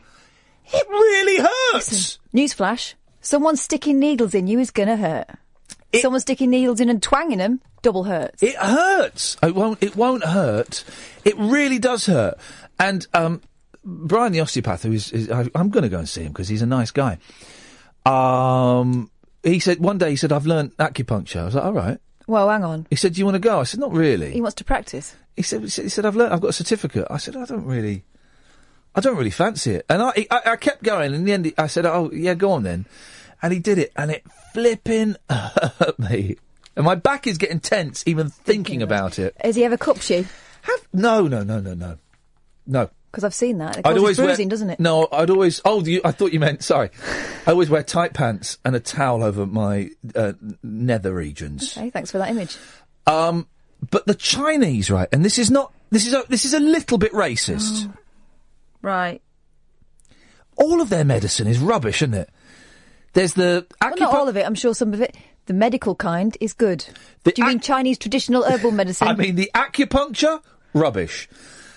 [0.73, 2.19] It really hurts.
[2.33, 5.29] Newsflash: someone sticking needles in you is gonna hurt.
[6.03, 8.43] Someone sticking needles in and twanging them double hurts.
[8.43, 9.37] It hurts.
[9.43, 9.83] It won't.
[9.83, 10.85] It won't hurt.
[11.25, 12.39] It really does hurt.
[12.79, 13.43] And um,
[13.85, 16.49] Brian, the osteopath, who is, is I, I'm going to go and see him because
[16.49, 17.19] he's a nice guy.
[18.07, 19.11] Um,
[19.43, 21.41] he said one day he said I've learned acupuncture.
[21.41, 21.99] I was like, all right.
[22.27, 22.87] Well, hang on.
[22.89, 23.61] He said, do you want to go?
[23.61, 24.33] I said, not really.
[24.33, 25.15] He wants to practice.
[25.37, 26.33] He said, he said, I've learned.
[26.33, 27.07] I've got a certificate.
[27.11, 28.05] I said, I don't really.
[28.95, 29.87] I don't really fancy it.
[29.91, 31.07] And I, I, I kept going.
[31.07, 32.87] And in the end, I said, oh yeah, go on then.
[33.45, 34.25] And he did it, and it
[34.55, 36.37] flipping hurt me.
[36.77, 39.37] And my back is getting tense even thinking about it.
[39.39, 40.25] Has he ever cupped you?
[40.63, 41.99] Have No, no, no, no, no,
[42.67, 42.89] no.
[43.11, 43.77] Because I've seen that.
[43.77, 44.81] It I'd always bruising, wear, doesn't it?
[44.81, 45.61] No, I'd always.
[45.63, 46.65] Oh, you, I thought you meant.
[46.65, 46.89] Sorry,
[47.47, 50.33] I always wear tight pants and a towel over my uh,
[50.63, 51.77] nether regions.
[51.77, 52.57] Okay, thanks for that image.
[53.07, 53.47] Um,
[53.91, 55.09] but the Chinese, right?
[55.13, 55.71] And this is not.
[55.91, 57.93] This is a, this is a little bit racist.
[58.81, 59.23] Right.
[60.57, 62.29] All of their medicine is rubbish, isn't it?
[63.15, 64.45] There's the Well, not all of it.
[64.45, 65.17] I'm sure some of it.
[65.47, 66.87] The medical kind is good.
[67.25, 69.09] Do you mean Chinese traditional herbal medicine?
[69.09, 71.29] I mean, the acupuncture, rubbish.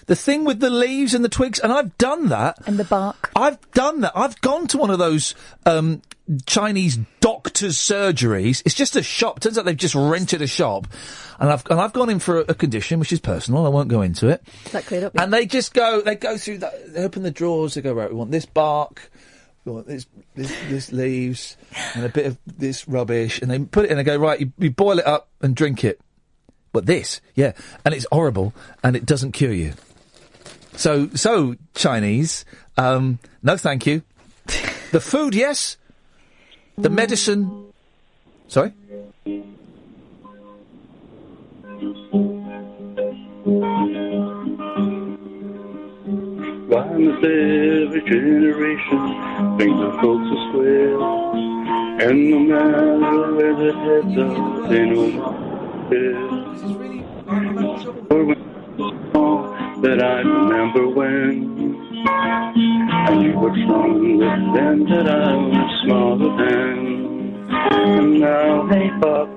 [0.08, 2.58] The thing with the leaves and the twigs, and I've done that.
[2.66, 3.30] And the bark.
[3.36, 4.14] I've done that.
[4.16, 5.36] I've gone to one of those
[5.66, 6.02] um,
[6.46, 8.64] Chinese doctors' surgeries.
[8.66, 9.42] It's just a shop.
[9.42, 10.88] Turns out they've just rented a shop,
[11.42, 13.66] and I've and I've gone in for a, a condition which is personal.
[13.66, 14.42] I won't go into it.
[14.66, 15.14] Is that cleared up?
[15.18, 18.10] And they just go, they go through that, they open the drawers, they go, right,
[18.10, 19.12] we want this bark,
[19.68, 21.58] we want this, this, this leaves,
[21.94, 24.52] and a bit of this rubbish, and they put it in, they go, right, you,
[24.58, 26.00] you boil it up and drink it.
[26.72, 27.54] But this, yeah,
[27.86, 29.74] and it's horrible, and it doesn't cure you.
[30.76, 32.46] So, so, Chinese,
[32.78, 34.04] um, no thank you.
[34.92, 35.78] the food, yes.
[36.78, 37.74] The medicine,
[38.48, 38.74] sorry?
[46.68, 49.00] Why must every generation
[49.58, 51.00] think the folks are square?
[52.04, 55.08] And no matter where their heads are, they know
[58.10, 58.38] when
[59.82, 61.58] that I remember when
[63.08, 67.48] and you were strong with them that I was smaller than.
[67.50, 69.30] And now, hey, Pop,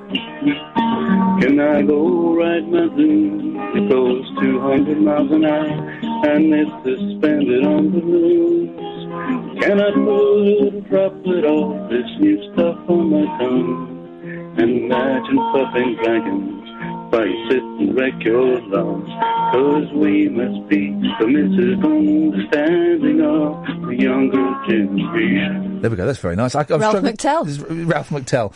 [1.40, 3.56] can I go ride my zoom?
[3.76, 9.62] It goes 200 miles an hour and it's suspended on the balloons.
[9.62, 14.54] Can I put a little droplet of this new stuff on my tongue?
[14.58, 19.08] And imagine puffing dragons while you sit and wreck your lungs.
[19.52, 25.80] Cause we must be the permissive understanding of the younger generation.
[25.80, 26.06] There we go.
[26.06, 26.54] That's very nice.
[26.54, 27.44] I, I'm Ralph struggling- McTell.
[27.46, 28.52] This is Ralph McTell.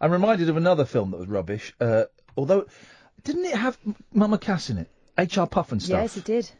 [0.00, 1.74] I'm reminded of another film that was rubbish.
[1.80, 2.04] Uh,
[2.36, 2.66] although,
[3.24, 4.88] didn't it have M- Mama Cass in it?
[5.18, 5.46] H.R.
[5.48, 5.88] Pufnstuf.
[5.88, 6.50] Yes, it did.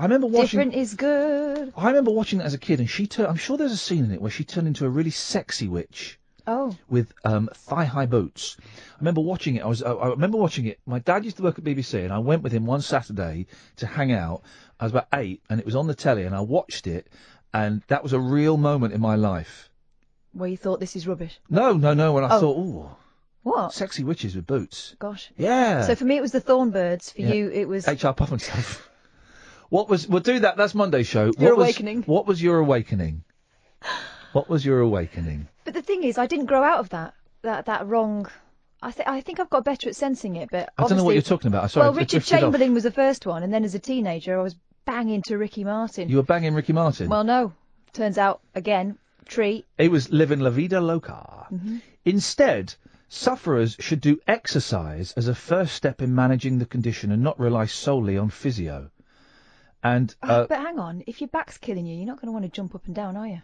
[0.00, 0.58] I remember watching.
[0.60, 1.72] Different is good.
[1.76, 3.28] I remember watching that as a kid, and she turned.
[3.28, 6.18] I'm sure there's a scene in it where she turned into a really sexy witch
[6.46, 6.74] Oh.
[6.88, 8.56] with um, thigh-high boots.
[8.60, 9.62] I remember watching it.
[9.62, 9.82] I was.
[9.82, 10.80] I, I remember watching it.
[10.86, 13.46] My dad used to work at BBC, and I went with him one Saturday
[13.76, 14.40] to hang out.
[14.80, 17.06] I was about eight, and it was on the telly, and I watched it,
[17.52, 19.68] and that was a real moment in my life.
[20.32, 21.38] Where you thought this is rubbish.
[21.50, 22.14] No, no, no.
[22.14, 22.40] When I Oh.
[22.40, 22.90] thought, ooh,
[23.42, 23.74] What?
[23.74, 24.96] sexy witches with boots.
[24.98, 25.30] Gosh.
[25.36, 25.82] Yeah.
[25.82, 27.12] So for me, it was the Thornbirds.
[27.12, 27.32] For Yeah.
[27.34, 27.86] you, it was.
[27.86, 28.80] HR Pufnstuf.
[29.70, 30.06] What was?
[30.06, 30.56] We'll do that.
[30.56, 31.32] That's Monday's show.
[31.38, 32.02] Your what was- awakening.
[32.02, 33.24] what was your awakening?
[34.32, 35.48] What was your awakening?
[35.64, 37.14] But the thing is, I didn't grow out of that.
[37.42, 38.28] That that wrong.
[38.82, 41.14] I think I think I've got better at sensing it, but I don't know what
[41.14, 41.70] you're talking about.
[41.70, 42.40] Sorry, well, I Richard drifted off.
[42.42, 45.64] Chamberlain was the first one, and then as a teenager, I was banging to Ricky
[45.64, 46.08] Martin.
[46.08, 47.08] You were banging Ricky Martin.
[47.08, 47.52] Well, no.
[47.92, 49.64] Turns out again, tree.
[49.78, 51.46] It was living La Vida Loca.
[51.52, 51.80] Mhm.
[52.04, 52.74] Instead,
[53.08, 57.66] sufferers should do exercise as a first step in managing the condition and not rely
[57.66, 58.90] solely on physio.
[59.82, 62.32] And Oh, uh, but hang on, if your back's killing you, you're not going to
[62.32, 63.40] want to jump up and down, are you?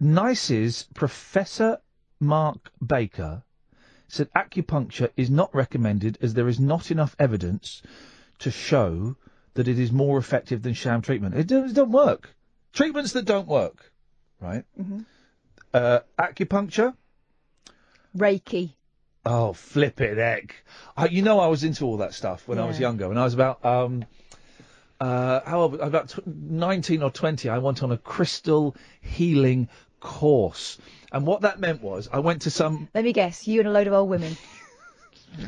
[0.00, 1.78] NICE's Professor
[2.20, 3.42] Mark Baker
[4.08, 7.82] said acupuncture is not recommended as there is not enough evidence
[8.38, 9.16] to show
[9.54, 11.34] that it is more effective than sham treatment.
[11.34, 12.34] It, do- it don't work.
[12.72, 13.92] Treatments that don't work,
[14.40, 14.64] right?
[14.80, 15.00] Mm-hmm.
[15.74, 16.94] Uh, acupuncture.
[18.16, 18.74] Reiki.
[19.24, 20.54] Oh, flip it, heck.
[20.96, 23.08] I, you know, I was into all that stuff when I was younger.
[23.08, 24.04] When I was about, um,
[25.00, 25.74] uh, how old?
[25.80, 29.68] About tw- 19 or 20, I went on a crystal healing
[30.00, 30.78] course.
[31.12, 32.88] And what that meant was I went to some.
[32.94, 34.36] Let me guess, you and a load of old women.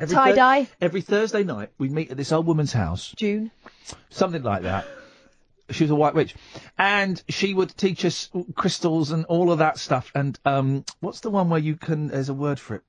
[0.00, 0.68] Every Tie dye?
[0.80, 3.12] Every Thursday night, we'd meet at this old woman's house.
[3.16, 3.50] June.
[4.10, 4.86] Something like that.
[5.70, 6.34] She was a white witch.
[6.78, 10.12] And she would teach us crystals and all of that stuff.
[10.14, 12.82] And um, what's the one where you can, there's a word for it,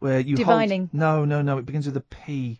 [0.00, 0.90] where you hold- Divining.
[0.92, 2.58] no, no, no, it begins with a P.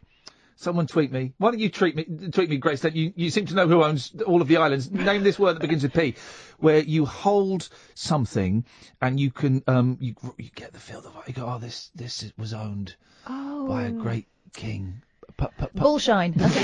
[0.56, 1.32] Someone tweet me.
[1.38, 2.04] Why don't you tweet me?
[2.30, 2.80] Tweet me, Grace.
[2.82, 4.90] That you, you seem to know who owns all of the islands.
[4.90, 6.14] Name this word that begins with P,
[6.58, 8.64] where you hold something
[9.00, 11.28] and you can um you you get the feel of it.
[11.28, 12.94] You go, oh, this this was owned
[13.26, 13.66] Oh.
[13.68, 15.02] by a great king.
[15.36, 16.32] Pu- pu- pu- Bullshine.
[16.36, 16.62] That's what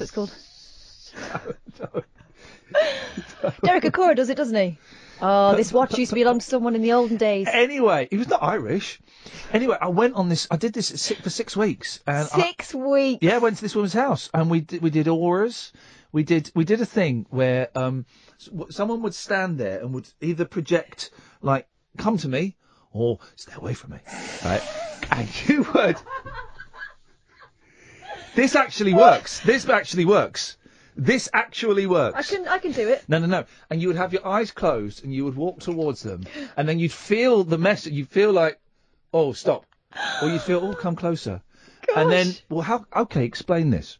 [0.00, 0.30] it's called.
[0.30, 0.34] That's
[1.44, 2.04] what it's called.
[3.64, 4.78] Derek Acorah does it, doesn't he?
[5.22, 7.48] Oh, this watch used to belong to someone in the olden days.
[7.50, 9.00] Anyway, he was not Irish.
[9.52, 10.46] Anyway, I went on this.
[10.50, 12.00] I did this six, for six weeks.
[12.06, 13.18] And I- Six weeks.
[13.22, 15.72] Yeah, I went to this woman's house and we did, we did auras.
[16.12, 18.04] We did we did a thing where um
[18.70, 21.68] someone would stand there and would either project like
[21.98, 22.56] come to me
[22.92, 23.98] or stay away from me,
[24.44, 24.62] right?
[25.12, 25.96] And you would.
[28.34, 29.40] This actually works.
[29.40, 30.56] This actually works.
[30.96, 32.16] This actually works.
[32.18, 33.04] I can I can do it.
[33.08, 33.44] No, no, no.
[33.70, 36.24] And you would have your eyes closed and you would walk towards them
[36.56, 37.92] and then you'd feel the message.
[37.92, 38.58] You'd feel like,
[39.12, 39.66] oh, stop.
[40.22, 41.42] Or you'd feel, oh, come closer.
[41.96, 43.98] And then, well, how, okay, explain this.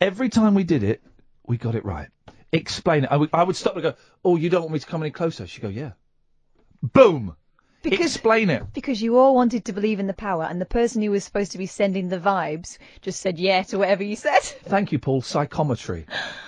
[0.00, 1.02] Every time we did it,
[1.46, 2.08] we got it right.
[2.52, 3.10] Explain it.
[3.10, 3.94] I would, I would stop and go,
[4.24, 5.46] oh, you don't want me to come any closer?
[5.46, 5.92] She'd go, yeah.
[6.82, 7.36] Boom!
[7.84, 8.64] Explain it.
[8.72, 11.52] Because you all wanted to believe in the power, and the person who was supposed
[11.52, 14.40] to be sending the vibes just said yeah to whatever you said.
[14.40, 15.22] Thank you, Paul.
[15.22, 16.06] Psychometry.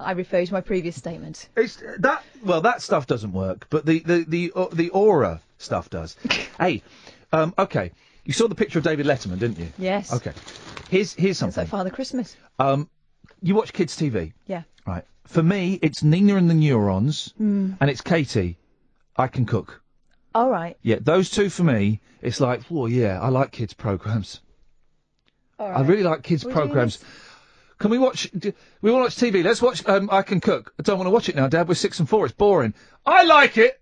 [0.00, 1.48] I refer to my previous statement.
[1.56, 5.90] It's that well, that stuff doesn't work, but the the the uh, the aura stuff
[5.90, 6.16] does.
[6.58, 6.82] hey,
[7.32, 7.92] um, okay,
[8.24, 9.68] you saw the picture of David Letterman, didn't you?
[9.78, 10.12] Yes.
[10.12, 10.32] Okay.
[10.88, 11.62] Here's here's It's something.
[11.62, 12.36] like Father Christmas.
[12.58, 12.88] Um,
[13.42, 14.62] you watch kids TV, Yeah.
[14.86, 15.04] right?
[15.26, 17.76] For me, it's Nina and the Neurons, Mm.
[17.80, 18.58] and it's Katie.
[19.16, 19.82] I can cook.
[20.34, 20.76] All right.
[20.82, 22.00] Yeah, those two for me.
[22.22, 24.40] It's like, oh yeah, I like kids programs.
[25.58, 26.98] All I really like kids doing programs.
[27.80, 28.30] Can we watch?
[28.38, 28.52] Do,
[28.82, 29.42] we want to watch TV.
[29.42, 29.84] Let's watch.
[29.88, 30.72] Um, I can cook.
[30.78, 31.66] I don't want to watch it now, Dad.
[31.66, 32.26] We're six and four.
[32.26, 32.74] It's boring.
[33.06, 33.80] I like it,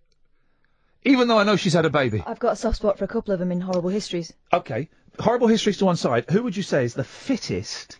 [1.04, 2.22] even though I know she's had a baby.
[2.24, 4.32] I've got a soft spot for a couple of them in horrible histories.
[4.52, 6.26] Okay, horrible histories to one side.
[6.30, 7.98] Who would you say is the fittest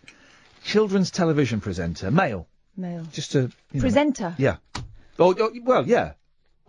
[0.63, 2.09] children's television presenter?
[2.11, 2.47] Male.
[2.77, 3.05] Male.
[3.11, 3.81] Just a you know.
[3.81, 4.35] Presenter.
[4.37, 4.55] Yeah.
[5.19, 6.13] Oh, oh, well, yeah.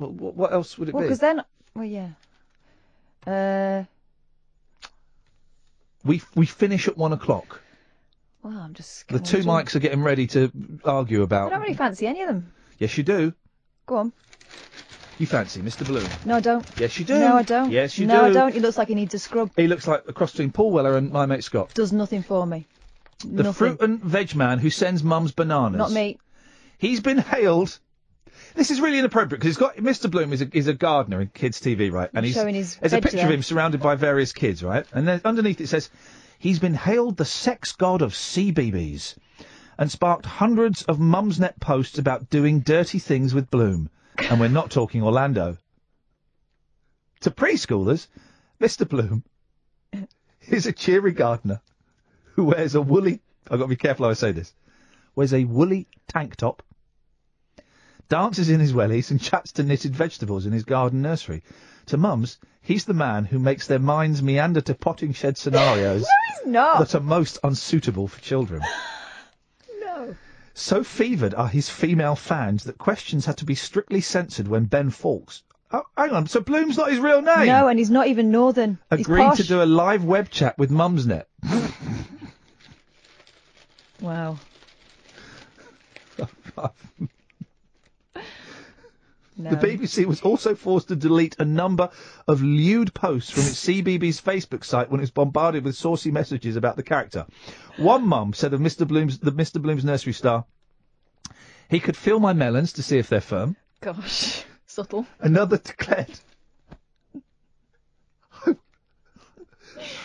[0.01, 1.07] Well, what else would it Well, be?
[1.07, 1.45] because then,
[1.77, 2.09] well, yeah.
[3.25, 3.85] Uh,
[6.05, 7.61] We we finish at one o'clock.
[8.43, 9.09] Well, I'm just.
[9.09, 10.51] The two Mikes are getting ready to
[10.85, 11.49] argue about.
[11.49, 12.53] I don't really fancy any of them.
[12.79, 13.35] Yes, you do.
[13.87, 14.13] Go on.
[15.19, 15.87] You fancy Mr.
[15.87, 16.09] Bloom?
[16.25, 16.67] No, I don't.
[16.79, 17.19] Yes, you do.
[17.19, 17.71] No, I don't.
[17.71, 18.15] Yes, you do.
[18.15, 18.25] no.
[18.25, 18.55] I don't.
[18.55, 19.51] He looks like he needs a scrub.
[19.55, 21.75] He looks like a cross between Paul Weller and my mate Scott.
[21.75, 22.67] Does nothing for me.
[23.23, 23.53] The nothing.
[23.53, 25.77] fruit and veg man who sends mums bananas.
[25.77, 26.19] Not me.
[26.79, 27.79] He's been hailed.
[28.55, 30.11] This is really inappropriate because he's got Mr.
[30.11, 32.09] Bloom is a, is a gardener in kids' TV, right?
[32.15, 33.33] And he's Showing his there's a veg picture of there.
[33.33, 34.87] him surrounded by various kids, right?
[34.93, 35.91] And then underneath it says
[36.41, 39.15] he's been hailed the sex god of CBeebies
[39.79, 43.91] and sparked hundreds of Mumsnet posts about doing dirty things with Bloom.
[44.19, 45.59] And we're not talking Orlando.
[47.21, 48.09] To preschoolers,
[48.59, 48.89] Mr.
[48.89, 49.23] Bloom
[50.49, 51.61] is a cheery gardener
[52.35, 53.21] who wears a woolly.
[53.51, 54.55] I've got to be careful how I say this.
[55.15, 56.63] Wears a woolly tank top,
[58.09, 61.43] dances in his wellies, and chats to knitted vegetables in his garden nursery.
[61.87, 66.07] To mums, he's the man who makes their minds meander to potting shed scenarios
[66.47, 66.79] not.
[66.81, 68.63] that are most unsuitable for children.
[69.81, 70.15] No.
[70.55, 74.91] So fevered are his female fans that questions had to be strictly censored when Ben
[74.91, 75.43] Faulks.
[75.73, 77.47] Oh, hang on, so Bloom's not his real name?
[77.47, 78.79] No, and he's not even northern.
[78.91, 79.37] He's Agreed posh.
[79.39, 81.25] to do a live web chat with Mumsnet.
[84.01, 84.39] Wow.
[89.43, 89.51] No.
[89.51, 91.89] The BBC was also forced to delete a number
[92.29, 96.57] of lewd posts from its CBeebies Facebook site when it was bombarded with saucy messages
[96.57, 97.27] about the character.
[97.77, 98.87] One mum said of Mr.
[98.87, 99.61] Bloom's the Mr.
[99.63, 100.45] Bloom's nursery star,
[101.69, 103.57] he could feel my melons to see if they're firm.
[103.81, 105.07] Gosh, subtle.
[105.21, 106.19] Another declared,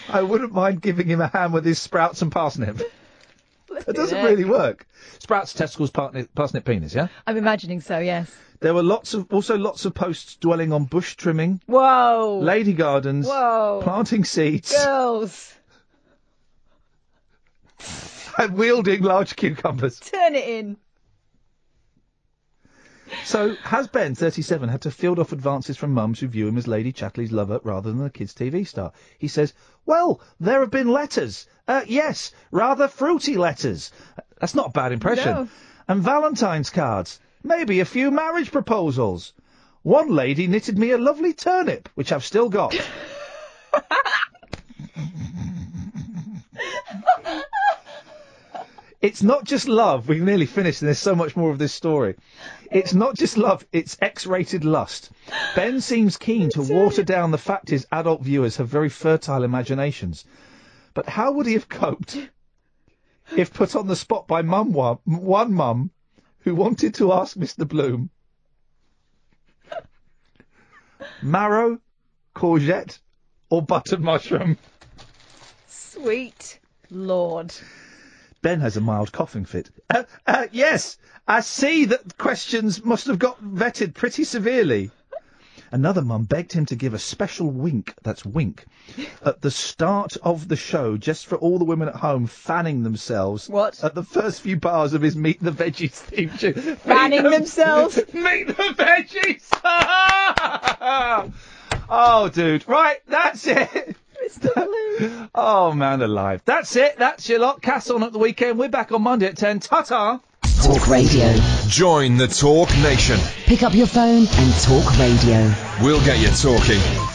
[0.07, 2.81] I wouldn't mind giving him a hand with his sprouts and parsnip.
[3.69, 4.87] It doesn't really work.
[5.19, 7.07] Sprouts, testicles, parsnip, parsnip penis, yeah?
[7.27, 7.99] I'm imagining so.
[7.99, 8.31] Yes.
[8.61, 12.39] There were lots of also lots of posts dwelling on bush trimming, Whoa.
[12.41, 13.81] lady gardens, Whoa.
[13.83, 15.53] planting seeds, Girls,
[18.37, 19.99] and wielding large cucumbers.
[19.99, 20.77] turn it in.
[23.23, 26.67] So has Ben, 37, had to field off advances from mums who view him as
[26.67, 28.93] Lady Chatterley's lover rather than a kids' TV star?
[29.19, 29.53] He says,
[29.85, 31.45] "Well, there have been letters.
[31.67, 33.91] Uh, yes, rather fruity letters.
[34.39, 35.31] That's not a bad impression.
[35.33, 35.47] No.
[35.87, 37.19] And Valentine's cards.
[37.45, 39.31] Maybe a few marriage proposals.
[39.83, 42.75] One lady knitted me a lovely turnip, which I've still got."
[48.99, 50.07] It's not just love.
[50.07, 52.15] We've nearly finished, and there's so much more of this story.
[52.71, 55.11] It's not just love, it's X rated lust.
[55.55, 60.25] Ben seems keen to water down the fact his adult viewers have very fertile imaginations.
[60.95, 62.17] But how would he have coped
[63.37, 65.91] if put on the spot by mum one, one mum
[66.45, 67.67] who wanted to ask Mr.
[67.67, 68.09] Bloom
[71.21, 71.79] marrow,
[72.35, 72.99] courgette,
[73.49, 74.57] or buttered mushroom?
[75.67, 76.59] Sweet
[76.91, 77.53] Lord.
[78.43, 79.71] Ben has a mild coughing fit.
[79.89, 84.91] Uh, uh, yes, I see that questions must have got vetted pretty severely.
[85.75, 88.63] Another mum begged him to give a special wink, that's wink,
[89.25, 93.49] at the start of the show, just for all the women at home fanning themselves.
[93.49, 93.83] What?
[93.83, 96.53] At the first few bars of his Meet the Veggies theme tune.
[96.77, 97.97] Fanning Meet the- themselves?
[98.13, 99.49] Meet the Veggies!
[101.89, 102.65] oh, dude.
[102.69, 103.97] Right, that's it.
[104.25, 104.53] Mr.
[104.53, 105.29] Bloom.
[105.35, 106.41] Oh, man alive.
[106.45, 106.97] That's it.
[106.97, 107.61] That's your lot.
[107.61, 108.57] Cass on at the weekend.
[108.57, 109.59] We're back on Monday at 10.
[109.59, 110.21] Ta-ta.
[110.65, 111.31] Talk Radio.
[111.67, 113.19] Join the Talk Nation.
[113.45, 115.53] Pick up your phone and talk radio.
[115.79, 117.05] We'll get you talking.